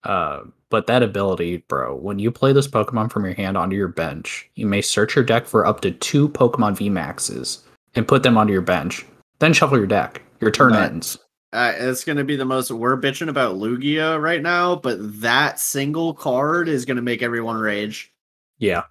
uh, 0.05 0.41
but 0.71 0.87
that 0.89 1.03
ability, 1.03 1.59
bro. 1.69 1.95
When 1.95 2.19
you 2.19 2.31
play 2.33 2.53
this 2.53 2.67
Pokemon 2.67 3.13
from 3.13 3.25
your 3.25 3.35
hand 3.35 3.57
onto 3.57 3.77
your 3.77 3.89
bench, 3.89 4.51
you 4.55 4.67
may 4.67 4.81
search 4.81 5.15
your 5.15 5.25
deck 5.25 5.47
for 5.47 5.65
up 5.67 5.81
to 5.83 5.91
two 5.93 6.29
Pokemon 6.31 6.77
V 6.79 6.89
Maxes 6.89 7.63
and 7.95 8.09
put 8.09 8.23
them 8.23 8.37
onto 8.37 8.53
your 8.53 8.63
bench. 8.63 9.05
Then 9.39 9.53
shuffle 9.53 9.79
your 9.79 9.87
deck. 9.87 10.23
Your 10.41 10.51
turn 10.51 10.73
Right. 10.73 10.91
ends. 10.91 11.17
Uh, 11.53 11.73
it's 11.77 12.03
going 12.03 12.19
to 12.19 12.25
be 12.25 12.35
the 12.35 12.45
most. 12.45 12.71
We're 12.73 13.01
bitching 13.01 13.29
about 13.29 13.55
Lugia 13.57 14.21
right 14.21 14.43
now, 14.43 14.75
but 14.75 14.99
that 15.21 15.61
single 15.61 16.13
card 16.13 16.69
is 16.69 16.85
going 16.85 16.97
to 16.97 17.03
make 17.03 17.23
everyone 17.23 17.57
rage. 17.59 18.13
Yeah, 18.59 18.85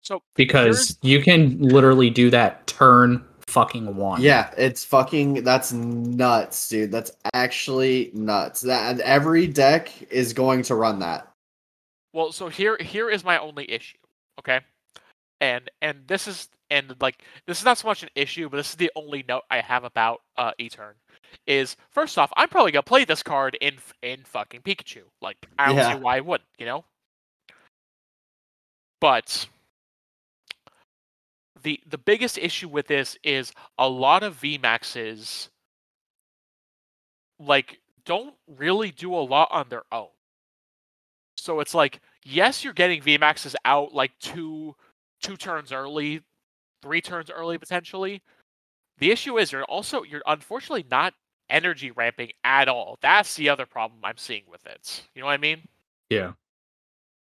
So 0.00 0.22
because 0.34 0.98
you 1.02 1.22
can 1.22 1.60
literally 1.60 2.10
do 2.10 2.30
that 2.30 2.66
turn 2.66 3.24
fucking 3.48 3.94
one. 3.96 4.20
Yeah, 4.22 4.50
it's 4.56 4.84
fucking. 4.84 5.44
That's 5.44 5.72
nuts, 5.72 6.68
dude. 6.68 6.92
That's 6.92 7.12
actually 7.32 8.10
nuts. 8.14 8.60
That 8.62 8.90
and 8.90 9.00
every 9.00 9.46
deck 9.46 9.90
is 10.10 10.32
going 10.32 10.62
to 10.64 10.74
run 10.74 10.98
that. 11.00 11.30
Well, 12.12 12.32
so 12.32 12.48
here 12.48 12.76
here 12.78 13.10
is 13.10 13.24
my 13.24 13.38
only 13.38 13.70
issue, 13.70 13.98
okay? 14.38 14.60
And 15.40 15.70
and 15.82 16.06
this 16.06 16.26
is 16.28 16.48
and 16.70 16.94
like 17.00 17.22
this 17.46 17.58
is 17.58 17.64
not 17.64 17.78
so 17.78 17.88
much 17.88 18.02
an 18.02 18.08
issue, 18.14 18.48
but 18.48 18.56
this 18.56 18.70
is 18.70 18.76
the 18.76 18.90
only 18.96 19.24
note 19.28 19.42
I 19.50 19.60
have 19.60 19.84
about 19.84 20.22
uh 20.36 20.52
Etern. 20.60 20.94
Is 21.46 21.76
first 21.90 22.16
off, 22.16 22.32
I'm 22.36 22.48
probably 22.48 22.72
gonna 22.72 22.82
play 22.84 23.04
this 23.04 23.22
card 23.22 23.56
in 23.60 23.74
in 24.02 24.20
fucking 24.24 24.60
Pikachu. 24.62 25.02
Like 25.20 25.36
I 25.58 25.66
don't 25.66 25.76
Yeah. 25.76 25.94
see 25.94 25.98
why 26.00 26.16
I 26.16 26.20
wouldn't, 26.20 26.48
you 26.58 26.66
know. 26.66 26.84
But 29.00 29.48
the 31.64 31.80
the 31.86 31.98
biggest 31.98 32.38
issue 32.38 32.68
with 32.68 32.86
this 32.86 33.18
is 33.24 33.52
a 33.78 33.88
lot 33.88 34.22
of 34.22 34.40
VMAXs 34.40 35.48
like 37.40 37.80
don't 38.04 38.34
really 38.46 38.90
do 38.90 39.12
a 39.14 39.16
lot 39.16 39.48
on 39.50 39.66
their 39.68 39.82
own. 39.90 40.08
So 41.36 41.60
it's 41.60 41.74
like, 41.74 42.00
yes, 42.24 42.62
you're 42.62 42.72
getting 42.72 43.02
VMAXs 43.02 43.54
out 43.64 43.92
like 43.92 44.12
two 44.20 44.76
two 45.20 45.36
turns 45.36 45.72
early, 45.72 46.20
three 46.82 47.00
turns 47.00 47.30
early 47.30 47.58
potentially. 47.58 48.22
The 48.98 49.10
issue 49.10 49.38
is 49.38 49.50
you're 49.50 49.64
also 49.64 50.02
you're 50.04 50.22
unfortunately 50.26 50.86
not 50.90 51.14
energy 51.50 51.90
ramping 51.90 52.30
at 52.44 52.68
all. 52.68 52.98
That's 53.00 53.34
the 53.34 53.48
other 53.48 53.66
problem 53.66 54.00
I'm 54.04 54.18
seeing 54.18 54.44
with 54.50 54.64
it. 54.66 55.02
You 55.14 55.20
know 55.20 55.26
what 55.26 55.32
I 55.32 55.38
mean? 55.38 55.66
Yeah. 56.10 56.32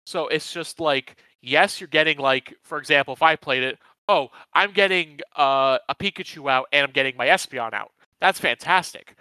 So 0.05 0.27
it's 0.27 0.53
just 0.53 0.79
like, 0.79 1.15
yes, 1.41 1.81
you're 1.81 1.87
getting 1.87 2.19
like, 2.19 2.53
for 2.61 2.77
example, 2.77 3.13
if 3.13 3.23
I 3.23 3.35
played 3.35 3.63
it, 3.63 3.79
oh, 4.07 4.29
I'm 4.53 4.71
getting 4.71 5.19
uh, 5.35 5.79
a 5.89 5.95
Pikachu 5.95 6.49
out 6.49 6.67
and 6.71 6.85
I'm 6.85 6.91
getting 6.91 7.17
my 7.17 7.27
Espeon 7.27 7.73
out. 7.73 7.91
That's 8.19 8.39
fantastic. 8.39 9.15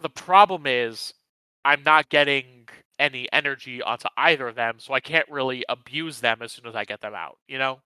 The 0.00 0.08
problem 0.08 0.64
is, 0.66 1.14
I'm 1.64 1.82
not 1.82 2.08
getting 2.08 2.68
any 2.98 3.28
energy 3.32 3.82
onto 3.82 4.08
either 4.16 4.48
of 4.48 4.54
them, 4.54 4.76
so 4.78 4.94
I 4.94 5.00
can't 5.00 5.28
really 5.28 5.64
abuse 5.68 6.20
them 6.20 6.42
as 6.42 6.52
soon 6.52 6.66
as 6.66 6.74
I 6.74 6.84
get 6.84 7.00
them 7.00 7.14
out. 7.14 7.38
You 7.48 7.58
know? 7.58 7.80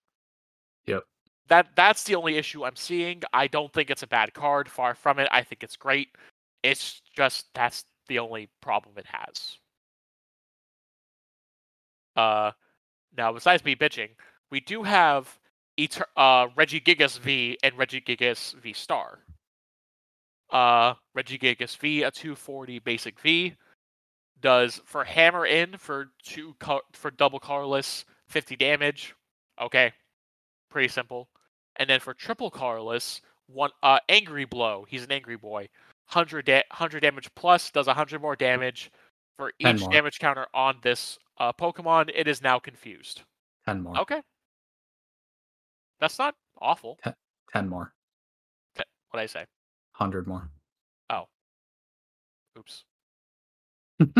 Yep. 0.86 1.04
That 1.48 1.68
that's 1.74 2.04
the 2.04 2.14
only 2.14 2.36
issue 2.36 2.64
I'm 2.64 2.76
seeing. 2.76 3.22
I 3.32 3.46
don't 3.46 3.72
think 3.72 3.90
it's 3.90 4.02
a 4.02 4.06
bad 4.06 4.34
card. 4.34 4.68
Far 4.68 4.94
from 4.94 5.18
it. 5.18 5.28
I 5.30 5.42
think 5.42 5.62
it's 5.62 5.76
great. 5.76 6.08
It's 6.62 7.00
just 7.16 7.46
that's 7.54 7.84
the 8.08 8.18
only 8.18 8.50
problem 8.60 8.94
it 8.98 9.06
has. 9.06 9.58
Uh, 12.16 12.50
now 13.16 13.32
besides 13.32 13.64
me 13.64 13.76
bitching, 13.76 14.08
we 14.50 14.60
do 14.60 14.82
have 14.82 15.38
Eter- 15.78 16.02
uh 16.16 16.48
Regigigas 16.48 17.18
V 17.18 17.58
and 17.62 17.74
Regigigas 17.76 18.54
V 18.54 18.72
Star. 18.72 19.20
Uh, 20.50 20.94
Regigigas 21.16 21.76
V, 21.76 22.02
a 22.04 22.10
240 22.10 22.78
basic 22.78 23.20
V, 23.20 23.54
does 24.40 24.80
for 24.86 25.04
hammer 25.04 25.44
in 25.44 25.76
for 25.76 26.10
two 26.22 26.54
co- 26.58 26.80
for 26.92 27.10
double 27.10 27.38
colorless 27.38 28.04
50 28.28 28.56
damage. 28.56 29.14
Okay, 29.60 29.92
pretty 30.70 30.88
simple. 30.88 31.28
And 31.76 31.88
then 31.88 32.00
for 32.00 32.14
triple 32.14 32.50
colorless, 32.50 33.20
one 33.46 33.70
uh 33.82 33.98
angry 34.08 34.44
blow. 34.46 34.86
He's 34.88 35.04
an 35.04 35.12
angry 35.12 35.36
boy. 35.36 35.68
100 36.12 36.46
da- 36.46 36.62
100 36.70 37.00
damage 37.00 37.28
plus 37.34 37.70
does 37.70 37.86
100 37.86 38.20
more 38.22 38.34
damage 38.36 38.90
for 39.36 39.52
each 39.58 39.82
damage 39.90 40.18
counter 40.18 40.46
on 40.54 40.76
this 40.82 41.18
uh, 41.38 41.52
Pokemon. 41.52 42.10
It 42.14 42.26
is 42.26 42.40
now 42.42 42.58
confused. 42.58 43.22
Ten 43.66 43.82
more. 43.82 43.98
Okay, 44.00 44.22
that's 46.00 46.18
not 46.18 46.34
awful. 46.60 46.98
Ten 47.52 47.68
more. 47.68 47.92
What 49.10 49.20
I 49.20 49.26
say? 49.26 49.46
Hundred 49.92 50.26
more. 50.26 50.48
Oh. 51.10 51.24
Oops. 52.58 52.84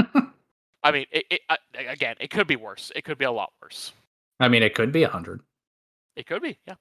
I 0.83 0.91
mean, 0.93 1.07
it, 1.11 1.25
it 1.31 1.41
uh, 1.51 1.57
again, 1.75 2.17
it 2.21 2.31
could 2.31 2.47
be 2.47 2.57
worse. 2.57 2.91
It 2.97 3.05
could 3.05 3.19
be 3.19 3.25
a 3.25 3.31
lot 3.31 3.53
worse. 3.63 3.93
I 4.41 4.49
mean, 4.49 4.63
it 4.63 4.75
could 4.75 4.93
be 4.93 5.03
a 5.03 5.09
hundred. 5.09 5.41
It 6.17 6.27
could 6.27 6.43
be, 6.43 6.59
yeah. 6.67 6.75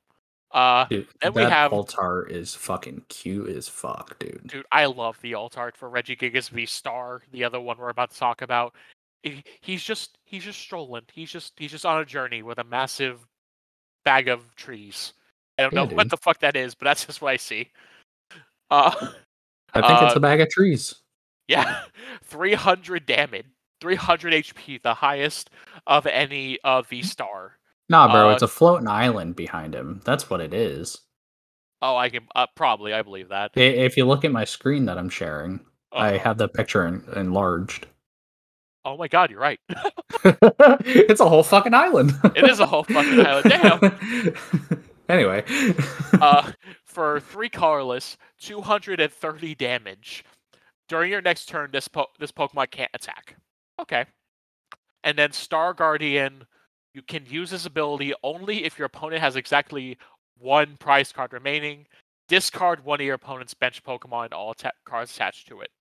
Uh, 0.51 0.85
Dude, 0.85 1.07
Then 1.21 1.33
that 1.33 1.35
we 1.35 1.43
have- 1.43 1.73
Altar 1.73 2.25
is 2.25 2.55
fucking 2.55 3.03
cute 3.09 3.49
as 3.49 3.67
fuck, 3.67 4.17
dude. 4.17 4.47
dude, 4.47 4.65
I 4.71 4.85
love 4.85 5.19
the 5.21 5.33
alt 5.33 5.57
for 5.75 5.89
Reggie 5.89 6.15
Regigigas 6.15 6.49
V 6.49 6.65
Star, 6.65 7.21
the 7.31 7.43
other 7.43 7.59
one 7.59 7.77
we're 7.77 7.89
about 7.89 8.11
to 8.11 8.17
talk 8.17 8.41
about. 8.41 8.73
He's 9.61 9.83
just 9.83 10.17
he's 10.23 10.43
just 10.45 10.59
strolling. 10.59 11.03
He's 11.11 11.29
just 11.29 11.53
he's 11.57 11.71
just 11.71 11.85
on 11.85 11.99
a 11.99 12.05
journey 12.05 12.43
with 12.43 12.59
a 12.59 12.63
massive 12.63 13.27
bag 14.07 14.29
of 14.29 14.55
trees. 14.55 15.11
I 15.59 15.63
don't 15.63 15.73
Yeah, 15.73 15.83
know 15.83 15.95
what 15.95 16.09
the 16.09 16.15
fuck 16.15 16.39
that 16.39 16.55
is, 16.55 16.73
but 16.75 16.85
that's 16.85 17.05
just 17.07 17.21
what 17.21 17.31
I 17.33 17.37
see. 17.37 17.69
Uh, 18.71 18.89
I 19.73 19.81
think 19.81 20.01
it's 20.01 20.13
Uh, 20.13 20.17
a 20.17 20.19
bag 20.21 20.39
of 20.39 20.49
trees. 20.49 20.95
yeah, 21.49 21.81
300 22.23 23.05
damage, 23.05 23.45
300 23.81 24.33
HP, 24.33 24.81
the 24.81 24.93
highest 24.93 25.49
of 25.87 26.05
any 26.05 26.57
of 26.63 26.87
the 26.87 27.01
Star. 27.01 27.57
Nah, 27.89 28.09
bro, 28.09 28.29
uh, 28.29 28.33
it's 28.33 28.43
a 28.43 28.47
floating 28.47 28.87
island 28.87 29.35
behind 29.35 29.75
him. 29.75 30.01
That's 30.05 30.29
what 30.29 30.39
it 30.39 30.53
is. 30.53 30.99
Oh, 31.81 31.97
I 31.97 32.09
can 32.09 32.27
uh, 32.33 32.47
probably 32.55 32.93
I 32.93 33.01
believe 33.01 33.27
that. 33.29 33.51
If 33.55 33.97
you 33.97 34.05
look 34.05 34.23
at 34.23 34.31
my 34.31 34.45
screen 34.45 34.85
that 34.85 34.97
I'm 34.97 35.09
sharing, 35.09 35.59
I 35.91 36.11
Uh-huh. 36.11 36.19
have 36.19 36.37
the 36.37 36.47
picture 36.47 36.83
en- 36.87 37.03
enlarged. 37.15 37.87
Oh 38.87 38.95
my 38.95 39.09
god, 39.09 39.29
you're 39.29 39.41
right. 39.41 39.59
it's 40.23 41.19
a 41.19 41.27
whole 41.27 41.43
fucking 41.43 41.73
island. 41.73 42.13
It 42.35 42.49
is 42.49 42.61
a 42.61 42.65
whole 42.65 42.85
fucking 42.85 43.19
island. 43.19 43.49
Damn. 43.49 44.83
anyway. 45.09 45.43
uh, 46.21 46.53
for 46.85 47.19
three 47.19 47.49
colorless, 47.49 48.15
230 48.39 49.55
damage. 49.55 50.23
During 50.87 51.11
your 51.11 51.21
next 51.21 51.47
turn, 51.49 51.69
this 51.73 51.89
po- 51.89 52.07
this 52.17 52.31
Pokemon 52.31 52.71
can't 52.71 52.89
attack. 52.93 53.35
Okay. 53.81 54.05
And 55.03 55.17
then 55.17 55.33
Star 55.33 55.73
Guardian, 55.73 56.45
you 56.93 57.01
can 57.01 57.25
use 57.25 57.51
this 57.51 57.65
ability 57.65 58.13
only 58.23 58.63
if 58.63 58.79
your 58.79 58.85
opponent 58.85 59.21
has 59.21 59.35
exactly 59.35 59.97
one 60.39 60.77
prize 60.79 61.11
card 61.11 61.33
remaining. 61.33 61.87
Discard 62.29 62.85
one 62.85 63.01
of 63.01 63.05
your 63.05 63.15
opponent's 63.15 63.53
bench 63.53 63.83
Pokemon 63.83 64.25
and 64.25 64.33
all 64.33 64.51
atta- 64.51 64.71
cards 64.85 65.13
attached 65.13 65.49
to 65.49 65.59
it. 65.59 65.71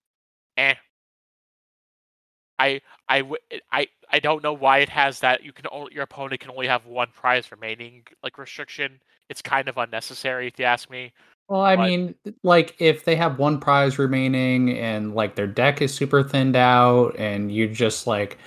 Eh. 0.57 0.75
I 2.59 2.81
I 3.09 3.23
I 3.73 3.89
I 4.11 4.19
don't 4.19 4.43
know 4.43 4.53
why 4.53 4.79
it 4.79 4.89
has 4.89 5.21
that. 5.21 5.45
You 5.45 5.53
can 5.53 5.67
only 5.71 5.95
your 5.95 6.05
opponent 6.05 6.41
can 6.41 6.51
only 6.51 6.67
have 6.67 6.87
one 6.87 7.09
prize 7.15 7.51
remaining 7.51 8.03
like 8.23 8.39
restriction. 8.39 9.01
It's 9.29 9.43
kind 9.43 9.69
of 9.69 9.77
unnecessary 9.77 10.47
if 10.47 10.59
you 10.59 10.65
ask 10.65 10.89
me. 10.91 11.13
Well, 11.49 11.61
I 11.61 11.77
But- 11.77 11.87
mean, 11.87 12.15
like 12.43 12.75
if 12.81 13.05
they 13.05 13.17
have 13.17 13.39
one 13.39 13.61
prize 13.61 13.99
remaining 13.99 14.77
and 14.79 15.15
like 15.15 15.35
their 15.37 15.47
deck 15.47 15.81
is 15.83 15.95
super 15.95 16.23
thinned 16.23 16.57
out, 16.57 17.15
and 17.19 17.53
you 17.53 17.69
just 17.69 18.07
like, 18.07 18.39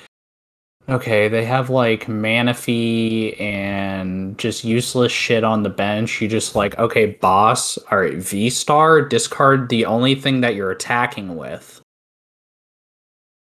okay, 0.90 1.28
they 1.28 1.46
have 1.46 1.70
like 1.70 2.06
Manaphy 2.08 3.40
and 3.40 4.38
just 4.38 4.64
useless 4.64 5.12
shit 5.12 5.44
on 5.44 5.64
the 5.64 5.70
bench. 5.70 6.20
You 6.22 6.28
just 6.28 6.56
like, 6.56 6.78
okay, 6.80 7.06
boss, 7.08 7.78
all 7.92 8.00
right, 8.00 8.16
V 8.18 8.50
Star, 8.50 9.02
discard 9.02 9.70
the 9.70 9.86
only 9.86 10.16
thing 10.16 10.42
that 10.42 10.56
you're 10.56 10.72
attacking 10.72 11.36
with 11.36 11.79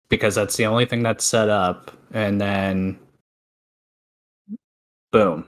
because 0.09 0.35
that's 0.35 0.57
the 0.57 0.65
only 0.65 0.85
thing 0.85 1.03
that's 1.03 1.25
set 1.25 1.49
up, 1.49 1.91
and 2.13 2.39
then 2.41 2.99
boom, 5.11 5.47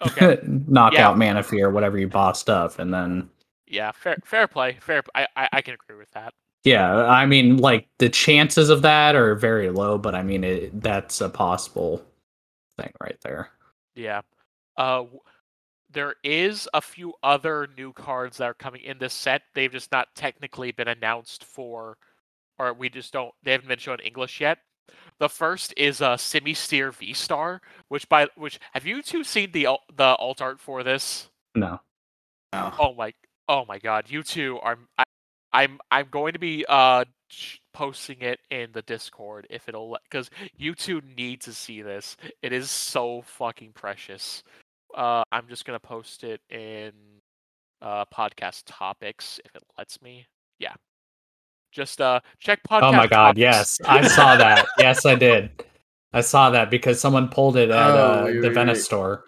Okay. 0.00 0.38
knock 0.46 0.98
Yeah. 0.98 1.08
out 1.08 1.16
Manaphy 1.16 1.60
or 1.62 1.70
whatever 1.70 1.98
you 1.98 2.08
bossed 2.08 2.50
up, 2.50 2.78
and 2.78 2.92
then. 2.92 3.30
yeah, 3.66 3.92
fair 3.92 4.16
fair 4.24 4.46
play. 4.48 4.78
Fair. 4.80 5.02
I, 5.14 5.26
I 5.36 5.48
I 5.54 5.62
can 5.62 5.74
agree 5.74 5.96
with 5.96 6.10
that. 6.12 6.34
Yeah, 6.64 6.94
I 7.06 7.26
mean, 7.26 7.58
like 7.58 7.88
the 7.98 8.08
chances 8.08 8.70
of 8.70 8.82
that 8.82 9.14
are 9.16 9.34
very 9.34 9.68
low, 9.70 9.98
but 9.98 10.14
I 10.14 10.22
mean, 10.22 10.44
it, 10.44 10.80
that's 10.80 11.20
a 11.20 11.28
possible 11.28 12.02
thing 12.78 12.92
right 13.02 13.18
there. 13.22 13.50
Yeah. 13.94 14.22
Uh, 14.76 15.04
there 15.90 16.16
is 16.24 16.68
a 16.74 16.80
few 16.80 17.14
other 17.22 17.68
new 17.76 17.92
cards 17.92 18.38
that 18.38 18.46
are 18.46 18.54
coming 18.54 18.82
in 18.82 18.98
this 18.98 19.14
set. 19.14 19.42
They've 19.54 19.70
just 19.72 19.92
not 19.92 20.08
technically 20.16 20.72
been 20.72 20.88
announced 20.88 21.44
for, 21.44 21.96
or 22.58 22.72
we 22.72 22.88
just 22.88 23.12
don't. 23.12 23.32
They 23.42 23.52
haven't 23.52 23.68
been 23.68 23.78
shown 23.78 24.00
in 24.00 24.06
English 24.06 24.40
yet. 24.40 24.58
The 25.18 25.28
first 25.28 25.72
is 25.76 26.00
a 26.00 26.10
uh, 26.10 26.16
Simisear 26.16 26.92
V 26.94 27.12
Star, 27.12 27.60
which 27.88 28.08
by 28.08 28.28
which 28.36 28.58
have 28.72 28.84
you 28.84 29.02
two 29.02 29.24
seen 29.24 29.52
the 29.52 29.68
the 29.94 30.16
alt 30.16 30.42
art 30.42 30.60
for 30.60 30.82
this? 30.82 31.30
No. 31.54 31.80
No. 32.52 32.72
Oh 32.78 32.94
my, 32.94 33.12
oh 33.48 33.64
my 33.66 33.78
God! 33.78 34.10
You 34.10 34.22
two 34.22 34.58
are. 34.60 34.78
I, 34.98 35.04
I'm 35.52 35.78
I'm 35.90 36.08
going 36.10 36.32
to 36.32 36.38
be 36.38 36.64
uh 36.68 37.04
posting 37.72 38.20
it 38.20 38.40
in 38.50 38.70
the 38.72 38.82
Discord 38.82 39.46
if 39.50 39.68
it'll 39.68 39.96
because 40.10 40.30
you 40.56 40.74
two 40.74 41.00
need 41.16 41.40
to 41.42 41.52
see 41.52 41.80
this. 41.82 42.16
It 42.42 42.52
is 42.52 42.70
so 42.70 43.22
fucking 43.22 43.72
precious. 43.72 44.42
Uh, 44.94 45.22
I'm 45.32 45.48
just 45.48 45.64
gonna 45.64 45.80
post 45.80 46.24
it 46.24 46.40
in 46.50 46.92
uh 47.82 48.04
podcast 48.12 48.62
topics 48.66 49.40
if 49.44 49.54
it 49.54 49.62
lets 49.78 50.02
me. 50.02 50.26
Yeah. 50.58 50.74
Just 51.74 52.00
uh 52.00 52.20
check 52.38 52.60
podcast. 52.68 52.82
Oh 52.84 52.92
my 52.92 53.06
god, 53.08 53.36
topics. 53.36 53.38
yes. 53.40 53.80
I 53.84 54.06
saw 54.06 54.36
that. 54.36 54.64
yes, 54.78 55.04
I 55.04 55.16
did. 55.16 55.50
I 56.12 56.20
saw 56.20 56.48
that 56.50 56.70
because 56.70 57.00
someone 57.00 57.28
pulled 57.28 57.56
it 57.56 57.70
at 57.70 57.90
Oh, 57.90 57.96
uh, 57.96 58.22
wait, 58.26 58.40
the 58.40 58.48
wait, 58.48 58.54
Venice 58.54 58.78
wait. 58.78 58.84
store. 58.84 59.24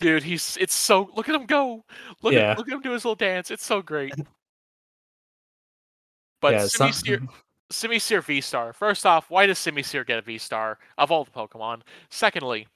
Dude, 0.00 0.24
he's 0.24 0.56
it's 0.60 0.74
so 0.74 1.08
look 1.16 1.28
at 1.28 1.34
him 1.36 1.46
go. 1.46 1.84
Look 2.22 2.34
Yeah. 2.34 2.50
at 2.50 2.58
look 2.58 2.66
at 2.68 2.74
him 2.74 2.80
do 2.82 2.90
his 2.90 3.04
little 3.04 3.14
dance. 3.14 3.50
It's 3.52 3.64
so 3.64 3.80
great. 3.80 4.12
But 6.40 6.52
yeah, 6.52 6.66
some- 6.66 6.90
Simisear, 6.90 7.28
Simisear 7.72 8.22
V 8.24 8.40
Star. 8.40 8.72
First 8.72 9.04
off, 9.06 9.28
why 9.30 9.46
does 9.46 9.58
Simisear 9.58 10.06
get 10.06 10.18
a 10.18 10.22
V 10.22 10.38
Star 10.38 10.78
of 10.98 11.10
all 11.10 11.24
the 11.24 11.30
Pokemon? 11.30 11.80
Secondly, 12.10 12.66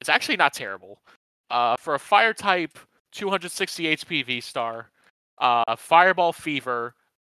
it's 0.00 0.08
actually 0.08 0.36
not 0.36 0.54
terrible. 0.54 1.00
Uh, 1.50 1.76
for 1.76 1.94
a 1.94 1.98
Fire 1.98 2.32
type, 2.32 2.78
260 3.12 3.84
HP 3.96 4.24
V 4.24 4.40
Star, 4.40 4.90
uh, 5.38 5.76
Fireball 5.76 6.32
Fever 6.32 6.94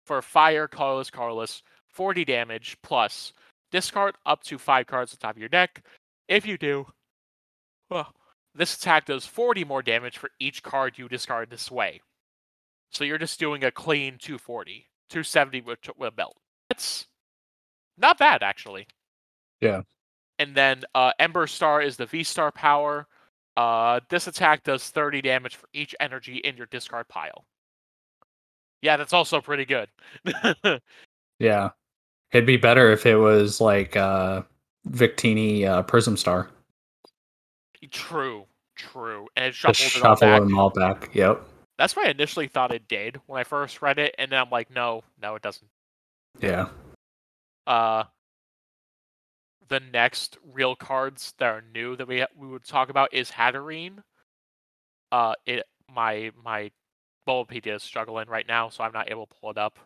for 0.08 0.22
Fire 0.22 0.68
Colorless 0.68 1.12
Colorless, 1.12 1.62
40 1.90 2.26
damage 2.26 2.78
plus. 2.82 3.34
Discard 3.72 4.16
up 4.26 4.42
to 4.44 4.58
five 4.58 4.88
cards 4.88 5.14
on 5.14 5.18
top 5.18 5.36
of 5.36 5.40
your 5.40 5.50
deck. 5.50 5.84
If 6.30 6.46
you 6.46 6.58
do, 6.58 6.88
well, 7.90 8.14
this 8.56 8.76
attack 8.76 9.06
does 9.06 9.26
40 9.26 9.66
more 9.66 9.82
damage 9.82 10.18
for 10.18 10.30
each 10.40 10.64
card 10.64 10.98
you 10.98 11.10
discard 11.10 11.50
this 11.50 11.70
way. 11.70 12.02
So 12.92 13.04
you're 13.04 13.18
just 13.18 13.40
doing 13.40 13.66
a 13.66 13.72
clean 13.72 14.18
240, 14.20 14.88
270 15.10 15.62
with, 15.62 15.80
with 15.98 16.08
a 16.08 16.12
belt. 16.12 16.38
That's 16.70 17.06
not 17.98 18.18
bad, 18.18 18.42
actually. 18.44 18.88
Yeah. 19.60 19.82
And 20.40 20.56
then 20.56 20.84
uh, 20.96 21.12
Ember 21.20 21.48
Star 21.48 21.82
is 21.82 21.98
the 21.98 22.06
V 22.06 22.24
Star 22.24 22.52
power. 22.52 23.08
Uh, 23.58 24.00
this 24.10 24.28
attack 24.28 24.64
does 24.64 24.90
30 24.90 25.22
damage 25.22 25.56
for 25.56 25.68
each 25.74 25.96
energy 26.00 26.38
in 26.38 26.56
your 26.56 26.68
discard 26.68 27.08
pile. 27.10 27.46
Yeah, 28.82 28.98
that's 28.98 29.14
also 29.14 29.42
pretty 29.42 29.66
good. 29.66 29.90
Yeah. 31.40 31.70
It'd 32.32 32.46
be 32.48 32.58
better 32.58 32.92
if 32.92 33.06
it 33.06 33.16
was 33.16 33.62
like 33.62 33.96
uh 33.96 34.42
Victini 34.90 35.66
uh, 35.66 35.84
Prism 35.84 36.18
Star. 36.18 36.50
true, 37.92 38.46
true. 38.76 39.28
And 39.36 39.46
it 39.46 39.54
Just 39.54 39.80
shuffled 39.80 40.04
it 40.04 40.06
all 40.06 40.16
shuffle 40.16 40.28
back. 40.28 40.42
them 40.42 40.58
all 40.58 40.70
back. 40.70 41.10
Yep. 41.14 41.44
That's 41.78 41.96
what 41.96 42.08
I 42.08 42.12
initially 42.12 42.48
thought 42.48 42.74
it 42.74 42.88
did 42.88 43.20
when 43.28 43.40
I 43.40 43.44
first 43.44 43.82
read 43.82 44.00
it, 44.00 44.16
and 44.18 44.32
then 44.32 44.40
I'm 44.40 44.50
like, 44.50 44.72
no, 44.72 45.04
no, 45.22 45.36
it 45.36 45.44
doesn't. 45.44 45.70
Yeah. 46.40 46.70
Uh, 47.68 48.06
the 49.68 49.80
next 49.80 50.38
real 50.54 50.76
cards 50.76 51.34
that 51.38 51.48
are 51.48 51.64
new 51.74 51.96
that 51.98 52.08
we 52.08 52.26
we 52.36 52.48
would 52.48 52.64
talk 52.64 52.90
about 52.90 53.14
is 53.14 53.30
Hatterene. 53.30 54.02
Uh, 55.12 55.34
it 55.46 55.64
my 55.94 56.32
my 56.44 56.72
Bulbapedia 57.28 57.76
is 57.76 57.84
struggling 57.84 58.28
right 58.30 58.48
now, 58.48 58.70
so 58.70 58.84
I'm 58.84 58.94
not 58.94 59.12
able 59.12 59.26
to 59.28 59.36
pull 59.40 59.52
it 59.52 59.58
up. 59.58 59.78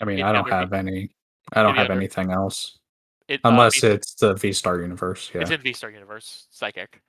I 0.00 0.04
mean, 0.04 0.22
I 0.22 0.32
don't 0.32 0.48
have 0.48 0.72
any. 0.72 1.10
I 1.52 1.62
don't 1.62 1.74
have 1.76 1.84
under- 1.90 1.94
anything 2.00 2.30
else 2.30 2.78
It, 3.26 3.40
uh, 3.44 3.48
unless 3.48 3.80
V- 3.80 3.86
it's 3.88 4.14
the 4.14 4.34
V 4.34 4.52
Star 4.52 4.80
universe. 4.80 5.30
Yeah. 5.34 5.42
it's 5.42 5.50
in 5.50 5.60
V 5.60 5.72
Star 5.72 5.90
Universe 5.90 6.46
Psychic. 6.50 7.02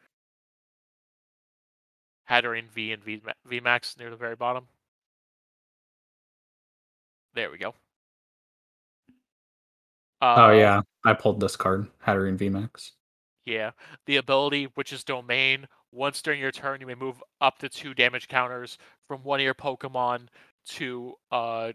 Hatterene 2.30 2.70
V 2.70 2.92
and 2.94 3.04
V 3.04 3.22
V 3.46 3.60
Max 3.60 3.98
near 3.98 4.10
the 4.10 4.16
very 4.16 4.36
bottom. 4.36 4.68
There 7.34 7.52
we 7.52 7.58
go. 7.58 7.74
oh 10.22 10.46
Uh, 10.46 10.52
yeah, 10.52 10.82
I 11.06 11.14
pulled 11.14 11.40
this 11.40 11.56
card, 11.56 11.88
Hatterene 12.06 12.38
VMAX. 12.38 12.92
Yeah. 13.46 13.72
The 14.06 14.18
ability, 14.18 14.66
which 14.76 14.92
is 14.94 15.04
domain, 15.04 15.68
once 15.92 16.22
during 16.22 16.40
your 16.40 16.52
turn, 16.52 16.80
you 16.82 16.88
may 16.88 16.96
move 16.96 17.22
up 17.42 17.58
to 17.60 17.70
two 17.70 17.94
damage 17.94 18.28
counters 18.28 18.78
from 19.08 19.24
one 19.24 19.40
of 19.40 19.44
your 19.44 19.54
Pokemon 19.56 20.28
to 20.68 21.14
uh 21.32 21.72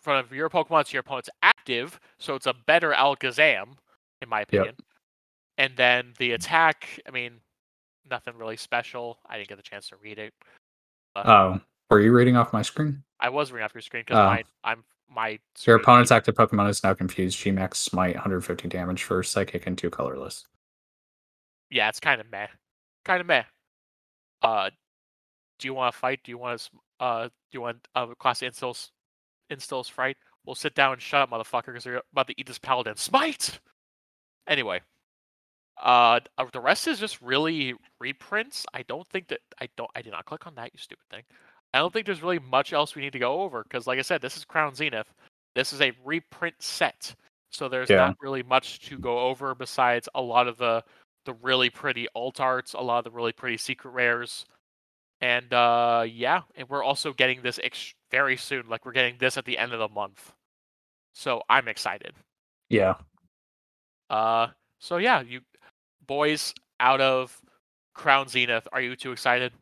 from 0.00 0.16
of 0.16 0.32
your 0.32 0.48
Pokemon 0.48 0.86
to 0.86 0.92
your 0.92 1.00
opponent's 1.00 1.28
active, 1.42 2.00
so 2.18 2.34
it's 2.34 2.46
a 2.46 2.54
better 2.66 2.92
Alakazam, 2.92 3.74
in 4.22 4.28
my 4.28 4.40
opinion. 4.42 4.74
And 5.58 5.76
then 5.76 6.14
the 6.18 6.32
attack, 6.32 6.88
I 7.06 7.10
mean, 7.10 7.32
nothing 8.10 8.34
really 8.38 8.56
special. 8.56 9.18
I 9.28 9.36
didn't 9.36 9.48
get 9.50 9.56
the 9.56 9.62
chance 9.62 9.88
to 9.88 9.96
read 9.96 10.18
it. 10.18 10.32
Oh, 11.16 11.60
were 11.90 12.00
you 12.00 12.12
reading 12.12 12.36
off 12.36 12.52
my 12.54 12.62
screen? 12.62 13.02
I 13.18 13.28
was 13.28 13.52
reading 13.52 13.64
off 13.66 13.74
your 13.74 13.82
screen 13.82 14.04
because 14.06 14.18
Oh. 14.20 14.24
my 14.26 14.44
I'm 14.64 14.84
my 15.12 15.38
Your 15.66 15.76
opponent's 15.76 16.12
active 16.12 16.34
Pokemon 16.36 16.70
is 16.70 16.82
now 16.84 16.94
confused. 16.94 17.38
Gmax 17.40 17.74
Smite, 17.74 18.14
150 18.14 18.68
damage 18.68 19.02
for 19.02 19.22
Psychic 19.22 19.66
and 19.66 19.76
two 19.76 19.90
colorless. 19.90 20.46
yeah, 21.68 21.88
it's 21.88 22.00
kind 22.00 22.20
of 22.20 22.30
meh, 22.30 22.46
kind 23.04 23.20
of 23.20 23.26
meh. 23.26 23.44
Uh, 24.42 24.70
do 25.58 25.68
you 25.68 25.74
want 25.74 25.92
to 25.94 25.98
fight? 25.98 26.20
Do 26.24 26.30
you 26.30 26.38
want 26.38 26.60
to? 26.60 26.70
Uh, 27.04 27.24
do 27.24 27.30
you 27.52 27.60
want 27.60 27.86
uh, 27.94 28.06
class 28.18 28.42
instills 28.42 28.90
instills 29.50 29.88
fright? 29.88 30.16
We'll 30.46 30.54
sit 30.54 30.74
down 30.74 30.94
and 30.94 31.02
shut 31.02 31.20
up, 31.22 31.30
motherfucker, 31.30 31.66
because 31.66 31.84
you're 31.84 32.02
about 32.12 32.26
to 32.28 32.34
eat 32.38 32.46
this 32.46 32.58
paladin. 32.58 32.96
Smite. 32.96 33.60
Anyway, 34.48 34.80
uh, 35.82 36.20
uh, 36.38 36.46
the 36.52 36.60
rest 36.60 36.88
is 36.88 36.98
just 36.98 37.20
really 37.20 37.74
reprints. 38.00 38.64
I 38.74 38.82
don't 38.82 39.06
think 39.08 39.28
that 39.28 39.40
I 39.60 39.68
don't. 39.76 39.90
I 39.94 40.02
did 40.02 40.12
not 40.12 40.24
click 40.24 40.46
on 40.46 40.54
that. 40.56 40.70
You 40.72 40.78
stupid 40.78 41.04
thing. 41.10 41.22
I 41.72 41.78
don't 41.78 41.92
think 41.92 42.06
there's 42.06 42.22
really 42.22 42.40
much 42.40 42.72
else 42.72 42.94
we 42.96 43.02
need 43.02 43.12
to 43.12 43.18
go 43.18 43.42
over 43.42 43.62
because, 43.62 43.86
like 43.86 43.98
I 43.98 44.02
said, 44.02 44.20
this 44.22 44.36
is 44.36 44.44
Crown 44.44 44.74
Zenith. 44.74 45.12
This 45.54 45.72
is 45.72 45.80
a 45.80 45.92
reprint 46.04 46.56
set, 46.60 47.14
so 47.50 47.68
there's 47.68 47.90
Yeah. 47.90 47.96
not 47.96 48.16
really 48.20 48.42
much 48.42 48.80
to 48.88 48.98
go 48.98 49.20
over 49.20 49.54
besides 49.54 50.08
a 50.14 50.20
lot 50.20 50.48
of 50.48 50.56
the 50.56 50.82
the 51.24 51.34
really 51.34 51.70
pretty 51.70 52.06
alt 52.14 52.40
arts, 52.40 52.72
a 52.72 52.80
lot 52.80 52.98
of 52.98 53.04
the 53.04 53.10
really 53.10 53.32
pretty 53.32 53.56
secret 53.56 53.90
rares, 53.90 54.46
and 55.20 55.52
uh, 55.52 56.04
yeah, 56.08 56.42
and 56.56 56.68
we're 56.68 56.82
also 56.82 57.12
getting 57.12 57.42
this 57.42 57.60
ex- 57.62 57.94
very 58.10 58.36
soon. 58.36 58.68
Like 58.68 58.84
we're 58.84 58.92
getting 58.92 59.16
this 59.18 59.36
at 59.36 59.44
the 59.44 59.58
end 59.58 59.72
of 59.72 59.78
the 59.78 59.88
month, 59.88 60.32
so 61.14 61.42
I'm 61.48 61.68
excited. 61.68 62.12
Yeah. 62.68 62.94
Uh, 64.08 64.48
so 64.78 64.96
yeah, 64.96 65.20
you 65.20 65.40
boys 66.06 66.54
out 66.80 67.00
of 67.00 67.38
Crown 67.94 68.28
Zenith, 68.28 68.66
are 68.72 68.80
you 68.80 68.96
too 68.96 69.12
excited? 69.12 69.52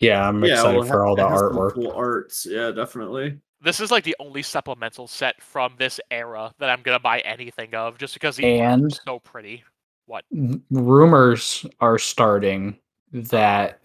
Yeah, 0.00 0.28
I'm 0.28 0.44
yeah, 0.44 0.52
excited 0.52 0.78
well, 0.80 0.88
for 0.88 1.06
all 1.06 1.16
the 1.16 1.24
it 1.24 1.30
has 1.30 1.40
some 1.40 1.52
artwork. 1.52 1.74
Cool 1.74 1.92
arts, 1.92 2.46
yeah, 2.48 2.70
definitely. 2.70 3.38
This 3.62 3.80
is 3.80 3.90
like 3.90 4.04
the 4.04 4.16
only 4.20 4.42
supplemental 4.42 5.06
set 5.06 5.40
from 5.40 5.74
this 5.78 5.98
era 6.10 6.52
that 6.58 6.68
I'm 6.68 6.82
gonna 6.82 7.00
buy 7.00 7.20
anything 7.20 7.74
of, 7.74 7.96
just 7.96 8.12
because 8.12 8.36
the 8.36 8.60
art 8.60 8.72
And 8.72 8.92
is 8.92 9.00
so 9.06 9.18
pretty. 9.20 9.64
What? 10.06 10.24
rumors 10.70 11.64
are 11.80 11.98
starting 11.98 12.76
that 13.12 13.80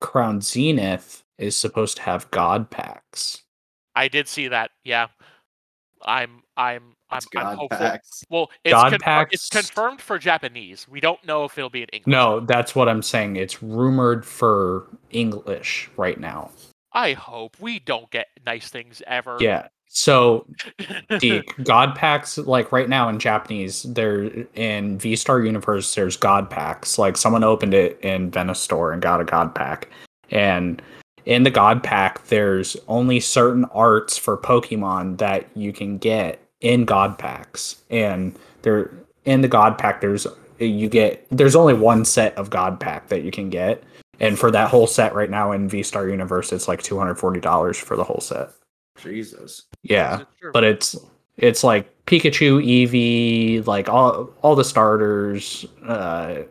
Crown 0.00 0.40
Zenith 0.40 1.22
is 1.38 1.56
supposed 1.56 1.96
to 1.96 2.02
have 2.02 2.30
God 2.30 2.70
packs. 2.70 3.42
I 3.94 4.08
did 4.08 4.28
see 4.28 4.48
that. 4.48 4.70
Yeah, 4.84 5.08
I'm 6.02 6.42
I'm 6.56 6.94
I'm, 7.10 7.18
It's 7.18 7.26
I'm 7.36 7.56
hopeful. 7.56 7.78
packs. 7.78 8.24
Well, 8.28 8.50
it's, 8.64 8.72
God 8.72 8.92
confir- 8.92 9.28
it's 9.32 9.48
confirmed 9.48 10.00
for 10.00 10.18
Japanese. 10.18 10.86
We 10.88 11.00
don't 11.00 11.22
know 11.24 11.44
if 11.44 11.58
it'll 11.58 11.70
be 11.70 11.82
in 11.82 11.88
English. 11.92 12.10
No, 12.10 12.40
that's 12.40 12.74
what 12.74 12.88
I'm 12.88 13.02
saying. 13.02 13.36
It's 13.36 13.62
rumored 13.62 14.24
for 14.24 14.86
English 15.10 15.90
right 15.96 16.18
now. 16.20 16.50
I 16.92 17.12
hope 17.12 17.56
we 17.60 17.78
don't 17.78 18.10
get 18.10 18.28
nice 18.44 18.68
things 18.68 19.02
ever. 19.06 19.36
Yeah. 19.40 19.68
So 19.92 20.46
the 21.08 21.42
God 21.64 21.96
packs, 21.96 22.38
like 22.38 22.70
right 22.70 22.88
now 22.88 23.08
in 23.08 23.18
Japanese, 23.18 23.82
there 23.82 24.22
in 24.54 24.98
V 24.98 25.16
Star 25.16 25.42
Universe, 25.42 25.94
there's 25.94 26.16
God 26.16 26.48
packs. 26.48 26.96
Like 26.96 27.16
someone 27.16 27.42
opened 27.42 27.74
it 27.74 27.98
in 28.02 28.30
Venice 28.30 28.60
store 28.60 28.92
and 28.92 29.02
got 29.02 29.20
a 29.20 29.24
God 29.24 29.52
pack, 29.52 29.88
and 30.30 30.80
in 31.26 31.42
the 31.42 31.50
God 31.50 31.82
pack, 31.82 32.24
there's 32.28 32.76
only 32.86 33.18
certain 33.18 33.64
arts 33.66 34.16
for 34.16 34.38
Pokemon 34.38 35.18
that 35.18 35.48
you 35.56 35.72
can 35.72 35.98
get 35.98 36.40
in 36.60 36.84
God 36.84 37.18
packs, 37.18 37.82
and 37.90 38.38
there 38.62 38.92
in 39.24 39.40
the 39.40 39.48
God 39.48 39.76
pack, 39.76 40.00
there's 40.00 40.24
you 40.60 40.88
get 40.88 41.26
there's 41.30 41.56
only 41.56 41.74
one 41.74 42.04
set 42.04 42.36
of 42.36 42.48
God 42.48 42.78
pack 42.78 43.08
that 43.08 43.22
you 43.22 43.32
can 43.32 43.50
get, 43.50 43.82
and 44.20 44.38
for 44.38 44.52
that 44.52 44.70
whole 44.70 44.86
set 44.86 45.16
right 45.16 45.30
now 45.30 45.50
in 45.50 45.68
V 45.68 45.82
Star 45.82 46.08
Universe, 46.08 46.52
it's 46.52 46.68
like 46.68 46.80
two 46.80 46.96
hundred 46.96 47.16
forty 47.16 47.40
dollars 47.40 47.76
for 47.76 47.96
the 47.96 48.04
whole 48.04 48.20
set. 48.20 48.50
Jesus. 48.98 49.64
Yeah, 49.82 50.14
Is 50.16 50.20
it 50.20 50.28
true? 50.40 50.52
but 50.52 50.64
it's 50.64 50.96
it's 51.36 51.64
like 51.64 51.88
Pikachu, 52.06 52.62
Eevee, 52.64 53.66
like 53.66 53.88
all 53.88 54.30
all 54.42 54.54
the 54.54 54.64
starters. 54.64 55.66
Uh, 55.86 56.42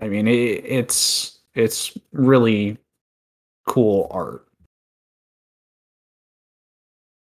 I 0.00 0.08
mean, 0.08 0.28
it, 0.28 0.64
it's 0.64 1.38
it's 1.54 1.96
really 2.12 2.78
cool 3.66 4.08
art. 4.10 4.46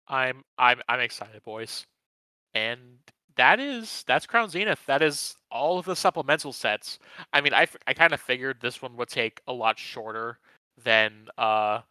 I'm 0.08 0.44
I'm 0.58 0.82
I'm 0.88 1.00
excited, 1.00 1.44
boys. 1.44 1.86
And 2.54 2.80
that 3.36 3.60
is 3.60 4.04
that's 4.08 4.26
Crown 4.26 4.50
Zenith. 4.50 4.84
That 4.86 5.02
is 5.02 5.36
all 5.52 5.78
of 5.78 5.86
the 5.86 5.96
supplemental 5.96 6.52
sets. 6.54 7.00
I 7.34 7.42
mean, 7.42 7.54
I, 7.54 7.64
f- 7.64 7.78
I 7.86 7.94
kind 7.94 8.14
of 8.14 8.20
figured 8.20 8.58
this 8.60 8.82
one 8.82 8.98
would 8.98 9.10
take 9.10 9.42
a 9.48 9.54
lot 9.54 9.78
shorter 9.78 10.40
than 10.84 11.28
uh 11.38 11.82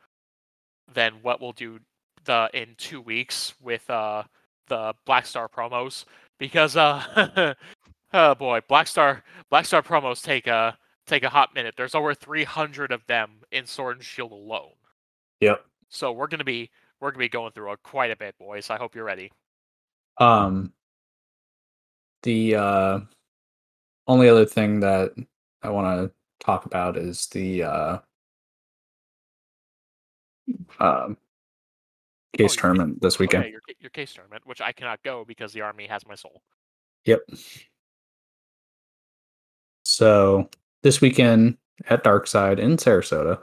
than 0.93 1.14
what 1.22 1.40
we'll 1.40 1.52
do 1.52 1.78
the 2.27 2.51
in 2.53 2.74
two 2.77 3.01
weeks 3.01 3.55
with 3.62 3.89
uh 3.90 4.23
the 4.69 4.94
Black 5.05 5.27
Star 5.27 5.48
promos 5.48 6.05
because 6.39 6.77
uh 6.77 7.55
oh 8.12 8.35
boy 8.35 8.61
Black 8.69 8.86
Star 8.86 9.23
Black 9.51 9.65
Star 9.65 9.82
promos 9.82 10.23
take 10.23 10.47
a 10.47 10.77
take 11.07 11.23
a 11.23 11.28
hot 11.28 11.55
minute. 11.55 11.74
There's 11.77 11.94
over 11.94 12.15
300 12.15 12.93
of 12.93 13.07
them 13.07 13.43
in 13.53 13.66
Sword 13.66 13.97
and 13.97 14.05
Shield 14.05 14.32
alone. 14.32 14.73
Yep. 15.40 15.65
So 15.89 16.12
we're 16.12 16.27
gonna 16.27 16.44
be 16.44 16.70
we're 17.01 17.11
gonna 17.11 17.24
be 17.24 17.28
going 17.28 17.53
through 17.53 17.70
a, 17.70 17.77
quite 17.78 18.11
a 18.11 18.16
bit, 18.16 18.36
boys. 18.39 18.70
I 18.70 18.77
hope 18.77 18.94
you're 18.94 19.05
ready. 19.05 19.32
Um, 20.19 20.73
the 22.23 22.57
uh, 22.57 23.01
only 24.07 24.28
other 24.28 24.47
thing 24.47 24.81
that 24.81 25.12
I 25.62 25.70
want 25.70 26.11
to 26.11 26.44
talk 26.44 26.65
about 26.65 26.97
is 26.97 27.27
the 27.28 27.62
uh, 27.62 27.98
um, 30.81 31.16
case 32.37 32.55
your- 32.55 32.61
tournament 32.63 33.01
this 33.01 33.19
weekend. 33.19 33.45
Okay, 33.45 33.53
your 33.53 33.61
your 33.81 33.91
case 33.91 34.13
tournament, 34.13 34.47
which 34.47 34.61
I 34.61 34.73
cannot 34.73 35.03
go 35.03 35.25
because 35.25 35.53
the 35.53 35.61
army 35.63 35.87
has 35.87 36.07
my 36.07 36.15
soul. 36.15 36.43
Yep. 37.05 37.21
So 39.85 40.51
this 40.83 41.01
weekend 41.01 41.57
at 41.89 42.03
Darkside 42.03 42.59
in 42.59 42.77
Sarasota, 42.77 43.41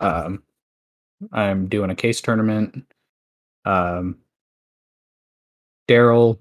um, 0.00 0.42
I'm 1.32 1.68
doing 1.68 1.90
a 1.90 1.94
case 1.94 2.20
tournament. 2.20 2.84
Um, 3.64 4.18
Daryl, 5.88 6.38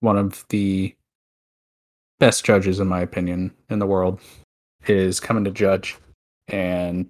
one 0.00 0.16
of 0.16 0.44
the 0.48 0.94
best 2.18 2.44
judges 2.44 2.80
in 2.80 2.88
my 2.88 3.00
opinion 3.00 3.52
in 3.70 3.78
the 3.78 3.86
world, 3.86 4.20
is 4.86 5.20
coming 5.20 5.44
to 5.44 5.50
judge, 5.50 5.96
and 6.48 7.08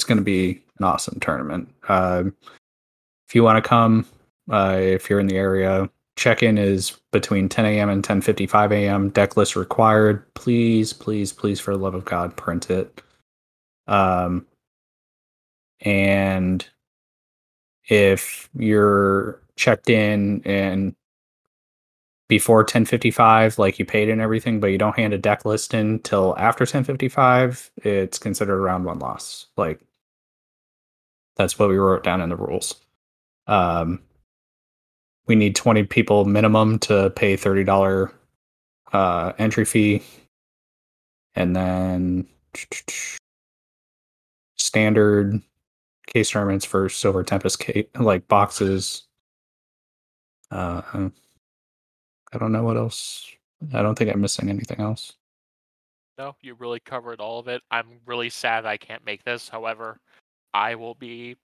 it's 0.00 0.06
going 0.06 0.16
to 0.16 0.24
be 0.24 0.62
an 0.78 0.84
awesome 0.86 1.20
tournament. 1.20 1.68
Um, 1.86 2.34
if 3.28 3.34
you 3.34 3.44
want 3.44 3.62
to 3.62 3.68
come, 3.68 4.06
uh, 4.50 4.78
if 4.80 5.10
you're 5.10 5.20
in 5.20 5.26
the 5.26 5.36
area, 5.36 5.90
check-in 6.16 6.56
is 6.56 6.98
between 7.12 7.50
10 7.50 7.66
a.m. 7.66 7.90
and 7.90 8.02
10:55 8.02 8.72
a.m. 8.72 9.10
Deck 9.10 9.36
list 9.36 9.56
required. 9.56 10.24
Please, 10.32 10.94
please, 10.94 11.34
please, 11.34 11.60
for 11.60 11.76
the 11.76 11.82
love 11.82 11.94
of 11.94 12.06
God, 12.06 12.34
print 12.34 12.70
it. 12.70 13.02
Um, 13.88 14.46
and 15.80 16.66
if 17.84 18.48
you're 18.54 19.42
checked 19.56 19.90
in 19.90 20.40
and 20.46 20.94
before 22.26 22.64
10:55, 22.64 23.58
like 23.58 23.78
you 23.78 23.84
paid 23.84 24.08
and 24.08 24.22
everything, 24.22 24.60
but 24.60 24.68
you 24.68 24.78
don't 24.78 24.96
hand 24.96 25.12
a 25.12 25.18
deck 25.18 25.44
list 25.44 25.74
in 25.74 25.98
till 25.98 26.34
after 26.38 26.64
10:55, 26.64 27.70
it's 27.84 28.18
considered 28.18 28.56
a 28.56 28.60
round 28.60 28.86
one 28.86 28.98
loss. 28.98 29.48
Like 29.58 29.80
that's 31.36 31.58
what 31.58 31.68
we 31.68 31.76
wrote 31.76 32.04
down 32.04 32.20
in 32.20 32.28
the 32.28 32.36
rules. 32.36 32.74
Um, 33.46 34.00
we 35.26 35.34
need 35.36 35.54
20 35.54 35.84
people 35.84 36.24
minimum 36.24 36.78
to 36.80 37.10
pay 37.10 37.36
$30 37.36 38.12
uh, 38.92 39.32
entry 39.38 39.64
fee. 39.64 40.02
And 41.34 41.54
then 41.54 42.26
standard 44.56 45.40
case 46.06 46.30
tournaments 46.30 46.64
for 46.64 46.88
Silver 46.88 47.22
Tempest 47.22 47.60
ca- 47.60 47.88
like 47.98 48.26
boxes. 48.28 49.04
Uh, 50.50 50.82
I 52.32 52.38
don't 52.38 52.52
know 52.52 52.64
what 52.64 52.76
else. 52.76 53.28
I 53.72 53.82
don't 53.82 53.96
think 53.96 54.10
I'm 54.10 54.20
missing 54.20 54.48
anything 54.48 54.80
else. 54.80 55.14
No, 56.18 56.34
you 56.42 56.54
really 56.54 56.80
covered 56.80 57.20
all 57.20 57.38
of 57.38 57.48
it. 57.48 57.62
I'm 57.70 58.00
really 58.04 58.28
sad 58.28 58.66
I 58.66 58.76
can't 58.76 59.04
make 59.06 59.24
this. 59.24 59.48
However, 59.48 59.98
I 60.54 60.74
will 60.74 60.94
be 60.94 61.36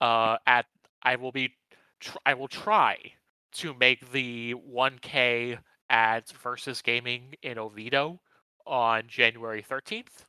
uh 0.00 0.36
at 0.46 0.66
I 1.02 1.16
will 1.16 1.32
be 1.32 1.54
tr- 2.00 2.18
I 2.26 2.34
will 2.34 2.48
try 2.48 2.98
to 3.52 3.74
make 3.74 4.10
the 4.12 4.54
1K 4.54 5.58
at 5.90 6.30
Versus 6.30 6.80
Gaming 6.80 7.34
in 7.42 7.58
Oviedo 7.58 8.20
on 8.66 9.02
January 9.08 9.62
13th. 9.62 10.24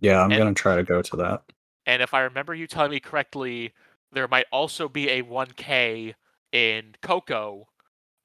Yeah, 0.00 0.20
I'm 0.22 0.30
And- 0.30 0.38
gonna 0.38 0.54
try 0.54 0.76
to 0.76 0.82
go 0.82 1.00
to 1.02 1.16
that. 1.16 1.42
And 1.86 2.02
if 2.02 2.12
I 2.12 2.20
remember 2.20 2.54
you 2.54 2.66
telling 2.66 2.90
me 2.90 3.00
correctly, 3.00 3.72
there 4.12 4.28
might 4.28 4.46
also 4.52 4.88
be 4.88 5.08
a 5.08 5.22
1K 5.22 6.14
in 6.52 6.94
Cocoa 7.00 7.68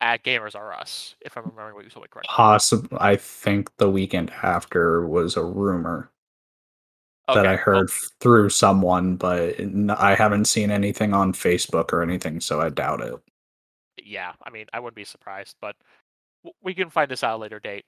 at 0.02 0.24
Gamers 0.24 0.56
R 0.56 0.74
Us, 0.74 1.16
if 1.22 1.38
I'm 1.38 1.46
remembering 1.46 1.76
what 1.76 1.86
you 1.86 1.90
told 1.90 2.04
me 2.04 2.10
correctly. 2.10 2.28
Possible. 2.34 2.98
I 3.00 3.16
think 3.16 3.76
the 3.78 3.90
weekend 3.90 4.32
after 4.42 5.08
was 5.08 5.38
a 5.38 5.44
rumor 5.46 6.12
that 7.28 7.48
I 7.48 7.56
heard 7.56 7.90
through 8.20 8.50
someone, 8.50 9.16
but 9.16 9.56
I 9.98 10.16
haven't 10.16 10.46
seen 10.46 10.72
anything 10.72 11.14
on 11.14 11.34
Facebook 11.34 11.94
or 11.94 12.02
anything, 12.02 12.40
so 12.40 12.62
I 12.62 12.70
doubt 12.70 13.02
it. 13.02 13.16
yeah, 14.04 14.34
I 14.44 14.50
mean, 14.50 14.66
I 14.74 14.80
wouldn't 14.80 14.96
be 14.96 15.06
surprised, 15.06 15.56
but 15.62 15.76
we 16.62 16.74
can 16.74 16.90
find 16.90 17.10
this 17.10 17.24
out 17.24 17.32
at 17.32 17.36
a 17.36 17.38
later 17.38 17.60
date. 17.60 17.86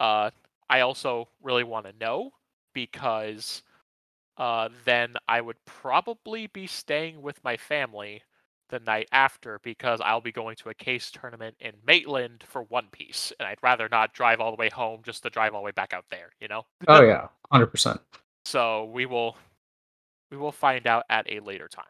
Uh, 0.00 0.30
I 0.68 0.80
also 0.80 1.28
really 1.42 1.64
want 1.64 1.86
to 1.86 1.92
know 1.98 2.32
because 2.74 3.62
uh, 4.36 4.68
then 4.84 5.14
I 5.26 5.40
would 5.40 5.56
probably 5.64 6.46
be 6.48 6.66
staying 6.66 7.22
with 7.22 7.42
my 7.42 7.56
family 7.56 8.22
the 8.70 8.80
night 8.80 9.08
after 9.12 9.60
because 9.62 10.00
I'll 10.04 10.20
be 10.20 10.32
going 10.32 10.56
to 10.56 10.68
a 10.68 10.74
case 10.74 11.10
tournament 11.10 11.56
in 11.60 11.72
Maitland 11.86 12.44
for 12.46 12.62
One 12.64 12.88
Piece, 12.92 13.32
and 13.38 13.48
I'd 13.48 13.62
rather 13.62 13.88
not 13.90 14.12
drive 14.12 14.40
all 14.40 14.50
the 14.50 14.60
way 14.60 14.68
home 14.68 15.00
just 15.02 15.22
to 15.22 15.30
drive 15.30 15.54
all 15.54 15.62
the 15.62 15.66
way 15.66 15.72
back 15.72 15.92
out 15.94 16.04
there, 16.10 16.30
you 16.40 16.48
know. 16.48 16.64
Oh 16.86 17.02
yeah, 17.06 17.28
hundred 17.50 17.68
percent. 17.68 18.00
So 18.48 18.86
we 18.86 19.04
will 19.04 19.36
we 20.30 20.38
will 20.38 20.52
find 20.52 20.86
out 20.86 21.04
at 21.10 21.30
a 21.30 21.40
later 21.40 21.68
time. 21.68 21.84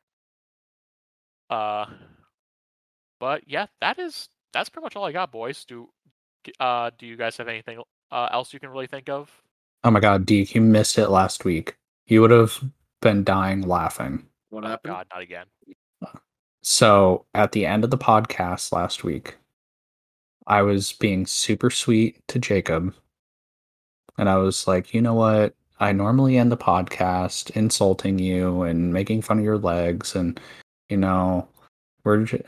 Uh 1.51 1.87
but 3.21 3.43
yeah, 3.47 3.67
that 3.81 4.01
is 4.01 4.29
that's 4.53 4.69
pretty 4.69 4.85
much 4.87 4.97
all 4.97 5.05
I 5.05 5.13
got, 5.13 5.31
boys. 5.31 5.65
Do 5.65 5.89
uh 6.59 6.91
do 6.99 7.07
you 7.07 7.17
guys 7.17 7.37
have 7.37 7.47
anything 7.47 7.81
uh, 8.11 8.29
else 8.33 8.53
you 8.53 8.59
can 8.59 8.71
really 8.71 8.89
think 8.89 9.09
of? 9.09 9.31
Oh 9.85 9.93
my 9.93 10.01
god, 10.01 10.27
Deek, 10.27 10.53
you 10.57 10.61
missed 10.61 10.99
it 10.99 11.11
last 11.11 11.45
week. 11.45 11.77
You 12.07 12.23
would 12.23 12.33
have 12.33 12.59
been 13.03 13.23
dying 13.23 13.63
laughing. 13.63 14.27
What 14.51 14.65
Oh, 14.65 14.69
happened? 14.69 14.95
God, 14.95 15.07
not 15.13 15.23
again. 15.23 15.47
So 16.63 17.27
at 17.35 17.53
the 17.53 17.67
end 17.67 17.85
of 17.85 17.91
the 17.91 17.99
podcast 17.99 18.73
last 18.73 19.05
week, 19.05 19.37
I 20.49 20.63
was 20.63 20.93
being 20.93 21.25
super 21.25 21.71
sweet 21.71 22.27
to 22.29 22.41
Jacob. 22.41 22.95
And 24.17 24.29
I 24.29 24.39
was 24.39 24.67
like, 24.67 24.93
you 24.93 25.01
know 25.01 25.15
what? 25.15 25.55
I 25.81 25.93
normally 25.93 26.37
end 26.39 26.51
the 26.53 26.57
podcast 26.57 27.51
insulting 27.53 28.19
you 28.19 28.63
and 28.63 28.93
making 28.93 29.23
fun 29.23 29.39
of 29.39 29.45
your 29.45 29.59
legs. 29.59 30.15
And, 30.17 30.39
you 30.89 30.97
know, 30.97 31.47
we're 32.05 32.25
just, 32.25 32.43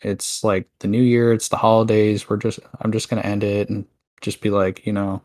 it's 0.00 0.44
like 0.44 0.68
the 0.80 0.88
new 0.88 1.02
year, 1.02 1.32
it's 1.32 1.48
the 1.48 1.56
holidays. 1.56 2.28
We're 2.28 2.36
just, 2.36 2.58
I'm 2.80 2.92
just 2.92 3.08
going 3.08 3.22
to 3.22 3.28
end 3.28 3.42
it 3.44 3.68
and 3.70 3.86
just 4.20 4.40
be 4.40 4.50
like, 4.50 4.86
you 4.86 4.92
know, 4.92 5.22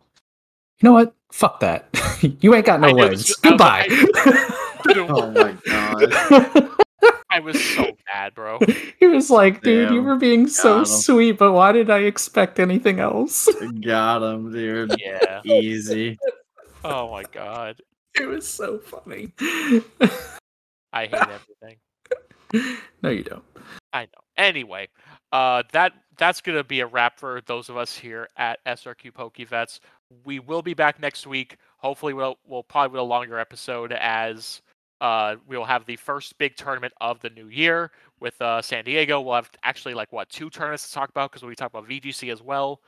you 0.79 0.87
know 0.89 0.93
what? 0.93 1.13
Fuck 1.31 1.59
that. 1.61 1.87
you 2.41 2.53
ain't 2.55 2.65
got 2.65 2.79
no 2.79 2.89
I 2.89 2.91
legs. 2.91 3.27
was- 3.27 3.39
I 3.43 3.51
was 3.51 3.59
like, 3.59 3.89
Goodbye. 4.95 5.13
Oh 5.13 5.31
my 5.31 5.55
god. 5.65 6.69
I 7.29 7.39
was 7.39 7.61
so 7.75 7.91
bad, 8.07 8.33
bro. 8.33 8.57
he 8.99 9.05
was 9.07 9.29
like, 9.29 9.61
dude, 9.61 9.91
you 9.91 10.01
were 10.01 10.15
being 10.15 10.47
so 10.47 10.79
him. 10.79 10.85
sweet, 10.85 11.33
but 11.33 11.51
why 11.51 11.71
did 11.71 11.89
I 11.89 11.99
expect 11.99 12.57
anything 12.59 12.99
else? 12.99 13.47
Got 13.81 14.23
him, 14.23 14.51
dude. 14.51 14.95
Yeah. 14.97 15.41
Easy. 15.43 16.17
Oh 16.89 17.11
my 17.11 17.23
god. 17.23 17.81
it 18.15 18.26
was 18.26 18.47
so 18.47 18.80
funny. 18.80 19.34
I 20.93 21.05
hate 21.05 21.14
everything. 21.14 22.77
no, 23.03 23.09
you 23.09 23.23
don't. 23.23 23.43
I 23.91 24.03
know. 24.03 24.22
Anyway, 24.38 24.88
uh, 25.34 25.64
that 25.73 25.91
that's 26.18 26.39
gonna 26.39 26.64
be 26.64 26.80
a 26.80 26.88
wrap 26.88 27.19
for 27.19 27.41
those 27.45 27.68
of 27.68 27.76
us 27.76 27.97
here 27.97 28.30
at 28.38 28.64
SRQ 28.65 29.11
PokeVets. 29.11 29.81
We 30.23 30.39
will 30.39 30.61
be 30.61 30.73
back 30.73 30.99
next 31.01 31.27
week. 31.27 31.57
Hopefully, 31.77 32.14
we'll 32.14 32.38
we'll 32.47 32.64
probably 32.64 32.93
with 32.93 33.01
a 33.01 33.03
longer 33.03 33.38
episode 33.38 33.91
as 33.91 34.61
uh, 35.01 35.35
we'll 35.45 35.65
have 35.65 35.85
the 35.85 35.97
first 35.97 36.38
big 36.38 36.55
tournament 36.55 36.93
of 37.01 37.19
the 37.19 37.30
new 37.31 37.49
year 37.49 37.91
with 38.22 38.41
uh, 38.41 38.61
San 38.61 38.85
Diego. 38.85 39.19
We'll 39.19 39.35
have 39.35 39.49
actually 39.64 39.93
like 39.93 40.14
what 40.14 40.30
two 40.30 40.49
tournaments 40.49 40.88
to 40.88 40.93
talk 40.93 41.09
about 41.09 41.31
because 41.31 41.43
we 41.43 41.53
talk 41.53 41.72
about 41.72 41.88
VGC 41.88 42.31
as 42.31 42.41
well. 42.41 42.81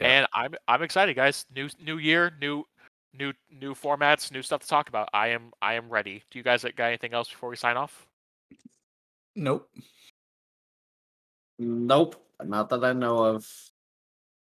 Yeah. 0.00 0.08
And 0.08 0.26
I'm 0.34 0.54
I'm 0.66 0.82
excited, 0.82 1.14
guys. 1.14 1.46
New 1.54 1.68
new 1.84 1.98
year, 1.98 2.32
new 2.40 2.64
new 3.12 3.32
new 3.50 3.74
formats, 3.74 4.32
new 4.32 4.42
stuff 4.42 4.62
to 4.62 4.68
talk 4.68 4.88
about. 4.88 5.08
I 5.12 5.28
am 5.28 5.52
I 5.60 5.74
am 5.74 5.88
ready. 5.88 6.22
Do 6.30 6.38
you 6.38 6.42
guys 6.42 6.62
got 6.62 6.86
anything 6.86 7.14
else 7.14 7.28
before 7.28 7.48
we 7.48 7.56
sign 7.56 7.76
off? 7.76 8.06
Nope. 9.36 9.68
Nope, 11.58 12.16
not 12.42 12.68
that 12.70 12.84
I 12.84 12.92
know 12.92 13.18
of. 13.18 13.46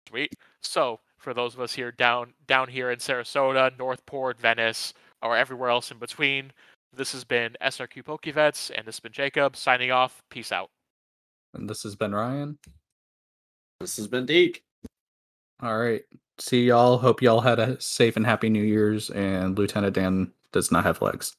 Sweet. 0.09 0.33
So 0.61 0.99
for 1.17 1.33
those 1.33 1.53
of 1.53 1.61
us 1.61 1.73
here 1.73 1.91
down 1.91 2.33
down 2.47 2.67
here 2.67 2.91
in 2.91 2.99
Sarasota, 2.99 3.77
Northport, 3.77 4.39
Venice, 4.39 4.93
or 5.21 5.37
everywhere 5.37 5.69
else 5.69 5.91
in 5.91 5.99
between, 5.99 6.51
this 6.95 7.11
has 7.13 7.23
been 7.23 7.55
SRQ 7.61 8.03
Pokevets, 8.03 8.71
and 8.75 8.85
this 8.85 8.95
has 8.95 8.99
been 8.99 9.11
Jacob 9.11 9.55
signing 9.55 9.91
off. 9.91 10.21
Peace 10.29 10.51
out. 10.51 10.69
And 11.53 11.69
this 11.69 11.83
has 11.83 11.95
been 11.95 12.13
Ryan. 12.13 12.57
This 13.79 13.97
has 13.97 14.07
been 14.07 14.25
Deek. 14.25 14.63
All 15.61 15.77
right. 15.77 16.03
See 16.39 16.65
y'all. 16.65 16.97
Hope 16.97 17.21
y'all 17.21 17.41
had 17.41 17.59
a 17.59 17.79
safe 17.79 18.15
and 18.15 18.25
happy 18.25 18.49
New 18.49 18.63
Year's. 18.63 19.09
And 19.11 19.57
Lieutenant 19.57 19.95
Dan 19.95 20.33
does 20.51 20.71
not 20.71 20.83
have 20.83 21.01
legs. 21.01 21.35